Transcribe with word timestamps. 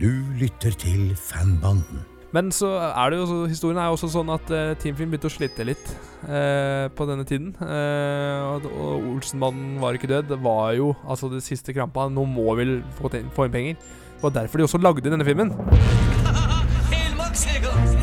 Du 0.00 0.08
lytter 0.40 0.72
til 0.80 1.12
Fanbanden. 1.16 2.00
Men 2.32 2.52
så 2.54 2.70
er 2.88 3.10
det 3.10 3.18
jo 3.18 3.26
så, 3.26 3.38
historien 3.50 3.78
er 3.78 3.90
jo 3.90 3.96
også 3.98 4.08
sånn 4.12 4.30
at 4.32 4.52
uh, 4.54 4.70
Team 4.80 4.94
Film 4.96 5.10
begynte 5.12 5.28
å 5.28 5.34
slite 5.34 5.66
litt 5.66 5.90
uh, 6.24 6.86
på 6.96 7.06
denne 7.10 7.26
tiden. 7.28 7.50
Uh, 7.58 8.54
og, 8.54 8.68
og 8.70 9.08
Olsenmannen 9.16 9.76
var 9.82 9.98
ikke 9.98 10.08
død. 10.08 10.30
Det 10.30 10.38
var 10.40 10.72
jo 10.78 10.94
altså 11.04 11.28
det 11.32 11.42
siste 11.44 11.74
krampa. 11.76 12.06
Nå 12.08 12.24
må 12.30 12.54
vi 12.60 12.78
få, 12.96 13.12
få 13.36 13.48
inn 13.48 13.56
penger. 13.58 13.82
Det 14.14 14.24
var 14.24 14.36
derfor 14.38 14.62
de 14.62 14.68
også 14.70 14.80
lagde 14.80 15.10
denne 15.10 15.26
filmen. 15.26 15.52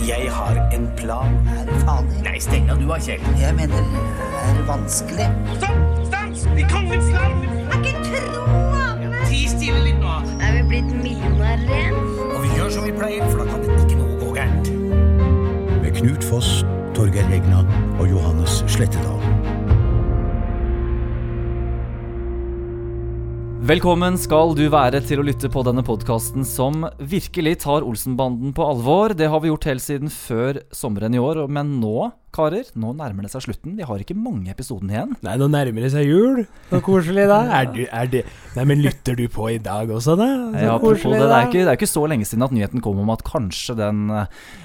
Jeg 0.07 0.29
har 0.31 0.55
en 0.71 0.85
plan. 0.97 1.33
Er 1.51 1.79
fader. 1.81 2.21
Nei, 2.23 2.37
steng 2.39 2.69
av 2.71 2.77
du 2.79 2.85
da, 2.87 2.95
Kjell. 3.03 3.25
Jeg 3.41 3.55
mener, 3.57 3.89
det 3.91 4.37
er 4.39 4.61
vanskelig. 4.69 5.27
Stopp! 5.57 5.81
Stans! 6.07 6.45
I 6.53 6.63
kongens 6.71 7.09
land! 7.11 7.43
Er 7.65 7.81
ikke 7.81 8.05
troende! 8.05 9.19
Ti 9.27 9.41
stille 9.51 9.86
blitt 10.67 10.89
millionærer 10.91 11.63
igjen? 11.63 11.99
Og 12.27 12.41
vi 12.43 12.55
gjør 12.57 12.73
som 12.75 12.87
vi 12.87 12.95
pleier, 12.95 13.23
for 13.31 13.43
da 13.43 13.47
kan 13.51 13.63
det 13.63 13.77
ikke 13.85 13.99
noe 14.01 14.17
gå 14.19 14.33
gærent. 14.35 14.71
Med 15.83 15.93
Knut 15.95 16.27
Foss, 16.27 16.49
Torgeir 16.97 17.29
Regna 17.31 17.63
og 17.97 18.09
Johannes 18.11 18.61
Slettedal. 18.67 19.21
Velkommen 23.67 24.15
skal 24.15 24.53
du 24.55 24.63
være 24.71 25.01
til 25.03 25.19
å 25.19 25.25
lytte 25.27 25.49
på 25.51 25.59
denne 25.67 25.83
podkasten 25.83 26.45
som 26.47 26.85
virkelig 27.03 27.57
tar 27.65 27.83
Olsenbanden 27.83 28.53
på 28.55 28.63
alvor. 28.63 29.11
Det 29.11 29.27
har 29.27 29.43
vi 29.43 29.51
gjort 29.51 29.67
helt 29.67 29.83
siden 29.83 30.11
før 30.13 30.61
sommeren 30.71 31.15
i 31.15 31.19
år, 31.19 31.41
men 31.51 31.75
nå 31.81 32.09
karer, 32.37 32.69
nå 32.77 32.93
nærmer 32.97 33.25
det 33.27 33.31
seg 33.33 33.47
slutten. 33.47 33.73
Vi 33.79 33.85
har 33.89 34.03
ikke 34.03 34.15
mange 34.17 34.53
episodene 34.53 34.93
igjen. 34.95 35.15
Nei, 35.25 35.35
nå 35.41 35.47
nærmer 35.51 35.87
det 35.87 35.91
seg 35.95 36.05
jul. 36.07 36.43
Så 36.69 36.79
koselig, 36.85 37.25
da. 37.29 37.41
Er 37.59 37.71
du, 37.73 37.81
er 37.89 38.11
det 38.13 38.23
Nei, 38.57 38.63
men 38.69 38.81
lytter 38.85 39.17
du 39.17 39.25
på 39.29 39.49
i 39.53 39.57
dag 39.61 39.89
også, 39.93 40.15
da? 40.17 40.27
Så 40.53 40.63
Ja, 40.67 40.77
koselig, 40.81 41.17
det, 41.19 41.25
det, 41.27 41.35
er 41.37 41.49
ikke, 41.49 41.65
det 41.65 41.73
er 41.73 41.77
ikke 41.81 41.89
så 41.91 42.05
lenge 42.09 42.25
siden 42.29 42.45
at 42.47 42.53
nyheten 42.55 42.81
kom 42.85 43.01
om 43.03 43.11
at 43.13 43.21
kanskje 43.27 43.75
den, 43.77 44.07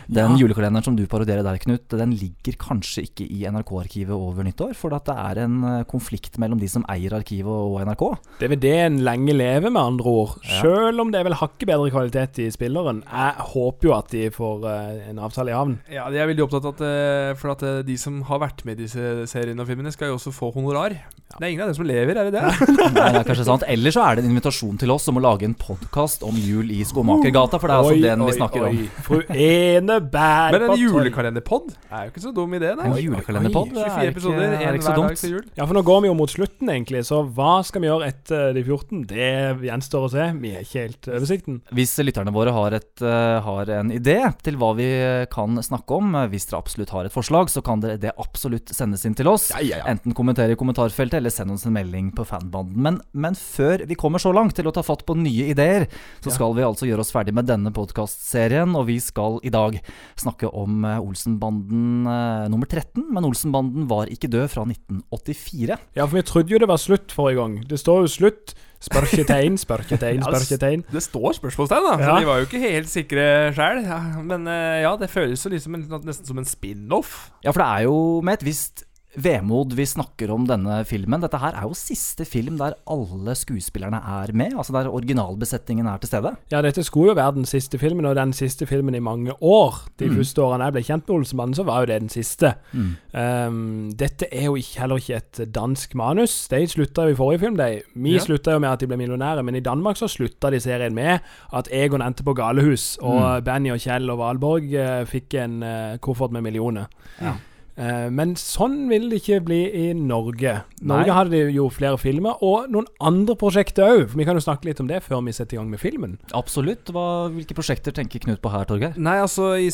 den 0.09 0.33
Ja. 0.33 0.39
julekalenderen 0.41 0.85
som 0.87 0.97
du 0.97 1.03
parodierer 1.11 1.45
der, 1.45 1.59
Knut, 1.63 1.85
den 1.93 2.15
ligger 2.17 2.57
kanskje 2.61 3.05
ikke 3.09 3.27
i 3.29 3.43
NRK-arkivet 3.51 4.15
over 4.17 4.45
nyttår. 4.47 4.73
For 4.79 4.95
at 4.97 5.05
det 5.11 5.17
er 5.17 5.43
en 5.45 5.59
eh, 5.69 5.85
konflikt 5.91 6.39
mellom 6.43 6.61
de 6.61 6.69
som 6.73 6.85
eier 6.93 7.15
arkivet 7.17 7.53
og 7.53 7.81
NRK. 7.87 8.05
DVD-en 8.41 9.01
lenge 9.07 9.35
leve, 9.37 9.71
med 9.73 9.81
andre 9.83 10.09
ord. 10.11 10.37
Ja. 10.47 10.61
Selv 10.65 11.01
om 11.05 11.13
det 11.13 11.21
er 11.21 11.29
vel 11.29 11.37
hakket 11.39 11.69
bedre 11.71 11.93
kvalitet 11.93 12.41
i 12.43 12.49
spilleren. 12.55 13.03
Jeg 13.07 13.47
håper 13.53 13.89
jo 13.89 13.95
at 13.97 14.11
de 14.15 14.25
får 14.35 14.67
eh, 14.73 15.05
en 15.13 15.21
avtale 15.23 15.53
i 15.53 15.57
havn. 15.57 15.77
Ja, 15.93 16.09
jeg 16.13 16.25
er 16.25 16.31
veldig 16.33 16.47
opptatt 16.49 16.67
av 16.71 16.75
at, 16.75 16.83
eh, 16.89 17.35
for 17.41 17.55
at 17.55 17.62
eh, 17.67 17.81
de 17.87 17.97
som 18.01 18.21
har 18.29 18.41
vært 18.43 18.65
med 18.69 18.79
i 18.81 18.87
disse 18.87 19.27
seriene 19.31 19.63
og 19.63 19.69
filmene, 19.71 19.93
skal 19.95 20.13
jo 20.13 20.19
også 20.19 20.33
få 20.35 20.53
honorar. 20.55 20.95
Det 21.33 21.47
er 21.47 21.53
ingen 21.55 21.63
av 21.65 21.71
dem 21.71 21.77
som 21.79 21.87
lever, 21.89 22.19
er 22.21 22.29
det 22.29 22.35
det? 22.37 22.43
Nei, 22.93 23.07
det 23.15 23.21
er 23.23 23.25
kanskje 23.25 23.47
sant. 23.49 23.63
Eller 23.73 23.95
så 23.95 24.03
er 24.05 24.19
det 24.19 24.25
en 24.27 24.33
invitasjon 24.35 24.77
til 24.81 24.91
oss 24.93 25.09
om 25.09 25.17
å 25.17 25.23
lage 25.25 25.47
en 25.49 25.55
podkast 25.57 26.27
om 26.29 26.37
jul 26.37 26.69
i 26.75 26.83
Skomakergata, 26.85 27.61
for 27.63 27.71
det 27.71 27.77
er 27.77 27.85
altså 27.85 27.95
Oi, 27.97 28.03
den 28.05 28.25
vi 28.25 28.29
oi, 28.29 28.37
snakker 28.37 28.67
om. 28.67 28.81
oi. 28.83 28.89
Fru 29.07 29.23
Enebær 29.33 30.53
Men 30.53 30.67
en 30.67 30.73
på 30.75 30.79
julekalenderpod 30.83 31.73
er 31.89 32.05
jo 32.07 32.13
ikke 32.13 32.25
så 32.27 32.33
dum 32.37 32.53
idé, 32.59 32.75
nei. 32.77 32.89
En 32.91 32.99
julekalenderpod 33.01 33.73
det 33.73 33.87
24 33.87 33.93
er 33.95 34.03
ikke, 34.03 34.13
episoder, 34.17 34.57
én 34.59 34.79
hver 34.83 34.99
dag 35.01 35.17
til 35.23 35.35
jul. 35.37 35.47
Ja, 35.57 35.67
for 35.69 35.79
nå 35.79 35.85
går 35.89 36.03
vi 36.05 36.11
jo 36.11 36.17
mot 36.19 36.33
slutten, 36.35 36.73
egentlig. 36.75 37.03
Så 37.09 37.23
hva 37.37 37.55
skal 37.65 37.85
vi 37.85 37.89
gjøre 37.89 38.11
etter 38.13 38.53
de 38.57 38.65
14? 38.67 39.03
Det 39.13 39.31
gjenstår 39.69 40.07
å 40.09 40.13
se. 40.13 40.29
Vi 40.43 40.53
er 40.53 40.67
ikke 40.67 40.85
helt 40.87 41.11
oversikten. 41.17 41.61
Hvis 41.73 41.97
lytterne 42.05 42.35
våre 42.35 42.53
har, 42.57 42.77
et, 42.77 42.93
eh, 43.01 43.41
har 43.49 43.73
en 43.79 43.93
idé 43.95 44.19
til 44.45 44.61
hva 44.61 44.73
vi 44.77 44.91
kan 45.33 45.57
snakke 45.65 45.97
om, 45.97 46.13
eh, 46.21 46.29
hvis 46.33 46.49
dere 46.51 46.61
absolutt 46.61 46.93
har 46.93 47.09
et 47.09 47.15
forslag, 47.15 47.52
så 47.53 47.63
kan 47.65 47.83
dere 47.83 48.01
det 48.01 48.15
absolutt 48.21 48.73
sendes 48.75 49.05
inn 49.09 49.17
til 49.19 49.29
oss. 49.31 49.51
Ja, 49.53 49.61
ja, 49.63 49.81
ja. 49.83 49.89
Enten 49.93 50.15
kommentere 50.17 50.55
i 50.55 50.59
kommentarfeltet 50.59 51.19
eller 51.21 51.33
send 51.35 51.55
oss 51.55 51.67
en 51.69 51.77
melding 51.77 52.11
på 52.17 52.27
fanbanden. 52.29 52.81
Men, 52.83 52.99
men 53.13 53.37
før 53.39 53.85
vi 53.89 53.99
kommer 53.99 54.23
så 54.23 54.33
langt 54.35 54.57
til 54.59 54.69
å 54.69 54.75
ta 54.75 54.85
fatt 54.87 55.05
på 55.09 55.17
nye 55.19 55.51
ideer, 55.53 55.87
så 56.25 56.35
skal 56.35 56.57
vi 56.57 56.67
altså 56.67 56.89
gjøre 56.89 57.05
oss 57.05 57.13
ferdig 57.15 57.35
med 57.37 57.49
denne 57.51 57.73
podkastserien. 57.75 58.75
Og 58.79 58.89
vi 58.91 58.99
skal 59.03 59.39
i 59.47 59.53
dag 59.53 59.79
snakke 60.21 60.51
om 60.51 60.83
eh, 60.89 61.01
Olsenbanden 61.03 62.11
eh, 62.11 62.51
nummer 62.53 62.69
13. 62.69 63.07
Men 63.13 63.29
Olsenbanden 63.29 63.89
var 63.91 64.13
ikke 64.13 64.31
død 64.33 64.51
fra 64.53 64.67
1984. 64.69 65.81
Ja, 65.99 66.07
for 66.07 66.19
vi 66.19 66.27
trodde 66.29 66.55
jo 66.55 66.63
det 66.63 66.71
var 66.71 66.83
slutt 66.83 67.15
forrige 67.15 67.43
gang. 67.43 67.59
Det 67.69 67.81
står 67.81 68.07
jo 68.07 68.15
slutt. 68.19 68.57
Spørketegn, 68.83 69.57
spørketegn, 69.63 70.23
Ja, 70.25 70.31
spørketegn. 70.33 70.85
Det 70.93 71.03
står 71.05 71.33
spørsmålstegn, 71.39 71.85
da. 71.91 71.97
Så 72.03 72.09
Ja. 72.11 72.21
de 72.21 72.27
var 72.27 72.41
jo 72.43 72.47
ikke 72.49 72.63
helt 72.63 72.89
sikre 72.91 73.27
sjøl. 73.55 73.83
Ja, 73.87 73.99
men 74.23 74.47
eh, 74.51 74.81
ja, 74.83 74.97
det 74.99 75.11
føles 75.11 75.45
jo 75.47 75.51
liksom 75.55 75.75
en, 75.79 75.87
nesten 76.05 76.27
som 76.27 76.39
en 76.43 76.49
spin-off. 76.49 77.31
Ja, 77.45 77.51
for 77.55 77.63
det 77.63 77.69
er 77.69 77.87
jo 77.87 78.21
med 78.27 78.41
et 78.41 78.45
visst 78.51 78.85
vemod 79.17 79.75
vi 79.77 79.85
snakker 79.85 80.31
om 80.33 80.47
denne 80.49 80.85
filmen. 80.89 81.21
Dette 81.21 81.37
her 81.43 81.53
er 81.59 81.67
jo 81.69 81.75
siste 81.77 82.25
film 82.25 82.57
der 82.59 82.73
alle 82.89 83.35
skuespillerne 83.37 83.99
er 84.01 84.33
med, 84.33 84.55
altså 84.57 84.73
der 84.73 84.89
originalbesetningen 84.89 85.87
er 85.87 85.99
til 86.01 86.09
stede. 86.09 86.33
Ja, 86.53 86.63
dette 86.65 86.83
skulle 86.85 87.13
jo 87.13 87.15
være 87.19 87.35
den 87.37 87.45
siste 87.45 87.79
filmen, 87.79 88.07
og 88.09 88.17
den 88.17 88.33
siste 88.33 88.67
filmen 88.67 88.95
i 88.95 89.01
mange 89.05 89.33
år. 89.43 89.83
De 90.01 90.09
Mm. 90.09 90.17
første 90.17 90.43
årene 90.43 90.65
jeg 90.65 90.73
ble 90.73 90.83
kjent 90.83 91.09
med 91.09 91.17
Olsenmannen, 91.19 91.55
så 91.55 91.63
var 91.65 91.81
jo 91.81 91.87
det 91.93 92.01
den 92.01 92.09
siste. 92.09 92.55
Mm. 92.73 92.97
Um, 93.15 93.93
dette 93.93 94.27
er 94.33 94.45
jo 94.49 94.55
ikke, 94.57 94.81
heller 94.81 94.97
ikke 94.97 95.17
et 95.17 95.53
dansk 95.55 95.95
manus. 95.95 96.49
De 96.49 96.67
slutta 96.67 97.03
jo 97.07 97.13
i 97.13 97.15
forrige 97.19 97.39
film, 97.41 97.57
de. 97.57 97.83
Vi 97.95 98.15
Ja. 98.15 98.19
slutta 98.21 98.53
jo 98.53 98.59
med 98.59 98.71
at 98.71 98.81
de 98.81 98.87
ble 98.87 98.97
millionære, 98.97 99.43
men 99.45 99.55
i 99.57 99.61
Danmark 99.61 99.97
så 99.97 100.09
slutta 100.09 100.51
de 100.51 100.61
serien 100.61 100.95
med 100.95 101.21
at 101.53 101.69
Egon 101.71 102.01
endte 102.03 102.23
på 102.25 102.35
galehus, 102.35 102.97
og 103.03 103.21
Mm. 103.43 103.45
Benny 103.45 103.71
og 103.73 103.79
Kjell 103.81 104.11
og 104.11 104.19
Valborg 104.19 104.65
uh, 104.75 105.05
fikk 105.05 105.35
en 105.35 105.63
uh, 105.63 105.97
koffert 105.99 106.33
med 106.33 106.43
millioner. 106.43 106.87
Ja. 107.21 107.33
Eh, 107.77 108.09
men 108.13 108.35
sånn 108.37 108.85
vil 108.91 109.09
det 109.11 109.23
ikke 109.23 109.41
bli 109.47 109.61
i 109.73 109.85
Norge. 109.97 110.59
Norge 110.83 111.09
Nei. 111.09 111.17
hadde 111.17 111.41
jo 111.55 111.69
flere 111.73 111.99
filmer, 112.01 112.43
og 112.45 112.69
noen 112.73 112.89
andre 113.01 113.37
prosjekter 113.39 113.87
òg. 113.89 114.17
Vi 114.17 114.27
kan 114.29 114.37
jo 114.37 114.45
snakke 114.45 114.69
litt 114.69 114.83
om 114.83 114.91
det 114.91 115.01
før 115.07 115.23
vi 115.25 115.35
setter 115.37 115.57
i 115.57 115.61
gang 115.61 115.71
med 115.73 115.81
filmen. 115.83 116.19
Absolutt. 116.37 116.93
Hva, 116.93 117.07
hvilke 117.33 117.57
prosjekter 117.57 117.95
tenker 117.97 118.23
Knut 118.23 118.43
på 118.45 118.53
her, 118.53 118.67
Torgeir? 118.69 118.99
Nei, 119.01 119.17
altså 119.23 119.55
i 119.57 119.71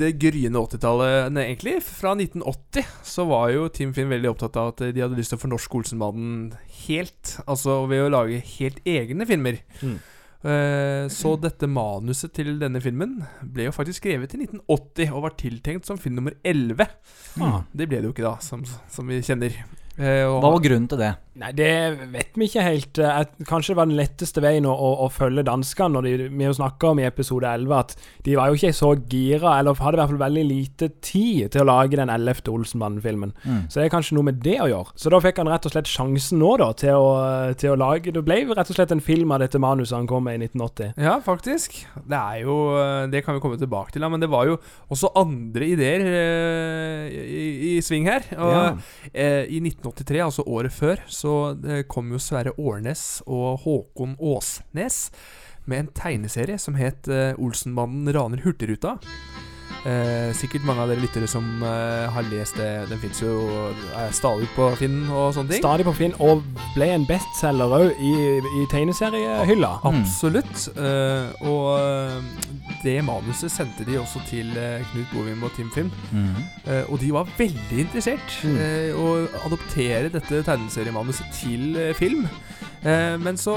det 0.00 0.14
gryende 0.22 0.62
80-tallet, 0.62 1.32
nei, 1.34 1.48
egentlig, 1.50 1.80
fra 1.84 2.14
1980, 2.14 2.94
så 3.10 3.26
var 3.28 3.50
jo 3.54 3.66
Team 3.74 3.92
Finn 3.96 4.12
veldig 4.12 4.30
opptatt 4.30 4.56
av 4.60 4.72
at 4.74 4.84
de 4.94 5.02
hadde 5.02 5.18
lyst 5.18 5.34
til 5.34 5.40
å 5.40 5.44
fornorske 5.44 5.80
Olsenmannen 5.80 6.54
helt. 6.86 7.34
Altså 7.50 7.82
ved 7.90 8.06
å 8.06 8.14
lage 8.14 8.40
helt 8.56 8.80
egne 8.88 9.26
filmer. 9.28 9.60
Mm. 9.82 9.98
Eh, 10.40 11.04
så 11.12 11.34
dette 11.40 11.68
manuset 11.68 12.32
til 12.32 12.54
denne 12.60 12.80
filmen 12.80 13.18
ble 13.44 13.66
jo 13.68 13.74
faktisk 13.76 14.00
skrevet 14.00 14.32
i 14.34 14.40
1980 14.46 15.10
og 15.12 15.26
var 15.26 15.34
tiltenkt 15.36 15.84
som 15.88 15.98
film 16.00 16.16
nummer 16.16 16.32
11. 16.42 16.86
Ah. 17.44 17.60
Det 17.76 17.88
ble 17.90 18.00
det 18.00 18.08
jo 18.08 18.14
ikke, 18.14 18.24
da, 18.24 18.36
som, 18.40 18.64
som 18.88 19.06
vi 19.12 19.20
kjenner. 19.20 19.52
Eh, 20.00 20.24
og- 20.24 20.40
Hva 20.40 20.54
var 20.56 20.64
grunnen 20.64 20.88
til 20.88 21.02
det? 21.02 21.10
Nei, 21.40 21.50
det 21.56 21.68
vet 22.12 22.34
vi 22.36 22.46
ikke 22.50 22.62
helt. 22.66 22.98
Eh, 23.00 23.20
Kanskje 23.48 23.72
det 23.72 23.78
var 23.78 23.88
den 23.88 23.96
letteste 23.96 24.42
veien 24.44 24.66
å, 24.68 24.74
å, 24.76 24.90
å 25.06 25.08
følge 25.12 25.44
danskene. 25.48 25.94
Når 25.96 26.06
de, 26.08 26.28
vi 26.36 26.48
snakka 26.58 26.90
om 26.92 26.98
i 27.00 27.06
episode 27.08 27.48
11 27.48 27.72
at 27.78 27.94
de 28.26 28.34
var 28.36 28.50
jo 28.52 28.58
ikke 28.58 28.74
så 28.76 28.90
gira, 29.08 29.54
eller 29.60 29.78
hadde 29.80 29.96
i 29.96 30.00
hvert 30.02 30.12
fall 30.12 30.20
veldig 30.26 30.44
lite 30.50 30.90
tid 31.00 31.48
til 31.54 31.62
å 31.64 31.68
lage 31.70 31.96
den 31.96 32.12
11. 32.12 32.42
Olsenbanden-filmen. 32.52 33.32
Mm. 33.46 33.62
Så 33.72 33.80
det 33.80 33.86
er 33.86 33.94
kanskje 33.94 34.18
noe 34.18 34.26
med 34.28 34.42
det 34.44 34.58
å 34.60 34.68
gjøre. 34.68 34.92
Så 35.00 35.12
da 35.14 35.20
fikk 35.24 35.40
han 35.40 35.48
rett 35.48 35.68
og 35.70 35.72
slett 35.74 35.88
sjansen 35.88 36.42
nå, 36.42 36.50
da, 36.60 36.68
til 36.76 36.98
å, 37.00 37.08
til 37.60 37.72
å 37.72 37.78
lage 37.80 38.12
Det 38.14 38.24
ble 38.26 38.40
rett 38.50 38.70
og 38.72 38.76
slett 38.76 38.92
en 38.94 39.00
film 39.04 39.32
av 39.32 39.40
dette 39.40 39.60
manuset 39.62 39.96
han 39.96 40.08
kom 40.10 40.28
med 40.28 40.36
i 40.42 40.44
1980. 40.50 40.92
Ja, 41.00 41.16
faktisk. 41.24 41.78
Det 42.04 42.20
er 42.20 42.42
jo 42.44 42.58
eh, 42.76 43.06
Det 43.12 43.24
kan 43.24 43.38
vi 43.38 43.42
komme 43.46 43.56
tilbake 43.60 43.94
til, 43.96 44.04
da, 44.04 44.12
men 44.12 44.20
det 44.22 44.28
var 44.32 44.50
jo 44.50 44.58
også 44.92 45.14
andre 45.20 45.70
ideer 45.72 46.04
eh, 46.04 47.08
i, 47.16 47.42
i 47.72 47.74
sving 47.84 48.08
her. 48.10 48.28
Og 48.36 48.50
Ja. 48.50 48.62
eh, 49.14 49.46
i 49.48 49.60
1983, 49.64 50.20
altså 50.26 50.44
året 50.50 50.74
før, 50.74 51.00
så 51.08 51.29
eh, 51.66 51.82
kom 51.90 52.10
jo 52.14 52.20
Sverre 52.22 52.54
Årnes 52.58 53.20
og 53.26 53.62
Håkon 53.66 54.16
Åsnes 54.18 55.06
med 55.70 55.84
en 55.84 55.92
tegneserie 55.94 56.58
som 56.58 56.78
het 56.80 57.08
eh, 57.10 57.32
Olsenmannen 57.38 58.10
raner 58.16 58.42
Hurtigruta. 58.44 58.96
Eh, 59.80 60.28
sikkert 60.36 60.64
mange 60.68 60.82
av 60.84 60.90
dere 60.90 61.00
lyttere 61.00 61.24
som 61.30 61.44
eh, 61.64 62.06
har 62.12 62.26
lest 62.28 62.58
det. 62.60 62.68
Den 62.90 63.00
fins 63.00 63.22
jo 63.22 63.70
er 63.96 64.10
stadig 64.12 64.48
på 64.52 64.66
Finn 64.76 64.98
og 65.08 65.30
sånne 65.36 65.54
ting. 65.54 65.62
Stadig 65.62 65.86
på 65.88 65.94
Finn, 65.96 66.16
og 66.20 66.42
ble 66.74 66.90
en 66.98 67.06
bestselger 67.08 67.72
òg 67.78 68.02
i, 68.04 68.12
i 68.60 68.66
tegneseriehylla. 68.72 69.70
Mm. 69.80 70.02
Absolutt. 70.02 70.66
eh, 70.76 71.48
og 71.48 71.70
eh, 71.80 72.49
det 72.82 72.96
manuset 73.04 73.50
sendte 73.52 73.84
de 73.84 73.98
også 74.00 74.22
til 74.28 74.50
eh, 74.56 74.84
Knut 74.92 75.10
Bovim 75.12 75.42
og 75.46 75.52
Tim 75.56 75.70
Film. 75.74 75.90
Mm. 76.12 76.36
Eh, 76.66 76.84
og 76.90 76.98
de 77.02 77.10
var 77.12 77.28
veldig 77.38 77.78
interessert 77.84 78.38
Mm. 78.44 78.56
eh, 78.56 78.94
å 78.96 79.28
adoptere 79.46 80.10
dette 80.12 80.42
tegneseriemanuset 80.46 81.26
til 81.40 81.76
film. 81.98 82.26
Men 82.82 83.36
så 83.36 83.52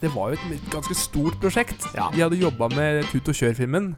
Det 0.00 0.10
var 0.10 0.32
jo 0.32 0.38
et 0.54 0.64
ganske 0.72 0.94
stort 0.98 1.36
prosjekt. 1.40 1.84
Ja. 1.94 2.08
De 2.10 2.22
hadde 2.24 2.40
jobba 2.40 2.68
med 2.74 3.04
Tut 3.12 3.28
og 3.30 3.34
kjør-filmen 3.38 3.92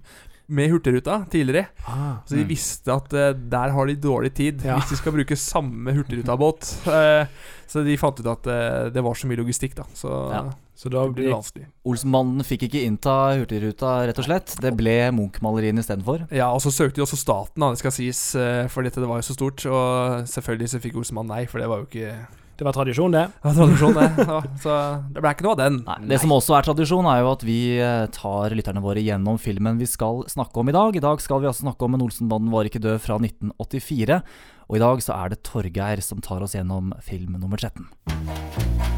med 0.48 0.68
Hurtigruta 0.68 1.22
tidligere. 1.32 1.68
Ah. 1.88 2.18
Så 2.28 2.36
de 2.36 2.42
Mm. 2.44 2.48
visste 2.50 2.92
at 2.92 3.12
uh, 3.16 3.32
der 3.32 3.70
har 3.72 3.86
de 3.86 3.94
dårlig 3.96 4.34
tid 4.34 4.60
Ja. 4.62 4.76
hvis 4.76 4.90
de 4.90 4.96
skal 4.96 5.12
bruke 5.12 5.36
samme 5.40 5.94
Hurtigruta-båt. 5.96 6.84
Uh, 6.86 7.24
så 7.66 7.82
de 7.82 7.96
fant 7.96 8.20
ut 8.20 8.26
at 8.26 8.46
uh, 8.46 8.90
det 8.92 9.02
var 9.02 9.14
så 9.16 9.26
mye 9.26 9.40
logistikk, 9.40 9.74
da. 9.74 9.84
Så 9.94 10.10
Ja. 10.32 10.42
Så 10.74 10.90
da 10.90 11.04
blir 11.06 11.28
det 11.28 11.34
vanskelig. 11.36 11.66
Olsenmannen 11.86 12.44
fikk 12.46 12.66
ikke 12.66 12.82
innta 12.82 13.14
Hurtigruta, 13.38 13.92
rett 14.08 14.18
og 14.18 14.26
slett. 14.26 14.56
Det 14.60 14.72
ble 14.74 14.96
Munch-maleriene 15.14 15.84
istedenfor. 15.84 16.24
Ja, 16.34 16.50
og 16.50 16.62
så 16.64 16.72
søkte 16.74 16.98
de 16.98 17.04
også 17.06 17.18
staten, 17.20 17.62
da, 17.62 17.70
det 17.70 17.82
skal 17.82 17.94
sies, 17.94 18.22
eh, 18.34 18.64
for 18.72 18.86
dette 18.86 19.02
det 19.02 19.10
var 19.10 19.20
jo 19.20 19.28
så 19.28 19.36
stort. 19.36 19.62
Og 19.70 20.24
selvfølgelig 20.30 20.72
så 20.74 20.80
fikk 20.82 20.98
Olsenmannen 20.98 21.30
nei, 21.36 21.44
for 21.50 21.62
det 21.62 21.70
var 21.70 21.84
jo 21.84 21.90
ikke 21.90 22.16
Det 22.54 22.62
var 22.62 22.74
tradisjon, 22.76 23.10
det. 23.10 23.22
Det 23.42 23.48
var 23.48 23.56
tradisjon, 23.58 23.96
det. 23.98 24.26
Ja, 24.30 24.40
så 24.62 24.74
det 25.10 25.22
ble 25.22 25.32
ikke 25.34 25.46
noe 25.46 25.54
av 25.56 25.62
den. 25.62 25.78
Nei, 25.88 25.96
det 26.12 26.20
som 26.22 26.34
også 26.36 26.54
er 26.54 26.66
tradisjon, 26.68 27.08
er 27.10 27.22
jo 27.22 27.30
at 27.32 27.42
vi 27.46 27.58
eh, 27.82 28.06
tar 28.14 28.54
lytterne 28.54 28.82
våre 28.82 29.02
gjennom 29.02 29.38
filmen 29.42 29.78
vi 29.80 29.88
skal 29.90 30.22
snakke 30.30 30.62
om 30.62 30.70
i 30.70 30.76
dag. 30.76 30.94
I 30.94 31.02
dag 31.02 31.22
skal 31.22 31.42
vi 31.42 31.50
altså 31.50 31.66
snakke 31.66 31.86
om 31.86 31.98
En 31.98 32.06
Olsenbanden 32.06 32.54
var 32.54 32.70
ikke 32.70 32.82
død 32.82 33.02
fra 33.02 33.18
1984. 33.18 34.22
Og 34.70 34.78
i 34.78 34.84
dag 34.86 35.02
så 35.02 35.18
er 35.18 35.34
det 35.34 35.42
Torgeir 35.46 36.02
som 36.02 36.22
tar 36.22 36.46
oss 36.46 36.54
gjennom 36.54 36.94
film 37.02 37.38
nummer 37.42 37.58
13. 37.58 38.93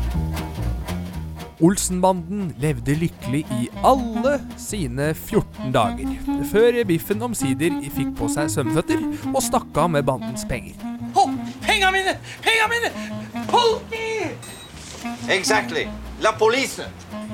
Olsenbanden 1.60 2.50
levde 2.60 2.92
lykkelig 3.00 3.46
i 3.56 3.68
alle 3.84 4.34
sine 4.60 5.14
14 5.14 5.70
dager, 5.72 6.10
før 6.50 6.82
Biffen 6.84 7.24
omsider 7.24 7.78
fikk 7.94 8.10
på 8.18 8.28
seg 8.34 8.50
svømmeføtter 8.52 9.00
og 9.30 9.40
stakk 9.40 9.80
av 9.80 9.88
med 9.94 10.04
bandens 10.04 10.44
penger. 10.48 10.76
Hold! 11.16 11.38
Penga 11.64 11.88
mine! 11.94 12.18
Penga 12.44 12.68
mine! 12.68 12.90
Politi! 13.48 14.28
Exactly. 15.32 15.86
La 16.20 16.34
police. 16.36 16.84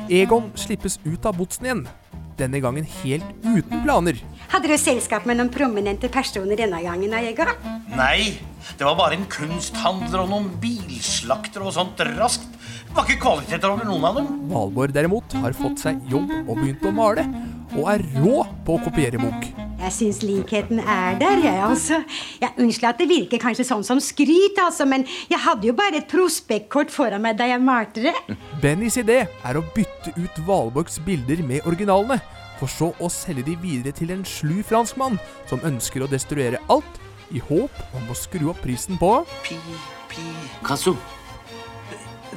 Egon 0.06 0.52
slippes 0.54 1.00
ut 1.02 1.26
av 1.26 1.34
botsen 1.40 1.66
igjen, 1.66 1.82
denne 2.38 2.62
gangen 2.62 2.86
helt 3.02 3.26
uten 3.42 3.82
planer. 3.82 4.22
Hadde 4.54 4.70
du 4.70 4.78
selskap 4.78 5.26
med 5.26 5.40
noen 5.40 5.50
prominente 5.50 6.06
personer 6.12 6.62
denne 6.62 6.78
gangen, 6.84 7.18
Egon? 7.18 7.50
Nei, 7.98 8.38
det 8.78 8.86
var 8.86 8.94
bare 9.02 9.18
en 9.18 9.26
kunsthandler 9.32 10.22
og 10.22 10.30
noen 10.30 10.50
bilslaktere 10.62 11.66
og 11.66 11.74
sånt 11.74 12.06
raskt. 12.14 12.61
Det 12.92 12.98
var 12.98 13.06
ikke 13.08 13.22
kvaliteter 13.24 13.70
over 13.72 13.86
noen 13.88 14.02
av 14.04 14.16
dem. 14.18 14.26
Valborg 14.50 14.92
derimot 14.92 15.32
har 15.40 15.54
fått 15.56 15.80
seg 15.80 16.00
jobb 16.12 16.28
og 16.42 16.58
begynt 16.58 16.82
å 16.84 16.90
male, 16.92 17.22
og 17.72 17.86
er 17.88 18.02
rå 18.20 18.42
på 18.66 18.74
å 18.76 18.80
kopiere 18.84 19.16
bok. 19.16 19.46
Jeg 19.80 19.94
syns 19.96 20.18
likheten 20.20 20.82
er 20.84 21.16
der, 21.16 21.38
jeg, 21.40 21.56
altså. 21.64 22.02
Ja, 22.42 22.50
Unnskyld 22.60 22.90
at 22.90 22.98
det 23.00 23.06
virker 23.08 23.40
kanskje 23.40 23.64
sånn 23.64 23.86
som 23.88 23.96
skryt, 23.96 24.60
altså, 24.60 24.84
men 24.84 25.06
jeg 25.30 25.40
hadde 25.40 25.70
jo 25.70 25.72
bare 25.78 26.02
et 26.02 26.10
prospektkort 26.10 26.92
foran 26.92 27.24
meg 27.24 27.38
da 27.38 27.46
jeg 27.48 27.62
malte 27.64 28.04
det. 28.10 28.36
Bennys 28.60 29.00
idé 29.00 29.22
er 29.24 29.56
å 29.56 29.64
bytte 29.72 30.12
ut 30.18 30.42
Valborgs 30.44 31.00
bilder 31.06 31.40
med 31.48 31.64
originalene, 31.64 32.20
for 32.60 32.68
så 32.68 32.90
å 33.00 33.08
selge 33.08 33.46
de 33.46 33.54
videre 33.62 33.96
til 33.96 34.12
en 34.12 34.26
slu 34.28 34.58
franskmann 34.68 35.16
som 35.48 35.64
ønsker 35.64 36.04
å 36.04 36.10
destruere 36.12 36.60
alt, 36.68 37.00
i 37.32 37.40
håp 37.40 37.96
om 37.96 38.12
å 38.12 38.18
skru 38.20 38.50
opp 38.52 38.60
prisen 38.60 39.00
på 39.00 39.14
Pi, 39.46 39.56
pi 40.12 40.26
Kasso. 40.60 40.92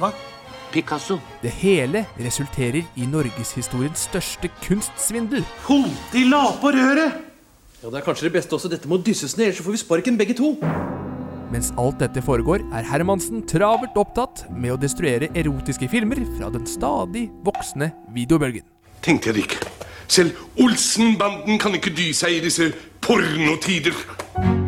Hva? 0.00 0.14
Picasso. 0.76 1.16
Det 1.40 1.50
hele 1.62 2.04
resulterer 2.20 2.82
i 3.00 3.06
norgeshistoriens 3.08 4.02
største 4.10 4.50
kunstsvindel. 4.66 5.44
De 6.12 6.24
la 6.28 6.50
på 6.60 6.72
røret! 6.74 7.22
Ja, 7.82 7.88
Det 7.88 8.00
er 8.00 8.04
kanskje 8.04 8.26
det 8.28 8.32
beste 8.34 8.52
også. 8.52 8.68
Dette 8.68 8.88
må 8.88 8.98
dysses 9.00 9.36
ned, 9.38 9.46
ellers 9.46 9.62
så 9.62 9.64
får 9.64 9.76
vi 9.76 9.80
sparken 9.80 10.18
begge 10.18 10.36
to. 10.36 10.56
Mens 11.52 11.72
alt 11.78 12.00
dette 12.02 12.20
foregår, 12.20 12.64
er 12.74 12.84
Hermansen 12.90 13.46
travelt 13.48 13.96
opptatt 13.96 14.44
med 14.50 14.74
å 14.74 14.80
destruere 14.80 15.30
erotiske 15.32 15.88
filmer 15.88 16.20
fra 16.36 16.50
den 16.52 16.66
stadig 16.68 17.30
voksende 17.46 17.92
videobølgen. 18.12 18.66
Tenkte 19.06 19.30
jeg 19.30 19.38
det 19.38 19.46
ikke. 19.46 19.72
Selv 20.08 20.60
Olsenbanden 20.60 21.56
kan 21.62 21.78
ikke 21.78 21.94
dy 21.94 22.10
seg 22.12 22.36
i 22.36 22.44
disse 22.44 22.72
pornotider. 23.00 24.65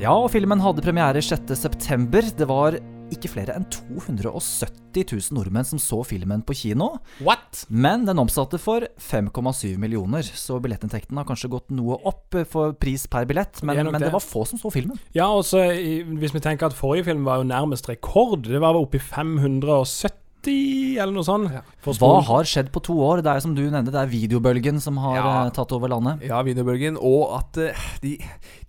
Ja, 0.00 0.14
og 0.16 0.30
filmen 0.32 0.62
hadde 0.64 0.80
premiere 0.80 1.20
6.9. 1.20 2.30
Det 2.38 2.46
var 2.48 2.78
ikke 3.12 3.28
flere 3.28 3.52
enn 3.58 3.66
270 3.68 5.02
000 5.10 5.34
nordmenn 5.36 5.66
som 5.66 5.80
så 5.82 5.98
filmen 6.08 6.40
på 6.46 6.54
kino. 6.56 6.86
What? 7.26 7.64
Men 7.68 8.06
den 8.08 8.20
omsatte 8.22 8.56
for 8.62 8.86
5,7 9.02 9.74
millioner, 9.82 10.22
så 10.24 10.56
billettinntekten 10.62 11.18
har 11.20 11.26
kanskje 11.28 11.50
gått 11.52 11.68
noe 11.74 11.98
opp 12.08 12.38
for 12.48 12.72
pris 12.80 13.04
per 13.12 13.26
billett. 13.28 13.60
Men, 13.66 13.76
Det 13.76 13.84
men 13.90 13.98
det 14.00 14.06
det. 14.08 14.14
var 14.14 14.24
få 14.24 14.46
som 14.48 14.62
så 14.62 14.72
filmen. 14.72 14.96
Ja, 15.12 15.26
og 15.28 15.44
hvis 15.44 16.32
vi 16.32 16.40
tenker 16.46 16.70
at 16.70 16.78
forrige 16.78 17.10
film 17.10 17.26
var 17.28 17.42
jo 17.42 17.50
nærmest 17.50 17.90
rekord. 17.92 18.46
Det 18.48 18.62
var 18.62 18.78
oppe 18.80 18.96
i 18.96 19.04
570, 19.04 20.96
eller 20.96 21.12
noe 21.12 21.26
sånt. 21.28 21.52
Ja. 21.52 21.60
Hva 21.84 22.14
har 22.30 22.48
skjedd 22.48 22.72
på 22.72 22.80
to 22.88 22.96
år? 23.04 23.20
Det 23.26 23.34
er 23.34 23.44
som 23.44 23.52
du 23.58 23.66
nevnte, 23.68 23.92
det 23.92 24.00
er 24.00 24.14
videobølgen 24.16 24.80
som 24.80 24.96
har 25.02 25.16
Ja. 25.20 25.44
eh, 25.44 25.50
tatt 25.60 25.72
over 25.76 25.88
landet. 25.92 26.24
Ja, 26.24 26.40
videobølgen, 26.46 26.96
og 26.96 27.36
at 27.42 27.58
eh, 27.68 27.86
de, 28.00 28.16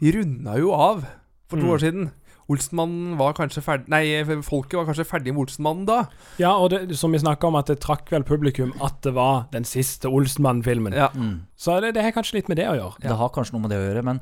de 0.01 0.12
runda 0.18 0.57
jo 0.60 0.74
av 0.75 1.06
for 1.51 1.59
to 1.62 1.68
Mm. 1.68 1.74
år 1.75 1.83
siden. 1.83 2.12
Olsenmannen 2.51 3.13
var 3.19 3.36
kanskje 3.38 3.62
ferdig 3.63 3.88
Nei, 3.94 4.24
folket 4.44 4.74
var 4.80 4.88
kanskje 4.89 5.06
ferdig 5.07 5.31
med 5.31 5.44
Olsenmannen 5.45 5.86
da. 5.88 6.00
Ja, 6.42 6.56
og 6.57 6.71
det, 6.74 6.98
som 7.00 7.13
vi 7.13 7.19
snakka 7.21 7.48
om, 7.48 7.56
at 7.56 7.69
det 7.69 7.77
trakk 7.83 8.09
vel 8.12 8.25
publikum 8.27 8.74
at 8.83 8.98
det 9.06 9.13
var 9.15 9.45
den 9.53 9.63
siste 9.63 10.09
Olsenmann-filmen. 10.09 10.92
Ja. 10.98 11.12
Så 11.56 11.77
det, 11.80 11.94
det 11.95 12.03
har 12.03 12.12
kanskje 12.18 12.39
litt 12.42 12.50
med 12.51 12.57
det 12.59 12.68
å 12.68 12.75
gjøre. 12.75 13.00
Det 13.06 13.15
har 13.21 13.30
kanskje 13.30 13.53
noe 13.56 13.62
med 13.68 13.71
det 13.71 13.80
å 13.80 13.86
gjøre, 13.86 14.03
men, 14.03 14.19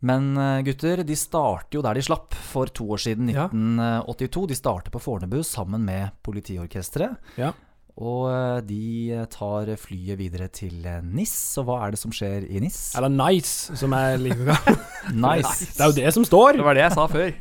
men 0.00 0.30
eh, 0.38 0.62
gutter, 0.62 1.02
de 1.04 1.16
starter 1.18 1.76
jo 1.76 1.82
der 1.84 1.98
de 1.98 2.06
slapp 2.06 2.32
for 2.34 2.66
to 2.72 2.86
år 2.96 3.02
siden, 3.02 3.28
Ja. 3.34 3.48
1982. 3.50 4.46
De 4.48 4.54
starter 4.62 4.90
på 4.94 5.02
Fornebu 5.02 5.42
sammen 5.44 5.84
med 5.84 6.12
Politiorkesteret. 6.24 7.16
Ja. 7.36 7.52
Og 7.96 8.26
eh, 8.28 8.58
de 8.68 9.22
tar 9.32 9.70
flyet 9.80 10.18
videre 10.20 10.50
til 10.52 10.84
eh, 10.84 11.00
NIS. 11.00 11.36
Og 11.62 11.70
hva 11.70 11.78
er 11.86 11.94
det 11.94 12.00
som 12.02 12.12
skjer 12.12 12.44
i 12.44 12.60
NIS? 12.60 12.80
Eller 12.98 13.12
Nice, 13.12 13.76
som 13.80 13.94
jeg 13.96 14.20
liker 14.26 14.52
å 14.52 14.58
Nice. 15.16 15.70
Det 15.72 15.80
er 15.80 15.88
jo 15.88 15.96
det 16.02 16.12
som 16.18 16.26
står! 16.28 16.58
Det 16.58 16.66
var 16.66 16.76
det 16.76 16.84
jeg 16.88 16.96
sa 16.98 17.08
før. 17.08 17.32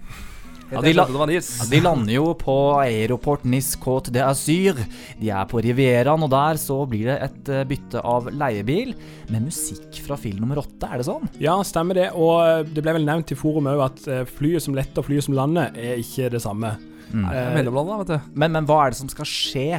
Ja, 0.71 0.81
de, 0.81 0.91
ja, 0.97 1.41
de 1.69 1.79
lander 1.83 2.15
jo 2.15 2.31
på 2.39 2.53
Aeroport 2.81 3.43
Nice 3.45 3.77
Côte 3.77 4.09
d'Azur. 4.09 4.79
De 5.19 5.29
er 5.29 5.45
på 5.49 5.61
Rivieraen, 5.61 6.23
og 6.25 6.31
der 6.33 6.57
så 6.57 6.79
blir 6.89 7.11
det 7.11 7.17
et 7.27 7.51
eh, 7.53 7.65
bytte 7.69 8.01
av 8.01 8.31
leiebil 8.33 8.95
med 9.29 9.45
musikk 9.45 9.99
fra 10.07 10.17
film 10.17 10.41
nummer 10.41 10.63
åtte. 10.63 10.89
Er 10.89 11.03
det 11.03 11.07
sånn? 11.07 11.29
Ja, 11.43 11.59
stemmer 11.67 11.99
det. 11.99 12.07
Og 12.17 12.39
eh, 12.41 12.63
det 12.65 12.81
ble 12.81 12.95
vel 12.97 13.05
nevnt 13.05 13.35
i 13.35 13.37
forum 13.37 13.69
òg 13.75 13.83
at 13.91 14.07
eh, 14.09 14.23
flyet 14.39 14.65
som 14.65 14.77
letter 14.77 15.03
og 15.03 15.09
flyet 15.11 15.27
som 15.27 15.37
lander, 15.37 15.75
er 15.77 16.01
ikke 16.01 16.31
det 16.33 16.41
samme. 16.41 16.73
Mm. 17.11 17.27
Det 17.27 17.37
er 17.43 17.53
mellomlanda, 17.59 17.99
vet 18.01 18.15
du. 18.15 18.33
Men, 18.33 18.57
men 18.57 18.65
hva 18.71 18.81
er 18.87 18.95
det 18.95 19.03
som 19.03 19.11
skal 19.13 19.29
skje 19.29 19.69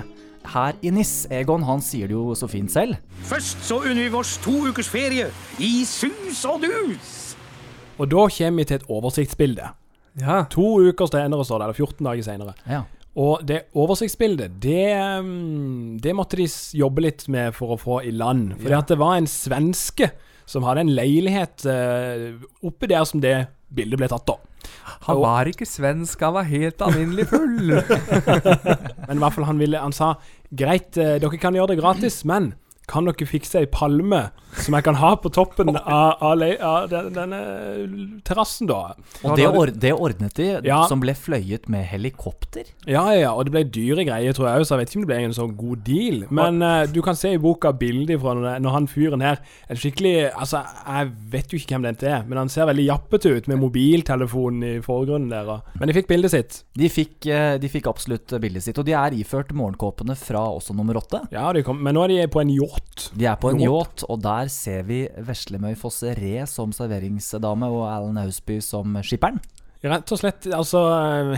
her 0.52 0.76
i 0.82 0.90
NIS? 0.94 1.26
Egon 1.30 1.64
han 1.66 1.80
sier 1.84 2.08
det 2.10 2.16
jo 2.16 2.34
så 2.38 2.48
fint 2.50 2.70
selv. 2.72 2.96
Først 3.28 3.64
så 3.66 3.80
unner 3.82 4.06
vi 4.08 4.18
oss 4.18 4.36
to 4.44 4.54
ukers 4.68 4.88
ferie 4.88 5.30
i 5.62 5.84
sus 5.88 6.44
og 6.48 6.62
dus. 6.64 7.14
Og 7.98 8.10
da 8.12 8.26
kommer 8.28 8.60
vi 8.62 8.68
til 8.68 8.80
et 8.80 8.90
oversiktsbilde. 8.92 9.70
Ja. 10.20 10.42
To 10.52 10.78
uker 10.80 11.08
senere, 11.10 11.44
står 11.44 11.58
det, 11.60 11.64
eller 11.68 11.80
14 11.80 12.06
dager 12.08 12.22
senere. 12.26 12.54
Ja. 12.68 12.82
Og 13.16 13.40
det 13.48 13.62
oversiktsbildet, 13.76 14.58
det, 14.60 14.92
mm, 15.24 15.98
det 16.04 16.12
måtte 16.16 16.36
de 16.36 16.46
jobbe 16.76 17.04
litt 17.06 17.24
med 17.32 17.54
for 17.56 17.72
å 17.72 17.80
få 17.80 18.02
i 18.04 18.12
land. 18.12 18.58
Fordi 18.60 18.70
Ja. 18.74 18.78
at 18.78 18.88
det 18.88 18.98
var 18.98 19.16
en 19.16 19.26
svenske 19.26 20.10
som 20.46 20.62
hadde 20.62 20.80
en 20.84 20.94
leilighet 20.94 21.64
Oppi 21.66 22.66
oppe 22.68 22.88
der 22.88 23.04
som 23.04 23.20
det 23.20 23.48
bildet 23.74 23.98
ble 23.98 24.08
tatt, 24.08 24.26
da. 24.26 24.36
Han 25.06 25.20
var 25.22 25.48
ikke 25.50 25.66
svensk, 25.68 26.22
han 26.24 26.34
var 26.36 26.48
helt 26.48 26.82
alminnelig 26.82 27.28
full. 27.30 27.72
Men 29.06 29.18
i 29.18 29.22
hvert 29.22 29.36
fall 29.36 29.46
han 29.46 29.60
ville 29.62 29.82
Han 29.82 29.94
sa 29.94 30.14
greit, 30.50 30.96
eh, 30.98 31.16
dere 31.22 31.40
kan 31.42 31.54
gjøre 31.56 31.74
det 31.74 31.80
gratis, 31.80 32.20
men 32.28 32.52
kan 32.86 33.04
dere 33.08 33.26
fikse 33.26 33.58
ei 33.58 33.66
palme 33.66 34.28
som 34.62 34.72
jeg 34.78 34.84
kan 34.86 34.94
ha 34.94 35.16
på 35.18 35.28
toppen 35.34 35.74
av, 35.76 36.16
av, 36.22 36.36
le- 36.38 36.58
av 36.62 36.88
den, 36.88 37.08
denne 37.12 37.40
terrassen, 38.24 38.68
da? 38.70 38.94
Og 39.26 39.34
det, 39.36 39.46
or 39.50 39.66
det 39.74 39.90
ordnet 39.92 40.34
de, 40.38 40.46
Ja. 40.64 40.84
som 40.88 41.00
ble 41.02 41.12
fløyet 41.18 41.66
med 41.68 41.84
helikopter. 41.90 42.64
Ja, 42.86 43.02
ja, 43.12 43.18
ja, 43.26 43.32
og 43.34 43.44
det 43.48 43.52
ble 43.56 43.64
dyre 43.74 44.06
greier, 44.06 44.32
tror 44.36 44.48
jeg 44.48 44.62
òg, 44.62 44.66
så 44.68 44.76
jeg 44.76 44.84
vet 44.84 44.92
ikke 44.94 45.00
om 45.00 45.04
det 45.06 45.10
ble 45.10 45.18
en 45.26 45.34
så 45.36 45.46
god 45.58 45.82
deal. 45.84 46.22
Men 46.30 46.62
uh, 46.62 46.86
du 46.86 47.00
kan 47.04 47.18
se 47.18 47.34
i 47.34 47.40
boka 47.42 47.72
bilder 47.76 48.20
fra 48.22 48.36
når, 48.38 48.62
når 48.64 48.76
han 48.78 48.86
fyren 48.88 49.24
her 49.26 49.42
er 49.68 49.76
skikkelig 49.82 50.14
Altså, 50.36 50.62
jeg 50.86 51.10
vet 51.34 51.52
jo 51.52 51.58
ikke 51.60 51.74
hvem 51.76 51.86
dette 51.90 52.08
er, 52.08 52.24
men 52.28 52.38
han 52.40 52.48
ser 52.52 52.68
veldig 52.70 52.86
jappete 52.86 53.34
ut 53.36 53.50
med 53.50 53.60
mobiltelefonen 53.60 54.64
i 54.64 54.80
forgrunnen 54.84 55.30
der. 55.34 55.48
og- 55.58 55.62
Men 55.80 55.88
de 55.90 55.94
fikk 55.98 56.08
bildet 56.08 56.30
sitt. 56.30 56.62
De 56.76 56.88
fikk, 56.88 57.26
eh, 57.26 57.58
de 57.58 57.68
fikk 57.68 57.86
absolutt 57.90 58.28
bildet 58.40 58.62
sitt, 58.62 58.78
og 58.78 58.84
de 58.86 58.92
er 58.92 59.10
iført 59.10 59.52
morgenkåpene 59.52 60.16
fra 60.16 60.46
også 60.54 60.74
nummer 60.76 60.94
åtte. 61.02 61.26
Ja, 61.32 61.52
de 61.52 61.62
kom, 61.62 61.82
men 61.82 61.94
nå 61.94 62.04
er 62.04 62.08
de 62.08 62.26
på 62.28 62.40
en 62.40 62.50
yacht. 62.50 62.75
De 63.16 63.26
er 63.28 63.36
på 63.40 63.50
en 63.52 63.60
Yacht. 63.60 63.68
yacht, 63.68 64.04
og 64.08 64.22
der 64.22 64.48
ser 64.48 64.82
vi 64.82 65.08
Veslemøy 65.18 65.76
Fosse 65.76 66.14
Re 66.16 66.46
som 66.46 66.72
serveringsdame 66.72 67.66
og 67.66 67.86
Alan 67.90 68.16
Hausby 68.16 68.60
som 68.60 68.96
skipperen. 69.02 69.40
Rett 69.84 70.10
og 70.12 70.18
slett, 70.18 70.46
altså 70.56 70.80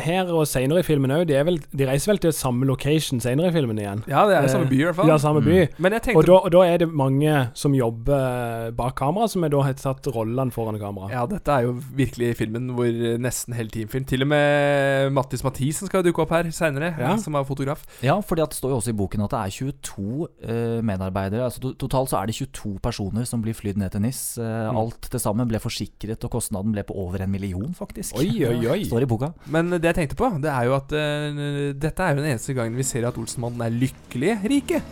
Her 0.01 0.29
og 0.33 0.47
senere 0.49 0.81
i 0.81 0.87
filmen 0.87 1.11
òg, 1.13 1.25
de, 1.29 1.35
er 1.37 1.45
de 1.49 1.87
reiser 1.89 2.13
vel 2.13 2.21
til 2.23 2.33
samme 2.33 2.65
location 2.69 3.21
senere 3.21 3.51
i 3.51 3.55
filmen 3.55 3.79
igjen. 3.81 4.05
Ja, 4.09 4.23
det 4.31 4.37
er 4.39 4.47
samme 4.53 4.69
by 4.71 4.79
i 4.79 4.85
hvert 4.87 4.97
fall. 4.97 5.09
Ja, 5.11 5.17
samme 5.21 5.43
by. 5.45 5.57
Men 5.83 5.97
jeg 5.97 6.03
tenkte 6.07 6.21
Og 6.23 6.27
da, 6.31 6.37
og 6.47 6.53
da 6.55 6.63
er 6.69 6.79
det 6.85 6.89
mange 6.93 7.35
som 7.59 7.75
jobber 7.77 8.71
bak 8.79 8.95
kamera, 9.01 9.29
som 9.29 9.45
er 9.45 9.53
da 9.53 9.63
har 9.67 9.77
tatt 9.79 10.07
rollene 10.15 10.55
foran 10.55 10.79
kamera. 10.81 11.11
Ja, 11.13 11.25
dette 11.29 11.53
er 11.59 11.67
jo 11.69 11.75
virkelig 11.99 12.31
filmen 12.39 12.71
hvor 12.77 12.89
nesten 13.21 13.57
hele 13.59 13.73
teamfilm 13.75 14.07
Til 14.09 14.25
og 14.25 14.31
med 14.33 15.13
Mattis 15.17 15.45
Mathisen 15.45 15.91
skal 15.91 16.05
dukke 16.07 16.23
opp 16.25 16.33
her 16.37 16.49
seinere, 16.55 16.95
Ja. 16.99 17.17
som 17.21 17.35
er 17.39 17.45
fotograf. 17.49 17.85
Ja, 18.05 18.19
for 18.21 18.39
det 18.39 18.49
står 18.57 18.71
jo 18.73 18.79
også 18.81 18.95
i 18.95 18.99
boken 18.99 19.25
at 19.27 19.35
det 19.35 19.43
er 19.43 19.57
22 19.59 20.29
uh, 20.49 20.81
medarbeidere. 20.87 21.45
Altså 21.49 21.61
to 21.63 21.75
Totalt 21.79 22.11
så 22.13 22.19
er 22.23 22.27
det 22.31 22.37
22 22.39 22.79
personer 22.85 23.25
som 23.29 23.43
blir 23.45 23.55
flydd 23.57 23.79
ned 23.81 23.93
til 23.95 24.03
NIS. 24.03 24.21
Eh, 24.43 24.69
Alt 24.79 25.09
til 25.11 25.21
sammen 25.23 25.49
ble 25.49 25.61
forsikret, 25.63 26.23
og 26.27 26.31
kostnaden 26.33 26.73
ble 26.75 26.83
på 26.87 26.95
over 26.99 27.23
en 27.25 27.31
million, 27.33 27.71
faktisk. 27.77 28.17
Oi, 28.19 28.28
oi, 28.49 28.59
oi. 28.73 28.79
Står 28.89 29.05
i 29.05 29.09
boka. 29.11 29.33
Men 29.55 29.71
det 29.77 29.85
jeg 29.91 29.97
tenkte 30.03 30.19
på, 30.19 30.29
det 30.43 30.51
er 30.53 30.69
jo 30.69 30.75
at 30.79 30.95
uh, 30.95 31.43
dette 31.77 32.05
er 32.05 32.15
jo 32.17 32.23
den 32.23 32.31
eneste 32.35 32.55
gangen 32.57 32.77
vi 32.79 32.87
ser 32.87 33.07
at 33.09 33.19
Olsenmannen 33.21 33.65
er 33.67 33.75
lykkelig 33.75 34.35
rike. 34.53 34.83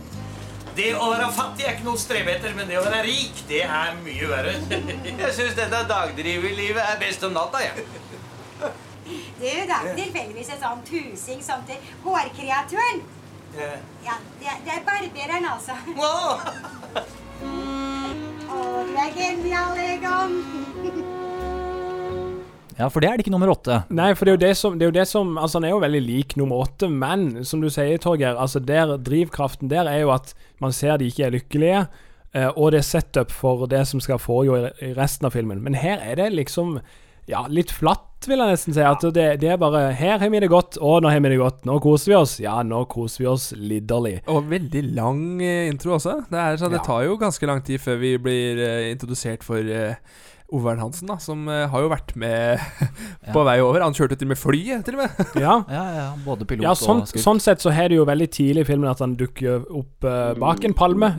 Det 0.77 0.91
å 0.93 1.07
være 1.09 1.31
fattig 1.33 1.65
er 1.65 1.71
ikke 1.73 1.87
noe 1.87 1.97
å 1.97 2.01
strebe 2.01 2.35
etter, 2.35 2.51
men 2.53 2.67
det 2.69 2.77
å 2.77 2.83
være 2.85 2.99
rik, 3.07 3.39
det 3.49 3.63
er 3.65 3.95
mye 4.05 4.27
verre. 4.29 4.51
Jeg 5.23 5.33
syns 5.33 5.55
dette 5.57 5.79
dagdriverlivet 5.89 6.83
er 6.83 6.99
best 7.01 7.23
om 7.25 7.33
natta, 7.33 7.63
jeg. 7.65 7.87
Du, 9.07 9.41
det 9.41 9.49
er 9.73 9.89
tilfeldigvis 9.95 10.49
en 10.53 10.61
sånn 10.61 10.81
tusing 10.85 11.41
som 11.45 11.61
til 11.65 11.81
hårkreaturen. 12.03 13.01
Ja, 13.57 14.17
det, 14.37 14.45
er- 14.53 14.61
det 14.65 14.73
er 14.75 14.83
barbereren, 14.85 15.45
altså. 15.49 15.73
Å, 15.97 16.09
du 18.85 18.97
er 19.01 19.13
genial, 19.17 19.77
Egon. 19.81 21.15
Ja, 22.77 22.87
for 22.93 23.01
det 23.01 23.09
er 23.09 23.17
det 23.17 23.25
ikke 23.25 23.33
nummer 23.33 23.49
åtte. 23.53 23.79
Nei, 23.89 24.11
for 24.13 24.25
det 24.27 24.33
er 24.33 24.37
jo 24.37 24.43
det 24.45 24.51
som, 24.59 24.75
det 24.77 24.85
er 24.85 24.91
jo 24.91 24.97
det 24.99 25.07
som 25.09 25.31
Altså, 25.41 25.57
han 25.57 25.65
er 25.65 25.73
jo 25.73 25.79
veldig 25.81 26.01
lik 26.05 26.35
nummer 26.37 26.59
åtte, 26.67 26.89
men 26.93 27.43
som 27.47 27.61
du 27.63 27.71
sier, 27.73 27.97
Torgeir, 28.03 28.37
altså 28.37 28.61
der 28.61 28.97
drivkraften 29.01 29.71
der 29.71 29.89
er 29.89 30.03
jo 30.03 30.11
at 30.13 30.35
man 30.61 30.75
ser 30.75 30.97
de 31.01 31.07
ikke 31.09 31.25
er 31.25 31.33
lykkelige, 31.33 31.81
eh, 32.37 32.51
og 32.53 32.71
det 32.75 32.83
er 32.83 32.87
setup 32.91 33.33
for 33.33 33.65
det 33.71 33.81
som 33.89 33.99
skal 34.03 34.21
foregå 34.21 34.59
i, 34.61 34.69
i 34.91 34.93
resten 34.97 35.25
av 35.25 35.33
filmen. 35.33 35.63
Men 35.65 35.73
her 35.81 35.97
er 36.05 36.19
det 36.21 36.29
liksom 36.37 36.77
ja, 37.27 37.41
litt 37.51 37.73
flatt, 37.75 38.05
vil 38.29 38.39
jeg 38.39 38.53
nesten 38.53 38.73
si. 38.77 38.81
At 38.87 39.03
det, 39.13 39.25
det 39.41 39.49
er 39.51 39.57
bare 39.59 39.89
Her 39.97 40.21
har 40.21 40.29
vi 40.31 40.39
det 40.39 40.47
godt, 40.49 40.77
og 40.79 41.01
nå 41.03 41.09
har 41.11 41.19
vi 41.19 41.33
det 41.33 41.41
godt. 41.41 41.65
Nå 41.67 41.75
koser 41.83 42.13
vi 42.13 42.15
oss. 42.15 42.37
Ja, 42.39 42.55
nå 42.63 42.85
koser 42.89 43.25
vi 43.25 43.27
oss 43.33 43.49
lidderlig. 43.57 44.21
Og 44.31 44.47
veldig 44.53 44.85
lang 44.95 45.41
eh, 45.43 45.65
intro 45.67 45.97
også. 45.97 46.21
Det, 46.31 46.39
er, 46.39 46.55
så 46.61 46.69
det 46.71 46.79
Ja. 46.79 46.85
tar 46.87 47.03
jo 47.09 47.17
ganske 47.19 47.49
lang 47.49 47.59
tid 47.67 47.83
før 47.83 47.99
vi 48.05 48.13
blir 48.21 48.61
uh, 48.63 48.87
introdusert 48.93 49.43
for 49.43 49.59
eh, 49.59 49.99
Ove 50.55 50.77
Hansen, 50.79 51.09
da, 51.11 51.17
som 51.19 51.41
eh, 51.51 51.65
har 51.67 51.81
jo 51.83 51.89
vært 51.91 52.13
med 52.15 52.61
på 53.35 53.41
vei 53.43 53.57
over. 53.59 53.83
Han 53.83 53.95
kjørte 53.95 54.15
til 54.15 54.29
og 54.29 54.31
med 54.31 54.39
flyet, 54.39 54.85
til 54.87 54.95
og 54.95 55.01
med. 55.03 55.25
Ja. 55.43 55.55
Ja, 55.67 55.81
ja, 55.91 56.05
både 56.23 56.47
pilot 56.47 56.63
Ja, 56.63 56.71
sånn, 56.77 57.01
og 57.03 57.09
skurk. 57.09 57.23
sånn 57.25 57.41
sett 57.43 57.63
så 57.65 57.73
har 57.75 57.91
det 57.91 57.97
jo 57.99 58.05
veldig 58.07 58.27
tidlig 58.31 58.63
i 58.63 58.67
filmen 58.69 58.87
at 58.87 59.03
han 59.03 59.17
dukker 59.19 59.65
opp 59.67 60.07
uh, 60.07 60.31
bak 60.39 60.63
en 60.63 60.75
palme. 60.77 61.09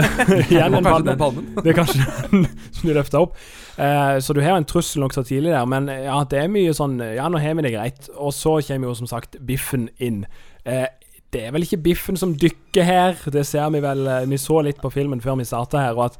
Igjen 0.48 0.78
en 0.78 0.88
palme. 0.88 1.18
palmen. 1.20 1.50
Det 1.60 1.74
er 1.74 1.76
kanskje 1.82 2.06
den 2.32 2.46
som 2.48 2.88
du 2.88 2.94
løfter 2.96 3.26
opp. 3.26 3.36
Uh, 3.76 4.16
så 4.24 4.32
du 4.34 4.40
har 4.42 4.56
en 4.56 4.66
trussel 4.68 5.04
nokså 5.04 5.26
tidlig 5.28 5.52
der, 5.52 5.68
men 5.68 5.92
ja, 5.92 6.16
det 6.30 6.40
er 6.46 6.50
mye 6.50 6.72
sånn 6.74 6.96
Ja, 7.04 7.28
nå 7.28 7.42
har 7.44 7.60
vi 7.60 7.68
det 7.68 7.74
greit. 7.76 8.08
Og 8.16 8.32
så 8.34 8.56
kommer 8.64 8.88
jo 8.88 8.96
som 9.02 9.10
sagt 9.12 9.36
Biffen 9.44 9.90
inn. 10.00 10.24
Uh, 10.64 10.88
det 11.36 11.44
er 11.44 11.52
vel 11.52 11.68
ikke 11.68 11.82
Biffen 11.84 12.16
som 12.16 12.32
dykker 12.40 12.88
her, 12.88 13.18
det 13.36 13.44
ser 13.44 13.68
vi 13.74 13.84
vel 13.84 14.06
Vi 14.32 14.40
så 14.40 14.62
litt 14.64 14.80
på 14.80 14.88
filmen 14.96 15.20
før 15.20 15.36
vi 15.36 15.44
starta 15.44 15.84
her, 15.84 15.98
og 15.98 16.06
at 16.08 16.16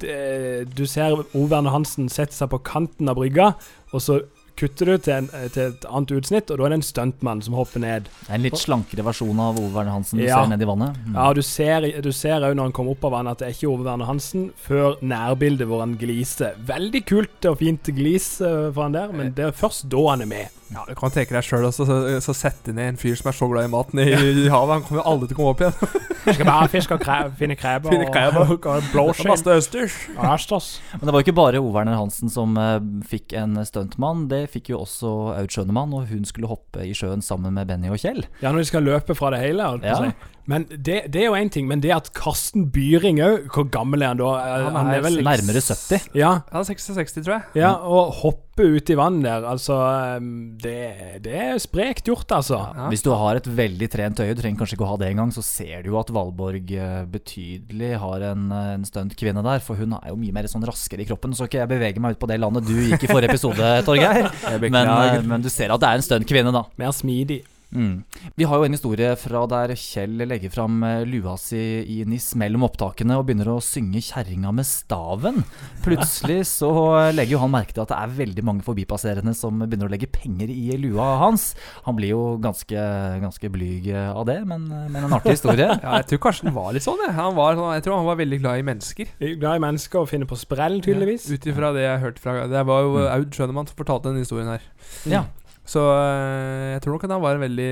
du 0.00 0.86
ser 0.86 1.12
Ove 1.34 1.48
Werner 1.50 1.70
Hansen 1.74 2.08
sette 2.12 2.34
seg 2.36 2.50
på 2.52 2.58
kanten 2.66 3.08
av 3.08 3.16
brygga, 3.20 3.54
og 3.92 4.02
så 4.02 4.20
kutter 4.56 4.88
du 4.88 4.94
til, 5.04 5.12
en, 5.12 5.26
til 5.52 5.66
et 5.68 5.82
annet 5.84 6.12
utsnitt, 6.16 6.48
og 6.48 6.56
da 6.56 6.64
er 6.64 6.72
det 6.72 6.76
en 6.78 6.84
stuntmann 6.86 7.42
som 7.44 7.52
hopper 7.58 7.82
ned. 7.82 8.06
Det 8.22 8.30
er 8.30 8.38
en 8.38 8.44
litt 8.46 8.56
slankere 8.56 9.04
versjon 9.04 9.36
av 9.44 9.58
Ove 9.60 9.68
Verne 9.74 9.92
Hansen 9.92 10.16
du 10.16 10.24
Ja. 10.24 10.38
ser 10.40 10.48
nedi 10.48 10.64
vannet. 10.64 10.96
Mm. 11.04 11.12
Ja, 11.18 11.26
du 11.36 11.42
ser 11.44 11.84
du 12.00 12.08
ser 12.16 12.40
òg 12.40 12.54
når 12.56 12.70
han 12.70 12.72
kommer 12.72 12.96
opp 12.96 13.04
av 13.04 13.12
vannet 13.18 13.36
at 13.36 13.42
det 13.44 13.48
er 13.50 13.56
ikke 13.58 13.68
Ove 13.74 13.84
Verne 13.84 14.08
Hansen, 14.08 14.46
før 14.56 14.96
nærbildet 15.04 15.68
hvor 15.68 15.84
han 15.84 15.92
gliser. 16.00 16.56
Veldig 16.72 17.04
kult 17.04 17.50
og 17.52 17.58
fint 17.60 17.92
glis 18.00 18.30
eh, 18.40 18.70
for 18.72 18.86
han 18.86 18.96
der, 18.96 19.12
men 19.12 19.34
det 19.36 19.44
er 19.50 19.52
først 19.52 19.90
da 19.92 20.06
han 20.08 20.24
er 20.24 20.32
med. 20.32 20.48
Ja, 20.74 20.82
Du 20.88 20.94
kan 20.98 21.12
tenke 21.14 21.30
deg 21.36 21.44
sjøl 21.46 21.64
også, 21.68 21.84
så, 21.86 21.96
så 22.24 22.32
sette 22.34 22.72
ned 22.74 22.88
en 22.94 22.96
fyr 22.98 23.14
som 23.18 23.28
er 23.30 23.36
så 23.38 23.46
glad 23.50 23.68
i 23.68 23.70
maten 23.70 24.00
i, 24.02 24.06
i 24.10 24.48
havet. 24.50 24.72
Han 24.80 24.82
kommer 24.86 25.02
jo 25.02 25.04
aldri 25.12 25.28
til 25.30 25.36
å 25.36 25.38
komme 25.38 25.52
opp 25.54 25.62
igjen. 25.62 26.02
Skal 26.26 26.48
bare 26.48 26.66
fiske 26.72 26.96
og 26.96 27.02
kre 27.04 27.18
finne 27.38 27.54
kreber 27.54 27.92
Finne 27.94 28.08
krabber. 28.14 28.50
og, 28.56 28.66
og 28.66 28.88
blåskjell. 28.90 29.30
Masse 29.30 29.54
østers. 29.60 29.98
Østers. 30.18 30.70
Men 30.96 31.04
det 31.06 31.14
var 31.14 31.22
jo 31.22 31.26
ikke 31.28 31.36
bare 31.38 31.60
Ove 31.62 31.70
Werner 31.76 31.94
Hansen 32.00 32.32
som 32.34 32.58
uh, 32.58 32.80
fikk 33.06 33.36
en 33.38 33.54
stuntmann. 33.68 34.24
Det 34.32 34.42
fikk 34.50 34.72
jo 34.74 34.80
også 34.82 35.12
Aud 35.36 35.54
Schønemann, 35.54 35.94
og 35.94 36.10
hun 36.10 36.26
skulle 36.26 36.50
hoppe 36.50 36.82
i 36.82 36.90
sjøen 36.98 37.22
sammen 37.22 37.54
med 37.54 37.70
Benny 37.70 37.92
og 37.94 38.02
Kjell. 38.02 38.24
Ja, 38.42 38.50
når 38.50 38.64
de 38.64 38.70
skal 38.72 38.86
løpe 38.90 39.14
fra 39.14 39.30
det 39.36 39.44
hele. 39.44 39.70
Ja. 39.86 40.00
si. 40.02 40.10
Men 40.50 40.66
det, 40.70 40.98
det 41.14 41.22
er 41.22 41.28
jo 41.30 41.38
én 41.38 41.48
ting, 41.50 41.70
men 41.70 41.80
det 41.82 41.94
at 41.94 42.10
Karsten 42.14 42.68
Byring 42.74 43.18
òg 43.22 43.48
Hvor 43.50 43.64
gammel 43.74 44.02
er 44.06 44.12
han 44.12 44.20
da? 44.20 44.28
Eh, 44.46 44.66
Han 44.76 44.90
er 44.94 45.00
vel 45.02 45.16
Nærmere 45.26 45.58
70. 45.62 46.10
Ja, 46.14 46.36
Ja, 46.52 46.62
66, 46.62 47.16
tror 47.22 47.32
jeg. 47.38 47.48
ja 47.62 47.72
og 47.82 48.12
hoppe 48.56 48.76
ut 48.76 48.90
i 48.90 48.96
vann 48.96 49.20
der, 49.22 49.44
altså 49.44 49.76
eh, 49.76 50.20
Det, 50.62 51.20
det 51.24 51.34
er 51.36 51.58
sprekt 51.60 52.06
gjort, 52.08 52.30
altså. 52.32 52.58
Hvis 52.90 53.04
du 53.04 53.10
har 53.12 53.36
et 53.36 53.46
veldig 53.46 53.88
trent 53.92 54.20
øye, 54.20 54.34
du 54.34 54.40
trenger 54.40 54.62
kanskje 54.62 54.76
ikke 54.76 54.86
å 54.86 54.92
ha 54.94 54.98
det 55.00 55.10
engang, 55.12 55.32
så 55.34 55.44
ser 55.44 55.82
du 55.84 55.90
jo 55.92 55.98
at 56.00 56.10
Valborg 56.10 56.72
eh, 56.72 57.04
betydelig 57.10 57.92
har 58.00 58.24
en, 58.32 58.48
en 58.52 58.86
stunt 58.88 59.16
kvinne 59.18 59.44
der. 59.44 59.60
For 59.64 59.76
hun 59.76 59.96
er 59.98 60.08
jo 60.10 60.20
mye 60.20 60.34
mer 60.34 60.48
sånn 60.50 60.64
raskere 60.66 61.04
i 61.04 61.08
kroppen. 61.08 61.36
Så 61.36 61.48
ikke 61.48 61.60
jeg 61.62 61.72
beveger 61.72 62.02
meg 62.02 62.16
ut 62.16 62.22
på 62.22 62.30
det 62.30 62.40
landet 62.40 62.66
du 62.68 62.76
gikk 62.76 63.04
i 63.04 63.10
forrige 63.10 63.34
episode, 63.34 63.74
Torgeir. 63.86 64.30
Men, 64.66 64.88
eh, 64.88 65.20
men 65.26 65.44
du 65.44 65.50
ser 65.52 65.72
at 65.74 65.82
det 65.82 65.88
er 65.88 66.00
en 66.00 66.06
stuntkvinne, 66.06 66.54
da. 66.54 66.64
Mer 66.80 66.94
smidig. 66.96 67.42
Mm. 67.74 68.04
Vi 68.38 68.46
har 68.46 68.60
jo 68.60 68.64
en 68.68 68.72
historie 68.76 69.08
fra 69.18 69.40
der 69.50 69.72
Kjell 69.76 70.20
legger 70.30 70.52
fram 70.54 70.76
eh, 70.86 71.02
lua 71.08 71.34
si 71.40 71.58
i 71.82 71.96
NIS 72.06 72.30
mellom 72.38 72.62
opptakene 72.68 73.16
og 73.18 73.26
begynner 73.26 73.50
å 73.52 73.56
synge 73.64 73.98
'Kjerringa 74.00 74.52
med 74.54 74.64
staven'. 74.68 75.42
Plutselig 75.84 76.44
så 76.48 76.70
legger 77.12 77.34
jo 77.36 77.40
han 77.42 77.52
merke 77.52 77.74
til 77.74 77.82
at 77.82 77.90
det 77.92 77.98
er 77.98 78.14
veldig 78.20 78.44
mange 78.46 78.64
forbipasserende 78.66 79.34
som 79.36 79.58
begynner 79.64 79.90
å 79.90 79.92
legge 79.92 80.08
penger 80.14 80.48
i 80.52 80.76
lua 80.80 81.08
hans. 81.24 81.48
Han 81.88 81.96
blir 81.98 82.14
jo 82.14 82.22
ganske, 82.42 82.76
ganske 83.24 83.50
blyg 83.52 83.88
eh, 83.92 84.10
av 84.14 84.26
det, 84.30 84.38
men, 84.48 84.68
men 84.70 85.04
en 85.08 85.16
artig 85.18 85.36
historie. 85.36 85.66
Ja, 85.86 85.98
jeg 86.00 86.06
tror 86.10 86.20
Karsten 86.28 86.54
var 86.54 86.70
litt 86.74 86.84
sånn. 86.86 86.98
Jeg, 87.04 87.14
han 87.18 87.34
var, 87.36 87.54
sånn- 87.58 87.74
jeg 87.76 87.84
tror 87.86 87.98
han 88.00 88.06
var 88.08 88.16
veldig 88.18 88.38
glad 88.42 88.58
i 88.62 88.64
mennesker. 88.66 89.10
Glad 89.42 89.58
i 89.60 89.62
mennesker 89.66 90.00
og 90.04 90.08
finner 90.10 90.26
på 90.30 90.38
sprell, 90.40 90.78
tydeligvis. 90.84 91.26
Ut 91.30 91.46
ifra 91.50 91.72
det 91.76 91.84
jeg 91.84 92.02
hørte 92.02 92.22
fra 92.22 92.46
Det 92.50 92.62
var 92.68 92.86
jo 92.86 93.02
Aud 93.10 93.34
Schønemann 93.36 93.68
som 93.68 93.78
fortalte 93.78 94.10
denne 94.10 94.22
historien 94.24 94.50
her. 94.54 94.64
Ja. 95.10 95.24
Så 95.66 95.82
øh, 95.82 96.72
jeg 96.76 96.82
tror 96.84 96.94
nok 96.96 97.06
han 97.10 97.22
var 97.22 97.36
en 97.38 97.46
veldig 97.46 97.70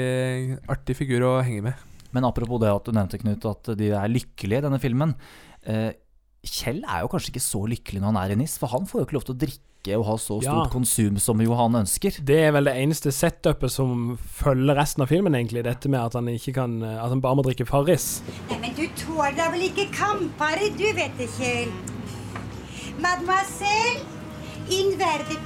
artig 0.72 0.96
figur 0.98 1.26
å 1.28 1.34
henge 1.46 1.68
med. 1.68 1.90
Men 2.14 2.26
apropos 2.28 2.60
det 2.62 2.70
at 2.70 2.86
du 2.86 2.94
nevnte, 2.94 3.18
Knut, 3.22 3.44
at 3.50 3.74
de 3.78 3.90
er 3.94 4.10
lykkelige 4.10 4.62
i 4.62 4.66
denne 4.66 4.80
filmen. 4.82 5.14
Eh, 5.66 5.92
Kjell 6.44 6.82
er 6.84 7.02
jo 7.04 7.08
kanskje 7.12 7.32
ikke 7.32 7.42
så 7.42 7.62
lykkelig 7.70 8.02
når 8.02 8.10
han 8.12 8.18
er 8.20 8.34
i 8.34 8.38
NIS, 8.38 8.58
for 8.60 8.70
han 8.74 8.84
får 8.86 9.00
jo 9.00 9.06
ikke 9.06 9.16
lov 9.16 9.24
til 9.28 9.34
å 9.34 9.40
drikke 9.46 9.96
og 9.98 10.04
ha 10.08 10.14
så 10.16 10.38
stort 10.40 10.44
Ja. 10.46 10.70
konsum 10.72 11.18
som 11.20 11.40
Johan 11.40 11.74
ønsker. 11.82 12.18
Det 12.24 12.38
er 12.46 12.52
vel 12.56 12.68
det 12.68 12.74
eneste 12.80 13.12
setupet 13.12 13.72
som 13.72 14.16
følger 14.16 14.76
resten 14.78 15.04
av 15.04 15.08
filmen, 15.08 15.34
egentlig. 15.36 15.64
Dette 15.64 15.90
med 15.92 16.00
at 16.00 16.14
han 16.16 16.28
ikke 16.28 16.54
kan 16.56 16.82
At 16.82 17.10
han 17.12 17.20
bare 17.20 17.36
må 17.36 17.44
drikke 17.44 17.66
Farris. 17.68 18.22
Nei, 18.50 18.58
men 18.60 18.74
du 18.76 18.86
tåler 18.96 19.36
da 19.36 19.50
vel 19.52 19.66
ikke 19.68 19.90
kampare, 19.92 20.70
du 20.76 20.88
vet 20.96 21.12
det, 21.18 21.28
Kjell. 21.36 21.72
Mademoiselle, 23.00 24.04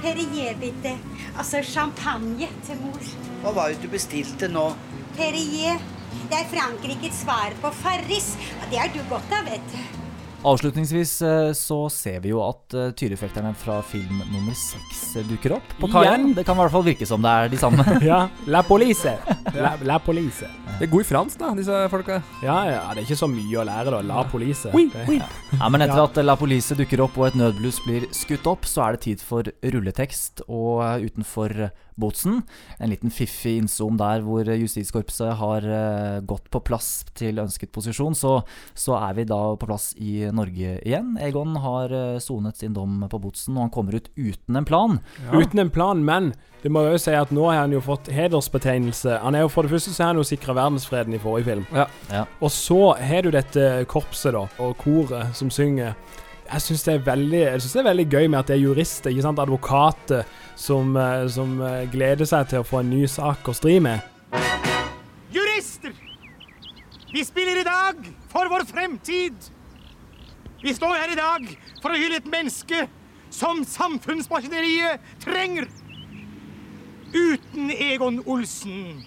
Perrier, 0.01 0.55
bitte. 0.55 0.95
Altså 1.39 1.61
champagne 1.63 2.49
til 2.67 2.81
mor. 2.83 3.05
Hva 3.43 3.53
var 3.55 3.71
det 3.71 3.79
du 3.85 3.87
bestilte 3.93 4.49
nå? 4.51 4.65
Perrier. 5.15 5.79
Det 6.29 6.35
er 6.35 6.49
Frankrikes 6.51 7.21
svar 7.23 7.55
på 7.61 7.71
Farris. 7.79 8.33
Og 8.59 8.67
det 8.73 8.81
er 8.83 8.91
du 8.91 8.99
godt 9.07 9.31
av, 9.37 9.47
vet 9.47 9.71
du. 9.71 9.98
Avslutningsvis 10.39 11.21
eh, 11.21 11.51
så 11.53 11.77
ser 11.91 12.21
vi 12.23 12.29
jo 12.31 12.39
at 12.45 12.71
uh, 12.77 12.85
tyrefekterne 12.95 13.51
fra 13.59 13.81
film 13.83 14.21
nummer 14.31 14.55
seks 14.55 15.01
eh, 15.19 15.25
dukker 15.27 15.57
opp 15.57 15.73
på 15.81 15.89
kaien. 15.91 16.29
Det 16.37 16.45
kan 16.47 16.55
i 16.55 16.61
hvert 16.63 16.71
fall 16.71 16.85
virke 16.85 17.07
som 17.09 17.19
det 17.25 17.33
er 17.33 17.51
de 17.51 17.59
samme. 17.59 17.83
Ja. 18.09 18.21
La 18.47 18.61
police. 18.63 19.11
La, 19.53 19.73
la 19.83 19.97
police. 19.99 20.47
Det 20.79 20.87
er 20.87 20.91
god 20.93 21.03
i 21.03 21.07
fransk, 21.09 21.41
da, 21.41 21.49
disse 21.57 21.81
folka. 21.91 22.21
Ja, 22.45 22.55
ja, 22.69 22.79
det 22.95 23.01
er 23.03 23.09
ikke 23.09 23.19
så 23.19 23.27
mye 23.27 23.59
å 23.59 23.65
lære, 23.67 23.91
da. 23.91 23.99
La 24.13 24.23
police. 24.31 24.71
Oui, 24.75 24.87
oui. 25.09 25.19
Ja, 25.59 25.67
men 25.67 25.83
etter 25.83 25.99
Ja. 25.99 26.07
at 26.07 26.21
La 26.23 26.37
Police 26.39 26.77
dukker 26.79 27.01
opp 27.03 27.17
og 27.19 27.27
et 27.27 27.35
nødbluss 27.35 27.81
blir 27.83 28.05
skutt 28.15 28.47
opp, 28.47 28.63
så 28.69 28.85
er 28.85 28.95
det 28.95 29.03
tid 29.09 29.23
for 29.25 29.49
rulletekst. 29.59 30.45
Og 30.47 30.79
eh, 30.85 31.09
utenfor 31.09 31.55
Botsen, 31.99 32.41
en 32.79 32.89
liten 32.93 33.11
fiffig 33.13 33.57
innzoom 33.59 33.97
der 33.99 34.21
hvor 34.25 34.47
Justiskorpset 34.47 35.35
har 35.39 35.65
eh, 35.67 36.19
gått 36.25 36.49
på 36.53 36.61
plass 36.63 37.03
til 37.19 37.39
ønsket 37.43 37.71
posisjon, 37.75 38.15
så, 38.15 38.37
så 38.73 38.95
er 39.01 39.17
vi 39.19 39.25
da 39.29 39.39
på 39.59 39.67
plass 39.69 39.91
i 39.99 40.25
Norge 40.33 40.77
igjen. 40.81 41.15
Egon 41.21 41.57
har 41.63 41.91
eh, 41.91 42.19
sonet 42.23 42.57
sin 42.61 42.73
dom 42.77 43.01
på 43.11 43.19
Botsen, 43.21 43.57
og 43.57 43.67
han 43.67 43.73
kommer 43.75 43.99
ut 43.99 44.09
uten 44.17 44.55
en 44.61 44.65
plan. 44.69 44.99
Uten 45.33 45.59
en 45.65 45.69
plan, 45.75 46.01
men 46.05 46.31
det 46.63 46.71
må 46.75 46.81
jo 46.89 46.97
si 46.99 47.13
at 47.15 47.29
nå 47.35 47.45
har 47.49 47.61
han 47.65 47.71
jo 47.75 47.79
fått 47.83 48.09
hedersbetegnelse. 48.11 49.19
Han 49.23 49.35
er 49.35 49.45
jo 49.45 49.51
For 49.53 49.63
det 49.67 49.71
første 49.75 49.93
så 49.93 50.03
har 50.03 50.13
han 50.13 50.19
jo 50.23 50.27
sikra 50.27 50.55
verdensfreden 50.57 51.15
i 51.15 51.21
forrige 51.21 51.47
film. 51.51 51.67
Ja. 51.75 51.85
Ja. 52.11 52.23
Og 52.43 52.51
så 52.51 52.79
har 52.99 53.23
du 53.23 53.31
dette 53.35 53.67
korpset, 53.91 54.33
da, 54.35 54.45
og 54.63 54.75
koret 54.81 55.35
som 55.37 55.51
synger. 55.53 55.95
Jeg 56.49 56.63
syns 56.65 56.83
det, 56.87 56.93
er 56.95 57.03
veldig- 57.05 57.43
jeg 57.45 57.61
synes 57.61 57.73
det 57.73 57.79
er 57.83 57.89
veldig 57.91 58.07
gøy 58.09 58.27
med 58.33 58.39
at 58.39 58.47
det 58.49 58.55
er 58.57 58.63
jurister, 58.63 59.11
ikke 59.13 59.21
sant, 59.21 59.39
advokater, 59.39 60.23
som, 60.59 60.91
eh, 60.99 61.25
som 61.31 61.55
eh, 61.63 61.85
gleder 61.91 62.27
seg 62.27 62.49
til 62.51 62.61
å 62.63 62.67
få 62.67 62.81
en 62.83 62.89
ny 62.91 63.05
sak 63.09 63.47
å 63.47 63.55
stri 63.55 63.77
med. 63.83 64.03
Jurister! 65.33 65.93
Vi 67.13 67.23
spiller 67.25 67.61
i 67.61 67.65
dag 67.65 68.03
for 68.29 68.49
vår 68.51 68.67
fremtid. 68.69 69.37
Vi 70.61 70.73
står 70.75 70.97
her 70.99 71.13
i 71.13 71.17
dag 71.17 71.45
for 71.81 71.93
å 71.93 71.97
hylle 71.97 72.19
et 72.19 72.27
menneske 72.29 72.83
som 73.33 73.63
samfunnsmaskineriet 73.65 74.99
trenger. 75.23 75.69
Uten 77.13 77.71
Egon 77.73 78.19
Olsen 78.29 78.99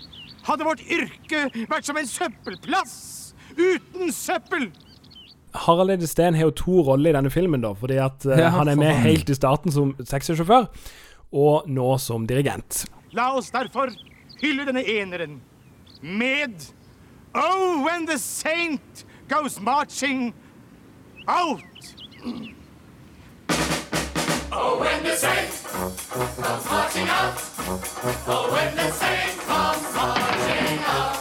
hadde 0.47 0.67
vårt 0.67 0.81
yrke 0.91 1.45
vært 1.71 1.87
som 1.87 1.99
en 2.01 2.09
søppelplass 2.11 2.95
uten 3.55 4.11
søppel. 4.15 4.71
Harald 5.55 5.93
Edestein 5.93 6.35
har 6.35 6.49
jo 6.49 6.55
to 6.57 6.81
roller 6.89 7.13
i 7.13 7.15
denne 7.19 7.31
filmen, 7.31 7.61
da, 7.63 7.75
fordi 7.77 7.99
at 8.01 8.25
eh, 8.27 8.41
Ja, 8.41 8.49
han 8.57 8.71
er 8.73 8.79
med 8.81 8.89
faen. 8.89 9.05
helt 9.05 9.31
i 9.31 9.37
starten 9.37 9.75
som 9.75 9.93
taxisjåfør, 10.01 10.67
og 11.33 11.69
nå 11.69 11.89
som 11.99 12.27
dirigent. 12.29 12.85
La 13.17 13.33
oss 13.37 13.51
derfor 13.53 13.93
hylle 14.43 14.69
denne 14.69 14.85
eneren 14.85 15.41
med 16.03 16.73
Oh, 17.35 17.83
when 17.83 18.05
the 18.05 18.19
saint 18.19 19.05
goes 19.27 19.59
marching 19.59 20.35
out. 21.27 21.63
Oh, 24.53 24.79
when 24.79 25.03
the 25.03 25.17
saint 25.17 25.52
comes 25.87 26.65
marching 26.71 27.09
out. 27.09 27.39
When 28.53 28.71
the 28.77 28.89
comes 29.47 29.87
marching 29.97 30.79
out. 30.87 31.19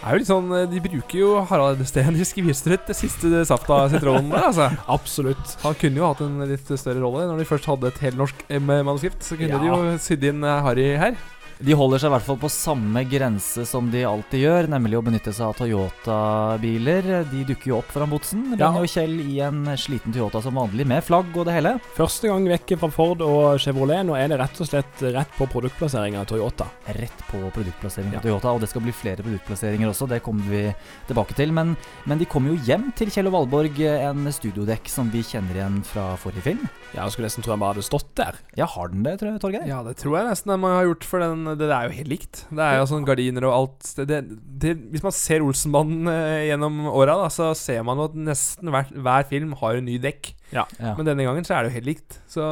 Det 0.00 0.08
er 0.08 0.14
jo 0.16 0.20
litt 0.22 0.30
sånn, 0.30 0.48
eh, 0.56 0.64
De 0.70 0.80
bruker 0.82 1.18
jo 1.20 1.30
Harald 1.50 1.82
Steen 1.86 2.16
i 2.16 2.24
skvistrøtt 2.26 2.86
det 2.88 2.96
siste 2.96 3.42
Safta-sitronen 3.46 4.30
der, 4.32 4.46
altså. 4.48 4.70
Absolutt. 4.96 5.56
Han 5.64 5.76
kunne 5.78 6.00
jo 6.00 6.06
hatt 6.08 6.22
en 6.24 6.40
litt 6.48 6.72
større 6.72 7.02
rolle. 7.04 7.26
Når 7.28 7.42
de 7.42 7.48
først 7.50 7.68
hadde 7.70 7.90
et 7.92 8.00
helnorsk 8.06 8.46
eh, 8.48 8.62
manuskript, 8.62 9.20
så 9.26 9.36
kunne 9.38 9.52
Ja. 9.54 9.60
de 9.60 9.68
jo 9.68 9.98
sydd 10.00 10.24
inn 10.32 10.42
eh, 10.44 10.62
Harry 10.64 10.88
her. 10.96 11.20
De 11.60 11.74
holder 11.76 12.00
seg 12.00 12.08
i 12.08 12.12
hvert 12.14 12.24
fall 12.24 12.38
på 12.40 12.48
samme 12.48 13.02
grense 13.04 13.66
som 13.68 13.90
de 13.92 14.00
alltid 14.08 14.40
gjør, 14.46 14.68
nemlig 14.72 14.96
å 14.96 15.02
benytte 15.04 15.32
seg 15.36 15.50
av 15.50 15.58
Toyota-biler. 15.58 17.08
De 17.28 17.42
dukker 17.50 17.68
jo 17.72 17.78
opp 17.82 17.90
foran 17.92 18.08
botsen. 18.08 18.46
Ja. 18.54 18.70
Benny 18.70 18.80
og 18.86 18.88
Kjell 18.88 19.18
i 19.20 19.34
en 19.44 19.58
sliten 19.80 20.14
Toyota 20.14 20.40
som 20.40 20.56
vanlig, 20.56 20.86
med 20.88 21.04
flagg 21.04 21.28
og 21.36 21.44
det 21.48 21.58
hele. 21.58 21.74
Første 21.98 22.30
gang 22.30 22.46
vekk 22.48 22.72
fra 22.80 22.90
Ford 22.94 23.20
og 23.26 23.58
Chevrolet. 23.60 24.00
Nå 24.08 24.16
er 24.16 24.30
det 24.32 24.38
rett 24.40 24.60
og 24.64 24.70
slett 24.70 25.04
rett 25.12 25.36
på 25.36 25.48
produktplassering 25.52 26.16
av 26.20 26.24
Toyota. 26.30 26.64
Rett 26.96 27.26
på 27.28 27.42
produktplassering 27.52 28.14
Ja. 28.14 28.22
av 28.22 28.24
Toyota, 28.24 28.54
og 28.56 28.60
det 28.64 28.70
skal 28.72 28.82
bli 28.86 28.92
flere 28.96 29.20
produktplasseringer 29.26 29.92
også, 29.92 30.08
det 30.08 30.22
kommer 30.24 30.48
vi 30.48 30.62
tilbake 31.10 31.36
til. 31.36 31.52
Men, 31.52 31.76
men 32.08 32.18
de 32.18 32.24
kommer 32.24 32.54
jo 32.54 32.64
hjem 32.64 32.88
til 32.96 33.10
Kjell 33.12 33.28
og 33.28 33.36
Valborg, 33.36 33.76
en 33.84 34.24
studiodekk 34.32 34.88
som 34.88 35.10
vi 35.12 35.20
kjenner 35.22 35.60
igjen 35.60 35.82
fra 35.84 36.14
forrige 36.16 36.42
film. 36.48 36.64
Ja, 36.94 37.04
jeg 37.04 37.12
skulle 37.18 37.28
nesten 37.28 37.44
tro 37.44 37.52
han 37.52 37.60
bare 37.60 37.74
hadde 37.76 37.84
stått 37.86 38.14
der. 38.16 38.40
Ja, 38.56 38.64
har 38.66 38.88
den 38.88 39.04
det, 39.04 39.18
tror 39.20 39.32
jeg, 39.34 39.40
Torgeir? 39.44 39.68
Ja, 39.68 39.82
det 39.84 39.96
tror 40.00 40.16
jeg 40.18 40.30
nesten 40.32 40.54
den 40.54 40.64
må 40.64 40.72
ha 40.72 40.82
gjort, 40.88 41.04
for 41.04 41.20
den, 41.22 41.44
det 41.58 41.70
er 41.70 41.86
jo 41.86 41.96
helt 41.96 42.10
likt. 42.10 42.42
Det 42.50 42.64
er 42.64 42.78
jo 42.80 42.88
sånn 42.90 43.06
gardiner 43.08 43.46
og 43.48 43.54
alt. 43.56 43.88
Det, 44.08 44.20
det, 44.62 44.74
hvis 44.92 45.04
man 45.04 45.14
ser 45.16 45.44
Olsenbanden 45.44 46.10
eh, 46.12 46.50
gjennom 46.50 46.84
åra, 46.90 47.16
så 47.32 47.50
ser 47.58 47.82
man 47.86 48.02
at 48.04 48.14
nesten 48.18 48.70
hver, 48.72 48.92
hver 48.92 49.26
film 49.30 49.56
har 49.60 49.80
en 49.80 49.88
ny 49.88 49.96
dekk. 50.02 50.32
Ja. 50.54 50.66
Ja. 50.78 50.94
Men 50.98 51.08
denne 51.08 51.26
gangen 51.26 51.46
så 51.46 51.56
er 51.56 51.64
det 51.64 51.72
jo 51.72 51.78
helt 51.78 51.90
likt. 51.90 52.20
Så, 52.30 52.44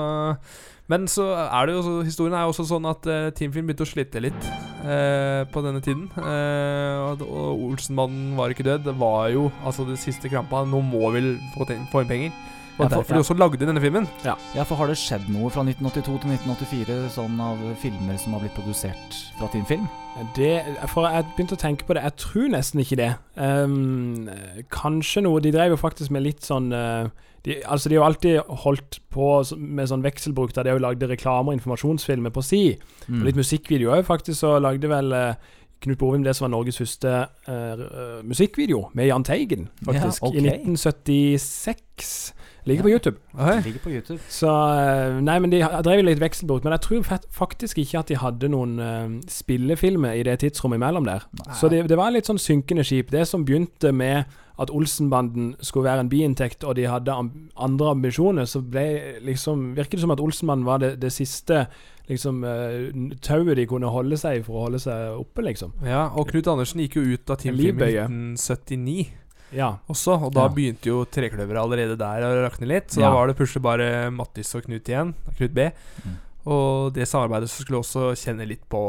men 0.88 1.08
så 1.10 1.30
er 1.44 1.68
det 1.68 1.76
jo 1.76 1.84
så, 1.86 1.94
historien 2.06 2.36
er 2.38 2.46
jo 2.46 2.54
også 2.54 2.68
sånn 2.70 2.88
at 2.88 3.08
uh, 3.10 3.30
Teamfilm 3.36 3.68
begynte 3.68 3.84
å 3.84 3.90
slite 3.90 4.22
litt 4.24 4.50
uh, 4.86 5.42
på 5.52 5.64
denne 5.66 5.82
tiden. 5.84 6.06
Uh, 6.16 7.10
og, 7.10 7.26
og 7.26 7.66
Olsenbanden 7.72 8.36
var 8.38 8.54
ikke 8.54 8.66
død. 8.66 8.86
Det 8.88 8.96
var 9.00 9.28
jo 9.34 9.48
altså 9.62 9.86
det 9.88 9.98
siste 10.02 10.30
krampa. 10.32 10.64
Nå 10.68 10.80
må 10.86 11.12
vi 11.16 11.26
få, 11.56 11.68
få 11.92 12.04
inn 12.04 12.14
penger. 12.14 12.38
Og 12.78 12.84
Ja, 12.84 12.88
derfor 12.94 13.10
ja. 13.10 13.18
de 13.18 13.24
også 13.24 13.34
lagde 13.34 13.66
denne 13.66 13.80
filmen. 13.82 14.06
Ja, 14.24 14.62
for 14.62 14.78
har 14.78 14.86
det 14.86 14.98
skjedd 15.00 15.26
noe 15.34 15.50
fra 15.50 15.64
1982 15.66 16.20
til 16.22 16.34
1984 16.36 16.98
sånn 17.16 17.40
av 17.42 17.62
filmer 17.82 18.18
som 18.22 18.36
har 18.36 18.44
blitt 18.44 18.54
produsert 18.54 19.16
fra 19.38 19.48
din 19.52 19.66
Film? 19.66 19.88
Det, 20.34 20.62
for 20.90 21.06
jeg 21.06 21.26
begynte 21.34 21.58
å 21.58 21.60
tenke 21.60 21.86
på 21.86 21.94
det. 21.94 22.04
Jeg 22.06 22.16
tror 22.22 22.52
nesten 22.54 22.82
ikke 22.82 22.98
det. 22.98 23.10
Um, 23.38 24.28
kanskje 24.74 25.22
noe 25.26 25.42
De 25.42 25.52
drev 25.54 25.74
jo 25.74 25.78
faktisk 25.78 26.10
med 26.14 26.24
litt 26.24 26.46
sånn 26.46 26.72
uh, 26.74 27.10
de, 27.46 27.60
Altså, 27.66 27.88
de 27.90 27.96
har 27.96 28.02
jo 28.02 28.08
alltid 28.08 28.54
holdt 28.64 28.98
på 29.14 29.28
med 29.58 29.90
sånn 29.90 30.02
vekselbruk 30.06 30.54
der 30.54 30.66
de 30.66 30.72
har 30.72 30.80
jo 30.80 30.86
lagde 30.86 31.10
reklame- 31.10 31.52
og 31.52 31.58
informasjonsfilmer 31.58 32.34
på 32.34 32.44
si. 32.46 32.62
Mm. 33.06 33.20
Og 33.20 33.28
litt 33.28 33.38
musikkvideo 33.38 33.94
òg, 33.94 34.04
faktisk. 34.08 34.40
Så 34.42 34.56
lagde 34.62 34.90
vel 34.90 35.14
eh, 35.14 35.54
Knut 35.84 35.98
Bovim 35.98 36.24
det 36.26 36.34
som 36.36 36.48
var 36.48 36.50
Norges 36.56 36.78
første 36.80 37.12
uh, 37.48 38.24
musikkvideo, 38.26 38.88
med 38.98 39.06
Jahn 39.06 39.24
Teigen, 39.24 39.68
faktisk. 39.84 40.22
Ja, 40.22 40.28
okay. 40.28 40.40
I 40.40 40.48
1976. 40.48 42.34
Ligger 42.68 42.82
på 42.82 42.88
YouTube. 42.88 43.16
Okay. 43.34 43.62
ligger 43.62 43.80
på 43.80 43.90
YouTube. 43.90 44.18
Så 44.28 44.48
eh, 44.48 45.22
Nei, 45.22 45.38
men 45.38 45.52
de 45.52 45.62
drev 45.84 46.02
litt 46.04 46.20
vekselbruk. 46.20 46.66
Men 46.66 46.74
jeg 46.76 46.80
tror 46.84 47.06
faktisk 47.32 47.78
ikke 47.80 48.02
at 48.02 48.10
de 48.10 48.18
hadde 48.20 48.50
noen 48.52 48.74
uh, 48.76 49.06
spillefilmer 49.30 50.18
i 50.18 50.26
det 50.26 50.38
tidsrommet 50.42 50.76
imellom 50.76 51.06
der. 51.08 51.24
Så 51.56 51.70
det, 51.72 51.86
det 51.88 51.96
var 51.96 52.12
litt 52.12 52.28
sånn 52.28 52.40
synkende 52.42 52.84
skip. 52.84 53.14
Det 53.14 53.24
som 53.30 53.46
begynte 53.48 53.92
med 53.96 54.28
at 54.58 54.72
Olsenbanden 54.74 55.54
skulle 55.62 55.86
være 55.86 56.04
en 56.04 56.10
biinntekt, 56.10 56.64
og 56.66 56.76
de 56.76 56.88
hadde 56.90 57.14
am 57.14 57.30
andre 57.56 57.92
ambisjoner, 57.94 58.44
så 58.44 58.60
ble 58.60 58.88
liksom 59.22 59.70
Virket 59.76 60.00
det 60.00 60.04
som 60.04 60.12
at 60.12 60.20
Olsenbanden 60.20 60.66
var 60.66 60.82
det, 60.82 60.96
det 61.02 61.12
siste 61.14 61.66
liksom 62.08 62.42
eh, 62.44 63.16
tauet 63.20 63.56
de 63.56 63.66
kunne 63.66 63.90
holde 63.92 64.16
seg 64.20 64.38
i 64.40 64.42
for 64.42 64.54
å 64.58 64.66
holde 64.68 64.80
seg 64.82 65.18
oppe, 65.20 65.44
liksom. 65.44 65.72
Ja, 65.84 66.06
og 66.14 66.28
Knut 66.30 66.46
Andersen 66.48 66.80
gikk 66.80 66.96
jo 66.96 67.02
ut 67.14 67.30
av 67.30 67.38
Team 67.42 67.56
Film 67.56 67.82
i 67.84 67.92
1979 67.96 69.06
Ja. 69.52 69.78
også, 69.88 70.16
og 70.26 70.32
da 70.34 70.42
Ja. 70.46 70.48
begynte 70.48 70.86
jo 70.90 71.04
trekløveret 71.04 71.56
allerede 71.62 71.96
der 71.96 72.22
å 72.26 72.48
rakne 72.50 72.66
litt. 72.68 72.88
Så 72.90 73.00
Ja. 73.00 73.08
da 73.08 73.14
var 73.14 73.26
det 73.28 73.36
plutselig 73.36 73.62
bare 73.62 74.10
Mattis 74.10 74.54
og 74.54 74.64
Knut 74.64 74.84
igjen. 74.84 75.14
Knut 75.36 75.54
B. 75.54 75.70
Mm. 76.04 76.16
Og 76.48 76.94
det 76.96 77.04
samarbeidet 77.10 77.50
så 77.52 77.60
skulle 77.64 77.80
også 77.82 78.06
kjenne 78.16 78.46
litt 78.48 78.62
på 78.72 78.80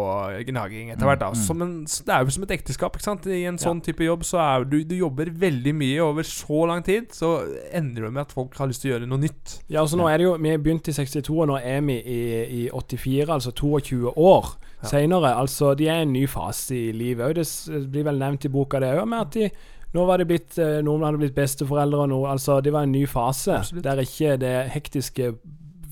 gnaging 0.48 0.92
etter 0.94 1.04
hvert. 1.10 1.20
da 1.20 1.30
Mm, 1.30 1.62
mm. 1.62 2.06
Det 2.06 2.14
er 2.16 2.24
jo 2.24 2.32
som 2.32 2.44
et 2.46 2.54
ekteskap. 2.56 2.96
ikke 2.96 3.04
sant 3.04 3.26
I 3.28 3.44
en 3.50 3.58
sånn 3.60 3.82
type 3.84 4.04
jobb 4.06 4.24
så 4.24 4.40
er 4.40 4.64
du 4.70 4.78
Du 4.84 4.96
jobber 4.96 5.26
veldig 5.32 5.74
mye 5.76 6.00
over 6.06 6.24
så 6.24 6.66
lang 6.70 6.84
tid, 6.84 7.10
så 7.12 7.44
ender 7.74 8.04
det 8.08 8.12
med 8.14 8.22
at 8.22 8.32
folk 8.32 8.56
har 8.58 8.68
lyst 8.68 8.82
til 8.82 8.92
å 8.92 8.94
gjøre 8.96 9.10
noe 9.10 9.20
nytt. 9.20 9.58
Ja, 9.68 9.82
altså 9.82 9.98
nå 10.00 10.08
er 10.10 10.18
det 10.18 10.24
jo 10.30 10.38
Vi 10.38 10.56
begynte 10.58 10.90
i 10.94 10.94
62, 10.94 11.36
og 11.42 11.48
nå 11.52 11.58
er 11.60 11.82
vi 11.82 11.98
i, 12.00 12.22
i 12.66 12.70
84, 12.72 13.28
altså 13.30 13.52
22 13.52 14.14
år 14.16 14.56
Ja. 14.82 14.88
senere. 14.88 15.36
Altså, 15.36 15.74
de 15.76 15.88
er 15.90 16.00
i 16.00 16.02
en 16.08 16.14
ny 16.14 16.26
fase 16.28 16.72
i 16.76 16.92
livet 16.96 17.26
òg. 17.28 17.36
Det 17.36 17.92
blir 17.92 18.04
vel 18.06 18.18
nevnt 18.20 18.46
i 18.46 18.48
boka, 18.48 18.80
det 18.80 18.94
òg, 18.96 19.06
med 19.08 19.20
at 19.20 19.32
de 19.34 19.50
nå 19.92 20.06
var 20.06 20.18
det 20.22 20.28
blitt, 20.28 20.58
eh, 20.60 20.82
noen 20.86 21.02
hadde 21.02 21.18
blitt 21.18 21.34
besteforeldre, 21.36 21.98
og 22.04 22.10
noe, 22.10 22.28
altså 22.30 22.62
det 22.62 22.72
var 22.72 22.84
en 22.84 22.92
ny 22.92 23.06
fase 23.10 23.56
Absolutt. 23.58 23.84
der 23.84 23.98
ikke 24.04 24.38
det 24.40 24.70
hektiske 24.70 25.32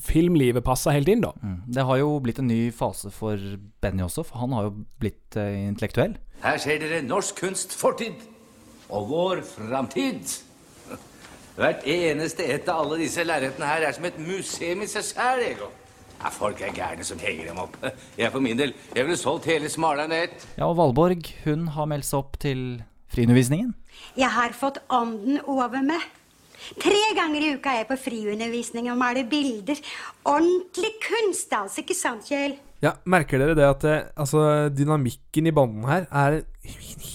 filmlivet 0.04 0.66
passa 0.66 0.94
helt 0.96 1.10
inn, 1.12 1.24
da. 1.24 1.34
Mm. 1.42 1.60
Det 1.74 1.86
har 1.90 2.00
jo 2.02 2.18
blitt 2.24 2.42
en 2.42 2.50
ny 2.50 2.68
fase 2.76 3.12
for 3.14 3.42
Benny 3.84 4.06
også, 4.06 4.26
for 4.28 4.44
han 4.44 4.56
har 4.58 4.68
jo 4.68 4.74
blitt 5.02 5.38
uh, 5.40 5.48
intellektuell. 5.68 6.18
Her 6.44 6.60
ser 6.62 6.82
dere 6.84 7.02
norsk 7.06 7.40
kunst 7.42 7.74
fortid 7.78 8.22
og 8.94 9.10
vår 9.10 9.42
framtid. 9.48 10.38
Hvert 11.58 11.88
eneste 11.90 12.46
et 12.46 12.70
av 12.70 12.86
alle 12.86 13.02
disse 13.02 13.26
lerretene 13.26 13.70
her 13.70 13.88
er 13.88 13.98
som 13.98 14.06
et 14.08 14.20
museum 14.22 14.86
i 14.86 14.90
seg 14.92 15.06
sjæl, 15.10 15.44
Ego. 15.52 15.72
Ja, 16.18 16.32
folk 16.34 16.62
er 16.66 16.74
gærne 16.74 17.06
som 17.06 17.20
henger 17.22 17.52
dem 17.52 17.60
opp. 17.62 17.76
Jeg 18.20 18.34
for 18.34 18.44
min 18.44 18.58
del, 18.58 18.74
jeg 18.96 19.06
ville 19.06 19.18
solgt 19.20 19.46
hele 19.50 19.70
Smaland 19.70 20.14
ett. 20.16 20.48
Ja, 20.58 20.66
og 20.70 20.78
Valborg, 20.80 21.30
hun 21.46 21.68
har 21.76 21.90
meldt 21.90 22.10
seg 22.10 22.24
opp 22.24 22.40
til 22.42 22.64
friundervisningen. 23.14 23.76
Jeg 24.18 24.30
har 24.34 24.56
fått 24.58 24.80
ånden 24.94 25.40
over 25.46 25.84
meg. 25.86 26.02
Tre 26.82 27.02
ganger 27.18 27.42
i 27.48 27.52
uka 27.56 27.74
er 27.74 27.84
jeg 27.84 27.90
på 27.92 27.98
friundervisning 28.06 28.90
og 28.92 28.98
maler 29.00 29.28
bilder. 29.30 29.80
Ordentlig 30.28 30.94
kunst, 31.06 31.54
altså. 31.56 31.84
Ikke 31.84 31.96
sant, 31.98 32.28
Kjell? 32.28 32.58
Ja, 32.84 32.92
Merker 33.10 33.42
dere 33.42 33.56
det 33.58 33.66
at 33.66 33.84
eh, 33.90 34.10
altså, 34.22 34.68
dynamikken 34.70 35.48
i 35.50 35.54
banden 35.56 35.88
her 35.90 36.06
er 36.12 36.42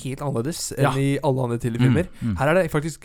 helt 0.03 0.23
annerledes 0.25 0.73
enn 0.75 0.88
Ja. 0.88 0.95
i 0.99 1.11
alle 1.23 1.45
andre 1.45 1.59
tidligere 1.62 1.87
filmer? 1.87 2.09
Mm, 2.19 2.33
mm. 2.33 2.38
Her 2.41 2.49
er 2.51 2.55
det 2.59 2.71
faktisk 2.73 3.05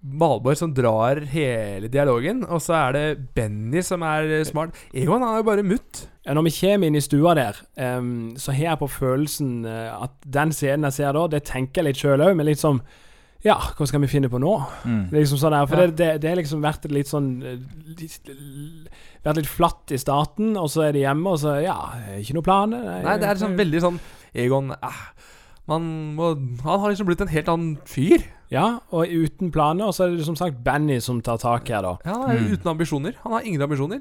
Malborg 0.00 0.56
som 0.56 0.72
drar 0.72 1.18
hele 1.28 1.90
dialogen, 1.92 2.40
og 2.48 2.62
så 2.64 2.72
er 2.88 2.92
det 2.96 3.34
Benny 3.36 3.82
som 3.84 4.00
er 4.02 4.30
eh, 4.40 4.46
smart. 4.48 4.72
Egon 4.96 5.20
han 5.20 5.34
er 5.34 5.42
jo 5.42 5.46
bare 5.50 5.62
mutt. 5.66 6.06
Ja, 6.24 6.32
når 6.34 6.46
vi 6.48 6.54
kommer 6.56 6.88
inn 6.88 6.96
i 6.96 7.04
stua 7.04 7.34
der, 7.36 7.60
um, 7.98 8.32
så 8.40 8.52
har 8.56 8.64
jeg 8.72 8.80
på 8.80 8.88
følelsen 8.96 9.52
eh, 9.68 9.92
at 9.92 10.16
den 10.24 10.52
scenen 10.56 10.88
jeg 10.88 10.96
ser 11.02 11.12
da, 11.16 11.26
det 11.28 11.44
tenker 11.48 11.82
jeg 11.82 11.90
litt 11.90 12.00
sjøl 12.00 12.24
òg, 12.24 12.32
men 12.38 12.48
litt 12.48 12.60
sånn 12.62 12.80
Ja, 13.44 13.54
hva 13.76 13.86
skal 13.88 14.02
vi 14.02 14.08
finne 14.12 14.28
på 14.28 14.36
nå? 14.42 14.50
Mm. 14.84 15.06
Liksom 15.14 15.38
sånn 15.40 15.54
der, 15.54 15.66
For 15.70 15.80
Ja. 15.80 15.86
det, 15.88 15.96
det, 15.96 16.08
det 16.20 16.28
har 16.28 16.36
liksom 16.36 16.60
vært 16.60 16.84
litt 16.92 17.08
sånn 17.08 17.28
eh, 17.42 17.62
litt, 17.96 18.28
Vært 19.24 19.40
litt 19.40 19.48
flatt 19.48 19.94
i 19.96 19.98
starten, 20.00 20.56
og 20.60 20.68
så 20.72 20.82
er 20.88 20.92
de 20.96 21.04
hjemme, 21.06 21.32
og 21.32 21.40
så 21.40 21.54
Ja, 21.64 21.78
ikke 22.18 22.36
noe 22.36 22.44
planer. 22.44 22.84
Nei, 23.04 23.16
det 23.20 23.28
er 23.30 23.40
sånn 23.40 23.56
veldig 23.56 23.80
sånn 23.80 24.00
Egon 24.36 24.74
eh, 24.76 25.00
man 25.70 25.88
må, 26.18 26.34
Han 26.66 26.80
har 26.84 26.92
liksom 26.92 27.08
blitt 27.08 27.20
en 27.24 27.32
helt 27.32 27.48
annen 27.48 27.78
fyr. 27.88 28.24
Ja, 28.50 28.80
og 28.90 29.06
uten 29.06 29.52
planer, 29.54 29.86
og 29.86 29.94
så 29.94 30.08
er 30.08 30.16
det 30.16 30.24
som 30.26 30.34
sagt 30.36 30.62
Benny 30.64 30.98
som 31.00 31.20
tar 31.22 31.38
tak 31.38 31.68
her, 31.68 31.82
da. 31.82 31.96
Ja, 32.04 32.14
Han 32.20 32.30
er 32.30 32.40
Mm. 32.40 32.52
uten 32.56 32.70
ambisjoner. 32.76 33.14
Han 33.22 33.32
har 33.32 33.40
ingen 33.46 33.62
ambisjoner. 33.62 34.00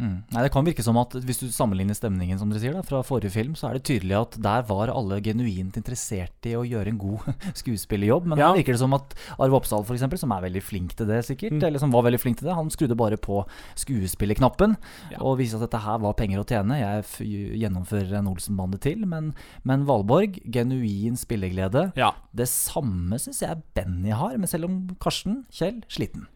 Mm. 0.00 0.22
Nei, 0.32 0.42
Det 0.42 0.52
kan 0.52 0.64
virke 0.64 0.82
som 0.82 0.96
at 0.96 1.10
hvis 1.10 1.40
du 1.40 1.48
sammenligner 1.52 1.92
stemningen 1.94 2.38
som 2.38 2.48
dere 2.48 2.60
sier 2.60 2.72
da, 2.72 2.80
fra 2.82 3.02
forrige 3.02 3.30
film, 3.30 3.52
så 3.54 3.68
er 3.68 3.74
det 3.74 3.82
tydelig 3.84 4.16
at 4.18 4.38
der 4.40 4.62
var 4.62 4.88
alle 4.88 5.20
genuint 5.20 5.76
interessert 5.76 6.46
i 6.46 6.54
å 6.56 6.62
gjøre 6.64 6.86
en 6.88 6.98
god 6.98 7.18
skuespillerjobb. 7.60 8.24
Men 8.26 8.38
Ja. 8.38 8.48
her 8.52 8.56
virker 8.62 8.72
det 8.72 8.78
som 8.78 8.94
at 8.94 9.12
Arve 9.38 9.52
Oppsal, 9.60 9.84
eksempel, 9.84 10.18
som 10.18 10.32
er 10.32 10.40
veldig 10.40 10.62
flink 10.62 10.94
til 10.94 11.06
det, 11.06 11.24
sikkert, 11.26 11.52
Mm. 11.58 11.64
eller 11.64 11.78
som 11.78 11.90
var 11.90 12.02
veldig 12.04 12.20
flink 12.20 12.38
til 12.38 12.46
det, 12.48 12.54
han 12.54 12.70
skrudde 12.70 12.96
bare 12.96 13.18
på 13.18 13.44
skuespillerknappen 13.76 14.76
Ja. 15.10 15.18
og 15.20 15.38
viste 15.38 15.56
at 15.60 15.68
dette 15.68 15.80
her 15.82 15.98
var 15.98 16.14
penger 16.14 16.40
å 16.42 16.46
tjene. 16.46 16.78
Jeg 16.78 17.04
f 17.04 17.18
gjennomfører 17.20 18.18
en 18.18 18.28
Olsen-bande 18.28 18.78
til. 18.80 19.04
Men, 19.06 19.34
men 19.64 19.84
Valborg, 19.84 20.38
genuin 20.50 21.16
spilleglede. 21.18 21.92
Ja. 21.96 22.12
Det 22.34 22.46
samme 22.48 23.18
syns 23.18 23.40
jeg 23.42 23.62
Benny 23.84 24.12
har, 24.12 24.36
men 24.38 24.46
selv 24.50 24.68
om 24.68 24.76
Karsten, 25.00 25.42
Kjell, 25.50 25.82
sliten. 25.88 26.26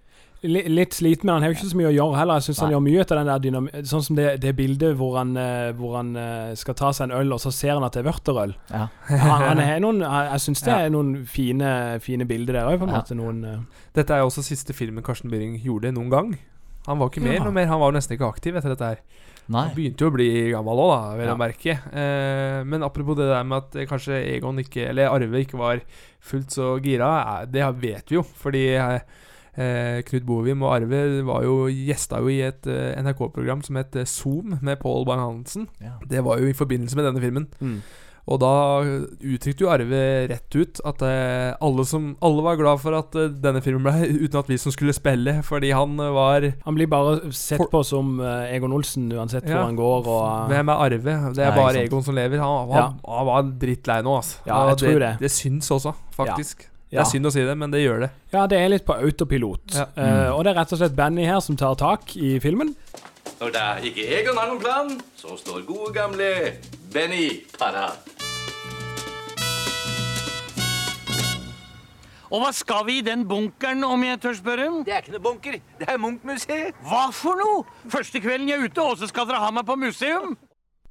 L 0.45 0.59
Litt 0.69 0.93
sliten, 0.93 1.25
men 1.25 1.39
han 1.39 1.43
har 1.47 1.53
jo 1.53 1.57
ikke 1.57 1.71
så 1.71 1.77
mye 1.81 1.89
å 1.89 1.95
gjøre 1.95 2.19
heller. 2.19 2.37
Jeg 2.37 2.45
syns 2.51 2.59
han 2.61 2.73
gjør 2.75 2.83
mye 2.85 3.01
ut 3.01 3.13
av 3.15 3.17
den 3.17 3.29
der 3.31 3.39
dynam 3.41 3.69
Sånn 3.89 4.03
som 4.05 4.17
det, 4.19 4.27
det 4.43 4.51
bildet 4.59 4.93
hvor 5.01 5.15
han, 5.17 5.31
eh, 5.41 5.71
hvor 5.79 5.95
han 5.97 6.11
eh, 6.21 6.51
skal 6.61 6.77
ta 6.77 6.91
seg 6.93 7.07
en 7.09 7.15
øl, 7.17 7.33
og 7.33 7.41
så 7.41 7.49
ser 7.55 7.73
han 7.79 7.87
at 7.87 7.97
det 7.97 8.03
er 8.03 8.11
vørterøl. 8.11 8.53
Ja. 8.69 8.83
Han, 9.09 9.57
han 9.63 9.81
noen, 9.87 10.03
jeg 10.05 10.29
jeg 10.35 10.45
syns 10.45 10.63
det 10.67 10.75
er 10.75 10.93
noen 10.93 11.15
fine, 11.25 11.71
fine 12.05 12.27
bilder 12.29 12.59
der 12.61 12.69
òg, 12.69 12.77
på 12.83 12.85
en 12.85 12.93
Ja. 12.93 13.01
måte. 13.01 13.17
Noen 13.17 13.41
eh, 13.49 13.63
Dette 13.97 14.19
er 14.19 14.27
også 14.27 14.45
siste 14.45 14.77
filmen 14.77 15.03
Karsten 15.07 15.33
Byring 15.33 15.57
gjorde 15.65 15.95
noen 15.97 16.11
gang. 16.13 16.35
Han 16.91 16.99
var 17.01 17.09
ikke 17.09 17.25
med 17.25 17.39
Ja. 17.39 17.45
noe 17.47 17.53
mer. 17.57 17.67
Han 17.73 17.81
var 17.81 17.97
nesten 17.97 18.19
ikke 18.19 18.29
aktiv 18.29 18.57
etter 18.61 18.69
dette 18.75 18.85
her. 18.85 19.01
Nei. 19.49 19.67
Han 19.69 19.75
begynte 19.77 20.01
jo 20.07 20.09
å 20.09 20.15
bli 20.15 20.29
gammel 20.55 20.79
òg, 20.81 20.91
da, 20.95 21.17
vil 21.19 21.27
Ja. 21.29 21.35
merke. 21.37 21.75
Eh, 21.93 22.63
men 22.65 22.83
apropos 22.83 23.17
det 23.19 23.27
der 23.29 23.45
med 23.45 23.59
at 23.59 23.77
eh, 23.77 23.87
kanskje 23.87 24.23
Egon 24.37 24.57
ikke 24.63 24.89
Eller 24.89 25.11
Arve 25.13 25.43
ikke 25.45 25.59
var 25.61 25.83
fullt 26.25 26.49
så 26.51 26.79
gira, 26.81 27.43
eh, 27.43 27.47
det 27.53 27.67
vet 27.83 28.09
vi 28.09 28.17
jo. 28.17 28.23
Fordi 28.23 28.65
eh, 28.75 29.01
eh, 29.57 30.03
Knut 30.09 30.25
Bovim 30.25 30.63
og 30.65 30.73
Arve 30.79 31.23
var 31.29 31.45
jo 31.45 31.67
gjesta 31.69 32.21
jo 32.25 32.29
i 32.33 32.41
et 32.47 32.67
eh, 32.67 32.97
NRK-program 33.05 33.63
som 33.63 33.77
het 33.77 33.95
eh, 34.01 34.05
Zoom 34.09 34.57
med 34.63 34.81
Pål 34.81 35.05
Bang-Hansen. 35.05 35.69
Ja. 35.85 35.99
Det 36.09 36.25
var 36.25 36.39
jo 36.41 36.49
i 36.49 36.57
forbindelse 36.57 36.97
med 36.97 37.05
denne 37.11 37.21
filmen. 37.21 37.47
Mm. 37.61 37.83
Og 38.25 38.39
da 38.41 38.51
uttrykte 39.21 39.67
jo 39.67 39.69
Arve 39.69 39.99
rett 40.31 40.57
ut 40.57 40.79
at 40.89 41.03
eh, 41.05 41.51
alle, 41.61 41.85
som, 41.85 42.07
alle 42.25 42.45
var 42.47 42.57
glad 42.57 42.81
for 42.81 42.97
at 42.97 43.17
eh, 43.21 43.27
denne 43.29 43.61
filmen 43.65 43.85
ble 43.85 44.09
uten 44.25 44.39
at 44.41 44.49
vi 44.49 44.57
som 44.61 44.73
skulle 44.73 44.95
spille, 44.97 45.35
fordi 45.45 45.75
han 45.77 45.99
eh, 46.01 46.09
var 46.15 46.47
Han 46.65 46.79
blir 46.79 46.89
bare 46.89 47.19
sett 47.37 47.61
på 47.69 47.83
som 47.85 48.15
eh, 48.25 48.55
Egon 48.57 48.73
Olsen 48.73 49.11
uansett 49.13 49.45
Ja. 49.45 49.59
hvor 49.59 49.67
han 49.69 49.77
går. 49.77 50.09
Og, 50.09 50.49
Hvem 50.55 50.73
er 50.73 50.85
Arve? 50.87 51.17
Det 51.37 51.45
er 51.45 51.53
nei, 51.53 51.59
bare. 51.61 51.83
Egon 51.85 52.07
som 52.07 52.17
lever. 52.17 52.41
Han, 52.41 52.73
han, 52.73 52.97
han 53.05 53.29
var 53.29 53.51
drittlei 53.61 54.01
nå, 54.07 54.17
altså. 54.23 54.41
Ja, 54.49 54.63
jeg 54.71 54.79
det, 54.81 54.87
tror 54.89 55.05
det. 55.05 55.13
Det 55.27 55.33
syns 55.37 55.71
også, 55.77 55.93
faktisk. 56.17 56.65
Det 56.65 57.01
Ja. 57.01 57.03
er 57.03 57.11
synd 57.11 57.27
å 57.27 57.31
si 57.35 57.43
det, 57.43 57.55
men 57.59 57.73
det 57.75 57.81
gjør 57.83 58.05
det. 58.07 58.11
Ja, 58.33 58.47
det 58.47 58.57
er 58.63 58.69
litt 58.71 58.85
på 58.87 58.95
autopilot. 58.95 59.73
Ja. 59.75 59.85
Uh, 59.99 60.29
og 60.37 60.45
det 60.47 60.53
er 60.53 60.61
rett 60.61 60.73
og 60.77 60.79
slett 60.79 60.95
Benny 60.95 61.25
her 61.27 61.41
som 61.43 61.57
tar 61.59 61.75
tak 61.81 62.13
i 62.17 62.37
filmen. 62.41 62.71
Når 63.41 63.51
det 63.51 63.61
er 63.61 63.87
ikke 63.91 64.05
Egon 64.21 64.37
har 64.39 64.51
noen 64.51 64.61
plan, 64.63 64.91
så 65.19 65.37
står 65.37 65.65
gode 65.67 65.93
gamle 65.95 66.29
Benny 66.95 67.43
parat. 67.59 68.15
Og 72.31 72.41
hva 72.43 72.51
skal 72.55 72.87
vi 72.89 72.99
i 72.99 73.05
den 73.05 73.23
bunkeren, 73.29 73.85
om 73.85 74.03
jeg 74.03 74.21
tør 74.23 74.35
spørre? 74.39 74.71
Det 74.87 74.95
er 74.95 75.05
ikke 75.05 75.15
noe 75.15 75.23
bunker, 75.23 75.59
det 75.79 75.87
er 75.87 76.01
Munch-museet. 76.03 76.81
Hva 76.83 77.05
for 77.15 77.39
noe? 77.39 77.63
Første 77.93 78.23
kvelden 78.23 78.49
jeg 78.51 78.59
er 78.59 78.67
ute, 78.67 78.83
og 78.83 78.99
så 78.99 79.07
skal 79.11 79.29
dere 79.29 79.43
ha 79.45 79.53
meg 79.55 79.67
på 79.69 79.77
museum? 79.79 80.35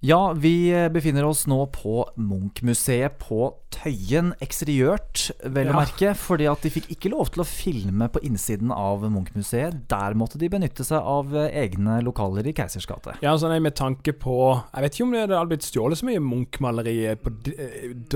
Ja, 0.04 0.34
vi 0.36 0.68
befinner 0.92 1.24
oss 1.24 1.46
nå 1.48 1.62
på 1.72 2.02
Munch-museet 2.20 3.22
på 3.24 3.54
Tøyen, 3.74 4.34
eksteriørt, 4.44 5.32
vel 5.50 5.70
å 5.72 5.72
Ja. 5.72 5.78
merke. 5.80 6.10
Fordi 6.14 6.46
at 6.52 6.62
de 6.62 6.70
fikk 6.70 6.90
ikke 6.94 7.10
lov 7.10 7.32
til 7.32 7.42
å 7.42 7.46
filme 7.48 8.06
på 8.12 8.20
innsiden 8.22 8.70
av 8.70 9.02
Munch-museet. 9.02 9.88
Der 9.88 10.14
måtte 10.14 10.38
de 10.38 10.50
benytte 10.50 10.84
seg 10.86 11.00
av 11.02 11.32
egne 11.34 12.04
lokaler 12.04 12.46
i 12.46 12.54
Keisers 12.54 12.86
gate. 12.86 13.16
Ja, 13.24 13.34
sånn 13.38 13.56
er 13.56 13.62
med 13.64 13.76
tanke 13.76 14.12
på 14.14 14.62
Jeg 14.76 14.84
vet 14.84 14.94
ikke 14.94 15.04
om 15.08 15.12
det 15.14 15.30
hadde 15.30 15.50
blitt 15.50 15.66
stjålet 15.66 15.98
så 15.98 16.06
mye 16.06 16.20
Munch-maleri 16.22 17.16
på, 17.18 17.32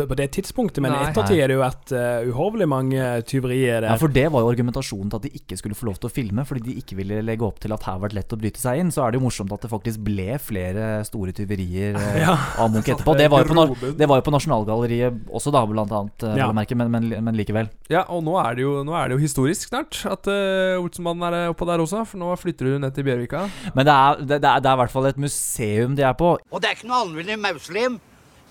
på 0.07 0.15
det 0.19 0.27
tidspunktet, 0.35 0.83
men 0.83 0.91
i 0.91 1.07
ettertid 1.07 1.39
er 1.39 1.47
det 1.47 1.55
jo 1.57 1.63
vært 1.63 1.95
uh, 1.95 2.27
uhorvelig 2.27 2.67
mange 2.67 3.23
tyverier 3.23 3.81
der. 3.81 3.89
Ja, 3.95 3.97
for 3.97 4.09
det 4.09 4.27
var 4.29 4.43
jo 4.43 4.51
argumentasjonen 4.51 5.09
til 5.09 5.17
at 5.23 5.23
de 5.23 5.33
ikke 5.39 5.57
skulle 5.57 5.75
få 5.79 5.87
lov 5.89 5.97
til 6.03 6.11
å 6.11 6.13
filme, 6.13 6.45
fordi 6.45 6.67
de 6.67 6.77
ikke 6.83 6.99
ville 6.99 7.23
legge 7.23 7.47
opp 7.47 7.59
til 7.63 7.71
at 7.73 7.83
her 7.87 7.97
var 7.97 8.09
det 8.09 8.19
lett 8.19 8.35
å 8.35 8.37
bryte 8.43 8.59
seg 8.59 8.83
inn. 8.83 8.91
Så 8.91 9.07
er 9.07 9.11
det 9.15 9.21
jo 9.21 9.25
morsomt 9.25 9.51
at 9.55 9.61
det 9.65 9.71
faktisk 9.71 10.03
ble 10.03 10.37
flere 10.37 11.01
store 11.07 11.31
tyverier 11.31 11.76
eh, 11.89 12.17
Ja. 12.25 12.35
av 12.59 12.71
Munch 12.73 12.87
etterpå. 12.93 13.15
Det 13.17 13.27
var, 13.31 13.45
jo 13.45 13.53
på, 13.73 13.91
det 13.99 14.07
var 14.09 14.21
jo 14.21 14.25
på 14.27 14.33
Nasjonalgalleriet 14.35 15.21
også, 15.29 15.53
da, 15.55 15.61
blant 15.69 15.93
annet, 15.93 16.25
eh, 16.27 16.37
Ja. 16.41 16.49
merke, 16.55 16.75
men, 16.79 16.91
men, 16.93 17.07
men 17.23 17.37
likevel. 17.37 17.69
Ja, 17.93 18.05
og 18.13 18.23
nå 18.27 18.35
er 18.41 18.57
det 18.57 18.65
jo, 18.65 18.73
nå 18.87 18.95
er 18.97 19.09
det 19.11 19.17
jo 19.17 19.23
historisk 19.23 19.69
snart 19.71 19.99
at 20.09 20.27
uh, 20.31 20.81
Olsenmannen 20.81 21.27
er 21.29 21.39
eh, 21.43 21.51
oppå 21.53 21.67
der 21.69 21.83
også, 21.83 22.03
for 22.09 22.21
nå 22.21 22.33
flytter 22.41 22.71
du 22.73 22.77
ned 22.83 22.93
til 22.97 23.07
Bjørvika. 23.07 23.45
Men 23.75 23.87
det 23.87 23.93
er, 23.95 24.21
det, 24.23 24.41
det 24.43 24.51
er, 24.51 24.61
det 24.65 24.71
er 24.71 24.77
i 24.77 24.81
hvert 24.83 24.93
fall 24.97 25.09
et 25.09 25.17
museum 25.21 25.95
de 25.97 26.05
er 26.07 26.13
på. 26.17 26.35
Og 26.51 26.61
det 26.63 26.69
er 26.71 26.77
ikke 26.79 26.89
noe 26.91 27.03
alminnelig 27.05 27.39
mausoleum. 27.47 27.99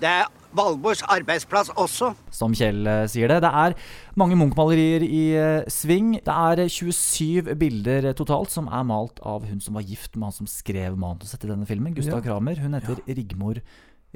Det 0.01 0.09
er 0.09 0.27
Valborgs 0.57 1.03
arbeidsplass 1.13 1.71
også. 1.77 2.11
som 2.33 2.55
Kjell 2.57 2.87
eh, 2.89 3.03
sier 3.13 3.29
det. 3.29 3.41
Det 3.45 3.51
er 3.51 3.75
mange 4.17 4.37
Munch-malerier 4.41 5.05
i 5.05 5.23
eh, 5.37 5.67
sving. 5.73 6.15
Det 6.25 6.33
er 6.33 6.63
eh, 6.65 6.71
27 6.73 7.51
bilder 7.61 8.09
eh, 8.11 8.17
totalt 8.17 8.53
som 8.53 8.69
er 8.73 8.87
malt 8.89 9.21
av 9.27 9.45
hun 9.49 9.61
som 9.61 9.77
var 9.77 9.85
gift 9.85 10.17
med 10.17 10.31
han 10.31 10.37
som 10.37 10.49
skrev 10.49 10.97
manuset 11.01 11.41
til 11.43 11.53
denne 11.53 11.69
filmen, 11.69 11.97
Gustav 11.97 12.23
Ja. 12.23 12.25
Kramer. 12.31 12.57
Hun 12.63 12.77
heter 12.79 13.03
Rigmor 13.09 13.61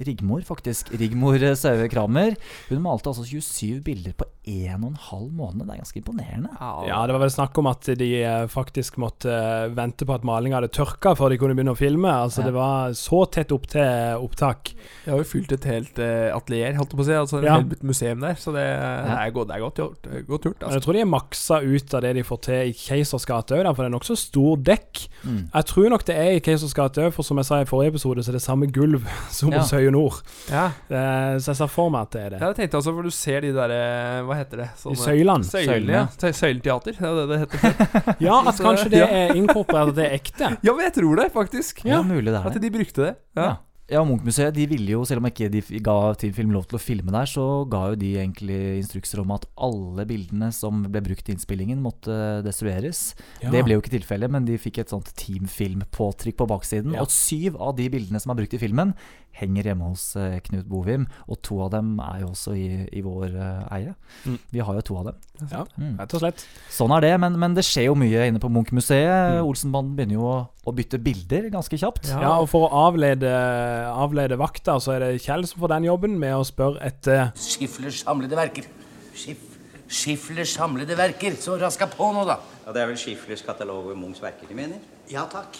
Rigmor, 0.01 0.41
faktisk. 0.47 0.89
Rigmor 0.97 1.37
eh, 1.43 1.55
Saue 1.59 1.89
Kramer. 1.93 2.37
Hun 2.71 2.81
malte 2.85 3.11
altså 3.11 3.25
27 3.27 3.83
bilder 3.85 4.15
på 4.17 4.25
1 4.49 4.81
12 4.97 5.27
måned. 5.37 5.67
Det 5.67 5.75
er 5.75 5.81
ganske 5.83 6.01
imponerende. 6.01 6.49
Ja, 6.89 7.03
det 7.07 7.13
var 7.13 7.21
vel 7.21 7.33
snakk 7.35 7.59
om 7.61 7.69
at 7.69 7.85
de 8.01 8.09
eh, 8.23 8.47
faktisk 8.49 8.97
måtte 9.03 9.29
eh, 9.31 9.67
vente 9.77 10.07
på 10.09 10.15
at 10.17 10.25
malinga 10.25 10.57
hadde 10.57 10.71
tørka 10.73 11.13
før 11.19 11.35
de 11.35 11.39
kunne 11.43 11.55
begynne 11.59 11.75
å 11.75 11.79
filme. 11.79 12.09
Altså 12.09 12.41
Ja. 12.41 12.47
Det 12.49 12.55
var 12.57 12.95
så 12.97 13.21
tett 13.31 13.53
opp 13.53 13.67
til 13.69 14.17
opptak. 14.25 14.73
Jeg 15.05 15.13
har 15.13 15.21
jo 15.21 15.29
fylt 15.29 15.53
et 15.53 15.67
helt 15.69 15.99
uh, 16.01 16.31
atelier, 16.35 16.73
holdt 16.79 16.95
jeg 16.95 16.99
på 16.99 17.05
å 17.05 17.09
si. 17.11 17.17
Altså 17.21 17.39
et 17.43 17.45
Ja. 17.51 17.59
et 17.61 17.83
museum 17.85 18.21
der, 18.25 18.35
så 18.41 18.55
det, 18.57 18.65
er, 18.65 19.31
godt, 19.37 19.49
det 19.51 19.57
er 19.59 19.61
godt 19.67 19.77
gjort. 19.83 20.07
eh, 20.09 20.23
Godt 20.31 20.49
gjort 20.49 20.63
altså. 20.65 20.79
jeg 20.79 20.83
tror 20.87 20.97
de 20.97 21.01
er 21.05 21.11
maksa 21.13 21.61
ut 21.61 21.95
av 21.95 22.03
det 22.07 22.15
de 22.17 22.25
får 22.25 22.41
til 22.49 22.71
i 22.71 22.75
Keisers 22.81 23.27
gate 23.29 23.59
òg, 23.61 23.69
for 23.77 23.85
det 23.85 23.91
er 23.91 23.95
nokså 23.99 24.17
stor 24.17 24.57
dekk. 24.71 25.05
Mm. 25.29 25.43
Jeg 25.53 25.69
tror 25.75 25.89
nok 25.93 26.07
det 26.09 26.17
er 26.17 26.33
i 26.39 26.41
Keisers 26.49 26.75
gate 26.75 27.05
òg, 27.05 27.13
for 27.13 27.27
som 27.29 27.37
jeg 27.43 27.51
sa 27.51 27.61
i 27.61 27.69
forrige 27.69 27.93
episode, 27.95 28.25
så 28.25 28.33
er 28.33 28.39
det 28.41 28.45
samme 28.49 28.71
gulv 28.73 29.05
som 29.31 29.53
Ja. 29.53 29.61
hos 29.61 29.71
Høye 29.91 29.95
Nord. 29.97 30.21
Ja. 30.51 30.65
Eh, 30.89 31.37
Så 31.43 31.51
jeg 31.53 31.61
ser 31.61 31.71
for 31.73 31.91
meg 31.91 32.07
at 32.07 32.15
det 32.15 32.23
er 32.23 32.31
det. 32.37 32.41
Ja, 32.41 32.51
jeg 32.53 32.59
tenkte 32.63 32.81
altså, 32.81 32.95
for 32.97 33.03
du 33.03 33.11
ser 33.15 33.41
de 33.47 33.53
der 33.57 33.75
eh, 33.77 34.21
Hva 34.29 34.37
heter 34.39 34.63
det? 34.65 34.69
I 34.79 34.99
søylene. 35.03 35.49
Søylene, 35.51 35.97
ja. 35.99 36.05
Søy- 36.17 36.37
Søyleteater. 36.41 37.01
Det 37.01 37.09
er 37.11 37.19
det 37.19 37.27
det 37.33 37.41
heter. 37.45 38.15
Ja, 38.29 38.39
at 38.47 38.61
kanskje 38.63 38.91
det 38.95 39.03
er 39.09 39.35
inkorporert, 39.35 39.91
at 39.95 39.99
det 39.99 40.07
er 40.07 40.15
ekte. 40.21 40.55
Ja, 40.63 40.73
men 40.77 40.87
jeg 40.87 40.95
tror 41.01 41.17
det, 41.25 41.29
faktisk. 41.35 41.83
Ja, 41.89 42.03
mulig 42.07 42.31
det 42.31 42.39
er 42.39 42.47
At 42.47 42.55
det. 42.57 42.63
de 42.69 42.71
brukte 42.79 43.09
det. 43.11 43.17
Ja. 43.37 43.49
Ja. 43.51 43.57
Ja, 43.91 44.05
Munch-museet 44.07 44.55
de 44.55 44.69
ville 44.71 44.93
jo, 44.93 45.01
selv 45.03 45.19
om 45.19 45.27
ikke 45.27 45.49
de 45.51 45.59
f- 45.67 45.73
ga 45.83 46.13
Team 46.15 46.31
Film 46.37 46.53
lov 46.55 46.69
til 46.71 46.77
å 46.79 46.81
filme 46.81 47.11
der, 47.11 47.27
så 47.27 47.43
ga 47.67 47.89
jo 47.91 47.97
de 47.99 48.13
egentlig 48.21 48.59
instrukser 48.79 49.19
om 49.19 49.33
at 49.35 49.49
alle 49.59 50.05
bildene 50.07 50.53
som 50.55 50.85
ble 50.87 51.03
brukt 51.09 51.27
i 51.27 51.35
innspillingen, 51.35 51.81
måtte 51.83 52.15
destrueres. 52.47 53.17
Ja. 53.43 53.51
Det 53.51 53.65
ble 53.67 53.75
jo 53.75 53.83
ikke 53.83 53.91
tilfellet, 53.97 54.31
men 54.31 54.47
de 54.47 54.61
fikk 54.63 54.79
et 54.85 54.95
sånt 54.95 55.11
Team 55.19 55.51
Film-påtrykk 55.51 56.39
på 56.39 56.47
baksiden. 56.53 56.95
Ja. 56.95 57.03
Og 57.03 57.11
syv 57.11 57.59
av 57.59 57.75
de 57.83 57.89
bildene 57.91 58.23
som 58.23 58.31
er 58.31 58.39
brukt 58.45 58.55
i 58.55 58.63
filmen, 58.63 58.95
henger 59.33 59.63
hjemme 59.71 59.87
hos 59.89 60.17
eh, 60.17 60.39
Knut 60.45 60.67
Bovim. 60.69 61.07
Og 61.29 61.39
to 61.47 61.61
av 61.65 61.71
dem 61.73 61.95
er 62.05 62.21
jo 62.25 62.31
også 62.33 62.55
i, 62.59 62.67
i 62.93 63.01
vår 63.05 63.35
eh, 63.37 63.75
eie. 63.77 63.95
Mm. 64.27 64.39
Vi 64.53 64.61
har 64.67 64.75
jo 64.81 64.83
to 64.91 64.97
av 65.01 65.05
dem. 65.11 65.21
Ja, 65.51 65.65
Mm. 65.81 65.95
rett 65.99 66.15
og 66.15 66.21
slett. 66.21 66.43
Sånn 66.69 66.93
er 66.97 67.01
det, 67.07 67.13
men, 67.23 67.39
men 67.41 67.55
det 67.57 67.65
skjer 67.65 67.87
jo 67.89 67.95
mye 67.97 68.27
inne 68.29 68.41
på 68.43 68.51
Munch-museet. 68.53 69.39
Mm. 69.39 69.47
Olsenbanden 69.49 69.95
begynner 69.97 70.19
jo 70.19 70.27
å, 70.29 70.37
å 70.69 70.75
bytte 70.77 70.99
bilder 71.01 71.49
ganske 71.55 71.79
kjapt. 71.81 72.11
Ja. 72.13 72.35
og 72.41 72.49
for 72.53 72.67
å 72.69 72.83
avlede, 72.91 73.31
avlede 73.95 74.37
vakta, 74.41 74.77
så 74.83 74.97
er 74.97 75.07
det 75.07 75.23
Kjell 75.25 75.47
som 75.49 75.63
får 75.63 75.73
den 75.77 75.89
jobben 75.89 76.19
med 76.21 76.35
å 76.37 76.45
spørre 76.45 76.83
etter 76.85 77.31
Schiflers 77.41 78.03
samlede 78.05 78.37
verker. 78.39 78.69
Skif 79.17 79.47
Schiflers 79.91 80.53
samlede 80.55 80.95
verker. 80.99 81.35
Så 81.41 81.57
raska 81.59 81.89
på 81.91 82.13
nå, 82.15 82.23
da. 82.29 82.37
Ja, 82.67 82.73
Det 82.77 82.83
er 82.83 82.87
vel 82.93 82.99
Schiflers 83.01 83.43
katalog 83.43 83.87
over 83.89 83.97
Munchs 83.99 84.21
verker 84.23 84.47
de 84.47 84.55
mener? 84.55 84.79
Ja 85.11 85.25
takk. 85.27 85.57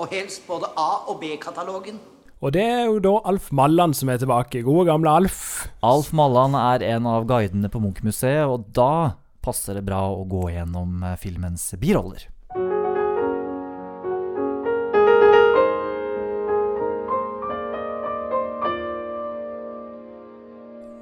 Og 0.00 0.10
helst 0.12 0.42
både 0.48 0.68
A- 0.76 1.06
og 1.08 1.20
B-katalogen. 1.22 1.96
Og 2.40 2.54
det 2.56 2.62
er 2.64 2.86
jo 2.88 3.00
da 3.04 3.18
Alf 3.28 3.50
Malland 3.52 3.92
som 3.98 4.08
er 4.08 4.20
tilbake. 4.20 4.62
Gode, 4.64 4.86
gamle 4.88 5.12
Alf. 5.12 5.68
Alf 5.84 6.08
Malland 6.16 6.56
er 6.56 6.86
en 6.94 7.08
av 7.08 7.26
guidene 7.28 7.68
på 7.68 7.82
Munch-museet, 7.84 8.48
og 8.48 8.70
da 8.72 9.20
passer 9.44 9.76
det 9.76 9.84
bra 9.84 10.06
å 10.08 10.24
gå 10.28 10.46
gjennom 10.54 11.04
eh, 11.04 11.18
filmens 11.20 11.68
biroller. 11.80 12.24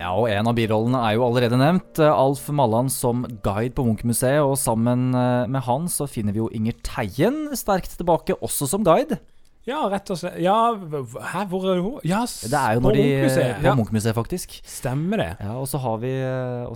Ja, 0.03 0.11
og 0.11 0.27
En 0.27 0.51
av 0.51 0.59
birollene 0.59 1.07
er 1.07 1.20
jo 1.20 1.27
allerede 1.29 1.62
nevnt. 1.62 2.03
Alf 2.03 2.51
Malland 2.51 2.90
som 2.90 3.22
guide 3.46 3.77
på 3.79 3.87
Munch-museet. 3.87 4.42
Og 4.42 4.59
sammen 4.59 5.12
eh, 5.14 5.46
med 5.46 5.62
han 5.70 5.87
så 5.87 6.11
finner 6.11 6.35
vi 6.35 6.42
jo 6.42 6.51
Inger 6.51 6.83
Teien 6.83 7.44
sterkt 7.55 7.94
tilbake, 7.94 8.35
også 8.42 8.66
som 8.74 8.83
guide. 8.83 9.22
Ja, 9.66 9.83
rett 9.90 10.11
og 10.11 10.16
slett. 10.21 10.38
Ja, 10.40 10.75
hæ, 10.75 11.44
hvor 11.51 11.66
er 11.75 11.81
hun? 11.83 12.01
Ja, 12.05 12.23
Det 12.25 12.53
er 12.55 12.73
jo 12.75 12.81
på 12.81 12.88
når 12.88 12.94
de 12.94 13.03
Munchmuseet. 13.03 13.57
På 13.61 13.66
Ja. 13.66 13.75
Munch-museet, 13.75 14.14
faktisk. 14.14 14.61
Stemmer 14.64 15.16
det. 15.16 15.37
Ja, 15.40 15.57
Og 15.59 15.68
så 15.68 15.79
har 15.79 15.97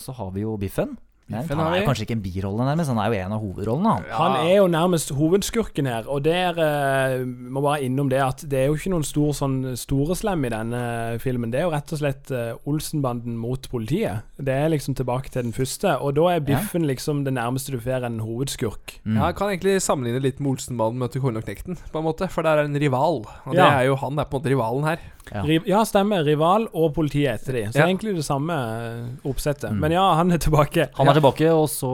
så 0.01 0.13
har 0.13 0.31
vi 0.31 0.41
jo 0.41 0.57
Biffen. 0.57 0.99
Nei, 1.33 1.43
han 1.49 1.61
er 1.65 1.81
jo 1.81 1.87
kanskje 1.89 2.05
ikke 2.07 2.17
en 2.19 2.25
birolle, 2.25 2.67
nærmest. 2.69 2.93
Han 2.93 3.01
er 3.03 3.09
jo 3.13 3.19
en 3.25 3.35
av 3.37 3.43
hovedrollene. 3.43 3.93
Han. 3.95 4.07
Han 4.19 4.37
er 4.47 4.55
jo 4.59 4.67
nærmest 4.71 5.13
hovedskurken 5.17 5.89
her, 5.89 6.09
og 6.13 6.23
der 6.27 6.59
uh, 6.61 7.25
må 7.27 7.63
bare 7.65 7.83
innom 7.87 8.11
det 8.13 8.21
at 8.23 8.45
det 8.49 8.61
er 8.63 8.67
jo 8.71 8.77
ikke 8.79 8.93
noen 8.93 9.07
stor, 9.07 9.33
sånn 9.37 9.57
storeslem 9.81 10.45
i 10.49 10.53
denne 10.53 10.83
filmen. 11.23 11.51
Det 11.53 11.63
er 11.63 11.67
jo 11.69 11.73
rett 11.75 11.95
og 11.97 12.03
slett 12.03 12.33
uh, 12.35 12.53
Olsenbanden 12.69 13.39
mot 13.41 13.69
politiet. 13.73 14.27
Det 14.43 14.53
er 14.55 14.73
liksom 14.75 14.97
tilbake 14.99 15.33
til 15.33 15.47
den 15.49 15.57
første, 15.57 15.97
og 15.99 16.15
da 16.19 16.29
er 16.37 16.45
Biffen 16.47 16.87
liksom 16.89 17.25
det 17.27 17.35
nærmeste 17.39 17.73
du 17.75 17.81
får 17.83 18.07
en 18.09 18.21
hovedskurk. 18.25 18.99
Ja, 19.07 19.31
jeg 19.31 19.39
kan 19.41 19.53
egentlig 19.53 19.79
sammenligne 19.85 20.23
litt 20.23 20.41
med 20.43 20.55
Olsenbanden 20.57 21.01
møter 21.03 21.23
Kornoknekten, 21.25 21.79
på 21.93 22.01
en 22.03 22.07
måte. 22.07 22.29
For 22.33 22.45
det 22.45 22.53
er 22.53 22.67
en 22.69 22.79
rival. 22.83 23.23
Og 23.47 23.53
det 23.57 23.63
Ja. 23.63 23.81
er 23.81 23.89
jo 23.89 23.97
han 23.97 24.19
er 24.19 24.25
på 24.29 24.37
en 24.37 24.43
måte 24.43 24.53
rivalen 24.53 24.85
her. 24.85 24.99
Ja. 25.33 25.43
Ja, 25.67 25.83
stemmer. 25.87 26.25
Rival 26.27 26.67
og 26.75 26.95
politiet 26.97 27.39
etter 27.41 27.53
de. 27.53 27.63
Så 27.73 27.79
Ja. 27.79 27.87
egentlig 27.87 28.15
det 28.17 28.25
samme 28.27 28.53
eh, 28.53 29.29
oppsettet. 29.31 29.71
Mm. 29.71 29.79
Men 29.81 29.93
ja, 29.93 30.15
han 30.19 30.33
er 30.33 30.39
tilbake. 30.39 30.89
Han 30.99 31.09
er 31.09 31.15
tilbake, 31.21 31.47
og 31.55 31.69
så 31.71 31.93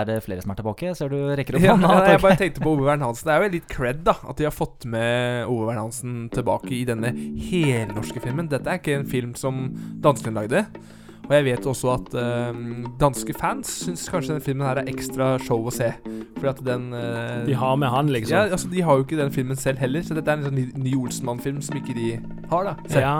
er 0.00 0.04
det 0.08 0.22
flere 0.24 0.40
som 0.42 0.50
er 0.50 0.60
tilbake. 0.62 0.94
Ser 0.96 1.08
du 1.12 1.18
rekker 1.36 1.56
opp 1.58 1.62
Ja, 1.62 1.74
hånda? 1.76 2.06
jeg 2.14 2.20
bare 2.24 2.36
tenkte 2.40 2.60
på 2.64 2.72
Ove 2.72 2.86
Wern 2.88 3.00
Hansen. 3.04 3.26
Det 3.28 3.34
er 3.36 3.42
jo 3.44 3.52
litt 3.58 3.68
cred 3.68 4.02
da 4.04 4.14
at 4.28 4.36
de 4.40 4.44
har 4.48 4.54
fått 4.56 4.86
med 4.86 5.46
Ove 5.46 5.66
Wern 5.68 5.78
Hansen 5.84 6.30
tilbake 6.32 6.72
i 6.72 6.84
denne 6.88 7.12
helnorske 7.50 8.20
filmen. 8.24 8.48
Dette 8.48 8.66
er 8.70 8.80
ikke 8.80 8.96
en 9.00 9.06
film 9.10 9.34
som 9.38 9.68
danskene 10.00 10.40
lagde. 10.40 10.64
Og 11.30 11.36
jeg 11.36 11.44
vet 11.46 11.66
også 11.70 11.92
at 11.94 12.14
uh, 12.18 12.56
danske 12.98 13.34
fans 13.38 13.68
syns 13.84 14.08
kanskje 14.10 14.32
denne 14.32 14.42
filmen 14.42 14.66
her 14.66 14.80
er 14.80 14.88
ekstra 14.90 15.36
show 15.38 15.62
å 15.62 15.70
se. 15.70 15.92
Fordi 16.40 16.48
at 16.50 16.62
den 16.66 16.88
uh, 16.90 17.44
De 17.46 17.54
har 17.54 17.76
med 17.78 17.92
han, 17.92 18.10
liksom. 18.10 18.34
Ja, 18.34 18.48
altså 18.50 18.66
De 18.72 18.82
har 18.82 18.98
jo 18.98 19.04
ikke 19.04 19.18
den 19.20 19.30
filmen 19.30 19.58
selv 19.60 19.78
heller, 19.78 20.02
så 20.02 20.16
dette 20.18 20.32
er 20.32 20.40
en 20.40 20.48
sånn 20.48 20.58
ny, 20.58 20.64
ny 20.74 20.94
Olsenmann-film 20.98 21.60
som 21.62 21.78
ikke 21.78 21.94
de 21.94 22.08
har, 22.50 22.66
da. 22.66 22.74
Ja, 22.98 23.12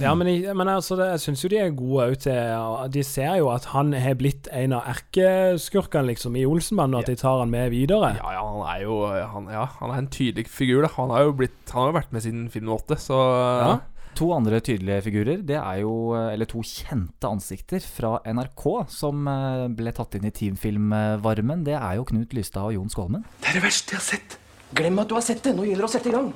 ja, 0.00 0.14
men, 0.16 0.30
jeg, 0.32 0.54
men 0.56 0.70
altså, 0.72 0.96
det, 0.96 1.10
jeg 1.12 1.24
syns 1.26 1.44
jo 1.44 1.50
de 1.52 1.60
er 1.60 1.74
gode 1.76 2.06
òg 2.08 2.16
til 2.24 2.88
De 2.94 3.04
ser 3.04 3.36
jo 3.42 3.50
at 3.52 3.68
han 3.74 3.92
har 3.92 4.16
blitt 4.16 4.48
en 4.56 4.78
av 4.78 4.88
erkeskurkene 4.94 6.08
liksom, 6.14 6.40
i 6.40 6.46
Olsenmann 6.48 6.96
og 6.96 7.04
at 7.04 7.12
de 7.12 7.18
tar 7.20 7.42
han 7.42 7.52
med 7.52 7.68
videre. 7.76 8.14
Ja, 8.16 8.32
ja, 8.38 8.46
han 8.48 8.64
er 8.64 8.80
jo 8.86 9.02
han, 9.34 9.52
ja, 9.52 9.68
han 9.82 9.92
er 9.92 10.00
en 10.06 10.10
tydelig 10.14 10.48
figur. 10.48 10.86
da 10.86 10.92
Han 10.96 11.12
har 11.12 11.28
jo 11.28 11.36
blitt 11.42 11.74
Han 11.74 11.82
har 11.84 11.92
jo 11.92 11.98
vært 12.00 12.16
med 12.16 12.24
siden 12.24 12.48
film 12.48 12.72
åtte, 12.72 12.96
så 12.96 13.20
Ja. 13.60 13.76
To 14.18 14.32
andre 14.34 14.58
tydelige 14.64 15.02
figurer, 15.06 15.42
det 15.46 15.54
er 15.60 15.80
jo 15.84 15.92
Eller 16.18 16.48
to 16.50 16.58
kjente 16.66 17.28
ansikter 17.28 17.78
fra 17.84 18.16
NRK 18.26 18.64
som 18.90 19.28
eh, 19.30 19.68
ble 19.78 19.92
tatt 19.94 20.16
inn 20.18 20.26
i 20.26 20.32
teamfilmvarmen. 20.34 21.62
Det 21.68 21.76
er 21.78 21.98
jo 22.00 22.06
Knut 22.08 22.34
Lystad 22.34 22.66
og 22.66 22.74
Jon 22.74 22.90
Skålmen. 22.90 23.22
Det 23.42 23.52
er 23.52 23.58
det 23.60 23.64
verste 23.68 23.94
jeg 23.94 24.00
har 24.00 24.06
sett. 24.08 24.38
Glem 24.76 24.98
at 25.00 25.08
du 25.08 25.14
har 25.16 25.22
sett 25.24 25.44
det. 25.46 25.54
Nå 25.56 25.64
gjelder 25.64 25.86
det 25.86 25.88
å 25.88 25.92
sette 25.94 26.10
i 26.10 26.14
gang. 26.16 26.32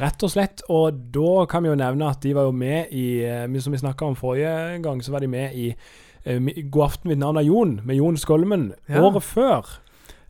Rett 0.00 0.24
og 0.26 0.32
slett. 0.32 0.64
Og 0.72 0.96
da 1.14 1.34
kan 1.50 1.62
vi 1.62 1.70
jo 1.70 1.76
nevne 1.78 2.08
at 2.10 2.22
de 2.24 2.32
var 2.34 2.48
jo 2.48 2.54
med 2.56 2.94
i 2.96 3.04
eh, 3.28 3.58
Som 3.62 3.76
vi 3.76 3.82
snakka 3.84 4.08
om 4.08 4.16
forrige 4.18 4.78
gang, 4.82 5.02
så 5.04 5.12
var 5.14 5.22
de 5.22 5.28
med 5.30 5.52
i 5.54 5.68
eh, 6.24 6.40
God 6.72 6.86
aften, 6.88 7.12
mitt 7.12 7.20
navn 7.20 7.38
er 7.42 7.46
Jon, 7.50 7.76
med 7.84 8.00
Jon 8.00 8.16
Skolmen, 8.18 8.70
Ja. 8.88 9.04
året 9.04 9.22
før. 9.28 9.68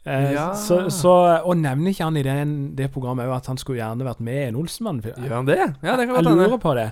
Eh, 0.09 0.33
Ja. 0.33 0.47
så, 0.57 0.87
så, 0.91 1.13
og 1.45 1.57
nevner 1.61 1.93
ikke 1.93 2.05
han 2.09 2.17
i 2.17 2.23
den, 2.25 2.55
det 2.79 2.91
programmet 2.95 3.29
at 3.35 3.47
han 3.51 3.59
skulle 3.61 3.79
gjerne 3.83 4.07
vært 4.07 4.21
med 4.25 4.39
i 4.41 4.47
en 4.49 4.57
Olsenmann-film? 4.63 5.21
Gjør 5.27 5.35
han 5.43 5.47
det? 5.51 5.59
Ja, 5.59 5.97
det 6.01 6.07
kan 6.09 6.17
Jeg 6.17 6.25
lurer 6.25 6.59
på 6.63 6.75
det. 6.79 6.91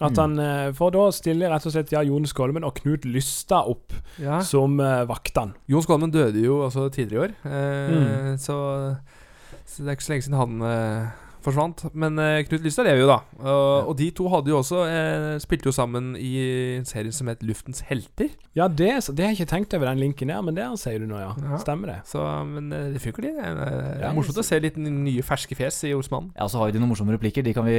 At 0.00 0.12
Mm. 0.16 0.20
han, 0.22 0.38
eh, 0.40 0.72
For 0.72 0.90
da 0.90 1.10
stiller 1.12 1.50
rett 1.52 1.66
og 1.68 1.72
slett 1.74 1.90
ja, 1.92 2.00
Jon 2.02 2.24
Skolmen 2.26 2.64
og 2.64 2.74
Knut 2.80 3.04
Lystad 3.04 3.68
opp 3.68 3.92
Ja. 4.18 4.38
som 4.40 4.78
uh, 4.80 5.04
vaktene. 5.04 5.52
Jon 5.68 5.82
Skolmen 5.84 6.10
døde 6.10 6.40
jo 6.40 6.62
også 6.66 6.88
tidligere 6.90 7.20
i 7.20 7.26
år, 7.26 7.34
eh, 7.44 7.90
Mm. 7.90 8.38
så, 8.38 8.96
så 9.66 9.82
det 9.84 9.88
er 9.88 9.96
ikke 9.98 10.06
så 10.08 10.12
lenge 10.14 10.24
siden 10.24 10.40
han 10.40 10.62
eh, 10.62 11.06
forsvant. 11.44 11.84
Men 11.92 12.18
eh, 12.20 12.42
Knut 12.48 12.64
Lystad 12.64 12.86
lever 12.88 13.02
jo, 13.04 13.08
da. 13.10 13.18
Og, 13.40 13.90
og 13.90 13.96
de 13.98 14.10
to 14.16 14.28
hadde 14.32 14.52
jo 14.52 14.58
også 14.60 14.82
eh, 14.86 15.38
spilte 15.42 15.70
jo 15.70 15.74
sammen 15.74 16.12
i 16.18 16.30
en 16.78 16.86
serie 16.88 17.12
som 17.14 17.30
het 17.32 17.42
Luftens 17.46 17.82
helter. 17.88 18.30
Ja, 18.56 18.66
det, 18.66 18.90
det 19.14 19.24
har 19.24 19.32
jeg 19.32 19.40
ikke 19.40 19.50
tenkt 19.54 19.74
over 19.78 19.90
den 19.90 20.02
linken 20.02 20.32
der, 20.32 20.42
men 20.44 20.56
det 20.56 20.66
sier 20.82 21.02
du 21.02 21.06
nå, 21.10 21.18
ja. 21.22 21.32
Ja. 21.38 21.60
Stemmer 21.62 21.94
det. 21.94 21.98
Så, 22.10 22.22
men 22.50 22.70
eh, 22.74 22.88
det 22.94 23.02
funker, 23.04 23.26
de. 23.28 23.34
Det 23.36 23.46
er, 23.50 23.58
det 23.60 23.98
Ja, 24.02 24.10
er 24.10 24.16
morsomt 24.16 24.40
å 24.42 24.46
se 24.46 24.60
litt 24.62 24.78
nye, 24.80 25.24
ferske 25.26 25.56
fjes 25.58 25.82
i 25.88 25.94
Osmannen. 25.96 26.32
Ja, 26.38 26.48
så 26.50 26.60
har 26.62 26.72
de 26.74 26.82
noen 26.82 26.92
morsomme 26.92 27.14
replikker. 27.16 27.46
De 27.46 27.54
kan 27.56 27.66
vi, 27.68 27.78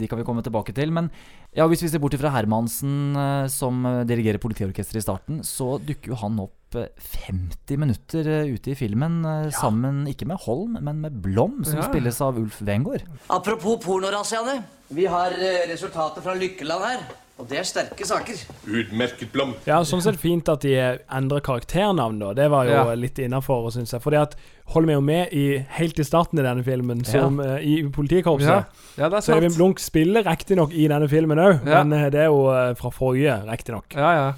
de 0.00 0.10
kan 0.10 0.20
vi 0.20 0.26
komme 0.28 0.44
tilbake 0.46 0.74
til. 0.76 0.92
Men 0.94 1.10
ja, 1.56 1.66
hvis 1.70 1.82
vi 1.84 1.90
ser 1.90 2.02
bort 2.02 2.14
fra 2.20 2.30
Hermansen, 2.34 3.14
eh, 3.16 3.46
som 3.50 3.84
eh, 3.86 4.02
dirigerer 4.08 4.42
politiorkesteret 4.42 5.00
i 5.00 5.06
starten, 5.06 5.42
så 5.46 5.78
dukker 5.82 6.12
jo 6.12 6.18
han 6.20 6.38
opp 6.42 6.54
eh, 6.54 6.59
50 6.74 7.76
minutter 7.76 8.28
eh, 8.28 8.54
ute 8.54 8.70
i 8.70 8.74
filmen 8.74 9.22
ja. 9.24 9.50
sammen, 9.50 10.06
ikke 10.06 10.26
med 10.26 10.38
Holm, 10.46 10.76
men 10.80 11.00
med 11.00 11.12
Blom, 11.22 11.64
som 11.64 11.76
Ja. 11.80 11.88
spilles 11.88 12.20
av 12.20 12.38
Ulf 12.38 12.60
Wengård. 12.62 13.02
Apropos 13.28 13.80
pornorasiaene. 13.84 14.62
Vi 14.88 15.06
har 15.06 15.30
resultatet 15.70 16.22
fra 16.22 16.34
Lykkeland 16.34 16.84
her. 16.84 17.00
Og 17.40 17.46
det 17.48 17.56
er 17.56 17.64
sterke 17.64 18.04
saker. 18.04 18.36
Utmerket 18.68 19.30
blom. 19.32 19.54
Ja, 19.64 19.78
sånn 19.88 20.02
sett 20.04 20.18
fint 20.20 20.48
at 20.52 20.60
de 20.60 20.74
endrer 21.08 21.40
karakternavn, 21.40 22.18
da. 22.20 22.34
Det 22.36 22.50
var 22.52 22.66
jo 22.68 22.74
Ja. 22.74 22.94
litt 22.94 23.16
innafor, 23.18 23.70
syns 23.72 23.92
jeg. 23.92 24.02
Fordi 24.02 24.16
at 24.20 24.34
Holm 24.70 24.86
vi 24.86 24.94
jo 24.94 25.00
med 25.02 25.32
i, 25.34 25.44
helt 25.80 25.98
i 25.98 26.04
starten 26.06 26.38
i 26.38 26.42
denne 26.46 26.62
filmen, 26.62 27.00
som 27.04 27.40
eh, 27.42 27.56
i 27.66 27.72
politikorpset. 27.90 28.48
Ja. 28.48 28.64
Ja, 29.00 29.08
det 29.10 29.16
er 29.18 29.24
sant. 29.24 29.24
Så 29.26 29.38
Øyvind. 29.40 29.56
Blunk 29.56 29.80
spiller 29.82 30.22
riktignok 30.26 30.70
i 30.78 30.84
denne 30.90 31.08
filmen 31.10 31.38
òg, 31.42 31.64
Ja. 31.66 31.82
men 31.82 31.92
eh, 31.98 32.10
det 32.14 32.20
er 32.20 32.28
jo 32.30 32.44
eh, 32.54 32.74
fra 32.78 32.90
forrige, 32.94 33.34
riktignok. 33.50 33.96
Ja, 33.98 34.10
ja. 34.14 34.28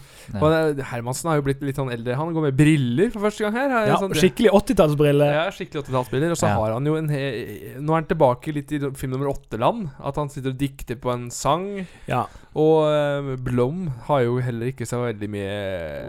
Og 0.40 0.80
Hermansen 0.88 1.28
har 1.28 1.36
jo 1.36 1.44
blitt 1.44 1.60
litt 1.66 1.76
sånn 1.76 1.90
eldre. 1.92 2.14
Han 2.16 2.32
går 2.32 2.46
med 2.46 2.56
briller 2.56 3.10
for 3.12 3.26
første 3.26 3.44
gang 3.44 3.52
her. 3.58 3.68
Har 3.74 3.86
Ja, 3.90 3.96
sånn- 4.00 4.14
skikkelig 4.16 4.52
80-tallsbriller. 4.56 5.32
Ja, 5.34 5.44
skikkelig 5.52 5.82
80-tallsbriller. 5.84 6.30
Og 6.32 6.38
så 6.40 6.46
Ja. 6.48 6.54
har 6.60 6.72
han 6.72 6.86
jo 6.86 6.94
en 6.96 7.08
he 7.12 7.74
Nå 7.80 7.90
er 7.92 8.00
han 8.00 8.04
tilbake 8.08 8.54
litt 8.54 8.72
i 8.72 8.78
film 8.94 9.12
nummer 9.12 9.28
åtte-land. 9.34 9.90
At 10.02 10.16
han 10.16 10.30
sitter 10.30 10.50
og 10.54 10.58
dikter 10.58 10.96
på 10.96 11.12
en 11.12 11.28
sang. 11.30 11.86
Ja. 12.08 12.24
Og 12.54 12.84
eh, 12.84 13.36
Blom 13.40 13.86
har 14.08 14.20
jo 14.26 14.34
heller 14.44 14.66
ikke 14.72 14.84
så 14.88 14.98
veldig 15.06 15.28
mye 15.32 15.52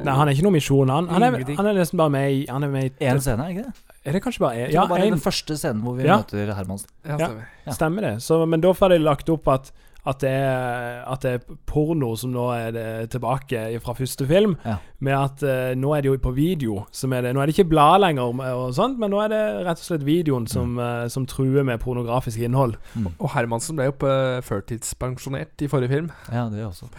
Nei, 0.04 0.16
han 0.18 0.28
er 0.28 0.34
ikke 0.36 0.44
noe 0.44 0.56
misjon, 0.58 0.90
han. 0.92 1.08
Han 1.08 1.24
er, 1.24 1.38
han 1.56 1.70
er 1.70 1.78
nesten 1.78 1.98
bare 2.02 2.12
med 2.12 2.34
i 2.36 2.42
Han 2.50 2.64
er 2.68 2.72
med 2.74 2.90
i 3.00 3.06
Én 3.08 3.22
scene, 3.24 3.46
ikke 3.54 3.64
det? 3.70 3.74
Er 4.04 4.12
det 4.18 4.22
kanskje 4.26 4.44
bare 4.44 4.56
én? 4.66 4.74
Ja, 4.74 4.82
det 4.84 4.90
bare 4.92 5.00
er 5.06 5.08
en. 5.08 5.16
den 5.16 5.24
første 5.24 5.56
scenen 5.56 5.82
hvor 5.86 5.96
vi 5.96 6.04
Ja. 6.04 6.18
møter 6.20 6.52
Hermansen. 6.58 6.90
Ja, 7.08 7.16
Ja, 7.16 7.28
stemmer. 7.30 7.74
stemmer 7.78 8.02
det. 8.10 8.14
Så, 8.26 8.42
men 8.46 8.60
da 8.60 8.74
får 8.76 8.90
de 8.92 8.98
lagt 9.00 9.30
opp 9.32 9.48
at 9.48 9.72
at 10.04 10.20
det, 10.20 10.32
er, 10.36 10.98
at 11.08 11.24
det 11.24 11.32
er 11.38 11.58
porno 11.70 12.10
som 12.20 12.34
nå 12.34 12.50
er 12.52 12.74
det 12.76 12.88
tilbake 13.14 13.62
fra 13.84 13.96
første 13.96 14.28
film. 14.28 14.58
Ja. 14.68 14.76
Med 15.04 15.16
at 15.16 15.44
uh, 15.48 15.72
nå 15.80 15.94
er 15.96 16.04
det 16.04 16.12
jo 16.12 16.18
på 16.26 16.34
video. 16.36 16.82
Som 16.92 17.16
er 17.16 17.24
det. 17.24 17.32
Nå 17.36 17.40
er 17.40 17.48
det 17.48 17.56
ikke 17.56 17.70
blad 17.72 18.04
lenger, 18.04 18.36
og 18.52 18.76
sånt, 18.76 19.00
men 19.00 19.14
nå 19.14 19.22
er 19.24 19.32
det 19.32 19.42
rett 19.64 19.80
og 19.80 19.88
slett 19.88 20.04
videoen 20.08 20.48
som, 20.52 20.76
eh, 20.80 21.08
som 21.12 21.28
truer 21.30 21.64
med 21.68 21.80
pornografisk 21.84 22.44
innhold. 22.44 22.76
Og 23.16 23.32
Hermansen 23.32 23.80
ble 23.80 23.88
jo 23.92 23.98
på 24.04 24.12
førtidspensjonert 24.48 25.64
i 25.64 25.72
forrige 25.72 25.96
film. 25.96 26.12
Ja, 26.32 26.50
det 26.52 26.66
også. 26.68 26.92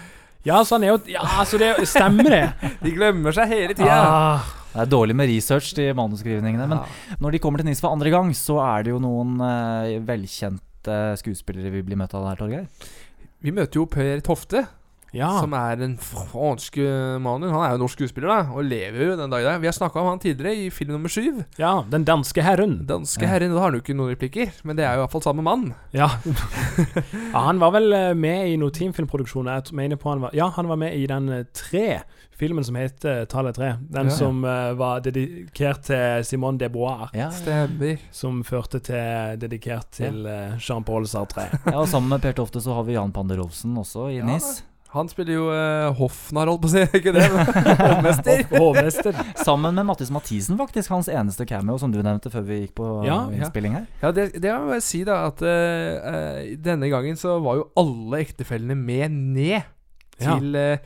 Ja, 0.44 0.60
så 0.64 0.76
han 0.76 0.84
er 0.84 0.94
jo 0.94 0.98
Ja, 1.08 1.24
altså, 1.40 1.60
det 1.60 1.72
stemmer 1.88 2.28
det. 2.28 2.44
De 2.84 2.92
glemmer 2.92 3.36
seg 3.36 3.52
hele 3.52 3.76
tida. 3.76 3.96
Ah, 3.96 4.52
Det 4.74 4.82
er 4.84 4.92
dårlig 4.92 5.16
med 5.16 5.30
research 5.30 5.72
til 5.76 5.94
manusskrivningene. 5.96 6.68
Men 6.68 6.84
når 7.20 7.36
de 7.36 7.40
kommer 7.40 7.60
til 7.60 7.68
NIS 7.68 7.80
for 7.84 7.94
andre 7.94 8.12
gang, 8.12 8.32
så 8.36 8.58
er 8.64 8.84
det 8.84 8.92
jo 8.96 9.00
noen 9.02 9.36
eh, 9.44 9.98
velkjente 10.04 10.64
skuespillere 11.20 11.70
vi 11.72 11.82
blir 11.82 11.96
møtt 12.00 12.14
av 12.14 12.24
der, 12.28 12.36
Torgeir. 12.40 12.66
Vi 13.44 13.50
møter 13.52 13.80
jo 13.82 13.86
Per 13.86 14.20
Tofte. 14.24 14.66
Ja. 15.14 15.28
Som 15.38 15.52
er 15.54 15.78
en 15.78 15.92
fransk 16.02 16.74
mann. 17.22 17.44
Han 17.46 17.60
er 17.62 17.76
jo 17.76 17.84
norsk 17.84 18.00
skuespiller, 18.00 18.26
da, 18.32 18.38
og 18.50 18.64
lever 18.66 19.12
jo 19.12 19.16
den 19.20 19.30
dag 19.30 19.44
i 19.44 19.46
dag. 19.46 19.60
Vi 19.62 19.68
har 19.68 19.76
snakka 19.76 20.00
om 20.00 20.08
han 20.08 20.18
tidligere, 20.18 20.56
i 20.64 20.70
film 20.74 20.90
nummer 20.96 21.08
syv. 21.08 21.44
ja, 21.56 21.84
Den 21.88 22.02
danske 22.02 22.42
herren. 22.42 22.80
Danske 22.88 23.22
Ja. 23.22 23.28
herren. 23.28 23.52
Da 23.54 23.60
har 23.62 23.70
han 23.70 23.74
jo 23.78 23.80
ikke 23.84 23.94
noen 23.94 24.10
replikker, 24.10 24.50
men 24.64 24.74
det 24.74 24.84
er 24.84 24.96
jo 24.96 25.04
iallfall 25.04 25.22
samme 25.22 25.44
mann. 25.46 25.68
Ja. 25.94 26.08
ja. 27.32 27.38
Han 27.46 27.60
var 27.62 27.70
vel 27.76 27.92
eh, 27.92 28.14
med 28.18 28.48
i 28.48 28.56
noen 28.58 28.74
teamfilmproduksjoner. 28.74 29.62
Jeg 29.62 29.76
mener 29.78 29.96
på 30.02 30.10
han 30.10 30.20
var 30.26 30.34
Ja, 30.34 30.48
han 30.56 30.66
var 30.66 30.76
med 30.82 30.96
i 30.98 31.06
den 31.06 31.28
eh, 31.30 31.44
tre. 31.54 32.00
Filmen 32.38 32.64
som 32.66 32.74
heter 32.74 33.24
Tallet 33.30 33.54
tre. 33.56 33.76
Den 33.88 34.06
Ja. 34.10 34.10
som 34.16 34.44
eh, 34.44 34.72
var 34.74 35.00
dedikert 35.00 35.84
til 35.86 36.24
Simone 36.26 36.58
de 36.58 36.68
Bois. 36.68 37.08
Ja. 37.14 37.30
ja. 37.46 37.96
Som 38.10 38.42
førte 38.44 38.80
til 38.82 39.38
dedikert 39.38 39.90
til 39.94 40.26
eh, 40.26 40.58
Jean-Paul 40.58 41.06
Sartre. 41.06 41.48
Ja, 41.70 41.78
og 41.80 41.88
Sammen 41.88 42.10
med 42.10 42.22
Per 42.22 42.32
Tofte 42.32 42.60
så 42.60 42.74
har 42.74 42.84
vi 42.84 42.96
Jan 42.98 43.12
Panderovsen 43.14 43.76
også 43.78 44.08
i 44.10 44.20
NIS. 44.22 44.64
Han 44.94 45.08
spiller 45.10 45.34
jo 45.34 45.46
uh, 45.50 45.90
hoffnarr, 45.98 46.46
holdt 46.52 46.62
på 46.62 46.68
å 46.68 46.72
si. 46.74 46.82
Ikke 47.00 47.10
det? 47.16 47.24
Hovmester. 47.80 48.44
Hovmester. 48.52 49.16
Sammen 49.42 49.74
med 49.74 49.88
Mattis 49.88 50.12
Mathisen, 50.14 50.54
faktisk. 50.60 50.92
Hans 50.94 51.08
eneste 51.10 51.46
cameo, 51.50 51.74
som 51.82 51.90
du 51.90 51.98
nevnte 51.98 52.30
før 52.30 52.44
vi 52.46 52.60
gikk 52.60 52.76
på 52.78 52.90
Ja, 53.06 53.24
innspilling 53.34 53.74
her. 53.74 53.88
Ja, 54.04 54.12
det, 54.14 54.28
det 54.38 54.52
må 54.54 54.76
jeg 54.76 54.84
si, 54.86 55.02
da, 55.08 55.24
at 55.32 55.42
uh, 55.42 55.50
eh, 56.12 56.52
denne 56.62 56.90
gangen 56.92 57.18
så 57.18 57.40
var 57.42 57.58
jo 57.58 57.66
alle 57.82 58.22
ektefellene 58.22 58.78
med 58.78 59.18
ned 59.34 59.56
Ja. 60.22 60.36
til, 60.38 60.54
eh, 60.54 60.78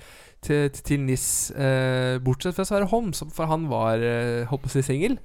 til, 0.48 0.70
til, 0.74 1.04
NIS, 1.04 1.26
eh, 1.52 2.16
bortsett 2.24 2.56
fra 2.56 2.64
Sverre 2.68 2.88
Holm, 2.90 3.12
som- 3.16 3.30
for 3.34 3.46
han 3.50 3.68
var 3.70 4.00
eh, 4.00 4.46
holdt 4.48 4.64
på 4.64 4.70
å 4.72 4.74
si 4.78 4.82
singel. 4.86 5.18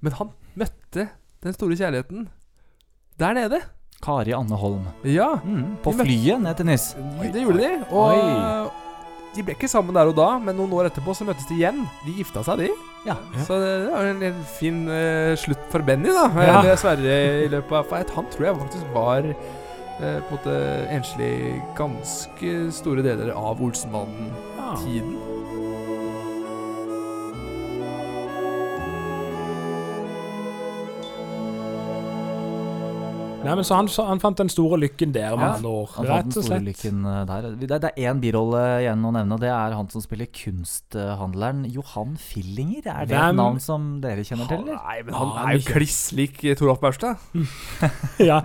Men 0.00 0.16
han 0.18 0.32
møtte 0.56 1.08
den 1.44 1.54
store 1.56 1.76
kjærligheten 1.78 2.26
der 3.20 3.36
nede. 3.36 3.60
Kari 4.04 4.34
Anne 4.36 4.56
Holm. 4.60 4.84
Ja. 5.08 5.36
Mm, 5.40 5.76
på 5.84 5.92
flyet 5.96 6.42
ned 6.42 6.58
til 6.58 6.66
NIS. 6.68 6.90
Det 7.32 7.40
gjorde 7.46 7.62
de. 7.62 7.70
Og 7.90 8.12
Oi. 8.12 8.70
de 9.36 9.44
ble 9.44 9.54
ikke 9.56 9.70
sammen 9.72 9.96
der 9.96 10.10
og 10.10 10.16
da, 10.18 10.28
men 10.38 10.56
noen 10.58 10.74
år 10.76 10.90
etterpå 10.90 11.14
så 11.16 11.24
møttes 11.28 11.48
de 11.48 11.56
igjen. 11.60 11.80
De 12.04 12.12
gifta 12.18 12.44
seg, 12.44 12.66
de. 12.66 12.68
Ja. 13.06 13.16
Så 13.46 13.56
det 13.62 13.72
var 13.92 14.08
en, 14.10 14.42
fin 14.58 14.82
uh, 14.90 15.32
slutt 15.38 15.64
for 15.72 15.84
Benny, 15.86 16.12
da. 16.12 16.26
Ja. 16.44 16.76
Sverre 16.80 17.16
i 17.46 17.48
løpet 17.52 17.72
av 17.78 17.92
han 18.18 18.28
tror 18.32 18.48
jeg 18.50 18.60
faktisk 18.64 18.92
var 18.94 19.30
eh, 20.00 20.20
på 20.28 20.34
en 20.34 20.36
måte 20.36 20.56
enslig 20.92 21.62
ganske 21.78 22.72
store 22.72 23.02
deler 23.06 23.32
av 23.36 23.60
Olsenmannen-tiden. 23.62 25.16
Nei, 33.46 33.52
men 33.54 33.62
Så 33.62 33.76
han, 33.78 33.86
han 34.08 34.18
fant 34.18 34.40
den 34.40 34.48
store 34.50 34.74
lykken 34.82 35.12
der, 35.14 35.28
Ja, 35.36 35.52
andre 35.52 35.70
ord. 35.70 35.92
Han 35.94 36.08
fant 36.08 36.24
den 36.24 36.32
Rett 36.32 36.38
og 36.40 36.46
store 36.48 36.64
lykken 36.66 37.04
eh, 37.06 37.18
der. 37.28 37.44
Det 37.60 37.68
er- 37.70 37.82
det 37.84 37.90
er 37.92 38.08
én 38.10 38.18
birolle 38.20 38.62
igjen 38.82 39.04
å 39.06 39.12
nevne, 39.14 39.36
og 39.36 39.40
det 39.44 39.50
er 39.54 39.76
han 39.76 39.88
som 39.92 40.02
spiller 40.02 40.26
kunsthandleren 40.34 41.60
Johan 41.70 42.16
Fillinger. 42.18 42.82
Er 42.90 43.06
det 43.06 43.14
Hvem- 43.14 43.28
et 43.28 43.36
navn 43.38 43.60
som 43.62 44.00
dere 44.00 44.24
kjenner 44.26 44.48
til, 44.50 44.64
eller? 44.64 44.80
Nei, 44.82 45.02
men 45.06 45.14
han 45.14 45.28
han 45.36 45.48
er 45.52 45.58
jo 45.60 45.72
kliss 45.78 46.00
lik 46.12 46.42
Toralf 46.58 46.82
Maurstad. 46.82 47.16
ja. 48.18 48.40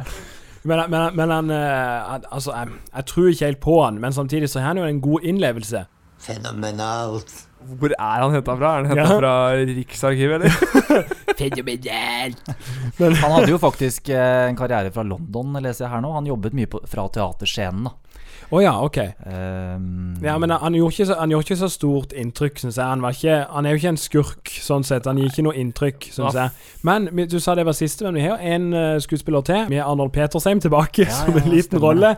Men, 0.64 0.84
men, 0.94 1.16
men 1.18 1.32
han 1.34 1.50
eh, 1.50 2.18
Altså, 2.32 2.52
jeg, 2.54 2.68
jeg 2.96 3.06
tror 3.10 3.30
ikke 3.32 3.46
helt 3.50 3.60
på 3.64 3.78
han, 3.84 3.96
men 4.04 4.14
samtidig 4.14 4.50
så 4.52 4.60
har 4.62 4.68
han 4.76 4.78
jo 4.82 4.84
en 4.90 5.02
god 5.02 5.24
innlevelse. 5.32 5.86
Fenomenalt. 6.22 7.32
Hvor 7.80 7.94
er 7.94 8.22
han 8.24 8.34
henta 8.34 8.56
fra? 8.58 8.70
Er 8.78 8.84
han 8.84 8.90
henta 8.92 9.06
Ja. 9.06 9.18
fra 9.20 9.34
Riksarkivet, 9.70 10.42
eller? 10.42 10.54
Fenomenalt. 11.42 12.42
Han 13.22 13.32
hadde 13.36 13.52
jo 13.54 13.58
faktisk 13.62 14.10
eh, 14.14 14.48
en 14.50 14.58
karriere 14.58 14.92
fra 14.94 15.04
London, 15.06 15.54
leser 15.62 15.86
jeg 15.88 15.94
her 15.94 16.02
nå. 16.06 16.12
Han 16.16 16.30
jobbet 16.30 16.54
mye 16.58 16.70
på, 16.70 16.82
fra 16.90 17.08
teaterscenen. 17.14 17.90
da 17.90 18.11
Å 18.52 18.60
ja, 18.60 18.74
ok. 18.84 18.98
Um, 19.24 20.18
Ja, 20.22 20.36
men 20.38 20.52
han 20.52 20.76
gjorde 20.76 20.94
ikke 20.94 21.08
så, 21.08 21.16
han 21.22 21.32
gjorde 21.32 21.48
ikke 21.48 21.60
så 21.62 21.70
stort 21.72 22.12
inntrykk, 22.14 22.60
syns 22.60 22.78
jeg. 22.78 22.84
Han, 22.86 23.02
var 23.02 23.16
ikke, 23.16 23.38
han 23.50 23.66
er 23.66 23.74
jo 23.74 23.80
ikke 23.80 23.94
en 23.94 24.00
skurk, 24.02 24.52
sånn 24.62 24.86
sett. 24.86 25.08
Han 25.08 25.22
gir 25.22 25.32
ikke 25.32 25.46
noe 25.48 25.56
inntrykk, 25.58 26.10
syns 26.14 26.38
jeg. 26.38 26.68
Men 26.88 27.08
du 27.32 27.38
sa 27.40 27.56
det 27.56 27.66
var 27.66 27.78
siste, 27.78 28.06
men 28.06 28.20
vi 28.20 28.26
har 28.28 28.36
jo 28.36 28.54
en 28.56 28.68
uh, 28.76 29.00
skuespiller 29.02 29.46
til. 29.48 29.64
Vi 29.72 29.80
har 29.80 29.88
Arnold 29.90 30.12
Petersheim 30.16 30.62
tilbake 30.64 31.08
Ja, 31.08 31.16
som 31.24 31.34
ja, 31.38 31.46
en 31.46 31.54
liten 31.54 31.70
stemmer 31.72 31.88
rolle. 31.88 32.14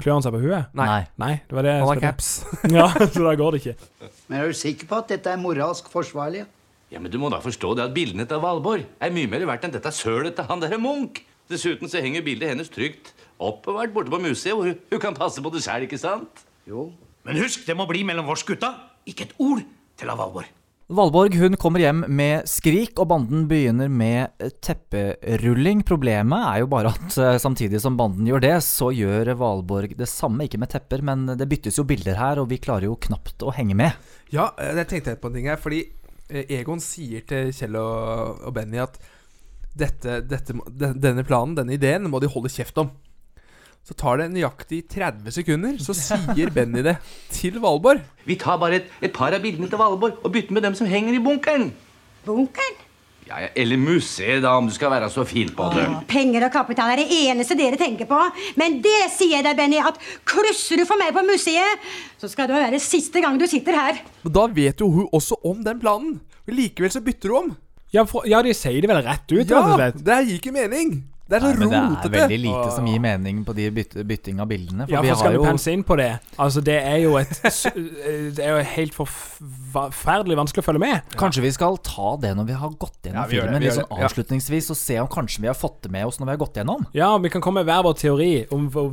Klør 0.00 0.16
han 0.16 0.24
seg 0.24 0.34
på 0.34 0.40
huet? 0.42 0.72
Nei. 0.74 1.04
Nei. 1.22 1.34
det 1.46 1.54
var 1.54 1.68
det 1.68 1.76
Han 1.78 1.90
har 1.92 2.00
caps. 2.02 2.30
ja, 2.80 2.88
så 3.04 3.22
da 3.22 3.34
går 3.38 3.54
det 3.54 3.60
ikke. 3.62 4.08
Men 4.26 4.40
er 4.40 4.50
du 4.50 4.58
sikker 4.58 4.88
på 4.90 4.98
at 5.04 5.12
dette 5.12 5.30
er 5.30 5.38
moralsk 5.38 5.92
forsvarlig? 5.92 6.42
Ja, 6.90 6.98
men 7.02 7.12
Du 7.12 7.20
må 7.22 7.30
da 7.30 7.38
forstå 7.44 7.76
det 7.78 7.84
at 7.86 7.94
bildene 7.94 8.26
til 8.26 8.42
Valborg 8.42 8.88
er 9.02 9.14
mye 9.14 9.30
mer 9.30 9.46
verdt 9.52 9.68
enn 9.68 9.76
dette 9.76 9.92
sølet 9.94 10.34
til 10.34 10.48
han 10.48 10.64
derre 10.64 10.80
Munch. 10.82 11.22
Dessuten 11.50 11.90
så 11.92 12.00
henger 12.00 12.24
bildet 12.24 12.50
hennes 12.54 12.70
trygt 12.72 13.12
oppbevart 13.50 13.94
borte 13.94 14.12
på 14.12 14.20
museet, 14.22 14.56
hvor 14.56 14.68
hun, 14.72 15.00
kan 15.02 15.16
passe 15.16 15.42
på 15.42 15.52
det 15.54 15.62
sjæl, 15.64 15.86
ikke 15.86 16.00
sant? 16.00 16.44
Jo. 16.68 16.90
Men 17.24 17.40
husk, 17.40 17.64
det 17.66 17.76
må 17.76 17.86
bli 17.88 18.04
mellom 18.06 18.28
vårs 18.28 18.44
gutta. 18.46 18.74
Ikke 19.08 19.28
et 19.28 19.34
ord 19.42 19.64
til 19.98 20.12
av 20.12 20.20
Valborg. 20.20 20.50
Valborg 20.94 21.32
hun 21.40 21.54
kommer 21.56 21.80
hjem 21.80 22.02
med 22.12 22.44
skrik, 22.48 22.92
og 23.00 23.08
banden 23.08 23.46
begynner 23.48 23.88
med 23.88 24.34
tepperulling. 24.60 25.80
Problemet 25.88 26.44
er 26.44 26.60
jo 26.60 26.68
bare 26.74 26.90
at 26.92 27.16
eh, 27.16 27.38
samtidig 27.40 27.80
som 27.80 27.96
banden 27.96 28.28
gjør 28.28 28.44
det, 28.44 28.58
så 28.66 28.90
gjør 28.92 29.32
Valborg 29.40 29.94
det 29.96 30.10
samme. 30.12 30.44
Ikke 30.44 30.60
med 30.60 30.74
tepper, 30.74 31.00
men 31.00 31.24
det 31.40 31.48
byttes 31.48 31.80
jo 31.80 31.86
bilder 31.88 32.20
her, 32.20 32.42
og 32.42 32.50
vi 32.52 32.60
klarer 32.60 32.90
jo 32.90 32.98
knapt 33.00 33.46
å 33.48 33.54
henge 33.56 33.78
med. 33.80 33.96
Ja, 34.34 34.50
eh, 34.60 34.74
jeg 34.82 34.90
tenkte 34.92 35.16
på 35.16 35.32
en 35.32 35.38
ting 35.38 35.48
her. 35.48 35.56
Fordi 35.62 35.80
eh, 36.28 36.52
Egon 36.60 36.84
sier 36.84 37.24
til 37.32 37.48
Kjell 37.56 37.80
og, 37.80 38.44
og 38.44 38.52
Benny 38.58 38.84
at 38.84 39.00
dette, 39.74 40.20
dette, 40.28 40.54
denne 40.68 41.24
planen, 41.26 41.56
denne 41.56 41.74
ideen, 41.80 42.12
må 42.12 42.20
de 42.20 42.28
holde 42.30 42.52
kjeft 42.52 42.76
om. 42.84 42.92
Så 43.84 43.92
tar 44.00 44.16
det 44.16 44.30
nøyaktig 44.32 44.78
30 44.88 45.34
sekunder, 45.34 45.76
så 45.84 45.92
sier 45.92 46.48
Benny 46.54 46.80
det 46.86 46.94
til 47.34 47.58
Valborg. 47.60 48.00
Vi 48.24 48.38
tar 48.40 48.56
bare 48.62 48.78
et, 48.80 48.86
et 49.04 49.12
par 49.12 49.34
av 49.36 49.44
bildene 49.44 49.68
til 49.68 49.80
Valborg 49.80 50.22
og 50.24 50.32
bytter 50.32 50.56
med 50.56 50.64
dem 50.64 50.76
som 50.78 50.88
henger 50.88 51.18
i 51.18 51.20
bunkeren. 51.20 51.68
Bunkeren? 52.24 52.80
Ja, 53.28 53.38
ja, 53.40 53.50
Eller 53.56 53.80
museet, 53.80 54.42
da, 54.44 54.54
om 54.56 54.66
du 54.68 54.72
skal 54.72 54.92
være 54.92 55.10
så 55.12 55.24
fin 55.28 55.52
på 55.56 55.68
det. 55.72 55.84
Penger 56.08 56.44
og 56.48 56.52
kapital 56.52 56.92
er 56.92 57.00
det 57.02 57.20
eneste 57.28 57.56
dere 57.56 57.76
tenker 57.80 58.08
på. 58.08 58.18
Men 58.60 58.80
det 58.84 58.96
sier 59.16 59.38
jeg 59.38 59.46
deg, 59.46 59.56
Benny, 59.60 59.80
at 59.80 60.00
krysser 60.28 60.80
du 60.80 60.84
for 60.88 61.00
meg 61.00 61.12
på 61.16 61.24
museet, 61.24 61.86
så 62.20 62.28
skal 62.32 62.48
det 62.48 62.60
være 62.60 62.80
siste 62.84 63.20
gang 63.24 63.40
du 63.40 63.46
sitter 63.48 63.76
her. 63.76 64.00
Men 64.24 64.36
da 64.36 64.48
vet 64.60 64.80
jo 64.80 64.88
hun 64.92 65.08
også 65.12 65.40
om 65.44 65.60
den 65.64 65.80
planen. 65.80 66.18
Men 66.44 66.60
likevel 66.60 66.92
så 66.92 67.04
bytter 67.04 67.32
hun 67.32 67.40
om. 67.40 67.56
Ja, 67.94 68.04
for, 68.08 68.24
ja, 68.28 68.40
de 68.44 68.52
sier 68.56 68.80
det 68.80 68.90
vel 68.90 69.04
rett 69.06 69.28
ut, 69.32 69.44
Ja, 69.44 69.90
det 69.92 70.24
gir 70.26 70.38
ikke 70.40 70.56
mening. 70.56 71.02
Det 71.24 71.38
er 71.38 71.40
så 71.40 71.50
men 71.56 71.70
det 71.70 71.78
er 71.78 72.12
veldig 72.12 72.38
lite 72.42 72.64
som 72.74 72.88
gir 72.88 73.00
mening 73.00 73.38
på 73.46 73.54
de 73.56 73.70
byt 73.72 73.94
bytting 74.04 74.42
av 74.44 74.48
bildene. 74.50 74.84
Ja, 74.92 75.00
for 75.00 75.20
skal 75.22 75.32
vi 75.32 75.38
jo 75.38 75.46
pense 75.46 75.72
inn 75.72 75.84
på 75.86 75.96
det 75.96 76.10
Altså, 76.36 76.60
det 76.64 76.76
er 76.84 76.98
jo 77.00 77.14
et 77.16 77.32
eh, 77.44 78.26
Det 78.36 78.44
er 78.44 78.50
jo 78.52 78.66
helt 78.74 78.96
forferdelig 78.98 80.36
vanskelig 80.36 80.64
å 80.64 80.66
følge 80.66 80.82
med. 80.82 81.14
Kanskje 81.20 81.46
vi 81.46 81.54
skal 81.56 81.78
ta 81.86 82.14
det 82.20 82.34
når 82.36 82.50
vi 82.50 82.58
har 82.60 82.76
gått 82.76 83.08
gjennom 83.08 83.22
Ja, 83.22 83.24
vi 83.30 83.38
gjør 83.38 83.48
det, 83.48 83.54
filmen 83.54 83.64
litt 83.64 83.78
sånn 83.78 83.88
det, 83.88 84.02
ja. 84.02 84.10
avslutningsvis, 84.10 84.68
og 84.74 84.80
se 84.82 84.98
om 85.00 85.08
kanskje 85.16 85.46
vi 85.46 85.50
har 85.50 85.56
fått 85.56 85.80
det 85.86 85.94
med 85.96 86.10
oss 86.10 86.20
når 86.20 86.28
vi 86.28 86.36
har 86.36 86.42
gått 86.44 86.60
gjennom. 86.60 86.84
Ja, 86.96 87.10
vi 87.24 87.32
kan 87.32 87.44
komme 87.44 87.62
med 87.62 87.72
hver 87.72 87.88
vår 87.88 87.96
teori 88.04 88.30
om 88.54 88.68
hvor, 88.74 88.92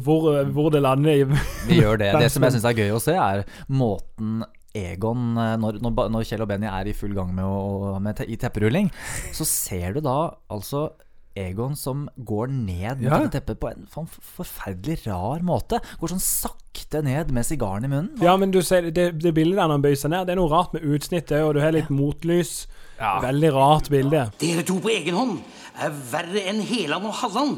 hvor, 0.56 0.72
det 0.72 0.84
lander 0.88 1.12
i 1.12 1.28
Vi 1.70 1.82
gjør 1.82 2.00
det. 2.00 2.14
Det 2.16 2.32
som 2.32 2.48
jeg 2.48 2.54
syns 2.56 2.72
er 2.72 2.80
gøy 2.80 2.96
å 2.96 3.04
se, 3.04 3.20
er 3.20 3.44
måten 3.68 4.42
Egon, 4.72 5.34
eh, 5.36 5.58
når, 5.60 5.82
når, 5.84 6.08
når 6.16 6.28
Kjell 6.30 6.46
og 6.46 6.48
Benny 6.48 6.70
er 6.72 6.88
i 6.88 6.96
full 6.96 7.12
gang 7.18 7.34
med, 7.36 7.44
å, 7.44 7.98
med 8.00 8.16
te, 8.16 8.24
i 8.32 8.40
tepperulling, 8.40 8.88
så 9.36 9.44
ser 9.48 9.98
du 9.98 10.06
da 10.06 10.20
altså 10.48 10.88
Egon 11.36 11.76
som 11.80 12.10
går 12.28 12.48
ned 12.52 13.02
Ja. 13.02 13.18
mot 13.20 13.32
teppet 13.32 13.60
på 13.60 13.70
en 13.72 13.86
forferdelig 13.88 15.06
rar 15.08 15.40
måte. 15.46 15.80
Går 16.00 16.12
sånn 16.12 16.20
sakte 16.24 17.02
ned 17.04 17.32
med 17.32 17.46
sigaren 17.48 17.86
i 17.86 17.88
munnen. 17.88 18.22
Ja, 18.22 18.36
men 18.38 18.52
du 18.52 18.62
ser 18.62 18.90
det, 18.92 19.20
det 19.22 19.34
bildet 19.34 19.56
der 19.56 19.68
når 19.68 19.78
han 19.78 19.82
bøyer 19.86 19.96
seg 20.02 20.12
ned, 20.12 20.28
det 20.28 20.34
er 20.36 20.42
noe 20.42 20.52
rart 20.52 20.74
med 20.74 20.84
utsnittet, 20.84 21.40
og 21.44 21.54
du 21.56 21.62
har 21.62 21.72
litt 21.72 21.90
motlys. 21.90 22.68
Veldig 23.00 23.54
rart 23.56 23.90
bilde. 23.90 24.26
Dere 24.40 24.64
to 24.68 24.80
på 24.84 24.92
egen 24.94 25.16
hånd 25.16 25.40
er 25.82 25.90
verre 26.12 26.44
enn 26.52 26.62
Heland 26.62 27.06
og 27.06 27.14
Halland. 27.22 27.58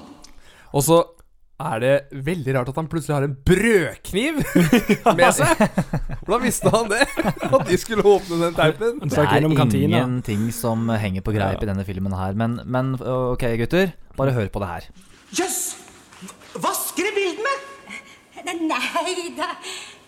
Og 0.73 0.83
så 0.85 1.03
er 1.69 1.83
det 1.83 1.93
veldig 2.25 2.55
rart 2.57 2.69
at 2.71 2.79
han 2.79 2.89
plutselig 2.91 3.15
har 3.15 3.25
en 3.27 3.35
brødkniv 3.47 4.39
med 5.19 5.37
seg. 5.37 5.63
Hvordan 6.23 6.43
visste 6.43 6.73
han 6.73 6.91
det? 6.91 7.01
At 7.53 7.65
de 7.69 7.79
skulle 7.81 8.05
åpne 8.07 8.39
den 8.45 8.57
teipen? 8.57 8.99
Det 9.03 9.23
er 9.23 9.47
ingenting 9.47 10.47
som 10.55 10.89
henger 10.89 11.25
på 11.25 11.35
greip 11.35 11.63
i 11.63 11.69
denne 11.69 11.85
filmen 11.87 12.15
her. 12.17 12.35
Men, 12.39 12.59
men 12.65 12.93
ok, 12.99 13.47
gutter. 13.63 13.93
Bare 14.17 14.35
hør 14.35 14.51
på 14.53 14.61
det 14.63 14.71
her. 14.73 14.91
Jøss! 15.33 15.61
Vasker 16.63 17.07
du 17.09 17.15
bildene? 17.17 17.55
Nei 18.43 19.31
da. 19.37 19.49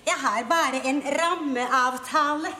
Jeg 0.05 0.19
har 0.21 0.43
bare 0.49 0.83
en 0.85 1.01
rammeavtale. 1.15 2.51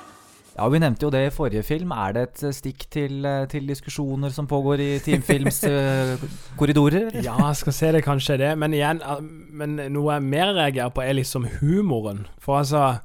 Ja, 0.55 0.69
Vi 0.71 0.79
nevnte 0.79 1.03
jo 1.03 1.11
det 1.11 1.25
i 1.27 1.31
forrige 1.35 1.63
film. 1.67 1.91
Er 1.91 2.13
det 2.15 2.21
et 2.23 2.43
stikk 2.55 2.85
til, 2.91 3.25
eh, 3.27 3.45
til 3.51 3.67
diskusjoner 3.67 4.31
som 4.31 4.47
pågår 4.47 4.79
i 4.79 4.99
Teamfilms 5.03 5.63
eh, 5.67 6.15
korridorer? 6.55 7.09
Ja, 7.19 7.35
jeg 7.49 7.59
skal 7.59 7.75
se 7.75 7.91
det 7.91 8.05
kanskje 8.05 8.37
det. 8.39 8.53
Men 8.57 8.71
igjen, 8.73 9.01
eh, 9.03 9.19
men 9.51 9.75
noe 9.91 10.15
jeg 10.15 10.23
mer 10.23 10.53
reagerer 10.55 10.93
på, 10.95 11.03
er 11.03 11.19
liksom 11.19 11.49
humoren. 11.59 12.25
For 12.39 12.61
altså 12.61 13.01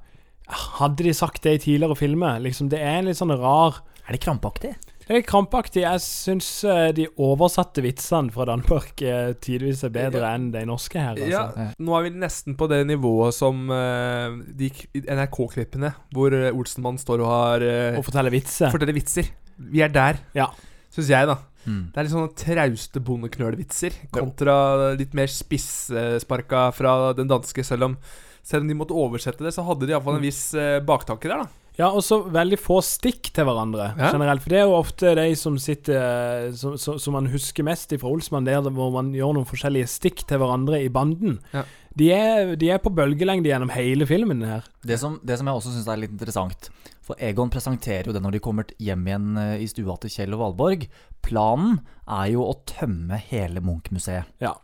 Hadde 0.50 1.04
de 1.06 1.12
sagt 1.14 1.44
det 1.44 1.52
i 1.54 1.58
tidligere 1.62 1.94
filmer? 1.94 2.40
Liksom, 2.42 2.70
det 2.72 2.80
er 2.82 2.96
en 2.98 3.06
litt 3.06 3.18
sånn 3.20 3.30
rar 3.38 3.84
Er 4.02 4.16
det 4.16 4.18
krampaktig? 4.24 4.72
Det 5.10 5.16
er 5.18 5.24
krampaktig. 5.26 5.80
Jeg 5.82 6.00
syns 6.04 6.48
eh, 6.70 6.92
de 6.94 7.08
oversatte 7.18 7.82
vitsene 7.82 8.30
fra 8.30 8.44
Danmark 8.46 9.02
eh, 9.02 9.32
tidvis 9.42 9.82
er 9.88 9.90
bedre 9.90 10.28
enn 10.36 10.52
de 10.54 10.62
norske 10.68 11.02
her. 11.02 11.18
Ja, 11.18 11.48
Altså. 11.50 11.64
nå 11.82 11.96
er 11.98 12.04
vi 12.06 12.12
nesten 12.22 12.54
på 12.54 12.68
det 12.70 12.78
nivået 12.86 13.34
som 13.34 13.64
eh, 13.74 14.36
de 14.54 14.70
NRK-klippene, 15.02 15.90
hvor 16.14 16.36
Olsenmann 16.52 17.00
står 17.02 17.24
og 17.24 17.32
har 17.32 17.66
Og 17.98 18.04
forteller 18.06 18.30
vitser. 18.36 18.70
Forteller 18.70 18.94
vitser. 18.94 19.32
Vi 19.58 19.82
er 19.82 19.90
der, 19.90 20.22
Ja. 20.38 20.46
syns 20.94 21.10
jeg, 21.10 21.26
da. 21.26 21.40
Mm. 21.66 21.90
Det 21.90 21.98
er 21.98 22.06
litt 22.06 22.14
sånne 22.14 22.38
trauste 22.38 23.02
bondeknølvitser 23.04 23.98
kontra 24.14 24.54
litt 24.96 25.12
mer 25.18 25.26
spissparka 25.28 26.68
fra 26.72 27.12
den 27.18 27.28
danske, 27.28 27.66
selv 27.66 27.90
om 27.90 27.98
selv 28.42 28.64
om 28.64 28.70
de 28.70 28.74
måtte 28.78 28.96
oversette 28.96 29.44
det, 29.44 29.52
så 29.54 29.62
hadde 29.66 29.84
de 29.86 29.92
iallfall 29.92 30.16
en 30.16 30.24
viss 30.24 30.54
uh, 30.56 30.78
baktanke 30.80 31.28
der, 31.28 31.42
da. 31.44 31.59
Ja, 31.78 31.88
og 31.94 32.02
så 32.04 32.18
veldig 32.28 32.58
få 32.60 32.80
stikk 32.84 33.30
til 33.32 33.46
hverandre 33.46 33.92
Ja. 33.96 34.10
generelt. 34.12 34.42
For 34.42 34.50
det 34.52 34.58
er 34.58 34.66
jo 34.66 34.74
ofte 34.76 35.14
de 35.16 35.28
som 35.38 35.56
sitter 35.58 36.50
Som, 36.56 36.76
som, 36.76 36.98
som 36.98 37.12
man 37.14 37.26
husker 37.32 37.64
mest 37.64 37.92
fra 37.98 38.08
Olsmann, 38.10 38.44
der 38.44 38.60
hvor 38.60 38.90
man 38.92 39.12
gjør 39.14 39.34
noen 39.38 39.46
forskjellige 39.48 39.88
stikk 39.88 40.26
til 40.26 40.38
hverandre 40.42 40.82
i 40.82 40.88
banden. 40.88 41.38
Ja. 41.54 41.62
De, 41.96 42.10
er, 42.14 42.54
de 42.56 42.68
er 42.70 42.78
på 42.78 42.92
bølgelengde 42.94 43.48
gjennom 43.50 43.70
hele 43.74 44.06
filmen 44.06 44.42
her. 44.46 44.66
Det 44.86 44.98
som, 45.00 45.18
det 45.26 45.38
som 45.38 45.46
jeg 45.48 45.56
også 45.58 45.72
syns 45.74 45.88
er 45.90 45.98
litt 45.98 46.12
interessant 46.14 46.68
For 47.02 47.16
Egon 47.18 47.50
presenterer 47.50 48.06
jo 48.06 48.12
det 48.14 48.22
når 48.22 48.36
de 48.36 48.40
kommer 48.44 48.64
hjem 48.78 49.06
igjen 49.08 49.36
eh, 49.40 49.56
i 49.64 49.66
stua 49.66 49.96
til 49.98 50.12
Kjell 50.14 50.36
og 50.36 50.42
Valborg. 50.44 50.86
Planen 51.26 51.80
er 52.06 52.28
jo 52.34 52.44
å 52.46 52.54
tømme 52.68 53.18
hele 53.30 53.60
Munch-museet. 53.64 54.30
Ja. 54.40 54.54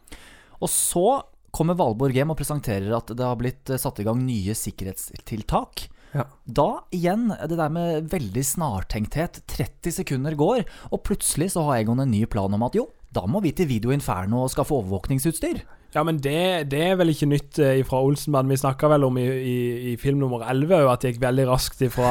Og 0.61 0.71
så 0.71 1.23
kommer 1.51 1.75
Valborg 1.79 2.14
hjem 2.14 2.31
og 2.31 2.38
presenterer 2.38 2.92
at 2.95 3.11
det 3.16 3.25
har 3.27 3.37
blitt 3.40 3.71
eh, 3.75 3.81
satt 3.81 3.99
i 4.01 4.07
gang 4.07 4.23
nye 4.23 4.55
sikkerhetstiltak. 4.55 5.88
Ja. 6.16 6.24
Da 6.48 6.68
igjen, 6.96 7.29
det 7.48 7.59
der 7.61 7.72
med 7.72 8.11
veldig 8.12 8.44
snartenkthet. 8.48 9.42
30 9.52 9.92
sekunder 10.00 10.37
går, 10.38 10.64
og 10.90 11.02
plutselig 11.07 11.52
så 11.55 11.66
har 11.68 11.83
Egon 11.83 12.00
en 12.02 12.11
ny 12.12 12.24
plan 12.31 12.52
om 12.57 12.62
at 12.66 12.74
jo, 12.79 12.88
da 13.12 13.22
må 13.31 13.40
vi 13.44 13.52
til 13.57 13.68
Video 13.70 13.92
Inferno 13.94 14.42
og 14.44 14.50
skaffe 14.52 14.74
overvåkningsutstyr. 14.76 15.62
Ja, 15.94 16.02
men 16.05 16.18
det, 16.20 16.68
det 16.68 16.81
er 16.90 16.96
vel 16.98 17.09
ikke 17.09 17.29
nytt 17.31 17.57
eh, 17.62 17.79
fra 17.88 18.02
Olsenband. 18.05 18.50
Vi 18.52 18.57
snakka 18.61 18.88
vel 18.90 19.07
om 19.07 19.16
i, 19.16 19.22
i, 19.24 19.55
i 19.92 19.96
film 19.96 20.18
nummer 20.20 20.42
11 20.44 20.83
at 20.92 21.00
det 21.07 21.12
gikk 21.14 21.22
veldig 21.22 21.46
raskt 21.48 21.81
ifra, 21.87 22.11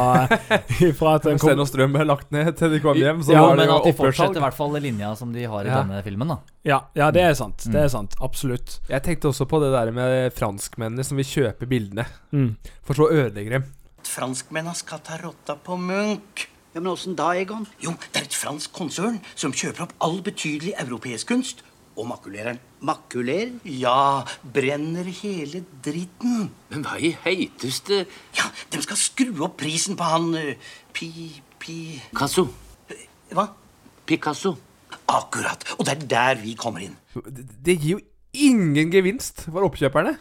ifra 0.87 1.11
at 1.19 1.27
kom... 1.43 1.61
Strøm 1.69 1.93
ble 1.93 2.07
lagt 2.07 2.31
ned 2.33 2.49
til 2.57 2.73
de 2.73 2.79
kom 2.81 2.97
hjem. 2.97 3.21
Så 3.27 3.35
Ja, 3.35 3.43
var 3.45 3.59
det 3.59 3.67
men 3.67 3.75
at 3.75 3.85
de 3.85 3.93
fortsetter 3.99 4.41
i 4.41 4.45
hvert 4.47 4.57
fall 4.57 4.73
linja 4.81 5.11
som 5.19 5.35
de 5.35 5.45
har 5.51 5.67
i 5.67 5.69
Ja. 5.69 5.83
denne 5.83 6.01
filmen, 6.07 6.33
da. 6.33 6.39
Ja, 6.65 6.79
ja, 6.97 7.11
det 7.13 7.27
er 7.27 7.37
sant. 7.37 7.67
Det 7.67 7.75
Mm. 7.75 7.83
er 7.83 7.93
sant. 7.93 8.17
Absolutt. 8.25 8.79
Jeg 8.89 9.03
tenkte 9.05 9.29
også 9.29 9.45
på 9.51 9.61
det 9.61 9.69
der 9.75 9.91
med 9.93 10.33
franskmennene 10.33 11.05
som 11.05 11.17
vil 11.21 11.25
kjøpe 11.35 11.69
bildene, 11.69 12.07
Mm. 12.33 12.55
for 12.81 12.95
så 12.97 13.11
ødelegger 13.11 13.59
dem. 13.59 13.67
Franskmennene 14.15 14.75
skal 14.77 15.01
ta 15.03 15.17
rotta 15.19 15.57
på 15.59 15.75
Munch. 15.75 16.47
Ja, 16.73 16.81
Men 16.81 16.91
åssen 16.91 17.15
da, 17.15 17.33
Egon? 17.35 17.65
Jo, 17.83 17.91
det 18.11 18.21
er 18.21 18.27
et 18.27 18.35
fransk 18.35 18.71
konsern 18.75 19.21
som 19.35 19.53
kjøper 19.55 19.85
opp 19.85 19.95
all 20.03 20.21
betydelig 20.23 20.73
europeisk 20.79 21.31
kunst 21.31 21.63
og 21.95 22.07
makulerer 22.09 22.53
den. 22.53 22.61
Makuler? 22.85 23.53
Ja, 23.63 24.23
brenner 24.43 25.07
hele 25.07 25.63
dritten. 25.83 26.49
Men 26.71 26.83
hva 26.85 26.99
i 26.99 27.13
heiteste 27.23 28.03
Ja, 28.35 28.49
de 28.71 28.81
skal 28.83 28.99
skru 28.99 29.31
opp 29.47 29.57
prisen 29.61 29.95
på 29.99 30.07
han 30.07 30.31
uh, 30.35 30.73
Pi... 30.95 31.09
Pi... 31.59 31.77
Casso. 32.15 32.49
Hva? 33.31 33.47
Picasso. 34.05 34.53
Akkurat. 35.11 35.63
Og 35.79 35.87
det 35.87 35.95
er 35.95 36.07
der 36.11 36.43
vi 36.43 36.53
kommer 36.59 36.83
inn. 36.83 36.95
Det, 37.15 37.47
det 37.65 37.79
gir 37.79 37.95
jo 37.95 38.03
ingen 38.35 38.91
gevinst 38.91 39.47
for 39.47 39.65
oppkjøperne 39.67 40.17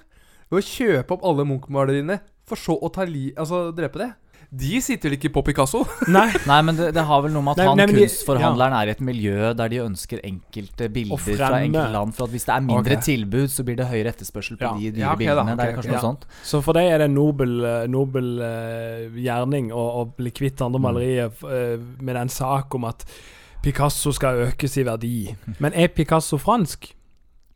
ved 0.51 0.61
å 0.61 0.65
kjøpe 0.65 1.17
opp 1.17 1.27
alle 1.27 1.47
Munch-maleriene, 1.49 2.21
for 2.47 2.57
så 2.61 2.77
å 2.77 2.91
ta 2.93 3.05
li, 3.09 3.31
altså 3.37 3.71
drepe 3.75 3.99
det. 4.03 4.11
De 4.55 4.77
sitter 4.85 5.09
vel 5.09 5.17
ikke 5.17 5.31
på 5.35 5.41
Picasso? 5.49 5.81
Nei. 6.15 6.29
Nei, 6.47 6.59
men 6.63 6.77
det, 6.79 6.91
det 6.95 7.03
har 7.09 7.23
vel 7.25 7.33
noe 7.35 7.43
med 7.43 7.57
at 7.57 7.63
Nei, 7.63 7.67
han 7.67 7.79
nei, 7.81 7.87
de- 7.91 8.03
kunstforhandleren 8.05 8.75
er 8.79 8.91
i 8.91 8.93
et 8.93 9.01
miljø 9.03 9.49
der 9.59 9.73
de 9.73 9.81
ønsker 9.83 10.21
enkelte 10.29 10.87
bilder 10.95 11.19
fra 11.25 11.49
enkelte 11.59 11.91
land. 11.97 12.15
For 12.15 12.29
at 12.29 12.35
hvis 12.37 12.47
det 12.47 12.53
er 12.55 12.63
mindre 12.69 12.95
okay. 12.99 13.03
tilbud, 13.09 13.49
så 13.51 13.65
blir 13.67 13.79
det 13.81 13.89
høyere 13.91 14.13
etterspørsel 14.13 14.61
på 14.61 14.69
Ja. 14.69 14.75
de 14.79 14.93
dyre 14.95 15.03
Ja, 15.03 15.11
ok 15.17 15.19
da, 15.19 15.25
bildene. 15.25 15.57
det 15.59 15.67
er 15.67 15.75
kanskje 15.81 15.95
noe 15.97 16.05
sånt. 16.05 16.27
Så 16.47 16.61
for 16.63 16.79
deg 16.79 16.87
er 16.93 17.03
det 17.03 17.09
en 17.11 17.17
nobel, 17.19 17.57
eh, 17.67 17.87
nobel 17.91 18.29
uh, 18.45 19.19
gjerning 19.25 19.73
å, 19.75 19.87
å 20.05 20.05
bli 20.21 20.31
kvitt 20.37 20.63
andre 20.63 20.79
Mm. 20.79 20.87
malerier 20.87 21.47
eh, 21.51 21.77
med 22.05 22.21
en 22.23 22.31
sak 22.31 22.75
om 22.79 22.85
at 22.93 23.03
Picasso 23.65 24.13
skal 24.15 24.45
økes 24.53 24.77
i 24.79 24.85
verdi. 24.87 25.17
Men 25.59 25.73
er 25.75 25.89
Picasso 25.97 26.39
fransk? 26.39 26.93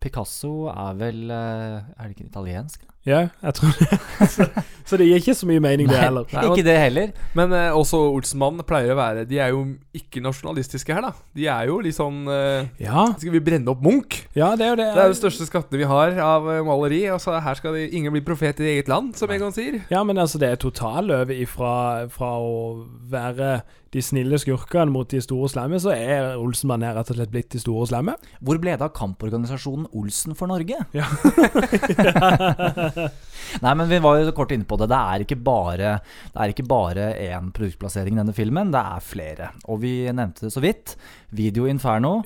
Picasso 0.01 0.69
er 0.73 0.95
vel 0.99 1.25
uh, 1.31 1.79
Er 1.99 2.09
det 2.09 2.17
ikke 2.17 2.29
italiensk? 2.31 2.83
Ja, 3.09 3.21
jeg 3.43 3.55
tror 3.57 3.79
det. 3.79 3.99
så, 4.35 4.47
så 4.89 4.99
det 5.01 5.07
gir 5.09 5.23
ikke 5.23 5.37
så 5.37 5.49
mye 5.49 5.63
mening, 5.65 5.89
det 5.89 5.97
Nei, 5.97 6.05
heller. 6.05 6.29
ikke 6.53 6.65
det 6.67 6.77
heller. 6.79 7.13
Men 7.39 7.55
uh, 7.55 7.79
også 7.79 8.01
Olsmann 8.13 8.61
pleier 8.69 8.93
å 8.93 8.99
være 8.99 9.25
De 9.29 9.41
er 9.41 9.53
jo 9.55 9.63
ikke 9.97 10.23
nasjonalistiske 10.25 10.95
her, 10.95 11.09
da. 11.09 11.13
De 11.37 11.49
er 11.51 11.71
jo 11.71 11.81
litt 11.85 11.97
sånn 11.97 12.23
uh, 12.29 12.69
Ja. 12.83 13.09
Skal 13.17 13.35
vi 13.35 13.43
brenne 13.45 13.73
opp 13.73 13.83
Munch? 13.85 14.21
Ja, 14.37 14.53
det 14.59 14.69
er 14.69 14.75
jo 14.75 14.79
det. 14.83 14.91
Det 14.93 15.03
er 15.03 15.11
jo 15.11 15.17
de 15.17 15.21
største 15.23 15.49
skattene 15.49 15.81
vi 15.81 15.89
har 15.89 16.21
av 16.23 16.49
eh, 16.53 16.63
maleri. 16.67 17.03
Og 17.15 17.21
så 17.23 17.39
her 17.43 17.59
skal 17.59 17.77
de, 17.79 17.89
ingen 17.97 18.15
bli 18.15 18.23
profet 18.25 18.61
i 18.63 18.73
eget 18.75 18.91
land, 18.91 19.15
som 19.19 19.33
Egon 19.33 19.55
sier. 19.55 19.81
Ja, 19.93 20.05
men 20.07 20.21
altså, 20.21 20.41
det 20.43 20.53
er 20.53 20.63
totalløp 20.63 21.33
ifra 21.35 21.75
fra 22.13 22.33
å 22.43 22.55
være 23.09 23.59
de 23.95 24.03
snille 24.05 24.37
skurkene 24.41 24.93
mot 24.93 25.09
de 25.09 25.21
store 25.25 25.49
slemme, 25.49 25.79
så 25.81 25.95
er 25.95 26.35
Olsenmann 26.37 26.85
her 26.85 26.97
rett 26.99 27.09
og 27.13 27.17
slett 27.17 27.33
blitt 27.33 27.49
de 27.55 27.61
store 27.63 27.87
slemme. 27.89 28.15
Hvor 28.45 28.61
ble 28.61 28.75
det 28.77 28.85
av 28.85 28.93
kamporganisasjonen 28.97 29.89
Olsen 29.97 30.37
for 30.37 30.51
Norge? 30.51 30.83
Ja. 30.97 31.09
Nei, 33.65 33.73
men 33.79 33.89
vi 33.89 33.99
var 34.05 34.19
jo 34.21 34.33
kort 34.37 34.53
inne 34.53 34.67
på 34.69 34.77
det. 34.81 34.91
Det 34.91 34.99
er 34.99 35.25
ikke 35.25 35.39
bare 35.41 35.93
Det 36.35 36.43
er 36.43 36.53
ikke 36.53 36.67
bare 36.69 37.07
én 37.29 37.51
produktplassering 37.57 38.17
i 38.17 38.21
denne 38.21 38.35
filmen, 38.37 38.73
det 38.75 38.83
er 38.83 39.05
flere. 39.05 39.51
Og 39.71 39.81
vi 39.85 39.93
nevnte 40.13 40.47
det 40.47 40.53
så 40.55 40.63
vidt. 40.65 40.97
Video 41.33 41.69
Inferno. 41.69 42.19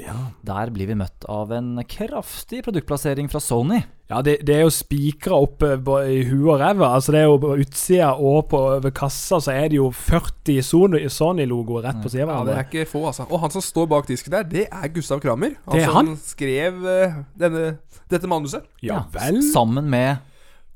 Der 0.47 0.71
blir 0.75 0.91
vi 0.91 0.99
møtt 0.99 1.27
av 1.31 1.53
en 1.55 1.77
kraftig 1.91 2.63
produktplassering 2.67 3.31
fra 3.31 3.43
Sony. 3.43 3.83
Ja, 4.13 4.19
det, 4.21 4.35
det 4.45 4.57
er 4.59 4.65
jo 4.67 4.73
spikra 4.75 5.39
opp 5.41 5.63
eh, 5.65 5.79
i 6.13 6.19
huet 6.29 6.51
og 6.53 6.59
ræva. 6.61 6.91
Altså, 6.99 7.15
det 7.15 7.23
er 7.23 7.31
jo 7.31 7.39
på 7.41 7.55
utsida 7.63 8.11
og 8.21 8.51
på 8.51 8.59
over 8.75 8.93
kassa 8.93 9.39
så 9.41 9.55
er 9.55 9.71
det 9.73 9.79
jo 9.79 9.87
40 9.95 10.59
Sony- 10.67 11.07
Sony-logoer 11.09 11.87
rett 11.87 12.03
på 12.05 12.13
sida 12.13 12.27
Ja, 12.29 12.43
det 12.45 12.59
er 12.59 12.67
ikke 12.67 12.91
få, 12.91 13.07
altså. 13.09 13.25
Og 13.31 13.41
han 13.41 13.55
som 13.55 13.65
står 13.65 13.89
bak 13.89 14.11
disken 14.11 14.35
der, 14.35 14.45
det 14.49 14.67
er 14.69 14.93
Gustav 14.93 15.23
Kramer. 15.23 15.57
Det 15.71 15.81
er 15.81 15.89
som 15.89 15.97
han? 16.03 16.13
skrev 16.21 16.85
eh, 16.93 17.17
denne, 17.41 17.65
dette 18.13 18.29
manuset. 18.29 18.69
Ja 18.85 19.05
vel? 19.15 19.41
Sammen 19.49 19.89
med 19.93 20.21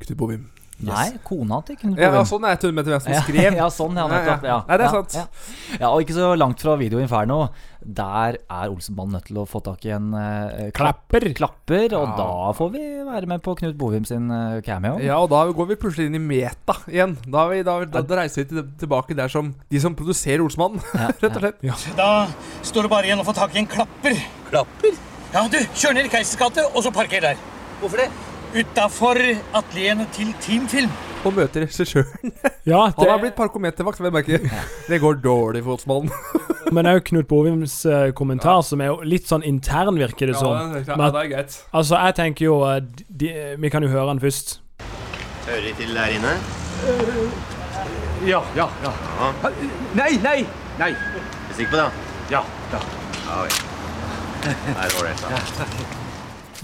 Knut 0.04 0.18
Bovim. 0.20 0.44
Nei, 0.76 1.06
kona 1.24 1.62
til 1.64 1.78
Knut 1.80 1.94
Bovim. 1.96 2.14
Ja, 2.18 2.24
sånn 2.28 2.44
er 2.44 2.58
jeg 2.60 2.74
med 2.76 2.84
hvem 2.84 3.00
som 3.00 3.14
skrev. 3.24 3.54
Ja, 3.62 3.68
sånn, 3.72 3.96
ja, 3.96 4.04
nettopp. 4.10 4.42
Ja, 4.44 4.58
Nei, 4.68 4.76
det 4.76 4.84
er 4.84 4.90
ja, 4.90 4.92
sant. 4.92 5.14
Ja. 5.16 5.78
ja, 5.80 5.88
og 5.88 6.02
ikke 6.04 6.16
så 6.18 6.34
langt 6.36 6.60
fra 6.60 6.74
Video 6.76 7.00
Inferno. 7.00 7.38
Der 7.80 8.36
er 8.36 8.72
Olsenbanen 8.74 9.14
nødt 9.16 9.28
til 9.30 9.38
å 9.40 9.46
få 9.48 9.62
tak 9.64 9.86
i 9.86 9.94
en 9.94 10.10
uh, 10.12 10.68
Klapper. 10.76 11.28
klapper 11.38 11.94
og 11.96 12.04
Ja. 12.10 12.12
da 12.18 12.52
får 12.58 12.70
vi 12.74 12.84
være 13.06 13.30
med 13.30 13.44
på 13.46 13.54
Knut 13.62 13.78
Bovim 13.80 14.04
sin 14.04 14.28
uh, 14.28 14.60
cameo. 14.66 15.00
Ja, 15.00 15.16
og 15.22 15.30
da 15.32 15.46
går 15.48 15.70
vi 15.72 15.80
plutselig 15.80 16.10
inn 16.10 16.20
i 16.20 16.22
meta 16.26 16.76
igjen. 16.92 17.16
Da, 17.24 17.46
er 17.46 17.54
vi, 17.54 17.64
da, 17.70 17.78
da, 17.96 18.04
da 18.04 18.20
reiser 18.20 18.44
vi 18.44 18.48
til, 18.52 18.68
tilbake 18.84 19.16
der 19.16 19.32
som 19.32 19.54
de 19.72 19.80
som 19.80 19.96
produserer 19.96 20.44
Olsenmannen, 20.44 20.84
rett 21.24 21.28
og 21.30 21.40
slett. 21.40 21.88
Da 21.96 22.12
står 22.60 22.84
det 22.84 22.92
bare 22.98 23.08
igjen 23.08 23.24
å 23.24 23.28
få 23.30 23.38
tak 23.38 23.56
i 23.56 23.64
en 23.64 23.70
klapper. 23.78 24.20
Klapper? 24.52 25.00
Ja, 25.32 25.48
du, 25.48 25.62
kjør 25.72 25.96
ned 25.96 26.10
i 26.10 26.12
Keisers 26.12 26.36
gate, 26.42 26.68
og 26.74 26.84
så 26.84 26.92
parker 26.92 27.30
der. 27.30 27.46
Hvorfor 27.80 28.04
det? 28.04 28.10
Utafor 28.56 29.18
atelierene 29.54 30.06
til 30.16 30.30
Teamfilm. 30.40 30.92
Og 31.26 31.34
møter 31.36 31.66
regissøren. 31.66 32.32
Ja, 32.66 32.88
Han 32.96 33.08
har 33.10 33.18
blitt 33.22 33.36
parkometervakt, 33.38 34.00
vel 34.02 34.10
merker. 34.14 34.42
Det 34.88 34.98
går 35.02 35.20
dårlig 35.22 35.60
for 35.62 35.76
Olsmannen. 35.76 36.10
men 36.74 36.88
òg 36.90 37.04
Knut 37.06 37.28
Bovims 37.30 37.76
kommentar, 37.84 38.14
kommentar, 38.18 38.62
som 38.66 38.80
er 38.82 38.88
jo 38.90 38.96
litt 39.06 39.28
sånn 39.28 39.44
intern, 39.46 39.98
virker 40.00 40.32
det 40.32 40.34
Ja, 40.34 40.40
som. 40.40 40.72
det 40.72 40.80
er 40.82 40.96
Ja, 40.96 41.10
det 41.14 41.20
er 41.20 41.30
greit. 41.34 41.58
Altså, 41.70 42.00
jeg 42.08 42.16
tenker 42.18 42.48
jo 42.48 42.56
eh, 42.66 42.80
de, 43.06 43.30
Vi 43.62 43.70
kan 43.70 43.86
jo 43.86 43.90
høre 43.92 44.08
han 44.10 44.22
først. 44.22 44.56
Hører 45.46 45.62
de 45.68 45.74
til 45.78 45.94
der 45.94 46.16
inne? 46.16 46.32
Ja, 48.26 48.40
ja, 48.56 48.66
ja. 48.82 48.94
Nei, 49.94 50.10
nei, 50.24 50.38
nei. 50.80 50.90
Er 50.90 51.52
du 51.52 51.54
sikker 51.60 51.70
på 51.76 51.84
det? 51.84 51.86
Ja, 52.34 52.42
ja. 52.72 52.82
Ja 53.28 53.38
vel. 53.44 53.62
Det 54.46 54.56
er 54.74 54.98
ålreit, 54.98 55.22
da. 55.22 56.02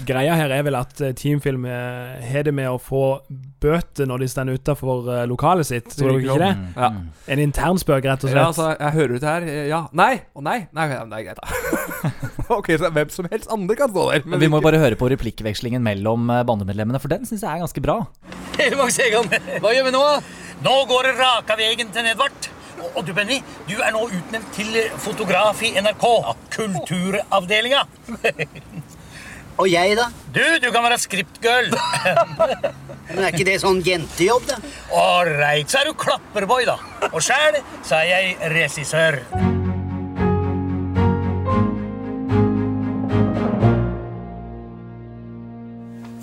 Greia 0.07 0.35
her 0.35 0.51
er 0.51 0.63
vel 0.67 0.75
at 0.79 0.99
eh, 1.01 1.13
Teamfilm 1.17 1.65
eh, 1.69 2.21
har 2.31 2.43
det 2.47 2.53
med 2.55 2.67
å 2.69 2.77
få 2.81 3.01
bøter 3.63 4.07
når 4.09 4.23
de 4.23 4.27
står 4.31 4.51
utafor 4.57 5.07
lokalet 5.29 5.67
sitt. 5.69 5.89
Tror 5.95 6.13
dere 6.17 6.23
ikke 6.25 6.37
det? 6.41 6.51
Ja. 6.75 6.89
En 7.35 7.41
internspøk, 7.45 8.03
rett 8.09 8.25
og 8.25 8.29
Ja, 8.31 8.35
slett. 8.35 8.47
altså, 8.49 8.67
jeg 8.79 8.93
hører 8.97 9.15
ut 9.15 9.27
her. 9.29 9.41
eh, 9.47 9.67
Ja. 9.71 9.81
Nei. 9.93 10.13
Å 10.35 10.43
nei. 10.43 10.57
Nei, 10.75 10.87
ja, 10.91 11.03
det 11.05 11.19
er 11.19 11.27
greit, 11.29 11.39
da. 11.39 11.47
ok, 12.57 12.71
så 12.81 12.91
hvem 12.91 13.09
som 13.15 13.27
helst 13.31 13.51
andre 13.53 13.75
kan 13.79 13.89
stå 13.93 14.07
der. 14.11 14.25
Men 14.25 14.39
vi 14.43 14.47
må 14.51 14.59
ikke- 14.59 14.69
bare 14.71 14.81
høre 14.83 14.95
på 14.99 15.09
replikkvekslingen 15.13 15.81
mellom 15.81 16.29
eh, 16.29 16.43
bandemedlemmene, 16.43 16.99
for 16.99 17.07
den 17.13 17.23
syns 17.25 17.41
jeg 17.45 17.51
er 17.51 17.63
ganske 17.63 17.81
bra. 17.81 18.01
Max 18.77 18.97
hva 18.99 19.71
gjør 19.73 19.87
vi 19.87 19.91
nå? 19.95 20.03
Nå 20.63 20.73
går 20.87 21.03
det 21.09 21.15
raka 21.19 21.55
veien 21.59 21.89
til 21.91 22.03
Nedvart. 22.05 22.49
Og 22.97 23.05
du, 23.07 23.13
Benny, 23.15 23.37
du 23.69 23.77
er 23.79 23.93
nå 23.95 24.01
utnevnt 24.11 24.49
til 24.57 24.67
fotograf 24.99 25.61
i 25.63 25.69
NRK. 25.79 26.03
Kulturavdelinga. 26.51 27.85
Og 29.61 29.67
jeg, 29.69 29.93
da? 29.99 30.07
Du, 30.33 30.41
du 30.63 30.69
kan 30.73 30.81
være 30.81 30.97
scriptgirl. 30.97 31.73
Men 33.13 33.19
er 33.19 33.29
ikke 33.29 33.45
det 33.45 33.59
sånn 33.61 33.83
jentejobb, 33.85 34.47
da? 34.49 34.57
Ålreit, 34.97 35.69
så 35.69 35.83
er 35.83 35.91
du 35.91 35.97
klapperboy, 35.99 36.65
da. 36.65 36.79
Og 37.11 37.21
sjæl 37.21 37.59
så 37.85 37.99
er 37.99 38.07
jeg 38.09 38.53
regissør. 38.55 39.19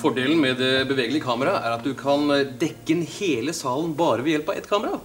Fordelen 0.01 0.41
med 0.41 0.59
det 0.59 0.89
bevegelige 0.89 1.23
kameraet 1.23 1.63
er 1.63 1.77
at 1.77 1.87
du 1.87 1.93
kan 1.95 2.27
dekke 2.59 2.97
inn 2.97 3.07
hele 3.21 3.55
salen 3.55 3.93
bare 3.95 4.25
ved 4.25 4.39
hjelp 4.39 4.51
av 4.51 4.59
ett 4.59 4.71
kamera. 4.71 5.01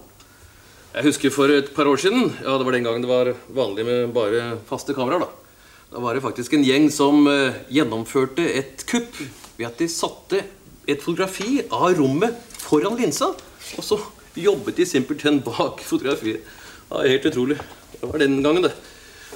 Jeg 0.96 1.12
husker 1.12 1.34
for 1.34 1.52
et 1.52 1.74
par 1.76 1.86
år 1.86 2.00
siden, 2.00 2.30
ja 2.40 2.56
det 2.56 2.66
var 2.66 2.74
den 2.74 2.86
gangen 2.88 3.04
det 3.04 3.10
var 3.12 3.34
vanlig 3.54 3.84
med 3.86 4.14
bare 4.16 4.54
faste 4.66 4.96
kameraer, 4.96 5.28
da. 5.28 5.45
Da 5.92 6.02
var 6.02 6.16
det 6.16 6.24
faktisk 6.24 6.56
en 6.56 6.64
gjeng 6.66 6.88
som 6.92 7.26
eh, 7.30 7.60
gjennomførte 7.72 8.42
et 8.58 8.82
kupp 8.90 9.20
ved 9.56 9.68
at 9.68 9.78
de 9.78 9.86
satte 9.90 10.42
et 10.86 11.02
fotografi 11.02 11.60
av 11.70 11.94
rommet 11.98 12.34
foran 12.66 12.98
linsa, 12.98 13.30
og 13.78 13.84
så 13.86 13.98
jobbet 14.36 14.80
de 14.80 14.86
simpelthen 14.88 15.40
bak 15.46 15.82
fotografiet. 15.90 16.42
Ja, 16.90 17.02
helt 17.06 17.30
utrolig. 17.30 17.58
Det 17.96 18.10
var 18.10 18.22
den 18.22 18.40
gangen, 18.42 18.66
det. 18.66 18.74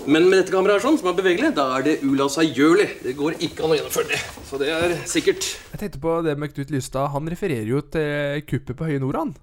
Men 0.06 0.28
med 0.30 0.38
dette 0.38 0.54
kameraet 0.54 0.84
sånn, 0.84 0.96
som 1.00 1.10
er 1.10 1.16
bevegelig, 1.18 1.50
da 1.56 1.66
er 1.76 1.84
det 1.86 1.96
ulassagjørlig. 2.06 2.88
Det 3.04 3.14
går 3.18 3.36
ikke 3.42 3.64
an 3.66 3.74
å 3.74 3.78
gjennomføre 3.78 4.12
det. 4.12 4.20
Så 4.48 4.60
det 4.60 4.70
er 4.72 4.94
sikkert. 5.10 5.48
Jeg 5.74 5.82
tenkte 5.82 6.00
på 6.02 6.14
det 6.24 6.36
med 6.40 6.54
Knut 6.54 6.72
Lystad. 6.72 7.10
Han 7.14 7.28
refererer 7.30 7.68
jo 7.68 7.82
til 7.84 8.44
kuppet 8.48 8.78
på 8.78 8.88
Høye 8.88 9.02
Nord, 9.02 9.18
han. 9.20 9.34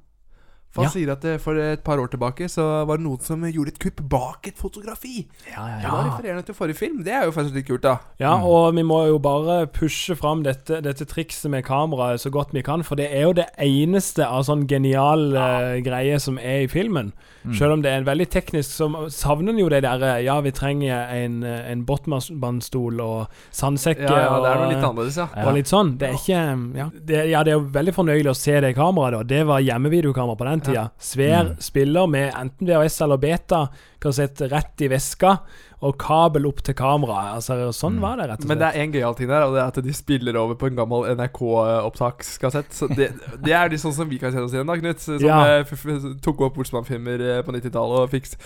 For 0.78 0.86
han 0.86 0.91
Ja. 0.91 0.93
sier 0.93 1.11
at 1.15 1.25
eh, 1.25 1.38
for 1.41 1.57
et 1.57 1.82
par 1.84 1.97
år 1.97 2.11
tilbake 2.13 2.45
så 2.53 2.86
var 2.86 2.97
det 3.01 3.05
noen 3.07 3.21
som 3.25 3.41
gjorde 3.41 3.73
et 3.73 3.80
kupp 3.82 4.03
bak 4.07 4.45
et 4.51 4.57
fotografi. 4.61 5.25
Ja, 5.49 5.65
ja, 5.82 5.89
Da 5.89 6.03
refererer 6.11 6.36
han 6.38 6.43
til 6.45 6.53
forrige 6.55 6.78
film. 6.78 6.99
Det 7.03 7.13
er 7.17 7.25
jo 7.25 7.32
faktisk 7.34 7.55
litt 7.57 7.65
kult, 7.67 7.82
da. 7.82 7.95
Ja, 8.21 8.36
og 8.38 8.75
vi 8.78 8.84
må 8.86 8.99
jo 9.09 9.17
bare 9.17 9.65
pushe 9.65 10.15
fram 10.15 10.43
dette, 10.45 10.82
dette 10.86 11.07
trikset 11.09 11.49
med 11.49 11.65
kameraet 11.65 12.21
så 12.21 12.30
godt 12.30 12.53
vi 12.53 12.61
kan, 12.61 12.84
for 12.86 12.95
det 12.95 13.09
er 13.11 13.25
jo 13.25 13.34
det 13.34 13.47
eneste 13.57 14.21
av 14.28 14.45
sånn 14.45 14.67
genial 14.69 15.34
eh, 15.36 15.82
greie 15.82 16.19
som 16.21 16.38
er 16.38 16.67
i 16.67 16.67
filmen. 16.69 17.11
Mm. 17.43 17.55
Selv 17.57 17.71
om 17.73 17.82
det 17.82 17.89
er 17.91 17.97
en 18.03 18.05
veldig 18.05 18.30
teknisk, 18.30 18.69
så 18.78 19.09
savner 19.09 19.53
en 19.55 19.59
jo 19.61 19.69
det 19.69 19.82
derre 19.86 20.21
Ja, 20.23 20.39
vi 20.41 20.51
trenger 20.51 21.07
en, 21.15 21.41
eh, 21.43 21.71
en 21.71 21.86
Botman-stol 21.86 22.99
og 23.01 23.28
sandsekker 23.55 24.03
Ja, 24.09 24.17
ja, 24.28 24.39
det 24.43 24.49
er 24.51 24.59
noe 24.61 24.69
litt 24.73 24.84
annerledes, 24.84 25.17
ja. 25.17 25.28
Og 25.47 25.53
litt 25.55 25.69
sånn. 25.71 25.97
Det 25.97 26.09
er 26.09 26.17
ikke 26.17 26.78
Ja, 26.78 26.89
det, 26.93 27.21
ja, 27.32 27.43
det 27.43 27.53
er 27.53 27.57
jo 27.59 27.65
veldig 27.71 27.93
fornøyelig 27.95 28.30
å 28.34 28.36
se 28.36 28.59
det 28.59 28.75
kameraet, 28.75 29.17
da. 29.17 29.23
Det 29.23 29.45
var 29.47 29.63
hjemmevideokamera 29.63 30.38
på 30.38 30.45
den 30.49 30.61
tida. 30.68 30.84
Svær 30.99 31.43
Mm. 31.47 31.55
spiller 31.63 32.07
med 32.07 32.34
enten 32.34 32.68
VHS 32.68 33.01
eller 33.05 33.18
beta, 33.18 33.61
kassett 34.03 34.41
rett 34.51 34.82
i 34.86 34.88
veska, 34.91 35.38
og 35.82 35.97
kabel 36.01 36.45
opp 36.49 36.61
til 36.65 36.74
kamera. 36.78 37.34
Altså, 37.36 37.53
sånn 37.74 37.99
var 38.01 38.18
det, 38.18 38.30
rett 38.30 38.39
og 38.39 38.45
slett. 38.45 38.49
Men 38.49 38.59
det 38.61 38.68
er 38.70 38.80
en 38.84 38.93
gøyal 38.95 39.15
ting 39.18 39.28
der, 39.30 39.43
og 39.45 39.53
det 39.53 39.61
er 39.61 39.68
at 39.74 39.82
de 39.86 39.93
spiller 39.93 40.38
over 40.41 40.55
på 40.57 40.68
en 40.72 40.76
gammel 40.80 41.05
NRK-opptakskassett. 41.18 42.72
Så 42.74 42.88
det, 42.93 43.11
det 43.45 43.53
er 43.53 43.70
litt 43.70 43.82
sånn 43.84 43.93
som 43.93 44.09
vi 44.09 44.18
kan 44.22 44.32
kjenne 44.34 44.47
oss 44.47 44.55
igjen, 44.55 44.68
da, 44.70 44.78
Knut. 44.80 44.99
Som 45.03 45.20
Ja. 45.22 45.43
eh, 45.45 45.59
f 45.61 45.74
f 45.74 45.86
tok 46.24 46.41
opp 46.47 46.57
Olsmann-filmer 46.57 47.22
eh, 47.38 47.41
på 47.45 47.53
90-tallet 47.53 48.05
og 48.05 48.09
fikk 48.15 48.38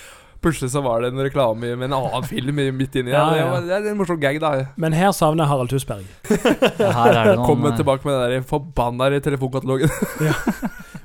Plutselig 0.42 0.72
så 0.74 0.82
var 0.82 1.04
det 1.04 1.12
en 1.14 1.20
reklame 1.22 1.76
med 1.78 1.84
en 1.86 1.94
annen 1.94 2.24
film 2.26 2.56
midt 2.74 2.96
inni 2.98 3.12
Ja, 3.14 3.28
ja. 3.38 3.60
Det, 3.62 3.76
er 3.76 3.92
en 3.92 3.98
morsom 4.00 4.18
gag, 4.20 4.40
da. 4.42 4.66
Men 4.76 4.92
her 4.98 5.12
savner 5.14 5.44
jeg 5.46 5.52
Harald 5.52 5.70
Tusberg. 5.70 6.08
Her 6.82 7.12
er 7.14 7.28
det 7.30 7.36
noen, 7.38 7.46
Kommer 7.46 7.70
eh, 7.70 7.78
tilbake 7.78 8.02
med 8.10 8.18
den 8.18 8.42
der 8.42 8.48
forbanna 8.50 9.12
telefonkatalogen. 9.22 9.94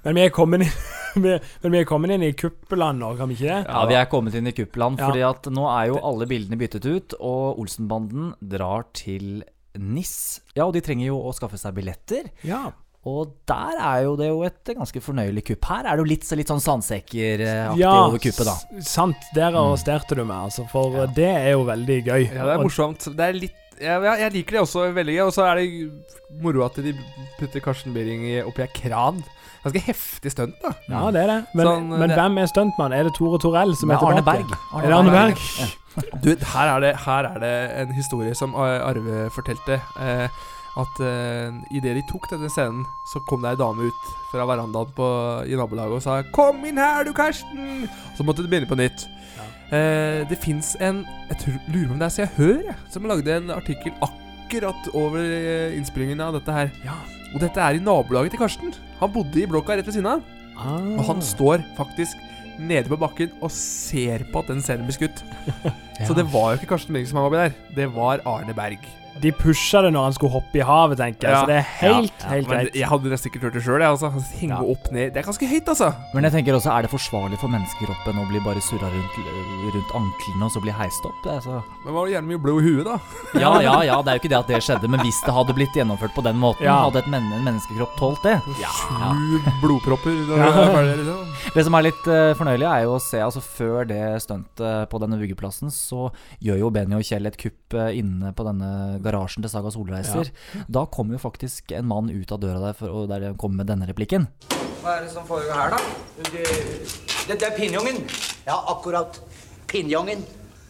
Men 0.06 0.14
vi 0.16 0.24
er 0.24 0.32
kommet 0.32 0.64
inn 0.64 0.72
vi- 1.24 1.40
Men 1.62 1.72
vi 1.72 1.78
er 1.80 1.84
kommet 1.88 2.10
inn 2.14 2.22
i 2.26 2.32
kuppeland 2.36 3.00
nå, 3.02 3.10
kan 3.18 3.28
vi 3.30 3.34
ikke 3.38 3.48
det? 3.50 3.60
Ja, 3.68 3.84
vi 3.90 3.94
er 3.98 4.06
kommet 4.12 4.34
inn 4.38 4.46
i 4.46 4.52
Kuppeland 4.56 4.98
Ja. 5.00 5.08
fordi 5.10 5.22
at 5.28 5.50
nå 5.52 5.66
er 5.72 5.90
jo 5.92 6.00
alle 6.04 6.26
bildene 6.30 6.58
byttet 6.60 6.86
ut, 6.86 7.14
og 7.20 7.58
Olsenbanden 7.62 8.34
drar 8.40 8.84
til 8.96 9.42
NIS. 9.76 10.40
Ja, 10.56 10.64
og 10.66 10.72
de 10.76 10.80
trenger 10.80 11.10
jo 11.10 11.18
å 11.20 11.34
skaffe 11.36 11.58
seg 11.60 11.74
billetter. 11.76 12.30
Ja. 12.46 12.70
Og 13.06 13.34
der 13.46 13.76
er 13.78 14.00
jo 14.02 14.16
det 14.18 14.26
jo 14.32 14.40
et 14.42 14.64
ganske 14.74 14.98
fornøyelig 15.04 15.44
kupp. 15.46 15.64
Her 15.70 15.84
er 15.86 15.96
det 15.96 16.02
jo 16.02 16.08
litt, 16.10 16.24
litt 16.40 16.48
sånn 16.50 16.62
sandsekkeraktig 16.64 17.78
Ja, 17.78 17.92
over 18.08 18.18
kuppet, 18.18 18.48
da. 18.48 18.56
sant. 18.82 19.28
Der 19.36 19.54
arresterte 19.54 20.16
du 20.18 20.24
meg, 20.24 20.48
altså. 20.48 20.64
For 20.72 21.06
det 21.14 21.28
er 21.28 21.52
jo 21.52 21.62
veldig 21.68 21.98
gøy. 22.08 22.24
Ja, 22.34 22.48
det 22.48 22.56
er 22.56 22.64
morsomt. 22.64 23.06
Det 23.16 23.28
er 23.28 23.32
litt 23.38 23.62
ja, 23.78 23.98
ja, 24.00 24.14
Jeg 24.24 24.32
liker 24.32 24.56
det 24.56 24.60
også 24.64 24.86
veldig. 24.96 25.16
Og 25.26 25.32
så 25.36 25.44
er 25.50 25.60
det 25.60 26.40
moro 26.42 26.64
at 26.64 26.74
de 26.82 26.94
putter 27.38 27.60
Karsten 27.60 27.92
Behring 27.94 28.24
i- 28.24 28.42
oppi 28.42 28.62
ei 28.64 28.70
kran. 28.72 29.22
Ganske 29.66 29.82
heftig 29.90 30.32
stunt, 30.32 30.56
da. 30.62 30.70
Ja, 30.88 31.04
det 31.10 31.22
er 31.22 31.30
det. 31.32 31.38
Men, 31.58 31.66
Sånn, 31.66 31.88
men 31.90 32.08
det- 32.08 32.16
hvem 32.18 32.38
er 32.38 32.46
stuntmann? 32.50 32.92
Er 32.94 33.04
det 33.08 33.14
Tore 33.18 33.38
Torell 33.42 33.74
som 33.76 33.90
er 33.90 33.94
er 33.98 34.06
Arne 34.06 34.22
tilbake? 34.22 34.46
Berg. 34.46 34.82
Er 34.84 34.88
det 34.88 34.96
Arne 35.00 35.10
Berg? 35.10 35.38
Du, 36.20 36.28
her 36.36 36.68
er, 36.76 36.80
det, 36.84 36.90
her 37.06 37.24
er 37.24 37.38
det 37.40 37.52
en 37.80 37.92
historie 37.96 38.34
som 38.36 38.52
Arve 38.54 39.30
fortalte. 39.32 39.78
Eh, 39.98 40.28
at 40.76 40.98
eh, 41.00 41.54
idet 41.72 41.94
de 41.96 42.02
tok 42.10 42.26
denne 42.28 42.50
scenen, 42.52 42.82
så 43.08 43.22
kom 43.30 43.40
det 43.40 43.54
ei 43.54 43.56
dame 43.56 43.86
ut 43.88 44.10
fra 44.30 44.44
verandaen 44.44 44.90
på, 44.92 45.06
i 45.48 45.56
nabolaget 45.56 45.96
og 45.96 46.02
sa 46.04 46.18
'Kom 46.36 46.60
inn 46.68 46.76
her, 46.76 47.02
du, 47.04 47.14
Karsten!' 47.16 47.88
Så 48.16 48.24
måtte 48.28 48.42
de 48.44 48.48
begynne 48.52 48.68
på 48.68 48.76
nytt. 48.76 49.06
Eh, 49.72 50.28
det 50.28 50.36
fins 50.38 50.76
en 50.80 51.06
Jeg 51.30 51.38
tror, 51.40 51.56
lurer 51.72 51.86
på 51.88 51.92
om 51.92 51.98
det 51.98 52.06
er 52.06 52.14
Se 52.14 52.22
og 52.22 52.28
Hør, 52.36 52.74
som 52.92 53.02
lagde 53.08 53.36
en 53.36 53.50
artikkel 53.50 53.92
akkurat 54.04 54.94
over 54.94 55.18
eh, 55.18 55.76
innspillingen 55.78 56.20
av 56.20 56.34
dette 56.36 56.52
her. 56.52 56.70
Og 57.36 57.42
dette 57.42 57.60
er 57.60 57.76
i 57.76 57.82
nabolaget 57.84 58.32
til 58.32 58.40
Karsten. 58.40 58.70
Han 58.96 59.12
bodde 59.12 59.42
i 59.42 59.48
blokka 59.48 59.74
rett 59.76 59.84
ved 59.84 59.92
siden 59.92 60.08
av. 60.08 60.22
Ah. 60.56 60.94
Og 60.96 61.02
han 61.10 61.18
står 61.20 61.60
faktisk 61.76 62.16
nede 62.56 62.88
på 62.88 62.96
bakken 62.96 63.34
og 63.44 63.52
ser 63.52 64.24
på 64.32 64.40
at 64.40 64.48
den 64.48 64.62
scenen 64.64 64.88
blir 64.88 64.96
skutt. 64.96 65.20
Så 66.08 66.16
det 66.16 66.24
var 66.32 66.54
jo 66.54 66.60
ikke 66.62 66.70
Karsten 66.70 66.96
Berg 66.96 67.10
som 67.10 67.20
var 67.20 67.28
oppi 67.28 67.42
der. 67.42 67.58
Det 67.76 67.90
var 67.92 68.24
Arne 68.24 68.56
Berg. 68.56 68.88
De 69.22 69.32
pusha 69.32 69.80
det 69.82 69.92
når 69.94 70.08
han 70.10 70.14
skulle 70.16 70.32
hoppe 70.36 70.58
i 70.60 70.64
havet, 70.66 70.98
tenker 71.00 71.28
jeg. 71.28 71.36
Så 71.40 71.46
det 71.48 71.56
er 71.56 71.68
helt, 71.80 72.12
Ja, 72.22 72.28
helt 72.34 72.48
greit. 72.50 72.74
Jeg 72.76 72.88
hadde 72.90 73.12
nesten 73.12 73.30
ikke 73.32 73.40
turt 73.44 73.54
det 73.56 73.62
sjøl. 73.64 73.82
Altså. 73.86 74.10
Henge 74.40 74.58
opp 74.60 74.90
ned 74.92 75.12
Det 75.14 75.22
er 75.22 75.26
ganske 75.26 75.48
høyt, 75.48 75.68
altså. 75.72 75.92
Men 76.14 76.24
jeg 76.28 76.32
tenker 76.36 76.56
også, 76.58 76.70
er 76.76 76.82
det 76.86 76.90
forsvarlig 76.92 77.38
for 77.40 77.48
menneskekroppen 77.52 78.20
å 78.22 78.26
bli 78.30 78.40
bare 78.44 78.60
surra 78.64 78.90
rundt, 78.92 79.16
rundt 79.74 79.94
anklene 79.96 80.44
og 80.48 80.52
så 80.52 80.62
bli 80.64 80.74
heist 80.76 81.06
opp? 81.08 81.26
Altså. 81.26 81.60
så 81.62 81.84
Men 81.86 81.94
var 81.96 82.06
det 82.06 82.14
gjerne 82.16 82.30
mye 82.32 82.42
blod 82.44 82.62
i 82.62 82.66
huet, 82.70 82.84
da? 82.86 82.98
Ja, 83.46 83.52
ja, 83.60 83.76
ja, 83.86 83.96
det 84.02 84.10
er 84.12 84.18
jo 84.18 84.22
ikke 84.24 84.32
det 84.32 84.38
at 84.40 84.50
det 84.52 84.62
skjedde, 84.64 84.88
men 84.92 85.00
hvis 85.04 85.18
det 85.26 85.34
hadde 85.36 85.54
blitt 85.56 85.76
gjennomført 85.76 86.14
på 86.16 86.24
den 86.26 86.38
måten, 86.40 86.64
Ja. 86.66 86.76
hadde 86.86 86.98
et 87.04 87.08
men 87.12 87.26
en 87.32 87.44
menneskekropp 87.46 87.96
tålt 88.00 88.22
det? 88.26 88.36
Ja. 88.60 88.72
Sju 88.72 89.40
blodpropper 89.62 90.12
Ja. 90.36 90.50
er 90.80 90.92
liksom. 90.96 91.22
Det 91.54 91.64
som 91.64 91.74
er 91.78 91.86
litt 91.86 92.06
uh, 92.10 92.34
fornøyelig, 92.36 92.66
er 92.66 92.84
jo 92.86 92.96
å 92.96 93.00
se 93.02 93.20
altså 93.22 93.40
Før 93.46 93.86
det 93.88 94.00
stuntet 94.24 94.88
på 94.90 94.98
denne 95.00 95.18
byggeplassen, 95.20 95.70
så 95.72 96.10
gjør 96.42 96.58
jo 96.64 96.70
Benny 96.74 96.96
og 96.98 97.04
Kjell 97.06 97.26
et 97.30 97.36
kupp 97.40 97.76
uh, 97.78 97.88
inne 97.94 98.32
på 98.36 98.44
denne 98.46 98.70
garasjen 99.06 99.46
til 99.46 99.52
Saga 99.52 99.72
Solreiser. 99.74 100.32
Da 100.68 100.84
kommer 100.92 101.16
jo 101.16 101.22
faktisk 101.22 101.72
en 101.76 101.88
mann 101.90 102.10
ut 102.10 102.34
av 102.34 102.42
døra 102.42 102.60
der, 102.68 102.76
for, 102.78 102.92
og 102.92 103.08
der 103.12 103.30
kommer 103.38 103.62
med 103.62 103.70
denne 103.72 103.88
replikken. 103.88 104.28
Hva 104.82 104.98
er 104.98 105.06
det 105.06 105.14
som 105.14 105.26
foregår 105.26 105.56
her, 105.56 105.76
da? 105.76 105.80
Det, 106.30 106.44
det, 107.26 107.38
det 107.38 107.48
er 107.48 107.56
pinjongen. 107.56 108.02
Ja, 108.46 108.58
akkurat. 108.74 109.18
Pinjongen. 109.70 110.22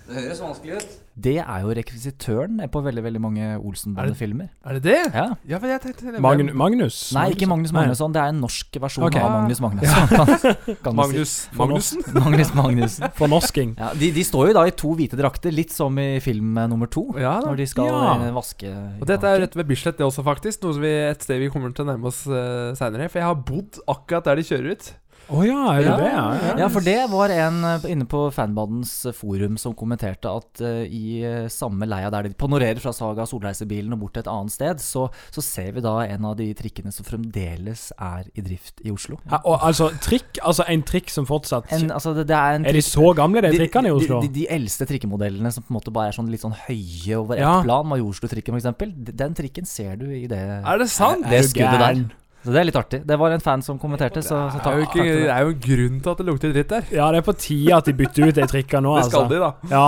Det 0.07 0.22
høres 0.22 0.41
vanskelig 0.45 0.78
ut. 0.80 0.95
Det 1.16 1.38
er 1.40 1.62
jo 1.64 1.72
rekvisitøren 1.72 2.58
på 2.68 2.80
veldig 2.84 3.02
veldig 3.06 3.20
mange 3.24 3.44
Olsenbande-filmer. 3.56 4.50
Er 4.68 4.76
det 4.76 4.82
det? 4.84 4.98
Ja. 5.14 5.24
Ja, 5.48 5.60
for 5.62 5.70
jeg 5.70 5.80
tenkte 5.80 6.20
Magn 6.20 6.50
Magnus? 6.52 6.98
Nei, 7.16 7.30
ikke 7.32 7.48
Magnus 7.48 7.72
Magnusson. 7.72 8.12
Det 8.12 8.20
er 8.20 8.34
en 8.34 8.42
norsk 8.44 8.76
versjon 8.84 9.06
okay. 9.08 9.24
av 9.24 9.32
Magnus 9.32 9.62
Magnusson. 9.64 10.12
Ja. 10.12 10.26
kan- 10.66 10.76
kan 10.84 10.98
Magnus 10.98 11.32
si. 11.46 11.56
Magnussen? 11.56 12.04
Magnus 12.20 12.52
Magnussen. 12.58 13.08
Fornorsking. 13.16 13.72
Ja, 13.80 13.94
de, 13.96 14.10
de 14.12 14.26
står 14.28 14.50
jo 14.50 14.58
da 14.58 14.66
i 14.68 14.74
to 14.76 14.92
hvite 14.98 15.16
drakter, 15.16 15.54
litt 15.56 15.72
som 15.72 15.96
i 16.02 16.20
film 16.24 16.52
eh, 16.60 16.68
nummer 16.68 16.92
to. 16.92 17.06
Ja, 17.16 17.38
da. 17.40 17.48
når 17.48 17.62
de 17.62 17.68
skal 17.72 17.88
Ja. 17.88 18.04
eh, 18.26 18.36
vaske 18.36 18.74
Og 19.00 19.08
dette 19.08 19.24
er 19.30 19.38
jo 19.38 19.46
rett 19.46 19.56
ved 19.56 19.70
Bislett, 19.72 19.96
det 19.96 20.04
også, 20.04 20.26
faktisk. 20.26 20.60
Noe 20.66 20.76
som 20.76 20.84
vi, 20.84 20.92
et 21.08 21.24
sted 21.24 21.40
vi 21.40 21.48
kommer 21.54 21.72
til 21.72 21.86
å 21.86 21.90
nærme 21.94 22.12
oss 22.12 22.26
uh, 22.28 22.76
seinere. 22.76 23.08
For 23.08 23.22
jeg 23.22 23.30
har 23.30 23.40
bodd 23.40 23.80
akkurat 23.88 24.28
der 24.28 24.36
de 24.42 24.48
kjører 24.52 24.76
ut. 24.76 24.92
Å 25.26 25.42
ja, 25.42 25.60
er 25.74 25.82
det 25.82 25.94
det? 25.98 26.10
Ja, 26.12 26.24
ja. 26.38 26.50
Ja, 26.62 26.66
for 26.70 26.84
det 26.86 26.98
var 27.10 27.32
en 27.34 27.58
eh, 27.66 27.86
inne 27.90 28.06
på 28.06 28.20
Fanbadens 28.34 28.92
eh, 29.10 29.14
forum 29.16 29.56
som 29.58 29.74
kommenterte 29.74 30.30
at 30.30 30.62
uh, 30.62 30.84
i 30.86 31.18
samme 31.50 31.88
leia 31.88 32.12
der 32.14 32.28
de 32.28 32.36
panorerer 32.38 32.78
fra 32.82 32.92
Saga 32.94 33.26
Solreisebilen 33.26 33.94
og 33.96 34.04
bort 34.04 34.14
til 34.14 34.22
et 34.22 34.30
annet 34.30 34.54
sted, 34.54 34.82
så, 34.82 35.06
så 35.34 35.42
ser 35.42 35.72
vi 35.74 35.82
da 35.84 35.96
en 36.04 36.28
av 36.30 36.36
de 36.38 36.46
trikkene 36.56 36.94
som 36.94 37.06
fremdeles 37.08 37.88
er 37.96 38.28
i 38.38 38.44
drift 38.46 38.84
i 38.86 38.92
Oslo. 38.94 39.18
Ja, 39.26 39.40
og 39.42 39.64
altså, 39.66 39.88
trikk, 40.04 40.38
altså 40.46 40.66
en 40.70 40.84
trikk 40.86 41.10
som 41.12 41.26
fortsatt 41.28 41.72
En, 41.74 41.88
altså, 41.94 42.14
det, 42.16 42.28
det 42.30 42.36
er, 42.36 42.60
en 42.60 42.68
Er 42.70 42.78
de 42.78 42.84
så 42.86 43.10
gamle, 43.18 43.42
de 43.42 43.50
trikkene 43.56 43.90
i 43.90 43.96
Oslo? 43.96 44.20
De, 44.22 44.30
de, 44.30 44.44
de 44.44 44.46
eldste 44.54 44.86
trikkemodellene 44.88 45.50
som 45.54 45.66
på 45.66 45.74
en 45.74 45.78
måte 45.80 45.94
bare 45.94 46.12
er 46.12 46.18
sånn 46.18 46.30
litt 46.30 46.44
sånn 46.44 46.54
høye 46.66 47.18
over 47.18 47.40
ett 47.40 47.42
Ja. 47.42 47.56
plan, 47.66 47.88
Majorstutrikken 47.90 48.60
f.eks., 48.60 48.94
den 49.16 49.36
trikken 49.36 49.66
ser 49.66 49.98
du 49.98 50.06
i 50.14 50.26
det 50.30 50.40
Er 50.60 50.80
det 50.80 50.88
sant? 50.92 51.26
Det 51.26 51.42
Er 51.42 51.48
du 51.48 51.50
skuddet 51.50 51.82
der. 51.82 52.06
Så 52.45 52.53
det 52.55 52.61
er 52.61 52.66
litt 52.68 52.78
artig. 52.78 53.01
Det 53.09 53.16
var 53.18 53.32
en 53.34 53.43
fan 53.43 53.62
som 53.64 53.78
kommenterte, 53.82 54.22
så, 54.22 54.45
så 54.53 54.61
Det 54.62 54.72
er 54.72 54.82
jo, 54.82 54.89
ikke, 54.91 55.07
det 55.07 55.30
er 55.34 55.47
jo 55.47 55.55
en 55.55 55.62
grunn 55.64 55.97
til 56.03 56.12
at 56.12 56.20
det 56.20 56.26
lukter 56.28 56.53
dritt 56.55 56.74
der. 56.74 56.93
Ja, 56.95 57.09
det 57.14 57.22
er 57.22 57.26
på 57.26 57.34
tide 57.34 57.78
at 57.80 57.89
de 57.89 57.97
bytter 57.97 58.28
ut 58.28 58.37
de 58.39 58.47
trikkene 58.53 58.87
nå, 58.87 58.99
Det 59.01 59.09
skal 59.09 59.24
altså. 59.24 59.32
de, 59.32 59.41
da. 59.43 59.72
Ja. 59.72 59.87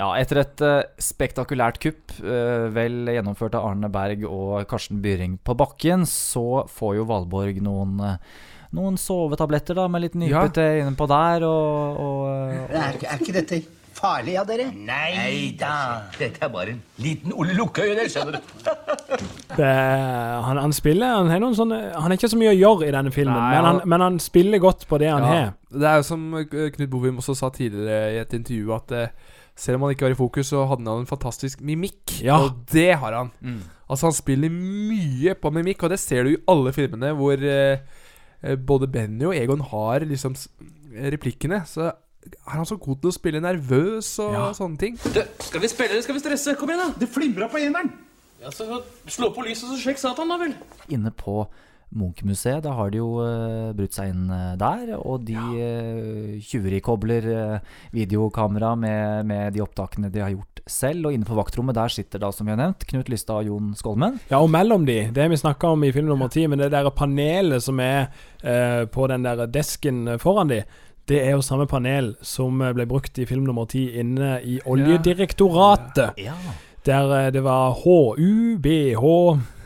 Ja, 0.00 0.08
etter 0.18 0.40
et 0.40 0.62
eh, 0.66 0.78
spektakulært 1.04 1.76
kupp, 1.82 2.14
eh, 2.24 2.64
vel 2.74 3.12
gjennomført 3.12 3.54
av 3.58 3.68
Arne 3.68 3.90
Berg 3.92 4.24
og 4.26 4.64
Karsten 4.70 5.02
Byring 5.04 5.36
på 5.44 5.54
bakken, 5.58 6.06
så 6.08 6.64
får 6.72 6.96
jo 6.96 7.04
Valborg 7.10 7.60
noen 7.62 8.00
eh, 8.08 8.16
noen 8.72 8.96
sovetabletter 8.96 9.76
da, 9.76 9.84
med 9.92 10.06
litt 10.06 10.16
nypete 10.16 10.64
innpå 10.80 11.06
der, 11.10 11.44
og, 11.44 12.00
og 12.00 12.22
og 12.24 12.72
Er, 12.72 12.96
er 13.04 13.20
ikke 13.20 13.36
dette 13.36 13.60
farlig 14.02 14.34
av 14.40 14.48
dere? 14.50 14.66
Nei 14.74 15.52
da. 15.58 15.74
Dette 16.18 16.42
er 16.42 16.50
bare 16.52 16.74
en 16.74 16.80
liten 17.02 17.32
Ole 17.38 17.54
Lukkøye, 17.56 17.94
det 17.98 18.08
skjønner 18.12 18.38
du. 18.38 18.42
Det, 19.52 19.66
han, 20.46 20.56
han 20.56 20.72
spiller 20.72 21.10
han, 21.18 21.28
har 21.28 21.40
noen 21.42 21.52
sånne, 21.56 21.78
han 21.92 22.06
har 22.08 22.14
ikke 22.16 22.30
så 22.32 22.38
mye 22.40 22.54
å 22.54 22.56
gjøre 22.56 22.86
i 22.88 22.92
denne 22.94 23.10
filmen, 23.12 23.36
Nei, 23.36 23.50
men, 23.52 23.66
han, 23.66 23.80
men 23.92 24.00
han 24.06 24.14
spiller 24.24 24.62
godt 24.62 24.86
på 24.88 24.96
det 25.02 25.10
han 25.12 25.26
Ja. 25.26 25.32
har. 25.34 25.50
Det 25.68 25.88
er 25.90 25.98
jo 26.00 26.06
som 26.08 26.22
Knut 26.48 26.88
Bovim 26.92 27.20
også 27.20 27.34
sa 27.36 27.50
tidligere 27.52 28.14
i 28.14 28.20
et 28.22 28.32
intervju, 28.38 28.72
at 28.76 28.94
eh, 28.96 29.12
selv 29.52 29.76
om 29.76 29.84
han 29.86 29.92
ikke 29.92 30.06
var 30.08 30.14
i 30.16 30.18
fokus, 30.22 30.48
så 30.54 30.64
hadde 30.70 30.88
han 30.88 31.04
en 31.04 31.10
fantastisk 31.10 31.60
mimikk. 31.60 32.14
Ja. 32.24 32.38
Og 32.46 32.62
det 32.72 32.94
har 33.02 33.18
han. 33.18 33.30
Mm. 33.44 33.60
Altså 33.92 34.08
Han 34.08 34.16
spiller 34.16 34.48
mye 34.56 35.34
på 35.36 35.52
mimikk, 35.52 35.84
og 35.84 35.92
det 35.92 36.00
ser 36.00 36.24
du 36.24 36.32
i 36.32 36.40
alle 36.48 36.72
filmene 36.72 37.12
hvor 37.18 37.36
eh, 37.44 37.84
eh, 38.40 38.56
både 38.56 38.88
Benny 38.88 39.28
og 39.28 39.36
Egon 39.36 39.60
har 39.68 40.08
liksom 40.08 40.32
replikkene. 40.96 41.60
Så 41.68 41.90
er 42.22 42.54
han 42.56 42.66
så 42.68 42.76
god 42.78 43.00
til 43.02 43.10
å 43.10 43.14
spille 43.16 43.40
nervøs 43.42 44.12
og 44.22 44.32
Ja. 44.32 44.52
sånne 44.54 44.78
ting. 44.78 44.96
Skal 44.98 45.60
vi 45.60 45.68
spille 45.68 45.90
eller 45.90 46.02
skal 46.02 46.14
vi 46.14 46.20
stresse? 46.22 46.56
Kom 46.58 46.70
igjen, 46.70 46.92
da. 46.92 46.98
Det 46.98 47.08
flimra 47.10 47.48
på 47.50 47.58
eneren. 47.58 47.92
Ja, 48.42 48.50
så 48.50 48.82
Slå 49.06 49.32
på 49.34 49.44
lyset, 49.46 49.68
så 49.70 49.76
sjekk 49.78 49.98
Satan, 49.98 50.28
da 50.28 50.38
vel. 50.38 50.54
inne 50.90 51.10
på 51.14 51.46
Munch-museet. 51.94 52.62
Da 52.64 52.72
har 52.72 52.90
de 52.90 52.98
jo 53.02 53.20
uh, 53.20 53.72
brutt 53.76 53.92
seg 53.92 54.08
inn 54.14 54.30
eh, 54.32 54.54
der, 54.56 54.94
og 54.96 55.26
de 55.28 55.36
uh, 55.36 56.40
tjuverikobler 56.40 57.26
uh, 57.28 57.58
videokamera 57.92 58.74
med, 58.80 59.26
med 59.28 59.52
de 59.52 59.60
opptakene 59.60 60.10
de 60.10 60.22
har 60.24 60.32
gjort 60.32 60.62
selv. 60.66 61.06
Og 61.06 61.12
inne 61.16 61.28
på 61.28 61.36
vaktrommet 61.36 61.76
der 61.76 61.92
sitter 61.92 62.22
da, 62.22 62.30
som 62.32 62.48
vi 62.48 62.54
har 62.54 62.60
nevnt, 62.62 62.86
Knut 62.88 63.10
Lystad 63.12 63.42
og 63.42 63.50
Jon 63.50 63.74
Skolmen. 63.78 64.18
Ja, 64.30 64.40
og 64.40 64.48
mellom 64.54 64.86
de, 64.88 65.10
det 65.12 65.28
vi 65.34 65.36
snakka 65.42 65.74
om 65.76 65.84
i 65.84 65.92
film 65.92 66.08
nummer 66.08 66.32
ti, 66.32 66.46
men 66.48 66.58
det 66.64 66.70
der 66.72 66.88
panelet 66.96 67.62
som 67.62 67.78
er 67.84 68.08
eh, 68.42 68.86
på 68.88 69.06
den 69.12 69.26
der 69.28 69.44
desken 69.52 70.16
foran 70.22 70.48
de, 70.48 70.62
det 71.12 71.20
er 71.26 71.34
jo 71.36 71.42
samme 71.44 71.66
panel 71.68 72.14
som 72.24 72.60
eh, 72.64 72.72
ble 72.76 72.86
brukt 72.88 73.18
i 73.20 73.26
film 73.28 73.44
nummer 73.44 73.66
ti 73.68 73.84
inne 74.00 74.38
i 74.48 74.58
Oljedirektoratet. 74.68 76.16
Ja. 76.22 76.36
Der 76.86 77.12
eh, 77.18 77.30
det 77.34 77.42
var 77.44 77.74
HU, 77.82 78.56
BH 78.62 79.02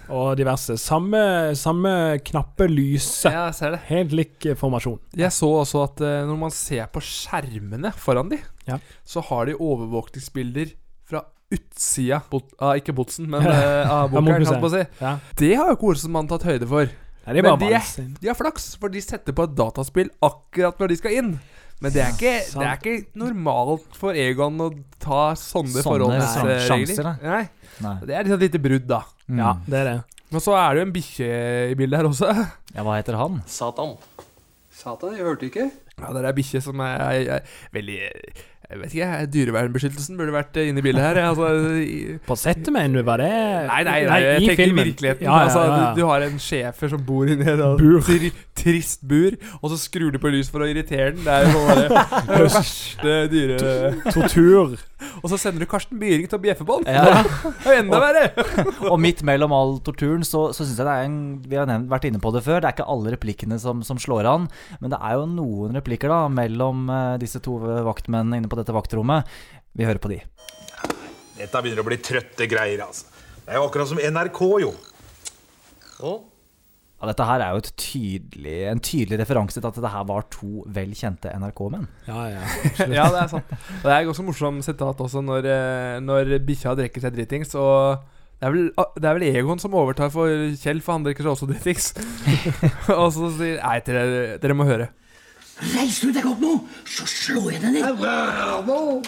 og 0.07 0.33
diverse. 0.39 0.77
Samme, 0.79 1.21
samme 1.59 2.19
knappe 2.27 2.69
lyset. 2.71 3.31
Ja, 3.31 3.47
jeg 3.49 3.57
ser 3.59 3.77
det. 3.77 3.81
Helt 3.91 4.17
lik 4.19 4.49
eh, 4.51 4.59
formasjon. 4.59 4.99
Jeg 5.19 5.31
så 5.35 5.53
også 5.63 5.85
at 5.87 6.03
når 6.29 6.43
man 6.47 6.55
ser 6.55 6.91
på 6.93 7.03
skjermene 7.05 7.95
foran 7.95 8.31
de, 8.35 8.43
Ja. 8.67 8.81
så 9.07 9.23
har 9.29 9.47
de 9.47 9.55
overvåkningsbilder 9.63 10.75
fra 11.07 11.23
utsida 11.55 12.25
ah, 12.59 12.75
Ikke 12.75 12.91
botsen, 12.95 13.29
men 13.31 13.47
av 13.47 14.11
bunkeren, 14.11 14.47
på 14.59 14.67
å 14.67 14.75
si. 14.75 14.83
Ja. 14.99 15.19
Det 15.39 15.55
har 15.55 15.71
jo 15.71 15.79
ikke 15.79 15.93
Olsenmannen 15.95 16.31
tatt 16.35 16.49
høyde 16.51 16.67
for. 16.71 16.91
Det 17.27 17.43
men 17.43 17.59
de, 17.59 17.69
er, 17.75 17.87
de 18.23 18.29
har 18.31 18.37
flaks, 18.39 18.77
for 18.79 18.93
de 18.93 19.01
setter 19.03 19.35
på 19.35 19.47
et 19.49 19.55
dataspill 19.59 20.11
akkurat 20.23 20.79
når 20.79 20.93
de 20.93 20.99
skal 21.01 21.17
inn. 21.19 21.31
Men 21.83 21.93
det 21.93 22.01
er 22.01 22.13
ikke, 22.15 22.35
ja, 22.41 22.57
det 22.57 22.67
er 22.71 22.79
ikke 22.79 23.21
normalt 23.21 23.97
for 23.99 24.17
Egon 24.17 24.61
å 24.65 24.71
ta 25.03 25.35
sånne, 25.37 25.75
Sånne 25.75 26.23
forholdsregler. 26.25 27.11
Nei. 27.21 27.43
Nei. 27.85 27.97
Det 28.07 28.15
er 28.15 28.25
liksom 28.25 28.39
et 28.39 28.47
lite 28.47 28.61
brudd, 28.65 28.87
da. 28.89 29.03
Mm. 29.29 29.43
Ja, 29.43 29.51
det 29.67 29.81
er 29.83 29.91
det. 29.91 29.97
Men 30.33 30.43
så 30.43 30.55
er 30.59 30.71
det 30.71 30.81
jo 30.81 30.87
en 30.87 30.95
bikkje 30.95 31.29
i 31.73 31.75
bildet 31.79 32.01
her 32.01 32.09
også. 32.09 32.31
Ja, 32.77 32.87
hva 32.87 32.97
heter 32.97 33.19
han? 33.21 33.43
Satan. 33.51 33.93
Satan, 34.77 35.19
jeg 35.19 35.27
hørte 35.27 35.51
ikke. 35.51 35.69
Ja, 35.97 36.11
det 36.13 36.23
er 36.23 36.31
ei 36.31 36.37
bikkje 36.37 36.63
som 36.65 36.81
er, 36.85 37.05
er, 37.05 37.39
er 37.39 37.77
veldig 37.77 37.99
Jeg 38.67 38.81
vet 38.81 38.95
ikke, 38.97 39.09
Dyrevernbeskyttelsen 39.31 40.17
burde 40.19 40.33
vært 40.35 40.57
inne 40.59 40.83
i 40.83 40.83
bildet 40.83 41.05
her. 41.05 41.19
Altså, 41.29 41.51
i, 41.79 42.17
På 42.27 42.35
settet, 42.35 42.73
mener 42.75 42.99
du? 42.99 43.05
Var 43.07 43.21
det 43.23 43.29
Nei, 43.69 43.83
nei, 43.87 43.99
nei, 44.09 44.17
jeg 44.25 44.43
i 44.43 44.57
filmen. 44.59 44.89
virkeligheten. 44.91 45.23
Ja, 45.29 45.37
ja, 45.37 45.45
altså, 45.47 45.61
ja, 45.63 45.71
altså, 45.77 45.93
Du, 45.95 46.01
du 46.01 46.11
har 46.11 46.25
en 46.27 46.41
schæfer 46.43 46.91
som 46.91 47.05
bor 47.07 47.31
inni 47.31 47.47
et 47.53 47.63
Bur. 47.79 48.01
tri, 48.03 48.33
trist 48.59 49.05
bur, 49.07 49.37
og 49.61 49.71
så 49.71 49.79
skrur 49.79 50.11
du 50.11 50.19
på 50.19 50.33
lys 50.35 50.51
for 50.51 50.65
å 50.65 50.69
irritere 50.73 51.13
den. 51.15 51.23
Det 51.23 51.37
er 51.37 51.47
jo 51.47 51.63
bare 51.69 51.87
det 52.33 52.41
verste 52.43 53.17
dyre... 53.31 53.95
Tortur. 54.11 54.75
Og 55.23 55.29
så 55.31 55.37
sender 55.39 55.63
du 55.63 55.69
Karsten 55.71 55.99
Byring 56.01 56.27
til 56.27 56.39
å 56.39 56.43
bjeffe 56.43 56.65
på 56.67 56.79
den. 56.83 56.91
Ja. 56.97 57.23
Det 57.63 57.71
er 57.71 57.81
enda 57.85 58.01
verre! 58.03 58.25
og 58.91 58.99
midt 59.03 59.23
mellom 59.29 59.53
all 59.55 59.77
torturen 59.85 60.25
så, 60.27 60.49
så 60.57 60.65
syns 60.65 60.79
jeg 60.81 60.87
det 60.89 60.95
er 60.95 61.05
en 61.07 61.17
Vi 61.47 61.59
har 61.59 61.69
nevnt, 61.69 61.89
vært 61.93 62.07
inne 62.09 62.21
på 62.23 62.33
det 62.35 62.43
før. 62.47 62.63
Det 62.65 62.71
er 62.71 62.77
ikke 62.79 62.89
alle 62.97 63.13
replikkene 63.15 63.59
som, 63.63 63.83
som 63.87 64.01
slår 64.01 64.27
an. 64.31 64.49
Men 64.81 64.93
det 64.95 64.99
er 65.05 65.19
jo 65.21 65.27
noen 65.31 65.77
replikker 65.79 66.11
da 66.13 66.23
mellom 66.33 66.89
eh, 66.91 67.15
disse 67.23 67.39
to 67.45 67.59
vaktmennene 67.87 68.41
inne 68.41 68.51
på 68.51 68.56
dette 68.59 68.75
vaktrommet. 68.77 69.29
Vi 69.77 69.87
hører 69.87 70.03
på 70.03 70.13
de. 70.13 70.23
Dette 71.37 71.61
begynner 71.61 71.85
å 71.85 71.89
bli 71.89 72.01
trøtte 72.01 72.49
greier, 72.49 72.87
altså. 72.87 73.13
Det 73.45 73.53
er 73.55 73.61
jo 73.61 73.67
akkurat 73.69 73.91
som 73.93 74.01
NRK, 74.01 74.41
jo. 74.65 74.73
Ja, 76.97 77.11
dette 77.11 77.27
her 77.29 77.43
er 77.45 77.53
jo 77.53 77.61
et 77.61 77.69
tydelig, 77.79 78.57
en 78.71 78.81
tydelig 78.81 79.21
referanse 79.21 79.61
til 79.61 79.69
at 79.69 79.79
det 79.85 79.93
her 79.93 80.05
var 80.09 80.25
to 80.33 80.65
vel 80.73 80.95
kjente 80.97 81.31
NRK-menn. 81.37 81.85
Ja, 82.09 82.23
ja, 82.33 82.43
ja, 82.99 83.07
det 83.13 83.21
er 83.21 83.33
sant. 83.35 83.53
Og 83.53 83.85
det 83.85 83.95
er 83.95 84.11
også 84.11 84.25
morsomt 84.25 84.65
sitat 84.65 85.03
også 85.05 85.21
når, 85.25 85.49
eh, 85.53 85.97
når 86.01 86.39
bikkja 86.49 86.73
drikker 86.79 87.05
seg 87.05 87.15
dritings. 87.19 87.53
Og 87.61 88.01
det 88.41 88.49
er, 88.49 88.55
vel, 88.57 88.71
det 88.97 89.11
er 89.11 89.19
vel 89.19 89.27
Egon 89.29 89.61
som 89.61 89.77
overtar 89.77 90.09
for 90.15 90.33
Kjell, 90.57 90.81
for 90.85 90.97
han 90.97 91.05
drikker 91.05 91.29
seg 91.29 91.35
også 91.37 91.51
dritings. 91.53 91.93
og 93.01 93.11
så 93.13 93.31
sier 93.37 93.61
Nei, 93.61 93.77
dere, 93.85 94.07
dere 94.41 94.57
må 94.57 94.69
høre. 94.69 94.89
Reiser 95.63 96.07
du 96.11 96.13
deg 96.13 96.27
opp 96.29 96.41
nå, 96.43 96.51
så 96.85 97.07
slår 97.09 97.53
jeg 97.57 97.63
deg 97.63 97.73
ned. 97.79 99.07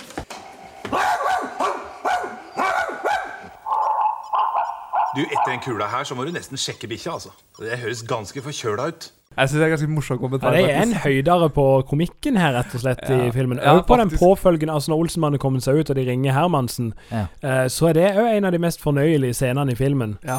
Du, 5.16 5.22
Etter 5.24 5.50
den 5.54 5.60
kula 5.64 5.86
her 5.88 6.04
så 6.06 6.14
må 6.16 6.24
du 6.28 6.32
nesten 6.34 6.58
sjekke 6.60 6.88
bikkja. 6.90 7.14
altså. 7.16 7.30
Det 7.58 7.78
høres 7.80 8.02
ganske 8.06 8.42
forkjøla 8.44 8.88
ut. 8.92 9.06
Jeg 9.38 9.48
synes 9.48 9.60
det 9.60 9.66
er 9.66 9.72
ganske 9.72 9.88
morsom 9.92 10.16
Ja, 10.16 10.20
kommentar. 10.20 10.50
det 10.52 10.64
er 10.70 10.82
en 10.82 10.92
høydere 10.98 11.48
på 11.54 11.64
komikken 11.88 12.36
her, 12.40 12.52
rett 12.58 12.74
og 12.74 12.80
slett, 12.82 13.02
i 13.08 13.12
Ja. 13.26 13.30
filmen. 13.30 13.58
Ja, 13.62 13.76
Og 13.78 13.86
på 13.86 13.96
den 13.96 14.10
påfølgende, 14.10 14.72
altså 14.74 14.90
når 14.90 14.98
Olsenmannen 15.04 15.38
kommer 15.38 15.60
seg 15.60 15.78
ut 15.78 15.90
og 15.90 15.96
de 15.96 16.04
ringer 16.10 16.32
Hermansen, 16.32 16.92
Ja. 17.10 17.26
eh, 17.42 17.68
så 17.68 17.88
er 17.88 17.92
det 17.92 18.16
òg 18.16 18.36
en 18.36 18.44
av 18.44 18.52
de 18.52 18.58
mest 18.58 18.80
fornøyelige 18.82 19.34
scenene 19.34 19.72
i 19.72 19.74
filmen. 19.74 20.18
Ja. 20.24 20.38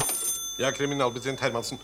Jeg 0.59 0.67
er 0.67 0.71
kriminalbetjent 0.71 1.39
Hermansen. 1.39 1.79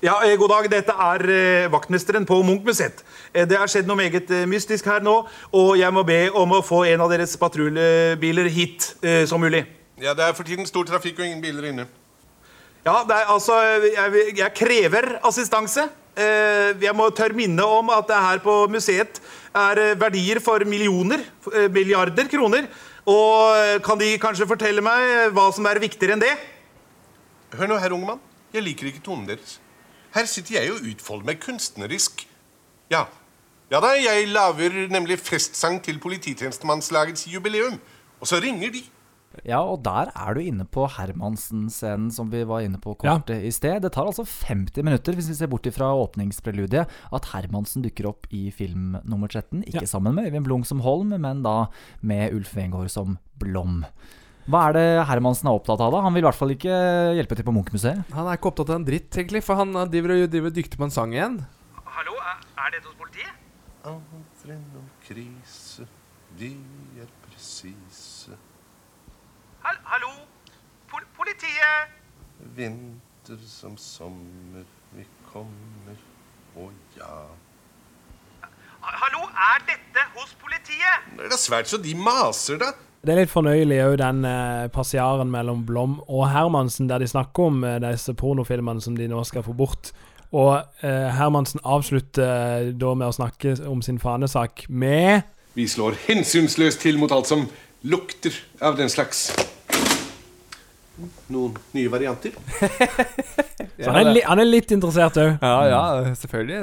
Ja, 0.00 0.14
eh, 0.24 0.36
God 0.40 0.48
dag. 0.48 0.66
Dette 0.72 0.94
er 0.96 1.22
eh, 1.28 1.66
vaktmesteren 1.68 2.24
på 2.24 2.38
Munch-museet. 2.40 3.02
Eh, 3.34 3.44
det 3.44 3.58
har 3.60 3.68
skjedd 3.68 3.88
noe 3.88 3.98
meget 4.00 4.30
mystisk 4.48 4.88
her 4.88 5.04
nå, 5.04 5.12
og 5.52 5.72
jeg 5.76 5.92
må 5.92 6.06
be 6.08 6.22
om 6.40 6.54
å 6.56 6.62
få 6.64 6.86
en 6.88 7.04
av 7.04 7.12
deres 7.12 7.36
patruljebiler 7.36 8.48
hit 8.48 8.94
som 9.28 9.44
mulig. 9.44 9.66
Ja, 10.00 10.14
Det 10.16 10.24
er 10.24 10.32
for 10.32 10.48
tiden 10.48 10.64
stor 10.64 10.88
trafikk 10.88 11.20
og 11.20 11.26
ingen 11.26 11.44
biler 11.44 11.68
inne. 11.68 11.86
Ja, 12.86 13.04
det 13.04 13.12
er 13.12 13.28
altså 13.28 13.60
Jeg, 13.60 14.38
jeg 14.38 14.54
krever 14.56 15.18
assistanse. 15.20 15.84
Jeg 16.16 16.96
må 16.96 17.10
tørre 17.12 17.36
minne 17.36 17.68
om 17.68 17.92
at 17.92 18.08
det 18.08 18.24
her 18.24 18.40
på 18.40 18.56
museet 18.72 19.20
er 19.52 19.82
verdier 20.00 20.40
for 20.40 20.64
millioner, 20.64 21.20
milliarder 21.68 22.24
kroner. 22.24 22.72
Og 23.04 23.84
kan 23.84 24.00
de 24.00 24.14
kanskje 24.16 24.48
fortelle 24.48 24.80
meg 24.80 25.28
hva 25.36 25.50
som 25.52 25.68
er 25.68 25.84
viktigere 25.84 26.16
enn 26.16 26.24
det? 26.24 26.32
Hør 27.52 27.68
nå 27.68 27.76
her, 27.76 27.92
unge 27.92 28.14
mann. 28.14 28.28
Jeg 28.56 28.64
liker 28.64 28.88
ikke 28.88 29.04
tonen 29.04 29.28
deres. 29.28 29.59
Her 30.14 30.26
sitter 30.26 30.58
jeg 30.60 30.72
og 30.74 30.86
utfolder 30.90 31.26
meg 31.30 31.40
kunstnerisk. 31.42 32.26
Ja. 32.90 33.04
Ja 33.70 33.78
da, 33.82 33.92
jeg 33.94 34.26
lager 34.32 34.88
nemlig 34.90 35.20
festsang 35.22 35.78
til 35.86 36.00
polititjenestemannslagets 36.02 37.28
jubileum. 37.30 37.76
Og 38.20 38.26
så 38.26 38.40
ringer 38.42 38.72
de. 38.74 38.82
Ja, 39.46 39.60
og 39.62 39.84
der 39.86 40.10
er 40.10 40.34
du 40.34 40.40
inne 40.42 40.64
på 40.66 40.88
Hermansen-scenen 40.90 42.08
som 42.12 42.32
vi 42.32 42.40
var 42.44 42.64
inne 42.66 42.80
på 42.82 42.96
kort 42.98 43.30
i 43.30 43.52
sted. 43.54 43.78
Det 43.84 43.92
tar 43.94 44.08
altså 44.10 44.24
50 44.26 44.82
minutter, 44.82 45.14
hvis 45.14 45.28
vi 45.30 45.36
ser 45.38 45.46
bort 45.52 45.68
fra 45.72 45.92
åpningspreludiet, 45.94 46.90
at 47.14 47.28
Hermansen 47.30 47.84
dukker 47.86 48.08
opp 48.10 48.26
i 48.34 48.48
film 48.50 48.96
nummer 49.04 49.28
13. 49.30 49.62
Ikke 49.62 49.84
Ja. 49.86 49.86
sammen 49.86 50.14
med 50.18 50.26
Øyvind 50.26 50.44
Blung 50.44 50.66
som 50.66 50.80
Holm, 50.80 51.14
men 51.20 51.42
da 51.44 51.66
med 52.02 52.34
Ulf 52.34 52.56
Wengård 52.56 52.90
som 52.90 53.18
Blom. 53.38 53.84
Hva 54.50 54.60
er 54.66 54.74
det 54.74 54.86
Hermansen 55.06 55.46
er 55.46 55.54
opptatt 55.54 55.78
av, 55.84 55.92
da? 55.94 56.00
Han 56.02 56.14
vil 56.16 56.24
i 56.24 56.26
hvert 56.26 56.38
fall 56.38 56.50
ikke 56.50 56.74
hjelpe 57.14 57.36
til 57.38 57.46
på 57.46 57.52
Munch-museet. 57.54 58.00
Han 58.16 58.26
er 58.26 58.38
ikke 58.38 58.50
opptatt 58.50 58.72
av 58.72 58.80
en 58.80 58.86
dritt, 58.88 59.10
egentlig, 59.14 59.44
for 59.46 59.60
han 59.60 59.76
driver 59.92 60.16
og 60.16 60.24
driver 60.32 60.50
og 60.50 60.56
dykter 60.56 60.80
på 60.80 60.88
en 60.88 60.94
sang 60.94 61.14
igjen. 61.14 61.36
Hallo, 61.86 62.16
er 62.18 62.72
dette 62.74 62.88
hos 62.88 62.96
politiet? 62.98 63.36
Aldri 63.86 64.56
noen 64.56 64.88
krise, 65.06 65.86
de 66.40 66.50
er 66.98 67.14
presise. 67.28 68.40
Hall 69.62 69.78
hallo? 69.92 70.10
Pol 70.90 71.06
politiet? 71.14 71.94
Vinter 72.58 73.38
som 73.46 73.78
sommer, 73.78 74.66
vi 74.96 75.06
kommer, 75.30 76.02
å 76.58 76.72
ja. 76.98 77.14
Hallo, 78.82 79.26
er 79.30 79.66
dette 79.70 80.10
hos 80.18 80.34
politiet? 80.42 81.10
Det 81.20 81.30
er 81.30 81.38
svært 81.38 81.70
så 81.70 81.78
de 81.78 81.94
maser, 81.94 82.58
da. 82.58 82.74
Det 83.00 83.14
er 83.14 83.22
litt 83.22 83.32
fornøyelig 83.32 83.78
òg, 83.80 83.94
den 83.96 84.24
eh, 84.28 84.66
passiaren 84.74 85.30
mellom 85.32 85.62
Blom 85.64 85.94
og 86.04 86.26
Hermansen, 86.28 86.88
der 86.90 87.00
de 87.00 87.08
snakker 87.08 87.48
om 87.48 87.62
eh, 87.64 87.78
disse 87.80 88.12
pornofilmene 88.12 88.84
som 88.84 88.98
de 88.98 89.06
nå 89.08 89.22
skal 89.24 89.44
få 89.46 89.54
bort. 89.56 89.94
Og 90.36 90.58
eh, 90.84 91.08
Hermansen 91.16 91.64
avslutter 91.64 92.26
eh, 92.28 92.72
da 92.76 92.92
med 92.92 93.08
å 93.08 93.16
snakke 93.16 93.56
om 93.70 93.80
sin 93.82 93.98
fanesak 94.02 94.66
med 94.68 95.24
Vi 95.56 95.64
slår 95.66 95.96
hensynsløst 96.10 96.84
til 96.84 97.00
mot 97.00 97.12
alt 97.16 97.30
som 97.32 97.48
lukter 97.88 98.36
av 98.60 98.76
den 98.76 98.92
slags. 98.92 99.30
Noen 101.32 101.56
nye 101.76 101.90
varianter? 101.92 102.36
Så 103.80 103.88
han, 103.88 104.02
er 104.02 104.12
li 104.12 104.22
han 104.24 104.40
er 104.42 104.48
litt 104.48 104.72
interessert 104.74 105.16
òg. 105.20 105.40
Ja, 105.40 105.56
ja, 105.70 106.12
selvfølgelig. 106.20 106.60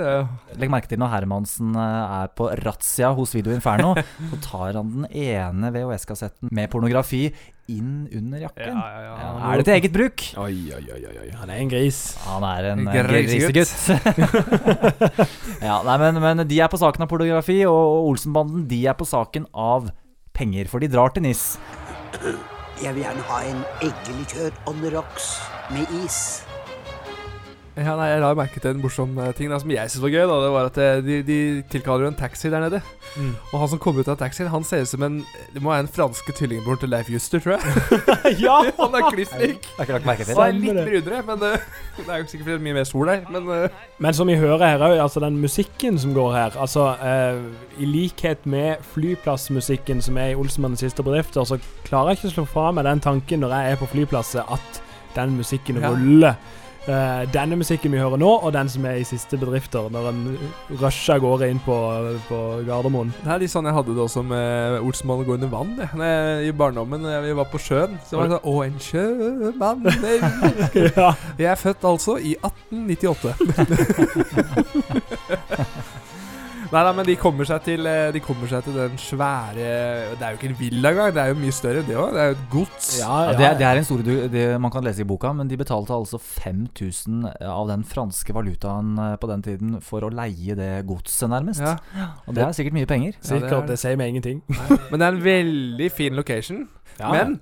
Legg 0.62 0.72
merke 0.74 0.90
til 0.92 1.00
når 1.02 1.14
Hermansen 1.16 1.74
eh, 1.74 2.16
er 2.22 2.32
på 2.38 2.50
razzia 2.62 3.10
hos 3.18 3.34
Video 3.34 3.54
Inferno, 3.56 3.96
så 4.32 4.42
tar 4.44 4.78
han 4.78 4.92
den 4.94 5.08
ene 5.10 5.72
VHS-kassetten 5.74 6.52
med 6.54 6.70
pornografi 6.74 7.26
inn 7.68 8.08
under 8.16 8.46
jakken. 8.46 8.78
Ja, 8.78 9.16
er 9.50 9.60
det 9.60 9.66
til 9.68 9.76
eget 9.76 9.96
bruk? 9.96 10.26
Oi, 10.40 10.54
oi, 10.78 10.84
oi, 10.94 11.02
oi. 11.10 11.30
Han 11.42 11.52
er 11.52 11.64
en 11.64 11.72
gris. 11.72 12.02
Han 12.28 12.46
er 12.48 12.70
en 12.74 12.86
eh, 12.88 13.00
grisegutt. 13.10 13.74
ja, 15.68 15.80
nei, 15.90 15.98
men, 16.06 16.22
men 16.24 16.46
de 16.48 16.62
er 16.64 16.72
på 16.72 16.80
saken 16.80 17.08
av 17.08 17.12
pornografi, 17.12 17.60
og, 17.68 17.80
og 17.80 18.12
Olsenbanden 18.14 18.68
de 18.70 18.86
er 18.88 18.98
på 19.00 19.10
saken 19.10 19.50
av 19.52 19.90
penger, 20.38 20.70
for 20.72 20.84
de 20.84 20.92
drar 20.94 21.12
til 21.16 21.26
NIS. 21.28 21.50
Jeg 22.82 22.93
vil 22.95 23.01
gjerne 23.03 23.21
ha 23.21 23.38
en 23.49 23.63
eggelikør 23.82 24.49
on 24.69 24.75
the 24.84 24.97
rocks 24.97 25.41
med 25.71 26.05
is. 26.05 26.47
Ja, 27.78 27.93
nei, 27.93 28.07
Jeg 28.09 28.21
la 28.23 28.32
merke 28.34 28.61
til 28.61 28.71
en 28.73 28.80
morsom 28.82 29.11
eh, 29.21 29.30
ting 29.38 29.51
da, 29.51 29.59
som 29.61 29.69
jeg 29.69 29.91
syntes 29.91 30.01
var 30.01 30.09
gøy. 30.09 30.23
da 30.25 30.38
Det 30.41 30.49
var 30.53 30.69
at 30.71 30.78
eh, 30.82 31.01
De, 31.05 31.17
de 31.28 31.38
tilkaller 31.69 32.07
jo 32.07 32.09
en 32.09 32.17
taxi 32.17 32.49
der 32.49 32.63
nede. 32.63 32.80
Mm. 33.13 33.36
Og 33.51 33.59
han 33.61 33.69
som 33.69 33.82
kommer 33.82 34.01
ut 34.01 34.09
av 34.09 34.17
taxien, 34.17 34.49
han 34.49 34.65
ser 34.65 34.82
ut 34.82 34.89
som 34.89 35.05
en 35.05 35.19
Det 35.53 35.61
må 35.61 35.69
være 35.69 35.86
en 35.86 35.91
franske 35.93 36.34
tvillingbroren 36.39 36.82
til 36.82 36.89
Leif 36.89 37.11
Juster, 37.13 37.43
tror 37.43 37.57
jeg. 37.57 38.39
ja! 38.47 38.57
Han 38.82 38.97
er 38.97 39.09
kliss 39.13 39.34
lik. 39.38 39.67
Han 39.78 39.93
er 39.93 40.57
litt 40.57 40.80
brunere, 41.05 41.21
men 41.28 41.45
eh, 41.51 41.69
det 42.01 42.07
er 42.07 42.23
jo 42.23 42.28
sikkert 42.32 42.47
fordi 42.47 42.55
det 42.55 42.57
er 42.57 42.65
mye 42.65 42.78
mer 42.80 42.89
sol 42.89 43.13
der. 43.13 43.23
Men 43.30 43.49
uh. 43.53 43.80
Men 44.01 44.17
som 44.17 44.30
vi 44.32 44.39
hører 44.41 44.65
her 44.65 44.86
òg, 44.89 44.97
altså 45.05 45.21
den 45.23 45.38
musikken 45.41 45.97
som 46.01 46.13
går 46.17 46.34
her 46.34 46.57
Altså, 46.57 46.89
uh, 46.97 47.78
i 47.78 47.86
likhet 47.86 48.45
med 48.49 48.82
flyplassmusikken 48.93 50.01
som 50.01 50.17
er 50.17 50.34
i 50.34 50.38
Olsenmannens 50.38 50.82
siste 50.86 51.05
bedrifter, 51.05 51.45
så 51.45 51.59
klarer 51.86 52.13
jeg 52.15 52.21
ikke 52.23 52.32
å 52.34 52.36
slå 52.39 52.45
fra 52.49 52.69
meg 52.73 52.89
den 52.89 53.03
tanken 53.05 53.45
når 53.45 53.53
jeg 53.53 53.73
er 53.75 53.82
på 53.82 53.89
flyplasset, 53.93 54.45
at 54.49 54.82
den 55.17 55.38
musikken 55.38 55.82
Ja. 55.82 55.93
ruller. 55.93 56.34
Eh, 56.38 56.66
denne 56.88 57.58
musikken 57.60 57.92
vi 57.92 58.00
hører 58.00 58.20
nå, 58.22 58.30
og 58.48 58.54
den 58.56 58.70
som 58.72 58.86
er 58.88 59.02
i 59.02 59.04
siste 59.08 59.36
bedrifter, 59.40 59.90
når 59.92 60.08
en 60.12 60.22
rusher 60.80 61.18
av 61.18 61.22
gårde 61.26 61.50
inn 61.52 61.60
på, 61.66 61.76
på 62.30 62.38
Gardermoen. 62.68 63.12
det 63.24 63.34
er 63.34 63.42
litt 63.44 63.52
sånn 63.52 63.68
jeg 63.68 63.76
hadde 63.76 63.96
det 63.98 64.04
også 64.06 64.24
med 64.24 64.80
Olsenmann 64.80 65.26
gå 65.28 65.36
under 65.36 65.52
vann. 65.52 65.76
Jeg. 65.78 65.90
Når 66.00 66.06
jeg, 66.14 66.48
I 66.48 66.56
barndommen 66.64 67.04
når 67.04 67.22
vi 67.28 67.36
var 67.42 67.48
på 67.52 67.60
sjøen, 67.62 68.00
så 68.08 68.22
var 68.22 68.24
det 68.28 68.38
sånn 68.38 68.48
Å, 68.48 68.56
en 68.64 68.80
sjømann. 68.88 69.82
Ja. 70.98 71.10
Jeg 71.38 71.50
er 71.52 71.60
født 71.60 71.84
altså 71.88 72.18
i 72.22 72.36
1898. 72.40 73.34
Nei 76.68 76.84
da, 76.84 76.91
men 76.95 77.07
de 77.07 77.15
kommer 77.20 77.47
seg 77.47 77.63
til 77.63 77.88
eh, 77.88 78.09
De 78.15 78.22
kommer 78.24 78.49
seg 78.51 78.65
til 78.65 78.76
den 78.76 78.97
svære 78.99 79.68
Det 80.18 80.20
er 80.20 80.34
jo 80.34 80.39
ikke 80.39 80.49
en 80.49 80.57
villa 80.59 80.91
engang, 80.91 81.13
det 81.15 81.22
er 81.24 81.32
jo 81.32 81.38
mye 81.39 81.55
større 81.55 81.84
enn 81.84 81.88
det 81.88 81.95
òg. 81.99 82.11
Det 82.15 82.22
er 82.24 82.32
jo 82.32 82.36
et 82.36 82.43
gods. 82.51 82.89
Ja, 82.99 83.13
det, 83.32 83.45
er, 83.47 83.57
det 83.59 83.68
er 83.70 83.82
en 83.82 83.88
store 83.88 84.05
du, 84.07 84.11
det 84.34 84.45
man 84.63 84.74
kan 84.74 84.86
lese 84.86 85.03
i 85.03 85.07
boka, 85.07 85.32
men 85.38 85.51
de 85.51 85.59
betalte 85.59 85.95
altså 85.95 86.20
5000 86.20 87.28
av 87.47 87.72
den 87.72 87.86
franske 87.88 88.36
valutaen 88.36 88.97
eh, 89.03 89.15
på 89.22 89.32
den 89.32 89.45
tiden 89.45 89.78
for 89.86 90.03
å 90.03 90.11
leie 90.11 90.57
det 90.57 90.72
godset, 90.89 91.30
nærmest. 91.32 91.63
Ja. 91.63 91.78
Og 92.26 92.36
det 92.36 92.43
er 92.45 92.55
sikkert 92.57 92.78
mye 92.80 92.89
penger. 92.89 93.18
Sikkert. 93.22 93.72
Det 93.72 93.80
sier 93.80 93.99
meg 93.99 94.13
ingenting. 94.13 94.43
Men 94.91 94.99
det 94.99 95.07
er 95.07 95.15
en 95.15 95.24
veldig 95.24 95.91
fin 95.93 96.18
location. 96.18 96.65
Ja. 96.97 97.13
Men 97.13 97.39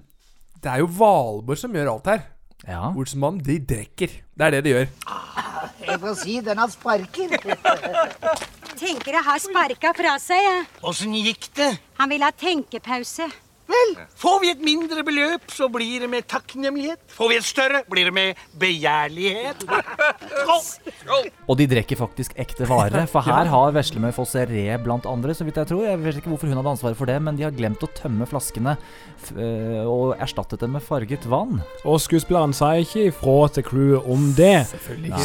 det 0.61 0.71
er 0.71 0.82
jo 0.82 0.89
Valborg 0.99 1.59
som 1.61 1.76
gjør 1.76 1.95
alt 1.95 2.13
her. 2.13 2.26
Ja. 2.64 2.93
Olsenmannen, 2.95 3.43
de 3.43 3.60
drikker. 3.60 4.14
Det 4.36 4.45
er 4.47 4.56
det 4.56 4.64
de 4.66 4.74
gjør. 4.74 4.88
Jeg 5.86 5.99
får 6.01 6.16
si 6.22 6.39
den 6.41 6.58
har 6.58 6.72
sparker. 6.72 7.36
Tenker 8.76 9.18
jeg 9.18 9.24
har 9.28 9.41
sparka 9.43 9.91
fra 9.95 10.16
seg, 10.20 10.41
jeg. 10.43 10.64
Åssen 10.84 11.14
gikk 11.20 11.49
det? 11.60 11.72
Han 11.99 12.12
vil 12.12 12.26
ha 12.26 12.32
tenkepause. 12.32 13.28
Vel, 13.66 13.95
får 14.22 14.41
vi 14.43 14.51
et 14.53 14.61
mindre 14.61 15.01
beløp, 15.05 15.47
så 15.49 15.68
blir 15.74 16.03
det 16.05 16.09
med 16.11 16.28
takknemlighet. 16.30 16.99
Får 17.16 17.32
vi 17.32 17.38
et 17.39 17.47
større, 17.47 17.82
blir 17.89 18.09
det 18.09 18.13
med 18.13 18.41
begjærlighet. 18.61 19.66
Og 21.49 21.57
de 21.57 21.68
drikker 21.70 21.97
faktisk 21.97 22.36
ekte 22.41 22.68
vare, 22.70 23.05
for 23.09 23.26
her 23.30 23.49
har 23.49 23.74
Veslemøy 23.76 24.13
Fossere 24.16 24.78
blant 24.84 25.07
andre, 25.09 25.34
så 25.38 25.47
vidt 25.47 25.57
jeg 25.61 25.72
tror. 25.72 25.86
Jeg 25.88 26.01
vet 26.03 26.20
ikke 26.22 26.34
hvorfor 26.34 26.49
hun 26.51 26.59
hadde 26.59 26.74
ansvaret 26.76 26.99
for 26.99 27.09
det, 27.09 27.18
men 27.26 27.39
de 27.39 27.47
har 27.47 27.55
glemt 27.55 27.84
å 27.86 27.89
tømme 27.97 28.28
flaskene 28.30 28.76
øh, 29.34 29.82
og 29.89 30.16
erstattet 30.22 30.61
dem 30.61 30.76
med 30.78 30.86
farget 30.86 31.26
vann. 31.30 31.61
Og 31.86 31.97
skuespilleren 32.03 32.53
sa 32.55 32.76
ikke 32.82 33.07
ifra 33.09 33.38
til 33.55 33.66
crewet 33.66 34.09
om 34.11 34.30
det. 34.38 34.68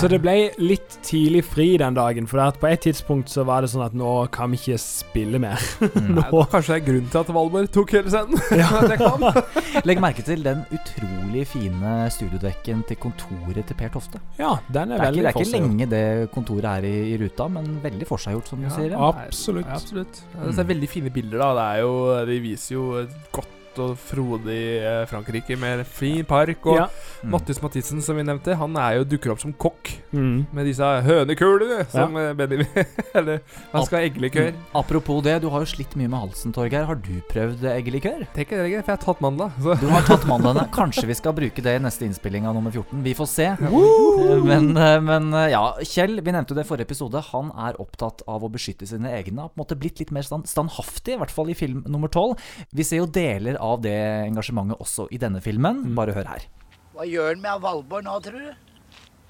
Så 0.01 0.09
det 0.11 0.21
ble 0.25 0.37
litt 0.61 0.99
tidlig 1.07 1.45
fri 1.49 1.75
den 1.81 1.97
dagen. 1.99 2.29
For 2.31 2.41
at 2.45 2.61
på 2.61 2.71
et 2.71 2.85
tidspunkt 2.89 3.33
så 3.33 3.45
var 3.49 3.65
det 3.65 3.73
sånn 3.73 3.85
at 3.85 3.97
nå 3.97 4.15
kan 4.35 4.53
vi 4.53 4.61
ikke 4.61 4.81
spille 4.81 5.41
mer. 5.43 5.61
Nei, 5.81 6.25
nå. 6.31 6.45
Kanskje 6.51 6.77
det 6.77 6.81
er 6.81 6.87
grunnen 6.89 7.11
til 7.13 7.23
at 7.23 7.33
Valborg 7.35 7.71
tok 7.75 7.97
hele 7.99 8.13
scenen. 8.13 8.30
det 8.91 8.99
Ja. 9.01 9.83
Legg 9.87 10.01
merke 10.03 10.25
til 10.27 10.43
den 10.45 10.63
utrolig 10.75 11.47
fine 11.49 11.95
studiodekken 12.13 12.83
til 12.89 12.99
kontoret 13.01 13.63
til 13.69 13.79
Per 13.79 13.93
Tofte. 13.95 14.21
Ja, 14.39 14.57
den 14.69 14.95
er 14.95 14.99
det 14.99 15.01
er 15.01 15.07
veldig 15.07 15.23
ikke, 15.23 15.27
det 15.27 15.31
er 15.31 15.41
ikke 15.41 15.55
lenge 15.57 15.89
det 15.91 16.05
kontoret 16.35 16.69
er 16.73 16.89
i, 16.89 16.97
i 17.13 17.21
ruta, 17.21 17.49
men 17.53 17.71
veldig 17.85 18.09
forseggjort, 18.09 18.51
som 18.53 18.65
du 18.65 18.71
sier. 18.73 18.97
Absolutt. 18.97 19.67
Ja, 19.69 19.79
absolutt. 19.79 20.21
Ja, 20.35 20.51
det 20.51 20.65
er 20.65 20.69
veldig 20.75 20.91
fine 20.91 21.15
bilder, 21.15 21.41
da. 21.45 21.55
Det 21.61 21.71
er 21.71 21.87
jo, 21.87 21.97
de 22.31 22.43
viser 22.45 22.77
jo 22.77 22.85
et 23.05 23.17
godt 23.35 23.57
og 23.79 23.97
frodig 23.99 24.59
eh, 24.83 25.05
Frankrike 25.11 25.57
med 25.59 25.85
fin 25.87 26.25
park. 26.25 26.67
Og 26.67 26.77
Ja. 26.81 26.89
Mm. 27.23 27.31
Mattis 27.35 27.61
Mathisen, 27.63 28.01
som 28.03 28.17
vi 28.17 28.23
nevnte, 28.25 28.57
han 28.57 28.77
er 28.77 28.97
jo 28.99 29.05
dukker 29.05 29.31
opp 29.35 29.41
som 29.41 29.53
kokk. 29.53 29.91
Mm. 30.13 30.47
Med 30.53 30.67
disse 30.67 30.83
hønekulene 31.05 31.85
som 31.93 32.17
ja. 32.17 32.33
Benny 32.35 32.65
Eller 33.19 33.41
han 33.73 33.85
skal 33.87 33.99
ha 34.01 34.05
eggelikør. 34.09 34.55
Apropos 34.75 35.23
det, 35.23 35.37
du 35.43 35.49
har 35.53 35.61
jo 35.61 35.69
slitt 35.71 35.95
mye 36.01 36.09
med 36.09 36.19
halsen, 36.25 36.53
Torgeir. 36.57 36.87
Har 36.89 36.97
du 36.97 37.13
prøvd 37.31 37.63
eggelikør? 37.77 38.25
Tenk 38.35 38.49
deg 38.51 38.65
det, 38.65 38.81
for 38.83 38.93
jeg 38.93 38.99
har 38.99 39.05
tatt 39.05 39.21
mandla. 39.21 39.51
så- 39.61 39.77
Du 39.81 39.87
har 39.93 40.03
tatt 40.09 40.25
mandlene. 40.27 40.67
Kanskje 40.73 41.07
vi 41.07 41.15
skal 41.15 41.37
bruke 41.37 41.63
det 41.63 41.77
i 41.77 41.83
neste 41.85 42.09
innspilling 42.09 42.47
av 42.49 42.55
nummer 42.57 42.73
14. 42.73 43.03
Vi 43.05 43.15
får 43.15 43.29
se. 43.29 43.49
Men, 43.61 44.73
eh, 44.77 45.01
men 45.05 45.33
eh, 45.35 45.51
ja, 45.53 45.63
Kjell, 45.85 46.21
vi 46.25 46.33
nevnte 46.35 46.57
det 46.57 46.65
i 46.65 46.69
forrige 46.69 46.89
episode. 46.89 47.21
Han 47.31 47.53
er 47.69 47.77
opptatt 47.83 48.25
av 48.27 48.43
å 48.43 48.51
beskytte 48.53 48.89
sine 48.89 49.13
egne. 49.13 49.45
Har 49.45 49.53
på 49.53 49.59
en 49.61 49.65
måte 49.65 49.79
blitt 49.79 50.01
litt 50.01 50.11
mer 50.15 50.25
standhaftig, 50.25 51.15
i 51.15 51.21
hvert 51.21 51.31
fall 51.35 51.51
i 51.53 51.57
film 51.59 51.85
nummer 51.87 52.09
12. 52.09 52.37
Vi 52.73 52.87
ser 52.87 53.03
jo 53.03 53.07
deler 53.07 53.60
av 53.61 53.83
det 53.85 53.97
engasjementet 54.27 54.81
også 54.81 55.07
i 55.13 55.21
denne 55.21 55.43
filmen. 55.45 55.85
Bare 55.99 56.17
hør 56.17 56.33
her. 56.33 56.49
Hva 56.97 57.07
gjør 57.09 57.35
han 57.35 57.45
med 57.45 57.63
Valborg 57.63 58.05
nå, 58.07 58.19
tror 58.25 58.43
du? 58.43 58.51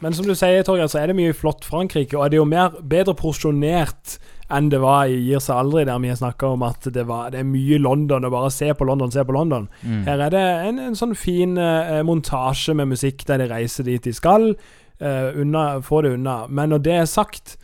Men 0.01 0.17
som 0.17 0.25
du 0.25 0.33
sier, 0.33 0.63
Torgeir, 0.65 0.89
så 0.89 1.03
er 1.03 1.11
det 1.11 1.19
mye 1.19 1.37
flott 1.37 1.67
Frankrike, 1.69 2.17
og 2.17 2.31
det 2.31 2.39
er 2.39 2.41
jo 2.41 2.49
mer 2.49 2.77
bedre 2.89 3.13
porsjonert 3.19 4.17
enn 4.51 4.71
det 4.73 4.81
var 4.83 5.11
i 5.13 5.19
Gir 5.29 5.43
seg 5.45 5.61
aldri, 5.61 5.85
der 5.87 6.01
vi 6.03 6.11
har 6.11 6.19
snakka 6.19 6.55
om 6.57 6.65
at 6.67 6.89
det, 6.91 7.05
var, 7.07 7.31
det 7.35 7.43
er 7.43 7.47
mye 7.47 7.79
London, 7.79 8.25
og 8.27 8.33
bare 8.35 8.51
se 8.55 8.73
på 8.75 8.87
London, 8.89 9.13
se 9.15 9.23
på 9.27 9.37
London. 9.37 9.69
Mm. 9.85 10.01
Her 10.09 10.25
er 10.27 10.35
det 10.35 10.45
en, 10.71 10.81
en 10.89 10.97
sånn 10.99 11.15
fin 11.19 11.55
eh, 11.61 12.01
montasje 12.07 12.75
med 12.75 12.91
musikk 12.91 13.27
der 13.29 13.45
de 13.45 13.51
reiser 13.53 13.87
dit 13.87 14.09
de 14.09 14.15
skal, 14.17 14.55
eh, 14.99 15.29
unna, 15.39 15.67
få 15.87 16.03
det 16.07 16.17
unna. 16.17 16.41
Men 16.49 16.75
når 16.75 16.83
det 16.89 16.97
er 16.97 17.07
sagt, 17.11 17.55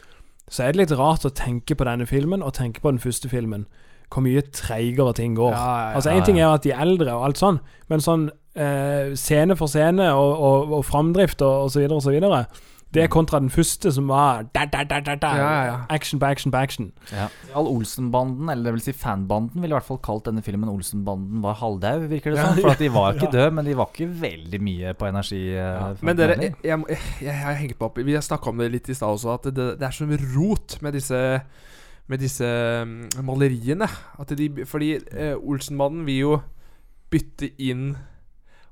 så 0.47 0.67
er 0.67 0.77
det 0.77 0.85
litt 0.85 0.95
rart 1.01 1.27
å 1.27 1.35
tenke 1.35 1.75
på 1.75 1.89
denne 1.89 2.07
filmen, 2.07 2.45
og 2.45 2.55
tenke 2.61 2.85
på 2.85 2.93
den 2.93 3.03
første 3.03 3.33
filmen. 3.33 3.67
Hvor 4.13 4.23
mye 4.23 4.43
treigere 4.55 5.13
ting 5.19 5.35
går. 5.37 5.51
Ja, 5.53 5.65
ja, 5.67 5.89
ja. 5.91 5.95
altså 5.99 6.11
Én 6.15 6.25
ting 6.25 6.39
er 6.41 6.53
at 6.55 6.63
de 6.65 6.71
er 6.73 6.85
eldre 6.87 7.17
og 7.19 7.25
alt 7.27 7.41
sånn, 7.43 7.59
men 7.91 8.01
sånn 8.05 8.29
eh, 8.55 9.13
scene 9.19 9.57
for 9.59 9.67
scene 9.73 10.13
og, 10.15 10.39
og, 10.39 10.73
og 10.79 10.87
framdrift 10.87 11.43
og, 11.43 11.67
og 11.67 11.75
så 11.75 11.83
videre 11.83 11.99
og 11.99 12.07
så 12.07 12.15
videre. 12.15 12.47
Det 12.95 13.03
er 13.03 13.11
kontra 13.13 13.41
den 13.43 13.51
første, 13.51 13.91
som 13.93 14.07
var 14.09 14.47
da, 14.55 14.63
da, 14.73 14.85
da, 14.89 15.01
da, 15.05 15.17
da. 15.21 15.31
Ja, 15.37 15.49
ja, 15.51 15.65
ja. 15.67 15.75
action 15.93 16.21
på 16.23 16.29
action 16.31 16.53
på 16.55 16.57
action. 16.63 16.87
Ja. 17.11 17.27
All 17.59 17.67
Olsenbanden, 17.69 18.49
eller 18.49 18.71
det 18.71 18.73
vil 18.77 18.85
si 18.87 18.95
fanbanden, 18.97 19.59
ville 19.61 19.75
i 19.75 19.77
hvert 19.77 19.89
fall 19.89 19.99
kalt 20.07 20.25
denne 20.31 20.41
filmen 20.47 20.71
Olsenbanden 20.71 21.43
var 21.45 21.59
halvdau, 21.61 22.07
virker 22.09 22.33
det 22.33 22.39
som. 22.41 22.55
Sånn, 22.55 22.63
For 22.63 22.73
at 22.73 22.81
de 22.81 22.89
var 22.95 23.11
ikke 23.19 23.27
ja. 23.27 23.33
døde, 23.35 23.51
men 23.59 23.69
de 23.69 23.75
var 23.77 23.91
ikke 23.91 24.09
veldig 24.23 24.61
mye 24.71 24.95
på 24.97 25.11
energi. 25.11 25.43
eh, 25.59 26.01
Men 26.07 26.17
dere, 26.23 26.39
jeg, 26.41 26.55
jeg, 26.65 26.85
jeg, 26.95 27.03
jeg 27.27 27.39
har 27.43 27.59
hengt 27.59 27.75
meg 27.77 27.89
opp 27.91 28.01
Vi 28.07 28.17
har 28.17 28.25
snakka 28.25 28.55
om 28.55 28.63
det 28.63 28.71
litt 28.79 28.89
i 28.89 28.97
stad 28.97 29.19
også, 29.19 29.35
at 29.35 29.51
det, 29.51 29.69
det 29.83 29.91
er 29.91 29.99
så 29.99 30.09
mye 30.09 30.23
rot 30.39 30.79
med 30.87 30.97
disse 30.97 31.21
Med 32.07 32.23
disse 32.23 32.47
mm, 32.87 33.25
maleriene. 33.27 33.89
At 34.21 34.35
de, 34.39 34.51
fordi 34.69 34.93
eh, 35.11 35.35
Olsenmannen 35.37 36.05
vil 36.07 36.21
jo 36.21 36.37
bytte 37.11 37.51
inn 37.63 37.91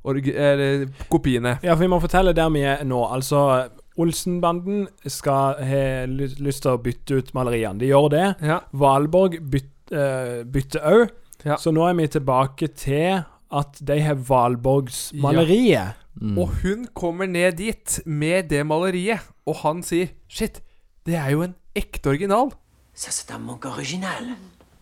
orgi, 0.05 0.35
eller, 0.37 0.87
kopiene. 1.11 1.59
Ja, 1.64 1.74
for 1.74 1.85
vi 1.85 1.91
må 1.91 1.99
fortelle 2.03 2.35
der 2.37 2.53
vi 2.55 2.62
er 2.68 2.85
nå. 2.87 3.01
Altså, 3.11 3.66
Olsenbanden 4.01 4.87
skal 5.07 5.61
ha 5.64 5.85
lyst 6.11 6.64
til 6.64 6.74
å 6.74 6.80
bytte 6.82 7.20
ut 7.20 7.35
maleriene. 7.37 7.80
De 7.80 7.91
gjør 7.91 8.11
det. 8.14 8.24
Ja. 8.45 8.61
Valborg 8.74 9.39
byt, 9.51 9.70
eh, 9.95 10.43
bytter 10.45 10.89
òg. 10.91 11.14
Ja. 11.45 11.59
Så 11.61 11.74
nå 11.74 11.85
er 11.89 11.95
vi 11.99 12.09
tilbake 12.09 12.70
til 12.72 13.22
at 13.55 13.78
de 13.87 14.01
har 14.01 14.18
Valborgs 14.18 15.12
maleriet. 15.14 16.01
Mm. 16.20 16.39
Og 16.39 16.53
hun 16.62 16.87
kommer 16.95 17.26
ned 17.26 17.59
dit 17.59 18.01
med 18.07 18.49
det 18.51 18.62
maleriet, 18.66 19.22
og 19.47 19.59
han 19.64 19.82
sier 19.82 20.14
Shit, 20.30 20.61
det 21.07 21.16
er 21.18 21.35
jo 21.35 21.43
en 21.43 21.57
ekte 21.76 22.14
original. 22.14 22.53
Ça, 22.95 23.11
c'est 23.11 23.30
un 23.34 23.38
manque 23.38 23.64
original. 23.66 24.36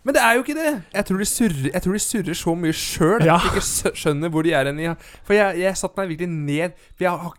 Men 0.04 0.14
det 0.16 0.22
er 0.22 0.34
jo 0.34 0.42
ikke 0.42 0.54
det! 0.58 0.82
Jeg 0.92 1.04
tror 1.06 1.18
de 1.22 1.24
surrer, 1.30 1.68
jeg 1.72 1.82
tror 1.82 1.92
de 1.94 1.98
surrer 2.02 2.34
så 2.34 2.54
mye 2.58 2.72
sjøl 2.74 3.22
Ja. 3.24 3.36
at 3.36 3.42
de 3.44 3.60
ikke 3.60 3.92
skjønner 4.00 4.32
hvor 4.34 4.42
de 4.42 4.52
er 4.52 4.66
hen 4.66 4.80
i 4.82 4.88
For 5.24 5.32
jeg, 5.36 5.60
jeg 5.62 5.76
satte 5.78 5.96
meg 6.00 6.08
virkelig 6.10 6.28
ned 6.32 6.72
For 6.98 7.04
jeg 7.06 7.10
har, 7.22 7.36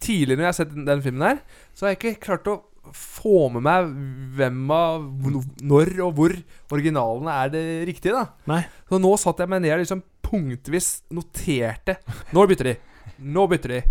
Tidligere 0.00 0.36
når 0.38 0.44
jeg 0.46 0.52
har 0.52 0.58
sett 0.60 0.70
den, 0.76 0.84
den 0.86 1.02
filmen 1.02 1.26
her, 1.26 1.40
så 1.74 1.86
har 1.86 1.90
jeg 1.94 1.98
ikke 1.98 2.20
klart 2.28 2.46
å 2.52 2.54
få 2.94 3.48
med 3.50 3.64
meg 3.66 3.90
hvem 4.38 4.70
av 4.70 5.02
hvor- 5.24 5.44
Når 5.64 5.92
og 6.06 6.14
hvor 6.14 6.36
originalene 6.70 7.34
er 7.42 7.48
det 7.50 7.64
riktige, 7.88 8.12
da. 8.14 8.26
Nei. 8.46 8.62
Så 8.88 9.00
nå 9.02 9.12
satt 9.18 9.38
jeg 9.42 9.48
meg 9.50 9.62
ned 9.64 9.72
og 9.74 9.82
liksom 9.82 10.02
punktvis 10.22 10.90
noterte. 11.10 11.96
Nå 12.32 12.46
bytter 12.46 12.70
de! 12.70 12.76
Nå 13.24 13.48
bytter 13.50 13.68
de! 13.74 13.82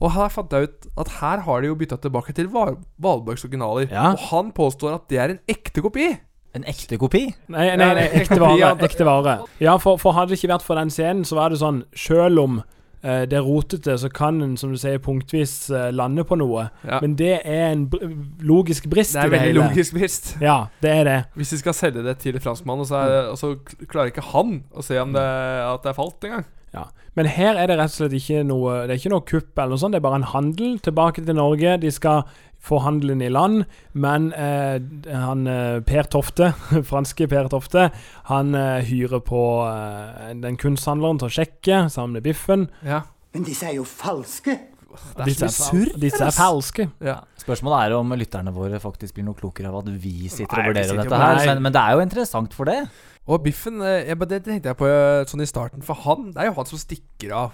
Og 0.00 0.14
her 0.14 0.32
fant 0.32 0.56
jeg 0.56 0.70
ut 0.70 0.88
at 1.02 1.12
her 1.20 1.44
har 1.44 1.60
de 1.60 1.68
jo 1.68 1.76
bytta 1.76 2.00
tilbake 2.00 2.32
til 2.36 2.48
Valbergs 2.52 2.88
Valborgs 3.04 3.44
originaler. 3.44 3.88
Ja. 3.92 4.14
Og 4.14 4.26
han 4.30 4.52
påstår 4.56 4.96
at 4.96 5.08
det 5.12 5.20
er 5.20 5.34
en 5.34 5.40
ekte 5.50 5.84
kopi. 5.84 6.08
En 6.56 6.64
ekte 6.66 6.98
kopi? 6.98 7.28
Nei, 7.52 7.68
nei, 7.78 7.92
nei 7.94 8.08
ekte 8.18 8.40
vare. 8.42 8.72
Ekte 8.82 9.06
vare. 9.06 9.38
Ja, 9.62 9.76
for, 9.78 10.00
for 10.02 10.16
hadde 10.16 10.32
det 10.32 10.40
ikke 10.40 10.54
vært 10.56 10.66
for 10.66 10.80
den 10.80 10.90
scenen, 10.90 11.22
så 11.28 11.38
var 11.38 11.52
det 11.52 11.60
sånn 11.60 11.84
Selv 11.94 12.42
om 12.42 12.56
uh, 12.62 13.22
det 13.28 13.36
er 13.38 13.44
rotete, 13.46 13.94
så 14.00 14.10
kan 14.10 14.40
en, 14.42 14.56
som 14.58 14.72
du 14.72 14.80
sier, 14.80 14.98
punktvis 15.04 15.54
uh, 15.70 15.90
lande 15.94 16.24
på 16.26 16.40
noe. 16.40 16.66
Ja. 16.82 16.98
Men 17.04 17.14
det 17.20 17.36
er 17.44 17.68
en 17.68 17.84
br 17.92 18.08
logisk 18.42 18.88
brist 18.90 19.14
Det 19.14 19.28
er 19.28 19.34
veldig 19.36 19.52
det 19.52 19.58
logisk 19.60 19.94
brist. 20.00 20.32
Ja, 20.42 20.62
det 20.82 20.94
er 20.96 21.04
det. 21.06 21.18
Hvis 21.38 21.52
de 21.54 21.60
skal 21.60 21.76
selge 21.76 22.06
det 22.08 22.16
til 22.24 22.40
franskmannen, 22.40 22.82
og 22.82 22.90
så, 22.90 23.04
er, 23.04 23.30
og 23.30 23.38
så 23.38 23.52
klarer 23.84 24.14
ikke 24.14 24.26
han 24.32 24.62
å 24.72 24.86
se 24.86 24.98
om 24.98 25.14
det, 25.14 25.28
at 25.68 25.84
det 25.84 25.92
er 25.92 26.00
falt 26.00 26.26
engang. 26.30 26.48
Ja. 26.74 26.86
Men 27.18 27.26
her 27.26 27.58
er 27.58 27.66
det 27.66 27.76
rett 27.80 27.90
og 27.90 27.96
slett 27.96 28.12
ikke 28.14 28.44
noe 28.46 28.84
Det 28.86 28.94
er 28.94 29.00
ikke 29.00 29.10
noe 29.10 29.24
kupp 29.26 29.58
eller 29.58 29.74
noe 29.74 29.82
sånt. 29.82 29.96
Det 29.96 29.98
er 29.98 30.04
bare 30.06 30.20
en 30.20 30.28
handel 30.30 30.76
tilbake 30.84 31.24
til 31.26 31.34
Norge. 31.38 31.76
De 31.82 31.90
skal 31.90 32.22
få 32.60 32.78
handelen 32.84 33.22
i 33.24 33.30
land, 33.32 33.62
men 33.96 34.26
eh, 34.36 34.76
han 35.08 35.46
eh, 35.48 35.78
Per 35.88 36.04
Tofte, 36.12 36.50
franske 36.90 37.24
Per 37.32 37.48
Tofte, 37.48 37.86
han 38.28 38.52
eh, 38.54 38.82
hyrer 38.84 39.22
på 39.24 39.40
eh, 39.64 40.34
den 40.42 40.58
kunsthandleren 40.60 41.22
til 41.22 41.30
å 41.30 41.34
sjekke 41.38 41.78
sammen 41.88 42.18
med 42.18 42.26
Biffen. 42.28 42.66
Ja. 42.84 43.06
Men 43.32 43.46
disse 43.48 43.70
er 43.70 43.78
jo 43.78 43.86
falske. 43.88 44.58
Det 44.90 45.22
er 45.22 45.28
Disse 45.30 45.46
er, 45.46 45.54
surr. 45.54 45.92
disse 46.02 46.20
er 46.26 46.34
falske. 46.34 46.88
Ja. 47.00 47.20
Spørsmålet 47.40 47.86
er 47.86 47.96
om 47.96 48.12
lytterne 48.18 48.52
våre 48.52 48.80
faktisk 48.82 49.16
blir 49.16 49.24
noe 49.30 49.38
klokere 49.38 49.70
av 49.70 49.80
at 49.80 49.92
vi 50.02 50.28
sitter 50.28 50.60
Nei, 50.60 50.64
og 50.66 50.74
vurderer 50.74 51.00
dette 51.00 51.20
her. 51.22 51.42
Men, 51.54 51.62
men 51.64 51.76
det 51.76 51.84
er 51.86 51.96
jo 51.96 52.04
interessant 52.04 52.56
for 52.58 52.68
det. 52.68 52.80
Og 53.28 53.42
Biffen, 53.44 53.80
eh, 53.84 54.06
jeg, 54.08 54.18
det 54.30 54.42
tenkte 54.46 54.72
jeg 54.72 54.76
på 54.80 54.86
eh, 54.88 55.24
sånn 55.28 55.42
i 55.44 55.46
starten, 55.48 55.82
for 55.86 55.94
han 56.06 56.30
Det 56.32 56.40
er 56.42 56.50
jo 56.50 56.56
han 56.56 56.66
som 56.70 56.78
stikker 56.80 57.34
av 57.36 57.52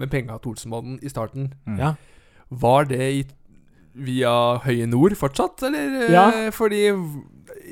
med 0.00 0.08
penga 0.10 0.38
til 0.40 0.54
Olsenmannen 0.54 0.98
i 1.04 1.08
starten. 1.12 1.52
Mm. 1.68 1.78
Ja. 1.78 1.92
Var 2.50 2.84
det 2.88 3.00
i, 3.12 3.20
via 3.94 4.32
Høye 4.64 4.86
Nord 4.88 5.14
fortsatt, 5.20 5.62
eller? 5.68 5.98
eh, 6.06 6.12
Ja. 6.14 6.50
Fordi 6.50 6.80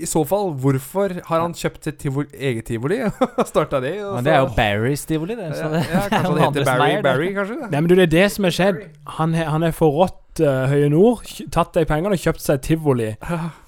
i 0.01 0.05
så 0.07 0.21
fall, 0.29 0.53
hvorfor 0.61 1.15
har 1.27 1.41
han 1.41 1.55
kjøpt 1.57 1.85
sitt 1.89 1.99
tivoli, 1.99 2.29
eget 2.37 2.67
tivoli 2.69 2.99
og 3.09 3.47
starta 3.49 3.81
det? 3.81 3.95
og 4.05 4.17
Men 4.21 4.25
det 4.29 4.33
er 4.35 4.41
jo 4.45 4.51
Barrys 4.57 5.07
tivoli, 5.09 5.35
det. 5.39 5.49
Så 5.57 5.71
det, 5.73 5.81
ja, 5.89 6.05
kanskje 6.13 6.35
det 6.37 6.47
andre 6.47 6.61
heter 6.61 6.71
Barry. 6.71 7.03
Barry, 7.03 7.31
kanskje? 7.35 7.57
Nei, 7.65 7.81
men 7.81 7.89
du, 7.89 7.95
det 7.97 8.07
er 8.11 8.13
det 8.19 8.27
som 8.37 8.45
er 8.45 8.55
skjedd. 8.55 8.83
Han, 9.17 9.35
er- 9.35 9.49
han 9.51 9.65
er 9.67 9.73
forrådt 9.75 10.21
uh, 10.43 10.67
Høye 10.71 10.89
Nord, 10.93 11.29
tatt 11.55 11.75
de 11.77 11.85
pengene 11.89 12.17
og 12.17 12.23
kjøpt 12.23 12.43
seg 12.45 12.61
tivoli. 12.65 13.11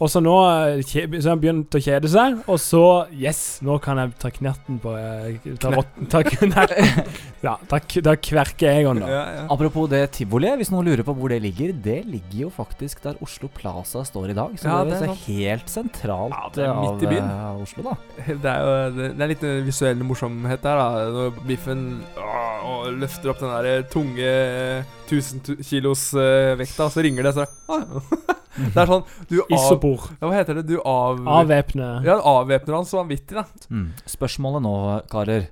Og 0.03 0.11
så 0.13 0.23
nå 0.25 0.35
eh, 0.49 0.81
så 0.85 1.05
har 1.07 1.29
han 1.35 1.43
begynt 1.43 1.77
å 1.79 1.83
kjede 1.83 2.11
seg, 2.13 2.41
og 2.51 2.59
så 2.63 2.83
Yes, 3.13 3.61
nå 3.65 3.77
kan 3.85 4.01
jeg 4.03 4.15
ta 4.23 4.31
knerten 4.35 4.81
på 4.83 4.93
uh, 4.97 5.53
Ta 5.63 5.73
rotten 5.75 6.09
ta 6.13 6.23
knerten. 6.27 7.05
Ja, 7.43 7.57
da, 7.67 7.81
da 8.07 8.13
kverker 8.23 8.69
jeg 8.71 8.85
den, 8.87 9.01
da. 9.03 9.07
Ja, 9.11 9.23
ja. 9.35 9.47
Apropos 9.51 9.89
det 9.91 10.05
tivoliet, 10.15 10.61
hvis 10.61 10.69
noen 10.71 10.87
lurer 10.87 11.03
på 11.03 11.11
hvor 11.19 11.33
det 11.33 11.41
ligger, 11.43 11.73
det 11.75 11.97
ligger 12.07 12.45
jo 12.45 12.51
faktisk 12.55 13.01
der 13.03 13.17
Oslo 13.25 13.49
Plaza 13.51 14.05
står 14.07 14.31
i 14.31 14.37
dag. 14.39 14.55
Så 14.63 14.69
Ja, 14.71 14.77
det, 14.87 14.95
er 15.01 15.09
sant. 15.11 15.25
helt 15.27 15.73
sentralt 15.73 16.31
Ja, 16.37 16.53
det 16.55 16.69
er 16.69 16.79
midt 16.79 17.03
i 17.03 17.11
byen. 17.11 17.27
eh, 17.27 17.43
av 17.49 17.65
Oslo, 17.65 17.83
da. 17.89 17.97
Det 18.31 18.53
er 18.53 18.63
jo 18.63 18.77
det, 18.95 19.09
det 19.19 19.27
er 19.27 19.33
litt 19.35 19.43
eh, 19.49 19.59
visuell 19.67 20.07
morsomhet 20.07 20.63
der, 20.63 20.79
da. 20.85 21.11
Når 21.19 21.43
Biffen 21.51 21.83
å, 22.15 22.77
løfter 22.95 23.35
opp 23.35 23.43
den 23.43 23.51
der 23.59 23.89
tunge 23.91 24.23
eh, 24.31 24.95
1000 25.11 25.59
kilos 25.67 26.07
eh, 26.15 26.55
vekta, 26.63 26.89
så 26.93 27.05
ringer 27.05 27.29
det, 27.29 27.35
så 27.37 27.47
åh. 27.69 27.99
Det 28.53 28.77
er 28.77 28.91
sånn 28.91 29.05
du 29.31 29.39
av, 29.41 29.53
Isopor. 29.57 30.11
Ja, 30.21 30.27
Hva 30.29 30.33
heter 30.37 30.59
det? 30.59 30.67
Du 30.69 30.75
av... 30.85 31.23
Avvæpne. 31.41 31.87
Ja, 32.05 32.19
avvæpner 32.21 32.77
han 32.77 32.89
så 32.89 32.99
vanvittig, 33.01 33.39
da. 33.39 33.47
Mm. 33.73 33.87
Spørsmålet 34.13 34.65
nå, 34.67 34.75
karer. 35.13 35.47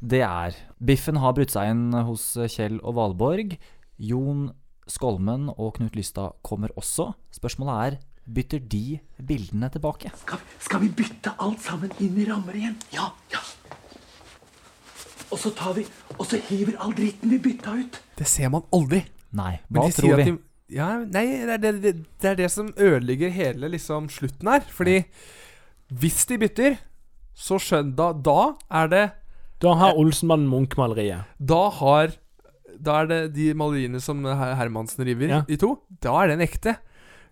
det 0.00 0.20
er 0.26 0.58
Biffen 0.82 1.16
har 1.22 1.32
brutt 1.36 1.54
seg 1.54 1.70
inn 1.72 1.86
hos 2.04 2.26
Kjell 2.52 2.76
og 2.82 2.98
Valborg. 2.98 3.56
Jon 4.02 4.50
Skolmen 4.90 5.48
og 5.54 5.78
Knut 5.78 5.96
Lystad 5.96 6.36
kommer 6.44 6.72
også. 6.76 7.12
Spørsmålet 7.32 7.86
er 7.86 7.98
bytter 8.32 8.60
de 8.70 9.00
bildene 9.24 9.70
tilbake. 9.72 10.12
Skal 10.60 10.84
vi 10.84 10.92
bytte 11.00 11.32
alt 11.42 11.62
sammen 11.64 11.92
inn 12.02 12.18
i 12.20 12.28
rammer 12.28 12.58
igjen? 12.58 12.76
Ja, 12.94 13.08
ja. 13.32 13.40
Og 15.32 15.40
så 15.40 15.48
tar 15.56 15.72
vi 15.78 15.86
Og 16.18 16.26
så 16.28 16.36
hiver 16.50 16.76
all 16.84 16.92
dritten 16.92 17.30
vi 17.32 17.38
bytta 17.40 17.72
ut. 17.78 17.98
Det 18.18 18.26
ser 18.28 18.50
man 18.52 18.66
aldri. 18.74 19.00
Nei, 19.32 19.54
Men 19.70 19.80
hva 19.80 19.92
tror 19.96 20.12
at 20.12 20.20
vi? 20.20 20.32
De, 20.34 20.38
ja, 20.72 20.88
nei, 21.04 21.24
det 21.46 21.54
er 21.56 21.60
det, 21.62 21.72
det, 21.82 21.92
det 22.22 22.30
er 22.32 22.38
det 22.42 22.48
som 22.52 22.70
ødelegger 22.76 23.32
hele 23.34 23.68
liksom, 23.72 24.08
slutten 24.12 24.48
her. 24.48 24.64
Fordi 24.72 25.02
hvis 25.92 26.24
de 26.30 26.38
bytter, 26.40 26.78
så 27.36 27.58
skjønner 27.60 27.94
da, 27.96 28.10
da 28.12 28.38
er 28.82 28.90
det 28.92 29.04
Da 29.62 29.74
har 29.78 29.96
Olsenmannen 30.00 30.48
Munch-maleriet. 30.50 31.28
Da 31.38 31.68
har 31.78 32.16
Da 32.82 33.02
er 33.02 33.06
det 33.10 33.20
de 33.36 33.52
maleriene 33.54 34.00
som 34.02 34.24
Hermansen 34.26 35.04
river 35.06 35.28
Ja. 35.28 35.42
i 35.48 35.56
to. 35.60 35.76
Da 36.02 36.16
er 36.24 36.32
den 36.32 36.40
ekte. 36.44 36.76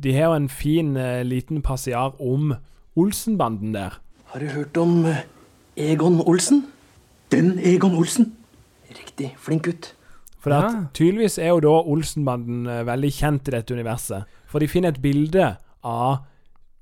de 0.04 0.14
har 0.14 0.30
jo 0.30 0.39
en 0.39 0.50
fin 0.50 0.96
eh, 0.98 1.24
liten 1.26 1.62
passiar 1.66 2.14
om 2.22 2.54
Olsenbanden 2.96 3.74
der. 3.74 4.00
Har 4.26 4.39
du 4.39 4.46
hørt 4.46 4.78
om 4.78 5.06
eh, 5.06 5.26
Egon 5.76 6.22
Olsen? 6.22 6.66
Den 7.32 7.60
Egon 7.60 7.96
Olsen. 7.98 8.36
Riktig. 8.89 9.34
Flink 9.38 9.66
gutt. 9.66 9.96
For 10.39 10.54
at, 10.54 10.93
tydeligvis 10.93 11.39
er 11.41 11.56
jo 11.56 11.60
da 11.66 11.74
Olsenbanden 11.82 12.68
eh, 12.70 12.86
veldig 12.86 13.12
kjent 13.12 13.50
i 13.50 13.58
dette 13.58 13.74
universet. 13.74 14.30
For 14.46 14.62
de 14.62 14.70
finner 14.70 14.93
et 14.93 15.02
bilde 15.02 15.56
av 15.82 16.22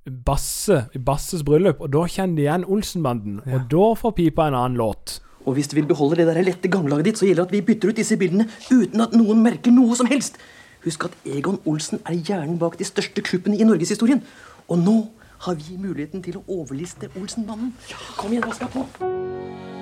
Basse 0.04 0.82
i 0.92 1.00
Basses 1.00 1.46
bryllup, 1.48 1.80
og 1.80 1.94
da 1.94 2.04
kjenner 2.12 2.36
de 2.36 2.44
igjen 2.44 2.66
Olsenbanden. 2.68 3.38
Og 3.48 3.70
da 3.72 3.86
får 3.96 4.12
pipa 4.18 4.50
en 4.50 4.58
annen 4.60 4.76
låt. 4.82 5.22
Og 5.46 5.58
hvis 5.58 5.68
du 5.68 5.76
vil 5.76 5.88
beholde 5.88 6.22
det 6.22 6.28
der 6.30 6.42
lette 6.42 6.72
ganglaget 6.72 7.06
ditt, 7.06 7.20
så 7.20 7.28
gjelder 7.28 7.44
det 7.44 7.50
at 7.52 7.56
vi 7.58 7.66
bytter 7.68 7.92
ut 7.92 8.00
disse 8.00 8.18
bildene 8.18 8.48
uten 8.72 9.02
at 9.04 9.16
noen 9.18 9.44
merker 9.44 9.76
noe 9.76 9.96
som 10.00 10.08
helst. 10.08 10.40
Husk 10.84 11.06
at 11.08 11.18
Egon 11.26 11.60
Olsen 11.66 12.02
er 12.06 12.16
hjernen 12.16 12.60
bak 12.60 12.80
de 12.80 12.88
største 12.88 13.24
kuppene 13.24 13.60
i 13.60 13.68
norgeshistorien. 13.68 14.24
Og 14.68 14.80
nå 14.80 14.98
har 15.44 15.60
vi 15.60 15.78
muligheten 15.78 16.24
til 16.24 16.40
å 16.40 16.46
overliste 16.62 17.12
Olsenbanden. 17.20 17.76
Kom 18.18 18.32
igjen, 18.32 18.48
vask 18.48 18.64
deg 18.64 18.76
på. 18.76 19.73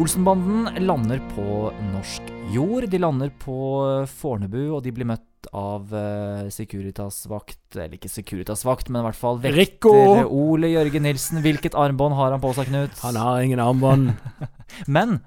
Olsenbanden 0.00 0.86
lander 0.86 1.18
på 1.34 1.68
norsk 1.90 2.30
jord. 2.54 2.86
De 2.88 2.98
lander 3.02 3.28
på 3.42 3.56
Fornebu, 4.08 4.62
og 4.72 4.78
de 4.86 4.94
blir 4.96 5.04
møtt 5.04 5.50
av 5.56 5.92
eh, 5.92 6.46
Securitas-vakt 6.52 7.76
Eller 7.76 7.98
ikke 7.98 8.08
Securitas-vakt, 8.08 8.88
men 8.88 9.02
i 9.02 9.06
hvert 9.10 9.18
fall 9.18 9.42
Rico! 9.44 9.92
vekter 9.92 10.32
Ole 10.32 10.70
Jørgen 10.72 11.04
Nilsen. 11.04 11.42
Hvilket 11.44 11.76
armbånd 11.76 12.16
har 12.16 12.32
han 12.32 12.40
på 12.40 12.54
seg, 12.56 12.70
Knut? 12.70 12.96
Han 13.04 13.20
har 13.20 13.44
ingen 13.44 13.60
armbånd. 13.60 14.14
men 14.96 15.18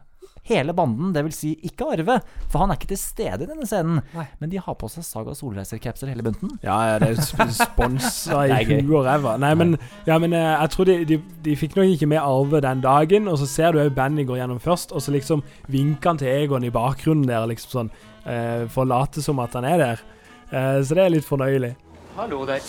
hele 0.49 0.73
banden, 0.75 1.13
dvs. 1.15 1.37
Si 1.39 1.51
ikke 1.69 1.87
Arve, 1.93 2.17
for 2.51 2.63
han 2.63 2.73
er 2.73 2.79
ikke 2.79 2.89
til 2.91 2.99
stede 2.99 3.45
i 3.45 3.47
denne 3.49 3.67
scenen. 3.67 4.01
Men 4.41 4.51
de 4.51 4.59
har 4.59 4.75
på 4.79 4.89
seg 4.91 5.05
Saga 5.07 5.35
Solreiser-capser 5.37 6.11
hele 6.11 6.25
bunten. 6.25 6.57
Ja, 6.65 6.77
ja, 6.91 6.97
det 6.99 7.13
er 7.13 7.21
sp- 7.23 7.47
sponsa 7.63 8.41
i 8.51 8.57
huet 8.67 8.89
og 8.91 9.05
ræva. 9.07 9.37
Nei, 9.41 9.53
men, 9.59 9.75
ja, 10.07 10.17
men 10.19 10.35
eh, 10.35 10.49
jeg 10.51 10.73
tror 10.75 10.89
de, 10.89 10.97
de, 11.13 11.19
de 11.45 11.55
fikk 11.59 11.77
nok 11.79 11.93
ikke 11.93 12.09
med 12.11 12.19
Arve 12.23 12.59
den 12.65 12.83
dagen, 12.83 13.29
og 13.31 13.39
så 13.39 13.47
ser 13.49 13.71
du 13.75 13.79
òg 13.83 13.93
bandet 13.95 14.27
går 14.27 14.41
gjennom 14.41 14.59
først, 14.63 14.91
og 14.91 15.03
så 15.05 15.15
liksom 15.15 15.45
vinker 15.71 16.13
han 16.13 16.19
til 16.19 16.33
Egon 16.33 16.67
i 16.67 16.73
bakgrunnen 16.73 17.27
der, 17.29 17.47
liksom 17.51 17.77
sånn, 17.77 17.93
uh, 18.27 18.65
for 18.73 18.83
å 18.83 18.89
late 18.91 19.23
som 19.23 19.39
at 19.43 19.55
han 19.55 19.69
er 19.69 19.79
der. 19.81 20.03
Uh, 20.51 20.83
så 20.83 20.99
det 20.99 21.05
er 21.07 21.15
litt 21.15 21.27
fornøyelig. 21.27 21.71
Hallo 22.19 22.43
der. 22.45 22.61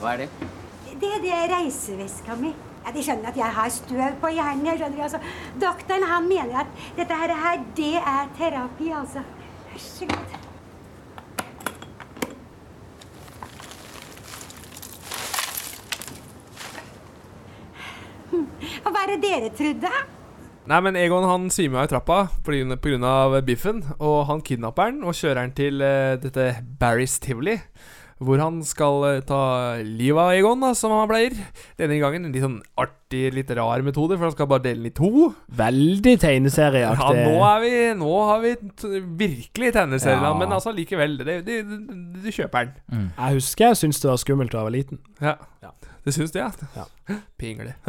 Hva 0.00 0.12
er 0.14 0.24
det? 0.26 0.30
Det, 1.00 1.08
er 1.08 1.22
det 1.24 1.40
reiseveska 1.50 2.36
mi. 2.38 2.52
Ja, 2.84 2.92
de 2.92 3.02
skjønner 3.02 3.30
at 3.30 3.36
jeg 3.40 3.52
har 3.56 3.68
støv 3.72 4.16
på 4.20 4.30
hjernen. 4.36 4.66
Jeg 4.66 4.80
skjønner, 4.82 5.02
altså. 5.06 5.18
Doktoren 5.60 6.02
han 6.04 6.26
mener 6.28 6.58
at 6.64 6.66
dette 6.98 7.16
her, 7.16 7.62
det 7.76 7.94
er 7.96 8.32
terapi, 8.38 8.90
altså. 8.92 9.22
Vær 9.72 9.78
så 9.80 10.08
god. 10.10 10.40
Hm, 18.34 18.44
hva 18.84 19.00
er 19.06 19.14
det 19.14 19.22
dere 19.24 19.54
trodde? 19.56 19.94
Nei, 20.64 20.80
men 20.80 20.96
Egon 20.96 21.24
han 21.28 21.50
svimer 21.52 21.82
av 21.82 21.88
i 21.88 21.92
trappa 21.92 22.18
pga. 22.44 23.40
biffen. 23.44 23.82
Og 23.98 24.26
han 24.26 24.40
kidnapper 24.40 24.82
han 24.82 25.04
og 25.04 25.14
kjører 25.14 25.40
han 25.40 25.52
til 25.52 25.80
uh, 25.80 26.20
dette 26.20 26.64
Barry's 26.80 27.18
Tivoli. 27.20 27.58
Hvor 28.22 28.38
han 28.38 28.60
skal 28.66 29.04
eh, 29.08 29.20
ta 29.26 29.40
livet 29.82 30.20
av 30.22 30.32
Egon, 30.36 30.60
da, 30.62 30.70
som 30.78 30.92
han 30.94 31.08
pleier. 31.10 31.34
Denne 31.80 31.96
gangen 32.02 32.28
en 32.28 32.34
litt 32.34 32.44
sånn 32.44 32.60
artig, 32.78 33.24
litt 33.34 33.50
rar 33.58 33.82
metode, 33.86 34.14
for 34.18 34.28
han 34.28 34.34
skal 34.36 34.48
bare 34.50 34.62
dele 34.68 34.84
den 34.84 34.90
i 34.92 34.94
to. 34.94 35.30
Veldig 35.58 36.14
tegneserieaktig. 36.22 37.18
Ja, 37.18 37.30
nå, 37.30 37.40
er 37.48 37.64
vi, 37.64 37.72
nå 37.98 38.12
har 38.30 38.44
vi 38.44 38.54
t 38.60 38.92
virkelig 39.24 39.72
tegneserien, 39.74 40.22
Ja. 40.22 40.34
men 40.38 40.54
altså 40.54 40.70
likevel. 40.74 41.18
Det, 41.24 41.40
det, 41.46 41.58
det, 41.66 41.98
du 42.22 42.30
kjøper 42.30 42.70
den. 42.70 43.10
Jeg 43.18 43.40
husker 43.40 43.66
jeg 43.72 43.82
syntes 43.82 44.00
det 44.04 44.10
var 44.12 44.22
skummelt 44.22 44.54
da 44.54 44.62
jeg 44.62 44.70
var 44.70 44.76
liten. 44.78 45.02
Ja. 45.22 45.34
Det 46.04 46.12
syns 46.12 46.30
du, 46.34 46.38
ja? 46.38 46.50
Pingle. 47.40 47.72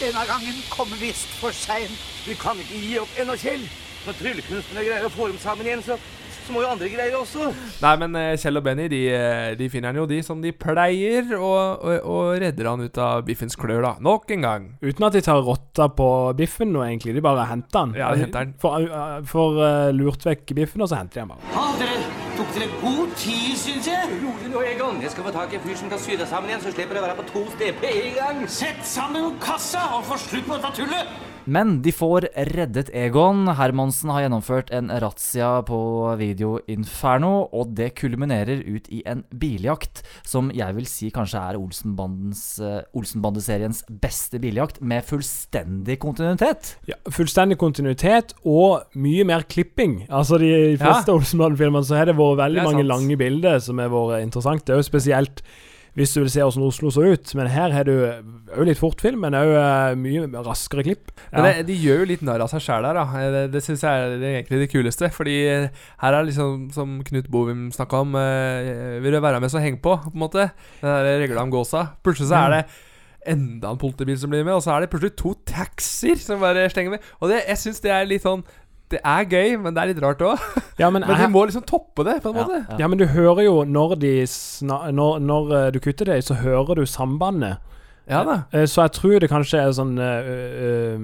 Denne 0.00 0.22
gangen 0.28 0.56
kommer 0.70 0.96
visst 1.00 1.28
for 1.40 1.50
seint. 1.56 1.96
Vi 2.28 2.34
kan 2.38 2.58
ikke 2.60 2.80
gi 2.82 2.98
opp 3.00 3.20
ennå, 3.22 3.36
Kjell. 3.40 3.64
Når 4.06 4.18
tryllekunstnerne 4.20 4.84
greier 4.86 5.06
å 5.08 5.10
få 5.10 5.30
dem 5.32 5.38
sammen 5.42 5.66
igjen, 5.66 5.82
så, 5.86 5.96
så 6.46 6.54
må 6.54 6.62
jo 6.62 6.70
andre 6.70 6.88
greier 6.90 7.16
også. 7.18 7.50
Nei, 7.82 7.92
men 8.02 8.16
eh, 8.20 8.32
Kjell 8.40 8.60
og 8.60 8.64
Benny 8.66 8.86
de, 8.92 9.02
eh, 9.12 9.54
de 9.58 9.68
finner 9.72 9.92
han 9.92 10.00
jo 10.00 10.06
de 10.10 10.20
som 10.24 10.42
de 10.42 10.52
pleier, 10.54 11.32
og, 11.36 11.82
og, 11.82 12.06
og 12.06 12.40
redder 12.42 12.70
han 12.70 12.84
ut 12.86 13.00
av 13.02 13.24
biffens 13.26 13.58
klør, 13.58 13.82
da. 13.84 13.92
Nok 14.04 14.30
en 14.36 14.46
gang. 14.46 14.68
Uten 14.84 15.08
at 15.08 15.16
de 15.16 15.24
tar 15.26 15.42
rotta 15.46 15.88
på 15.92 16.08
biffen 16.38 16.72
nå, 16.74 16.84
egentlig. 16.86 17.16
De 17.16 17.24
bare 17.24 17.48
henter 17.50 17.82
han. 17.82 17.96
Ja, 17.98 18.12
de 18.14 18.26
henter 18.26 18.44
han. 18.44 18.54
Får 18.62 18.88
uh, 18.88 19.18
får, 19.26 19.60
uh, 19.60 19.90
lurt 19.96 20.26
vekk 20.26 20.54
biffen, 20.56 20.84
og 20.84 20.90
så 20.92 21.00
henter 21.00 21.20
de 21.20 21.26
han 21.26 21.34
bare. 21.34 21.52
Ha, 21.56 21.66
dere 21.80 22.00
tok 22.38 22.56
dere 22.56 22.70
god 22.82 23.14
tid, 23.20 23.52
syns 23.60 23.90
jeg. 23.90 24.18
Rolig 24.24 24.52
nå, 24.52 24.64
Egon. 24.72 25.00
Jeg 25.04 25.14
skal 25.14 25.28
få 25.28 25.36
tak 25.36 25.54
i 25.54 25.60
en 25.60 25.64
fyr 25.66 25.80
som 25.82 25.92
kan 25.92 26.02
sy 26.02 26.18
deg 26.18 26.28
sammen 26.30 26.52
igjen, 26.52 26.64
så 26.64 26.74
slipper 26.74 26.98
jeg 26.98 27.04
å 27.04 27.08
være 27.08 27.22
på 27.22 27.30
to 27.32 27.46
steder 27.56 27.80
på 27.80 27.94
en 27.94 28.20
gang. 28.20 28.44
Sett 28.60 28.84
sammen 28.86 29.34
kassa 29.42 29.88
og 29.96 30.06
få 30.10 30.20
slutt 30.28 30.46
på 30.48 30.60
dette 30.60 30.76
tullet! 30.82 31.35
Men 31.46 31.76
de 31.82 31.92
får 31.94 32.26
reddet 32.50 32.88
Egon. 32.90 33.44
Hermansen 33.54 34.10
har 34.10 34.24
gjennomført 34.24 34.72
en 34.74 34.88
razzia 35.02 35.60
på 35.66 35.78
Video 36.18 36.56
Inferno, 36.70 37.46
og 37.54 37.70
det 37.78 37.92
kulminerer 38.00 38.64
ut 38.66 38.88
i 38.90 39.02
en 39.06 39.22
biljakt 39.30 40.02
som 40.26 40.50
jeg 40.54 40.74
vil 40.74 40.88
si 40.90 41.12
kanskje 41.14 41.42
er 41.52 41.58
Olsenbandens, 41.60 42.42
eh, 42.58 42.80
Olsenbandeseriens 42.98 43.84
beste 44.02 44.40
biljakt, 44.42 44.80
med 44.82 45.06
fullstendig 45.06 46.00
kontinuitet. 46.02 46.74
Ja, 46.90 46.98
fullstendig 47.14 47.60
kontinuitet 47.62 48.34
og 48.44 48.90
mye 48.98 49.24
mer 49.24 49.46
klipping. 49.46 50.02
Altså 50.10 50.40
De 50.42 50.76
fleste 50.76 51.12
Ja. 51.12 51.14
Olsenbanden-filmene 51.14 51.86
så 51.86 51.96
har 51.96 52.06
det 52.10 52.16
vært 52.18 52.42
veldig 52.42 52.62
Det 52.62 52.64
mange 52.64 52.86
lange 52.86 53.16
bilder 53.16 53.60
som 53.60 53.78
har 53.78 53.88
vært 53.88 54.22
interessante. 54.26 54.66
Det 54.66 54.74
er 54.74 54.82
jo 54.82 54.90
spesielt 54.90 55.42
hvis 55.96 56.12
du 56.12 56.20
vil 56.20 56.28
se 56.30 56.42
hvordan 56.44 56.66
Oslo 56.68 56.90
så 56.92 57.06
ut. 57.08 57.30
Men 57.38 57.48
her 57.48 57.72
har 57.72 57.84
du 57.88 57.92
òg 58.52 58.66
litt 58.68 58.78
fortfilm, 58.80 59.22
men 59.24 59.32
òg 59.38 59.96
mye 59.96 60.26
raskere 60.44 60.84
klipp. 60.84 61.10
Men 61.32 61.46
det, 61.48 61.66
de 61.70 61.76
gjør 61.80 62.02
jo 62.02 62.08
litt 62.12 62.24
narr 62.26 62.44
av 62.44 62.50
seg 62.52 62.60
sjæl 62.66 62.84
her, 62.84 62.98
da. 63.00 63.04
Eh, 63.16 63.30
Det, 63.36 63.44
det 63.56 63.62
syns 63.64 63.80
jeg 63.86 63.90
er 64.04 64.18
det- 64.20 64.32
egentlig 64.44 64.60
det 64.60 64.70
kuleste. 64.72 65.10
Fordi 65.16 65.36
eh, 65.48 65.68
her 66.04 66.12
er 66.18 66.24
liksom, 66.28 66.70
som 66.76 66.98
Knut 67.02 67.30
Bovim 67.32 67.70
snakka 67.72 68.02
om, 68.04 68.14
eh, 68.14 69.00
vil 69.00 69.12
du 69.16 69.20
være 69.24 69.40
med 69.40 69.50
så 69.50 69.58
heng 69.64 69.78
på, 69.80 69.96
på 70.04 70.12
en 70.12 70.20
måte. 70.20 70.50
Den 70.82 70.92
der 70.92 71.18
regla 71.24 71.42
om 71.42 71.50
gåsa. 71.50 71.86
Plutselig 72.04 72.28
så 72.28 72.44
er 72.44 72.50
det 72.58 72.64
enda 73.26 73.72
en 73.72 73.78
politibil 73.80 74.18
som 74.20 74.30
blir 74.30 74.44
med, 74.44 74.54
og 74.54 74.62
så 74.62 74.70
er 74.76 74.84
det 74.84 74.90
plutselig 74.92 75.16
to 75.18 75.32
taxier 75.48 76.14
som 76.20 76.38
bare 76.44 76.68
stenger 76.70 76.90
med. 76.94 77.00
Og 77.20 77.28
det, 77.32 77.40
jeg 77.48 77.56
syns 77.58 77.80
det 77.82 77.90
er 77.90 78.04
litt 78.06 78.22
sånn 78.22 78.44
Det 78.88 79.00
er 79.02 79.24
gøy, 79.26 79.56
men 79.58 79.74
det 79.74 79.82
er 79.82 79.88
litt 79.90 80.02
rart 80.04 80.20
òg. 80.22 80.42
Ja, 80.78 80.90
men 80.90 81.02
men 81.06 81.10
jeg- 81.16 81.26
de 81.26 81.32
må 81.34 81.44
liksom 81.48 81.64
toppe 81.66 82.04
det, 82.06 82.20
på 82.22 82.30
en 82.30 82.36
måte. 82.38 82.60
Ja. 82.78 82.86
men 82.88 82.98
du 82.98 83.06
hører 83.06 83.42
jo 83.44 83.64
når 83.64 83.96
når, 84.94 85.18
når 85.20 85.54
eh, 85.58 85.70
du 85.74 85.80
kutter 85.80 86.04
det, 86.12 86.20
så 86.24 86.34
hører 86.38 86.74
du 86.78 86.84
sambandet. 86.86 87.58
Ja 88.06 88.20
da. 88.22 88.36
Eh, 88.54 88.66
Så 88.70 88.84
jeg 88.84 88.92
tror 88.94 89.18
det 89.18 89.28
kanskje 89.32 89.58
er 89.58 89.72
sånn 89.74 89.96
uh, 89.98 90.28
uh, 90.30 90.98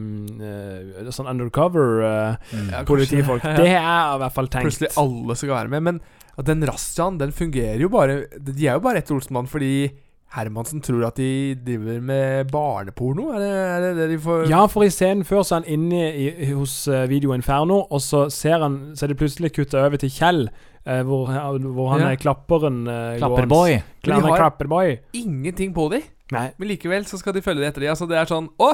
uh, 1.03 1.11
Sånn 1.11 1.27
undercover 1.33 2.03
eh, 2.07 2.37
Mm. 2.53 2.69
Ja, 2.71 2.83
ja. 3.43 3.57
Det 3.59 3.69
er 3.75 4.15
i 4.15 4.21
hvert 4.23 4.35
fall 4.37 4.47
tenkt. 4.53 4.69
Plutselig 4.69 4.93
alle 5.03 5.35
skal 5.37 5.49
være 5.57 5.73
med. 5.73 5.83
Men 5.83 6.01
den 6.47 6.63
razziaen, 6.69 7.19
den 7.19 7.33
fungerer 7.35 7.81
jo 7.83 7.89
bare 7.93 8.23
De 8.39 8.55
er 8.69 8.77
jo 8.79 8.85
bare 8.85 9.03
etter 9.03 9.17
Olsenmann 9.17 9.49
fordi 9.51 9.91
Hermansen 10.33 10.81
tror 10.81 11.03
at 11.11 11.17
de 11.21 11.55
driver 11.61 12.01
med 12.01 12.49
barneporno? 12.53 13.31
Er 13.37 13.43
det 13.43 13.51
er 13.53 13.81
det, 13.85 13.91
det 13.99 14.07
de 14.15 14.19
får 14.25 14.47
Ja, 14.49 14.63
for 14.73 14.87
i 14.87 14.91
scenen 14.93 15.27
før 15.29 15.43
så 15.45 15.59
er 15.59 15.63
han 15.67 15.69
inne 15.75 16.07
i, 16.17 16.29
hos 16.55 16.89
eh, 16.89 17.05
Video 17.11 17.35
Inferno, 17.37 17.83
og 17.93 18.01
så 18.01 18.25
ser 18.33 18.63
han 18.65 18.79
Så 18.97 19.05
er 19.05 19.13
det 19.13 19.19
plutselig 19.21 19.53
kutta 19.53 19.83
over 19.85 20.01
til 20.01 20.09
Kjell, 20.15 20.47
eh, 20.87 21.03
hvor, 21.05 21.29
hvor 21.29 21.93
han 21.93 22.01
Ja. 22.07 22.11
er 22.15 22.17
klapperen. 22.23 22.87
eh, 22.89 23.19
Klapperboy. 23.21 23.83
de 24.05 24.13
har 24.17 24.37
klapperboy. 24.41 24.99
ingenting 25.13 25.75
på 25.77 25.91
de. 25.93 26.03
Nei. 26.33 26.49
Men 26.57 26.69
likevel 26.69 27.05
så 27.05 27.19
skal 27.21 27.35
de 27.37 27.43
følge 27.45 27.61
det 27.61 27.69
etter 27.75 27.81
de. 27.85 27.93
Altså 27.93 28.09
det 28.09 28.17
er 28.17 28.25
sånn 28.25 28.49
Å! 28.59 28.73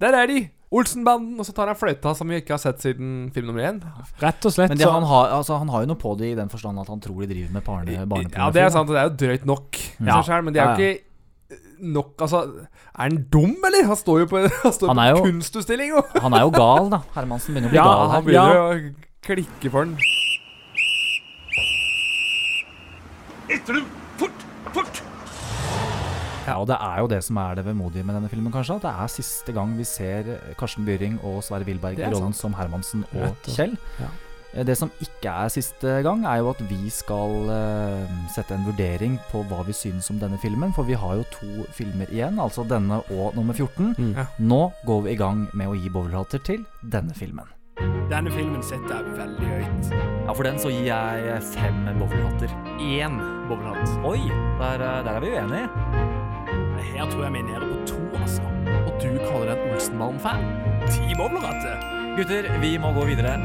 Der 0.00 0.14
er 0.22 0.26
de! 0.30 0.48
Olsenbanden! 0.70 1.34
Og 1.42 1.44
så 1.48 1.52
tar 1.52 1.66
han 1.66 1.74
fløyta, 1.74 2.12
som 2.14 2.28
vi 2.30 2.38
ikke 2.38 2.54
har 2.54 2.60
sett 2.62 2.78
siden 2.78 3.32
film 3.34 3.48
nummer 3.50 3.66
én. 3.66 3.80
Rett 4.22 4.46
og 4.46 4.52
slett 4.54 4.70
Men 4.70 4.78
det, 4.78 4.86
så 4.86 4.92
han, 4.94 5.02
har, 5.02 5.32
altså, 5.34 5.58
han 5.58 5.68
har 5.68 5.82
jo 5.82 5.88
noe 5.90 5.98
på 5.98 6.12
det 6.16 6.30
i 6.30 6.36
den 6.38 6.48
forstand 6.48 6.78
at 6.78 6.86
han 6.86 7.00
tror 7.02 7.24
de 7.24 7.26
driver 7.34 7.52
med 7.58 7.64
barne, 7.66 7.96
barnepornografi. 8.06 8.38
Ja, 8.38 8.50
det 8.54 8.62
er 8.62 8.70
sant, 8.70 8.88
og 8.88 8.94
det 8.94 9.02
er 9.02 9.10
jo 9.10 9.16
drøyt 9.24 9.46
nok 9.50 9.80
Ja. 10.06 10.20
seg 10.22 10.30
sjøl, 10.32 10.44
men 10.44 10.54
det 10.54 10.62
er 10.62 10.64
jo 10.64 10.70
Ja, 10.70 10.78
ja. 10.78 10.94
ikke 10.94 11.06
nok 11.82 12.20
Altså, 12.20 12.40
er 12.94 13.02
han 13.08 13.16
dum, 13.32 13.56
eller? 13.66 13.86
Han 13.86 13.96
står 13.96 14.18
jo 14.20 14.26
på, 14.26 14.40
han 14.64 14.72
står 14.72 14.88
Han 14.94 14.96
på 14.96 15.08
jo- 15.18 15.24
kunstutstilling, 15.24 15.88
jo! 15.96 16.02
Han 16.20 16.32
er 16.34 16.40
jo 16.46 16.50
gal, 16.50 16.90
da. 16.90 17.00
Hermansen 17.16 17.54
begynner 17.54 17.68
å 17.68 17.74
bli 17.74 17.80
Ja, 17.80 17.84
gal 17.88 18.10
han 18.14 18.24
begynner 18.24 18.54
begynner 18.54 18.90
å 18.90 19.24
klikke 19.26 19.70
for 19.70 19.84
den. 19.84 19.96
Etter 23.50 23.74
dem! 23.80 23.86
Fort! 24.20 24.44
Fort! 24.74 25.00
Ja, 26.46 26.56
og 26.58 26.66
det 26.70 26.76
er 26.82 26.96
jo 27.02 27.06
det 27.10 27.20
som 27.26 27.36
er 27.42 27.58
det 27.58 27.64
vemodige 27.66 28.04
med 28.06 28.16
denne 28.16 28.30
filmen, 28.30 28.52
kanskje. 28.54 28.76
At 28.80 28.86
det 28.86 28.92
er 29.04 29.10
siste 29.12 29.52
gang 29.54 29.74
vi 29.78 29.84
ser 29.86 30.30
Karsten 30.58 30.86
Byring 30.86 31.18
og 31.26 31.42
Sverre 31.46 31.66
Wilberg 31.68 31.98
i 31.98 32.06
rollen 32.08 32.32
sant. 32.32 32.40
som 32.40 32.54
Hermansen 32.58 33.04
og- 33.14 33.36
Kjell. 33.46 33.76
ja. 34.00 34.08
Eh, 34.54 34.64
Det 34.66 34.76
som 34.78 34.90
ikke 35.00 35.30
er 35.30 35.48
siste 35.52 36.00
gang, 36.02 36.24
er 36.26 36.40
jo 36.42 36.50
at 36.50 36.60
vi 36.70 36.90
skal 36.90 37.50
uh, 37.50 38.10
sette 38.34 38.54
en 38.54 38.66
vurdering 38.66 39.18
på 39.30 39.44
hva 39.48 39.62
vi 39.66 39.72
synes 39.76 40.10
om 40.10 40.18
denne 40.18 40.38
filmen. 40.42 40.72
For 40.74 40.82
vi 40.88 40.98
har 40.98 41.20
jo 41.20 41.24
to 41.30 41.66
filmer 41.76 42.10
igjen, 42.10 42.40
altså 42.42 42.64
denne 42.68 43.02
og 43.10 43.36
nummer 43.38 43.54
14. 43.54 43.94
Mm. 43.98 44.12
Ja. 44.16 44.26
Nå 44.38 44.72
går 44.86 45.02
vi 45.06 45.14
i 45.14 45.20
gang 45.20 45.46
med 45.54 45.70
å 45.70 45.78
gi 45.78 45.90
bowlerhatter 45.92 46.42
til 46.46 46.64
denne 46.82 47.14
filmen. 47.14 47.46
Denne 48.10 48.30
filmen 48.34 48.62
setter 48.66 48.98
jeg 48.98 49.14
veldig 49.16 49.46
høyt. 49.48 49.92
Ja, 50.26 50.32
for 50.34 50.44
den 50.44 50.58
så 50.60 50.72
gir 50.72 50.88
jeg 50.90 51.42
fem 51.54 51.84
bowlerhatter. 52.00 52.50
Én 52.82 53.20
bowlerhatt. 53.48 53.94
Oi, 54.04 54.26
der, 54.58 54.82
eh, 54.82 55.04
der 55.06 55.14
er 55.14 55.20
vi 55.20 55.30
uenige. 55.30 55.68
Her 56.90 57.06
tror 57.06 57.22
jeg 57.24 57.32
vi 57.32 57.38
er 57.38 57.48
nede 57.52 57.70
på 57.70 57.78
to, 57.86 58.00
altså. 58.18 58.42
Og 58.82 58.92
du 59.00 59.08
kaller 59.22 59.54
deg 59.54 59.62
en 59.62 59.76
Olsenmann-fan? 59.76 60.44
Ti 60.90 61.14
bowlerhatter. 61.16 61.86
Gutter, 62.18 62.50
vi 62.60 62.74
må 62.82 62.92
gå 62.92 63.06
videre. 63.12 63.38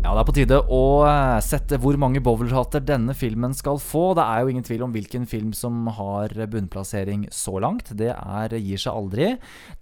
Ja, 0.00 0.14
det 0.16 0.20
er 0.22 0.26
på 0.30 0.32
tide 0.32 0.58
å 0.72 0.84
eh, 1.04 1.38
sette 1.44 1.76
hvor 1.78 1.94
mange 2.00 2.22
bowlerhatter 2.24 2.80
denne 2.80 3.12
filmen 3.12 3.52
skal 3.52 3.76
få. 3.78 4.14
Det 4.16 4.24
er 4.24 4.40
jo 4.40 4.52
ingen 4.54 4.64
tvil 4.64 4.84
om 4.86 4.94
hvilken 4.94 5.26
film 5.28 5.50
som 5.52 5.90
har 5.92 6.32
bunnplassering 6.50 7.26
så 7.36 7.58
langt. 7.60 7.92
Det 8.00 8.08
er 8.14 8.54
Gir 8.56 8.80
seg 8.80 8.96
aldri. 8.96 9.28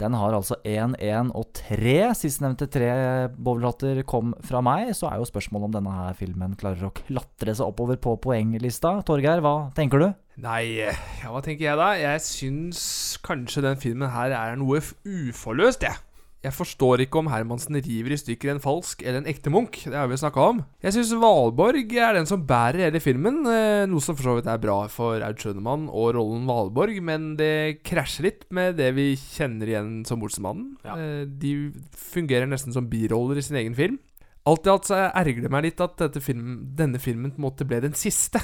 Den 0.02 0.16
har 0.18 0.34
altså 0.34 0.58
1, 0.66 0.96
1 0.98 1.30
og 1.38 1.46
3. 1.60 1.94
Sistnevnte 2.18 2.66
tre 2.66 2.90
bowlerhatter 3.38 4.02
kom 4.10 4.34
fra 4.42 4.58
meg. 4.66 4.90
Så 4.98 5.06
er 5.06 5.22
jo 5.22 5.30
spørsmålet 5.30 5.70
om 5.70 5.78
denne 5.78 5.94
her 6.00 6.18
filmen 6.18 6.58
klarer 6.58 6.90
å 6.90 6.92
klatre 6.98 7.54
seg 7.54 7.70
oppover 7.70 8.02
på 8.02 8.16
poenglista. 8.26 8.96
Torgeir, 9.06 9.44
hva 9.46 9.70
tenker 9.78 10.02
du? 10.02 10.08
Nei, 10.42 10.82
ja, 10.82 11.30
hva 11.30 11.44
tenker 11.46 11.70
jeg 11.70 11.78
da? 11.78 11.92
Jeg 11.98 12.26
syns 12.26 12.82
kanskje 13.26 13.64
den 13.70 13.78
filmen 13.78 14.10
her 14.18 14.34
er 14.34 14.58
noe 14.58 14.82
uforløst, 14.82 15.86
jeg. 15.86 16.07
Jeg 16.39 16.55
forstår 16.55 17.03
ikke 17.03 17.18
om 17.18 17.28
Hermansen 17.32 17.74
river 17.82 18.12
i 18.14 18.18
stykker 18.20 18.53
en 18.53 18.61
falsk 18.62 19.01
eller 19.03 19.20
en 19.20 19.30
ekte 19.30 19.51
Munch. 19.51 19.80
Det 19.89 19.97
har 19.97 20.07
vi 20.07 20.18
snakka 20.20 20.45
om. 20.53 20.61
Jeg 20.84 20.95
syns 20.95 21.11
Valborg 21.18 21.95
er 21.99 22.14
den 22.14 22.28
som 22.30 22.45
bærer 22.47 22.84
hele 22.84 23.01
filmen, 23.03 23.41
eh, 23.51 23.86
noe 23.91 24.05
som 24.05 24.14
for 24.14 24.28
så 24.28 24.36
vidt 24.36 24.51
er 24.51 24.61
bra 24.62 24.76
for 24.93 25.18
Aud 25.26 25.43
Schønemann 25.43 25.89
og 25.91 26.12
rollen 26.14 26.47
Valborg, 26.47 27.01
men 27.03 27.32
det 27.41 27.82
krasjer 27.82 28.28
litt 28.28 28.47
med 28.55 28.78
det 28.78 28.93
vi 28.95 29.09
kjenner 29.18 29.72
igjen 29.72 29.91
som 30.07 30.22
Olsenmannen. 30.22 30.76
Ja. 30.86 30.95
De 31.26 31.72
fungerer 31.91 32.47
nesten 32.47 32.76
som 32.76 32.86
biroller 32.86 33.43
i 33.43 33.47
sin 33.49 33.59
egen 33.59 33.74
film. 33.78 33.99
Alt 34.47 34.68
i 34.68 34.72
alt 34.72 34.86
så 34.89 35.03
ergrer 35.11 35.45
det 35.45 35.53
meg 35.53 35.66
litt 35.66 35.82
at 35.82 35.99
dette 36.01 36.22
film, 36.22 36.70
denne 36.78 37.03
filmen 37.03 37.34
på 37.34 37.43
en 37.43 37.49
måte 37.51 37.66
ble 37.68 37.82
den 37.82 37.99
siste. 37.99 38.41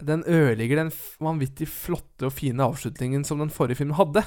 Den 0.00 0.22
ødelegger 0.24 0.80
den 0.80 0.92
vanvittig 1.20 1.68
flotte 1.68 2.28
og 2.28 2.36
fine 2.36 2.64
avslutningen 2.64 3.24
som 3.26 3.40
den 3.40 3.52
forrige 3.52 3.82
filmen 3.82 3.98
hadde. 3.98 4.24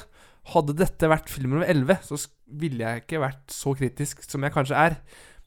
Hadde 0.51 0.75
dette 0.75 1.07
vært 1.07 1.31
film 1.31 1.53
nummer 1.55 1.69
11, 1.69 2.01
så 2.03 2.19
ville 2.59 2.83
jeg 2.83 3.03
ikke 3.03 3.21
vært 3.23 3.53
så 3.53 3.71
kritisk 3.79 4.25
som 4.27 4.43
jeg 4.43 4.55
kanskje 4.55 4.79
er. 4.89 4.97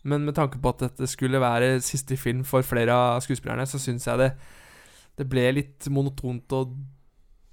Men 0.06 0.24
med 0.24 0.36
tanke 0.38 0.60
på 0.62 0.72
at 0.72 0.84
dette 0.86 1.08
skulle 1.10 1.42
være 1.42 1.76
siste 1.84 2.16
film 2.20 2.44
for 2.46 2.64
flere 2.64 2.94
av 2.94 3.22
skuespillerne, 3.24 3.66
så 3.68 3.80
syns 3.82 4.06
jeg 4.06 4.22
det 4.22 4.30
Det 5.16 5.24
ble 5.28 5.46
litt 5.56 5.86
monotont 5.88 6.52
og 6.52 6.74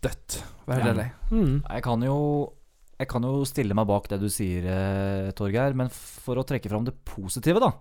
dødt. 0.03 0.43
Vær 0.67 0.81
helt 0.81 0.91
ærlig. 0.91 1.09
Mm. 1.31 1.63
Jeg 1.63 1.83
kan 1.83 2.03
jo 2.03 2.17
jeg 3.03 3.09
kan 3.09 3.25
jo 3.25 3.41
stille 3.47 3.75
meg 3.75 3.87
bak 3.89 4.05
det 4.11 4.19
du 4.21 4.27
sier, 4.31 4.63
eh, 4.69 5.31
Torgeir, 5.35 5.73
men 5.75 5.89
for 5.91 6.37
å 6.39 6.45
trekke 6.47 6.69
fram 6.71 6.85
det 6.87 6.93
positive 7.07 7.59
da 7.59 7.71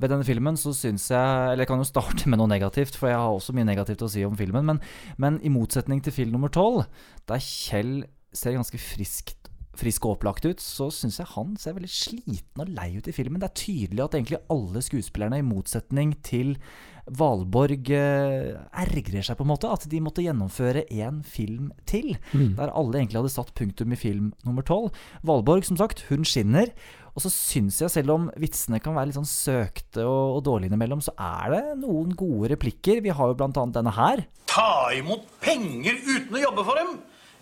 ved 0.00 0.10
denne 0.10 0.26
filmen, 0.26 0.56
så 0.58 0.72
syns 0.74 1.10
jeg 1.12 1.52
Eller 1.52 1.62
jeg 1.62 1.70
kan 1.70 1.82
jo 1.82 1.90
starte 1.92 2.30
med 2.30 2.40
noe 2.40 2.50
negativt, 2.50 2.96
for 2.96 3.12
jeg 3.12 3.20
har 3.20 3.30
også 3.30 3.54
mye 3.54 3.68
negativt 3.68 4.02
å 4.02 4.10
si 4.10 4.24
om 4.24 4.36
filmen. 4.38 4.64
Men, 4.66 4.80
men 5.18 5.38
i 5.44 5.52
motsetning 5.52 6.02
til 6.02 6.16
film 6.16 6.32
nummer 6.34 6.50
tolv, 6.50 6.86
der 7.28 7.38
Kjell 7.38 8.06
ser 8.36 8.56
ganske 8.56 8.80
friskt 8.80 9.42
frisk 9.78 10.04
og 10.04 10.18
opplagt 10.18 10.46
ut, 10.46 10.60
så 10.60 10.90
syns 10.92 11.18
jeg 11.20 11.30
han 11.32 11.54
ser 11.60 11.76
veldig 11.76 11.90
sliten 11.90 12.62
og 12.62 12.72
lei 12.76 12.90
ut 12.98 13.08
i 13.08 13.14
filmen. 13.14 13.40
Det 13.40 13.48
er 13.48 13.60
tydelig 13.62 14.04
at 14.04 14.16
egentlig 14.18 14.42
alle 14.52 14.82
skuespillerne, 14.84 15.40
i 15.40 15.46
motsetning 15.46 16.14
til 16.26 16.56
Valborg, 17.18 17.88
eh, 17.90 18.52
ergrer 18.84 19.24
seg 19.26 19.38
på 19.38 19.46
en 19.46 19.50
måte. 19.50 19.70
At 19.72 19.88
de 19.90 20.00
måtte 20.04 20.22
gjennomføre 20.22 20.84
én 20.92 21.22
film 21.24 21.72
til. 21.88 22.16
Mm. 22.32 22.54
Der 22.60 22.70
alle 22.70 23.00
egentlig 23.00 23.22
hadde 23.22 23.32
satt 23.32 23.54
punktum 23.58 23.92
i 23.92 23.98
film 23.98 24.32
nummer 24.44 24.62
tolv. 24.62 24.92
Valborg, 25.24 25.64
som 25.66 25.80
sagt, 25.80 26.04
hun 26.10 26.22
skinner. 26.28 26.70
Og 27.16 27.24
så 27.24 27.32
syns 27.32 27.80
jeg, 27.82 27.92
selv 27.92 28.12
om 28.14 28.30
vitsene 28.40 28.80
kan 28.80 28.94
være 28.96 29.10
litt 29.10 29.18
sånn 29.18 29.28
søkte 29.28 30.04
og, 30.04 30.38
og 30.38 30.44
dårlige 30.46 30.70
innimellom, 30.70 31.02
så 31.04 31.12
er 31.18 31.56
det 31.56 31.64
noen 31.82 32.14
gode 32.16 32.52
replikker. 32.54 33.02
Vi 33.04 33.12
har 33.12 33.32
jo 33.32 33.40
blant 33.40 33.58
annet 33.60 33.80
denne 33.80 33.96
her. 33.96 34.24
Ta 34.52 34.92
imot 34.96 35.26
penger 35.42 35.96
uten 35.96 36.38
å 36.38 36.44
jobbe 36.46 36.64
for 36.68 36.80
dem? 36.80 36.94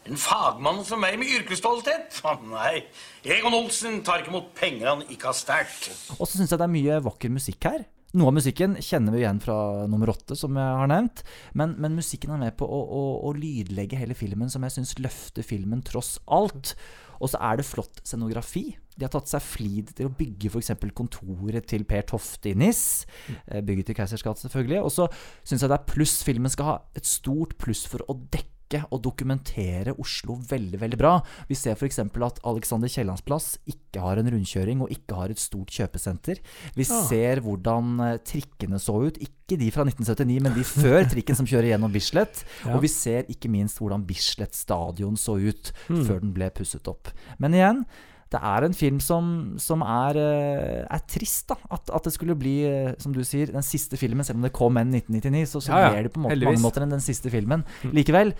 En 0.08 0.16
fagmann 0.16 0.80
som 0.88 1.02
meg 1.02 1.18
med 1.20 1.28
yrkesstolthet? 1.28 2.22
Nei, 2.48 2.84
Egon 3.28 3.54
Olsen 3.58 4.00
tar 4.06 4.22
ikke 4.22 4.32
imot 4.32 4.52
penger 4.56 4.88
han 4.94 5.02
ikke 5.12 5.28
har 5.28 5.36
stjålet. 5.36 5.90
Og 6.16 6.24
så 6.26 6.38
syns 6.38 6.54
jeg 6.54 6.60
det 6.60 6.66
er 6.66 6.72
mye 6.72 7.00
vakker 7.04 7.32
musikk 7.34 7.68
her. 7.68 7.84
Noe 8.16 8.32
av 8.32 8.34
musikken 8.34 8.72
kjenner 8.82 9.14
vi 9.14 9.20
igjen 9.20 9.38
fra 9.38 9.54
nummer 9.86 10.10
åtte, 10.10 10.34
som 10.34 10.56
jeg 10.58 10.78
har 10.80 10.88
nevnt. 10.90 11.20
Men, 11.54 11.76
men 11.78 11.94
musikken 11.94 12.32
er 12.34 12.40
med 12.42 12.56
på 12.58 12.66
å, 12.66 12.80
å, 12.80 13.02
å 13.28 13.34
lydlegge 13.36 14.00
hele 14.00 14.16
filmen, 14.18 14.50
som 14.50 14.64
jeg 14.66 14.80
syns 14.80 14.96
løfter 14.98 15.46
filmen 15.46 15.84
tross 15.86 16.16
alt. 16.26 16.72
Og 17.20 17.30
så 17.30 17.38
er 17.46 17.60
det 17.60 17.68
flott 17.68 18.00
scenografi. 18.02 18.64
De 18.96 19.06
har 19.06 19.12
tatt 19.14 19.30
seg 19.30 19.44
flid 19.44 19.92
til 19.94 20.08
å 20.08 20.14
bygge 20.16 20.50
f.eks. 20.50 20.72
kontoret 20.96 21.68
til 21.70 21.84
Per 21.86 22.02
Tofte 22.08 22.50
i 22.50 22.56
NIS. 22.58 23.04
eh, 23.46 23.60
Bygget 23.62 23.92
til 23.92 24.00
Keisers 24.00 24.24
gate, 24.26 24.42
selvfølgelig. 24.42 24.80
Og 24.82 24.90
så 24.96 25.06
syns 25.44 25.60
jeg 25.62 25.70
det 25.70 25.78
er 25.78 25.86
pluss. 25.92 26.16
Filmen 26.26 26.50
skal 26.50 26.72
ha 26.72 26.78
et 26.98 27.06
stort 27.06 27.54
pluss 27.62 27.84
for 27.86 28.02
å 28.10 28.16
dekke 28.32 28.56
og 28.90 29.02
dokumentere 29.02 29.94
Oslo 29.98 30.36
veldig 30.48 30.78
veldig 30.80 30.98
bra. 31.00 31.12
Vi 31.48 31.56
ser 31.58 31.74
f.eks. 31.74 31.98
at 31.98 32.40
Alexander 32.46 32.88
Kiellands 32.88 33.22
plass 33.26 33.58
ikke 33.66 34.00
har 34.04 34.20
en 34.20 34.30
rundkjøring 34.30 34.80
og 34.84 34.90
ikke 34.94 35.14
har 35.18 35.30
et 35.34 35.38
stort 35.42 35.70
kjøpesenter. 35.74 36.38
Vi 36.76 36.84
Ah. 36.90 37.02
ser 37.08 37.40
hvordan 37.40 38.00
eh, 38.00 38.18
trikkene 38.18 38.78
så 38.78 38.94
ut. 39.08 39.18
Ikke 39.18 39.58
de 39.58 39.70
fra 39.74 39.82
1979, 39.84 40.40
men 40.42 40.54
de 40.54 40.62
før 40.64 41.04
trikken 41.12 41.36
som 41.36 41.46
kjører 41.46 41.72
gjennom 41.74 41.92
Bislett. 41.92 42.44
Ja. 42.64 42.74
Og 42.76 42.82
vi 42.82 42.88
ser 42.88 43.24
ikke 43.28 43.50
minst 43.50 43.78
hvordan 43.82 44.06
Bislett 44.06 44.54
stadion 44.54 45.16
så 45.16 45.36
ut 45.40 45.72
Mm. 45.90 46.04
før 46.06 46.20
den 46.20 46.32
ble 46.32 46.50
pusset 46.54 46.86
opp. 46.88 47.08
Men 47.38 47.52
igjen, 47.54 47.84
det 48.30 48.38
er 48.46 48.64
en 48.66 48.74
film 48.76 49.00
som, 49.02 49.28
som 49.58 49.82
er, 49.82 50.18
eh, 50.20 50.82
er 50.86 51.02
trist, 51.10 51.48
da. 51.50 51.56
At, 51.74 51.90
at 51.90 52.06
det 52.06 52.12
skulle 52.14 52.36
bli, 52.38 52.60
eh, 52.68 52.92
som 53.02 53.14
du 53.14 53.24
sier, 53.26 53.50
den 53.50 53.66
siste 53.66 53.98
filmen. 53.98 54.22
Selv 54.26 54.38
om 54.38 54.46
det 54.46 54.52
kom 54.54 54.78
en 54.78 54.92
1999, 54.94 55.48
så, 55.50 55.62
så 55.64 55.72
Ja, 55.74 55.80
ja. 55.88 55.92
ble 55.96 56.04
det 56.06 56.12
på 56.14 56.22
måte, 56.22 56.38
mange 56.46 56.62
måter 56.62 56.86
enn 56.86 56.94
den 56.94 57.02
siste 57.02 57.32
filmen. 57.32 57.64
Mm. 57.82 57.94
Likevel, 57.98 58.30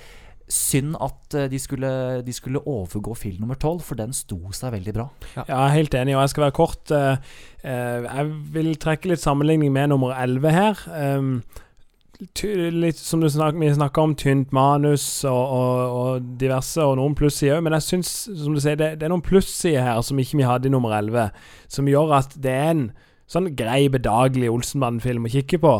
synd 0.50 0.94
at 1.02 1.34
eh, 1.38 1.48
de 1.50 1.58
skulle, 1.62 1.90
de 2.26 2.34
skulle 2.36 2.62
overgå 2.62 3.16
film 3.18 3.42
nummer 3.42 3.58
tolv, 3.58 3.82
for 3.86 3.98
den 3.98 4.14
sto 4.14 4.38
seg 4.54 4.76
veldig 4.76 4.94
bra. 4.94 5.08
Ja, 5.40 5.48
er 5.48 5.74
helt 5.74 5.96
enig, 5.98 6.14
og 6.14 6.22
jeg 6.22 6.36
skal 6.36 6.46
være 6.46 6.58
kort. 6.60 6.94
jeg 7.64 8.30
vil 8.54 8.70
trekke 8.78 9.10
litt 9.10 9.22
sammenligning 9.24 9.74
med 9.74 9.90
nummer 9.90 10.14
11 10.14 10.54
her. 10.54 10.86
Litt 12.20 12.98
som 13.00 13.22
du 13.22 13.28
snak, 13.32 13.56
vi 13.56 13.70
snakka 13.72 14.02
om, 14.04 14.14
tynt 14.18 14.50
manus 14.52 15.24
og, 15.24 15.54
og, 15.56 15.94
og 16.00 16.26
diverse, 16.40 16.82
og 16.84 16.98
noen 17.00 17.16
plussider 17.16 17.56
òg. 17.56 17.64
Men 17.64 17.78
jeg 17.78 17.86
syns, 17.86 18.12
som 18.28 18.56
du 18.56 18.60
sier, 18.60 18.76
det, 18.80 18.92
det 19.00 19.08
er 19.08 19.14
noen 19.14 19.24
plussider 19.24 19.86
her 19.86 20.02
som 20.04 20.20
ikke 20.20 20.42
vi 20.42 20.48
hadde 20.48 20.68
i 20.68 20.74
nummer 20.74 20.92
11, 20.98 21.30
som 21.72 21.88
gjør 21.88 22.12
at 22.20 22.36
det 22.36 22.52
er 22.52 22.70
en 22.74 22.84
sånn 23.30 23.52
grei, 23.56 23.86
bedagelig 23.92 24.50
Olsenbanden-film 24.52 25.28
å 25.28 25.32
kikke 25.32 25.60
på. 25.62 25.74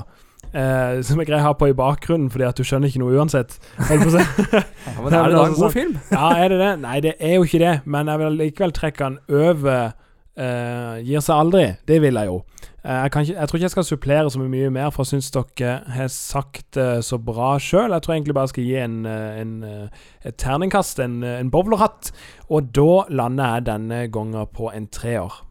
Eh, 0.51 0.99
som 1.07 1.21
er 1.21 1.29
grei 1.29 1.39
å 1.39 1.45
ha 1.45 1.53
på 1.55 1.69
i 1.71 1.77
bakgrunnen, 1.77 2.31
fordi 2.33 2.47
at 2.49 2.59
du 2.59 2.67
skjønner 2.67 2.91
ikke 2.91 3.03
noe 3.03 3.15
uansett. 3.21 3.59
Si. 3.79 3.99
men 5.03 5.15
er 5.15 5.29
det 5.29 5.37
da 5.37 5.45
en 5.45 5.59
god 5.59 5.75
film? 5.75 5.97
ja, 6.17 6.31
er 6.41 6.55
det 6.55 6.61
det? 6.63 6.71
Nei, 6.83 6.97
det 7.05 7.15
er 7.19 7.37
jo 7.37 7.47
ikke 7.47 7.63
det. 7.63 7.75
Men 7.85 8.11
jeg 8.11 8.23
vil 8.25 8.41
likevel 8.41 8.75
trekke 8.75 9.11
den 9.11 9.43
over 9.45 9.93
eh, 10.41 10.97
Gir 11.07 11.23
seg 11.23 11.37
aldri. 11.37 11.67
Det 11.87 12.01
vil 12.03 12.19
jeg 12.19 12.33
jo. 12.33 12.41
Eh, 12.85 12.97
jeg, 13.03 13.11
kan 13.13 13.23
ikke, 13.27 13.35
jeg 13.37 13.49
tror 13.49 13.59
ikke 13.59 13.65
jeg 13.67 13.75
skal 13.75 13.85
supplere 13.85 14.31
så 14.33 14.41
mye 14.41 14.71
mer, 14.73 14.91
for 14.91 15.05
jeg 15.05 15.11
syns 15.21 15.31
dere 15.35 15.73
har 15.93 16.09
sagt 16.15 16.71
det 16.79 17.05
så 17.05 17.19
bra 17.21 17.53
sjøl. 17.61 17.93
Jeg 17.93 18.03
tror 18.07 18.15
egentlig 18.17 18.35
bare 18.39 18.49
jeg 18.49 18.55
skal 18.55 18.65
gi 18.69 18.77
en, 18.81 18.99
eh, 19.07 19.41
en, 19.43 19.55
eh, 19.69 20.05
et 20.25 20.37
terningkast, 20.41 21.03
en, 21.05 21.23
eh, 21.23 21.41
en 21.41 21.51
bowlerhatt. 21.53 22.13
Og 22.49 22.73
da 22.73 23.05
lander 23.13 23.55
jeg 23.59 23.67
denne 23.69 24.01
gangen 24.13 24.47
på 24.57 24.73
en 24.73 24.87
treer. 24.89 25.43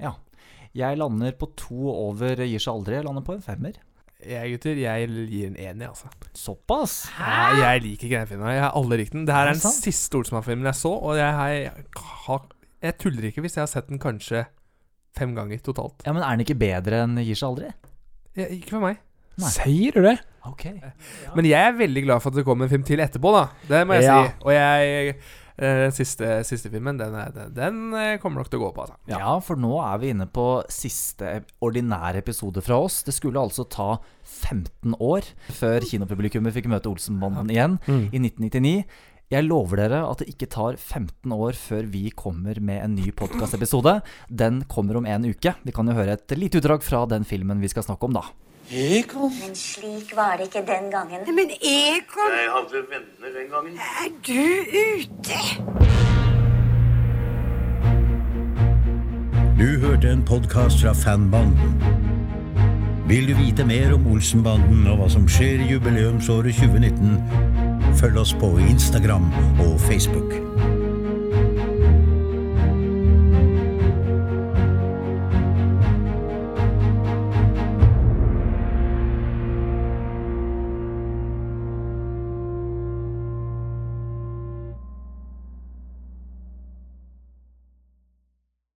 Ja. 0.00 0.12
Jeg 0.76 0.98
lander 1.00 1.32
på 1.32 1.48
to 1.56 1.88
over 1.90 2.36
Gir 2.44 2.60
seg 2.62 2.74
aldri. 2.74 2.94
Jeg 3.00 3.04
lander 3.08 3.24
på 3.26 3.34
en 3.34 3.42
femmer. 3.42 3.72
Jeg 4.20 4.52
gutter, 4.52 4.76
jeg 4.76 5.08
gir 5.30 5.46
en 5.48 5.56
ener, 5.56 5.88
altså. 5.88 6.10
Såpass? 6.36 7.08
Hæ? 7.16 7.56
jeg 7.56 7.82
liker 7.82 8.04
ikke 8.04 8.18
den 8.18 8.26
filmen. 8.28 8.52
Jeg 8.52 8.60
har 8.66 8.76
aldri 8.76 8.98
likt 9.00 9.12
den. 9.16 9.24
Det 9.24 9.32
her 9.34 9.46
Er 9.46 9.48
er 9.48 9.52
den 9.56 9.60
sant? 9.64 9.80
siste 9.80 10.18
Olsenmann-filmen 10.18 10.68
jeg 10.68 10.74
så, 10.76 10.92
og 10.92 11.16
jeg, 11.16 11.32
jeg, 11.64 11.84
har, 12.26 12.42
jeg 12.82 12.98
tuller 13.00 13.24
ikke 13.30 13.40
hvis 13.40 13.56
jeg 13.56 13.62
har 13.62 13.72
sett 13.72 13.88
den 13.88 13.98
kanskje 13.98 14.44
fem 15.16 15.34
ganger 15.34 15.58
totalt. 15.64 16.02
Ja, 16.06 16.12
Men 16.12 16.22
er 16.22 16.36
den 16.36 16.44
ikke 16.46 16.58
bedre 16.60 17.02
enn 17.04 17.16
Gir 17.24 17.34
seg 17.38 17.48
aldri? 17.50 17.72
Ja, 18.38 18.46
ikke 18.46 18.70
for 18.76 18.80
meg. 18.86 18.98
Sier 19.40 19.92
du 19.96 20.02
det? 20.04 20.18
Ok. 20.44 20.66
Men 21.36 21.46
jeg 21.48 21.60
er 21.70 21.76
veldig 21.78 22.02
glad 22.04 22.20
for 22.22 22.30
at 22.32 22.36
det 22.40 22.44
kommer 22.44 22.66
en 22.66 22.72
film 22.72 22.82
til 22.84 23.00
etterpå, 23.00 23.30
da. 23.32 23.46
Det 23.68 23.86
må 23.88 23.94
jeg 23.96 24.04
Ja. 24.04 24.16
si. 24.26 24.34
Og 24.44 24.52
jeg 24.52 25.08
eh, 25.08 25.16
Den 25.60 25.92
siste, 25.92 26.28
siste 26.48 26.70
filmen, 26.72 26.96
den, 26.96 27.14
er, 27.14 27.30
den, 27.32 27.50
den 27.54 27.94
eh, 27.94 28.18
kommer 28.20 28.40
nok 28.40 28.48
til 28.50 28.60
å 28.60 28.62
gå 28.66 28.70
på, 28.76 28.84
altså. 28.86 28.96
Ja. 29.08 29.38
for 29.44 29.56
nå 29.60 29.74
er 29.84 29.98
vi 30.00 30.10
inne 30.14 30.26
på 30.26 30.62
siste 30.72 31.42
ordinære 31.60 32.22
episode 32.22 32.62
fra 32.64 32.78
oss. 32.80 33.02
Det 33.04 33.12
skulle 33.16 33.40
altså 33.40 33.66
ta 33.68 33.98
15 34.24 34.94
år 35.00 35.28
før 35.58 35.80
kinopublikummet 35.84 36.54
fikk 36.56 36.68
møte 36.72 36.88
Olsenbanden 36.88 37.50
igjen, 37.52 37.78
Mm. 37.86 38.08
i 38.12 38.18
1999. 38.18 38.84
Jeg 39.30 39.44
lover 39.46 39.78
dere 39.78 39.98
at 40.10 40.18
det 40.24 40.32
ikke 40.32 40.48
tar 40.50 40.74
15 40.74 41.30
år 41.36 41.54
før 41.54 41.86
vi 41.92 42.08
kommer 42.18 42.58
med 42.66 42.80
en 42.82 42.96
ny 42.98 43.12
podkastepisode. 43.14 43.92
Den 44.26 44.64
kommer 44.66 44.98
om 44.98 45.06
en 45.06 45.28
uke. 45.30 45.52
Vi 45.62 45.70
kan 45.76 45.86
jo 45.86 45.94
høre 45.94 46.16
et 46.18 46.34
lite 46.34 46.58
utdrag 46.58 46.82
fra 46.82 47.04
den 47.06 47.22
filmen 47.28 47.60
vi 47.62 47.70
skal 47.70 47.86
snakke 47.86 48.08
om, 48.08 48.16
da. 48.18 48.24
Egon? 48.74 49.30
Men 49.38 49.54
slik 49.54 50.10
var 50.18 50.34
det 50.40 50.48
ikke 50.50 50.64
den 50.66 50.90
gangen. 50.90 51.22
Men 51.30 51.54
Egon, 51.62 52.34
Jeg 52.34 52.50
hadde 52.56 52.82
venner 52.90 53.30
den 53.38 53.48
gangen. 53.54 53.78
er 53.78 54.10
du 54.26 54.42
ute? 54.74 55.38
Du 59.60 59.68
hørte 59.86 60.10
en 60.10 60.24
podkast 60.26 60.82
fra 60.82 60.90
Fanbanden. 61.06 62.19
Vil 63.10 63.26
du 63.26 63.32
vite 63.34 63.64
mer 63.66 63.90
om 63.96 64.04
Olsenbanden 64.06 64.84
og 64.86 65.00
hva 65.00 65.08
som 65.10 65.24
skjer 65.26 65.64
i 65.64 65.72
jubileumsåret 65.72 66.54
2019, 66.60 67.16
følg 67.98 68.20
oss 68.22 68.36
på 68.38 68.52
Instagram 68.68 69.26
og 69.66 69.74
Facebook. 69.88 70.49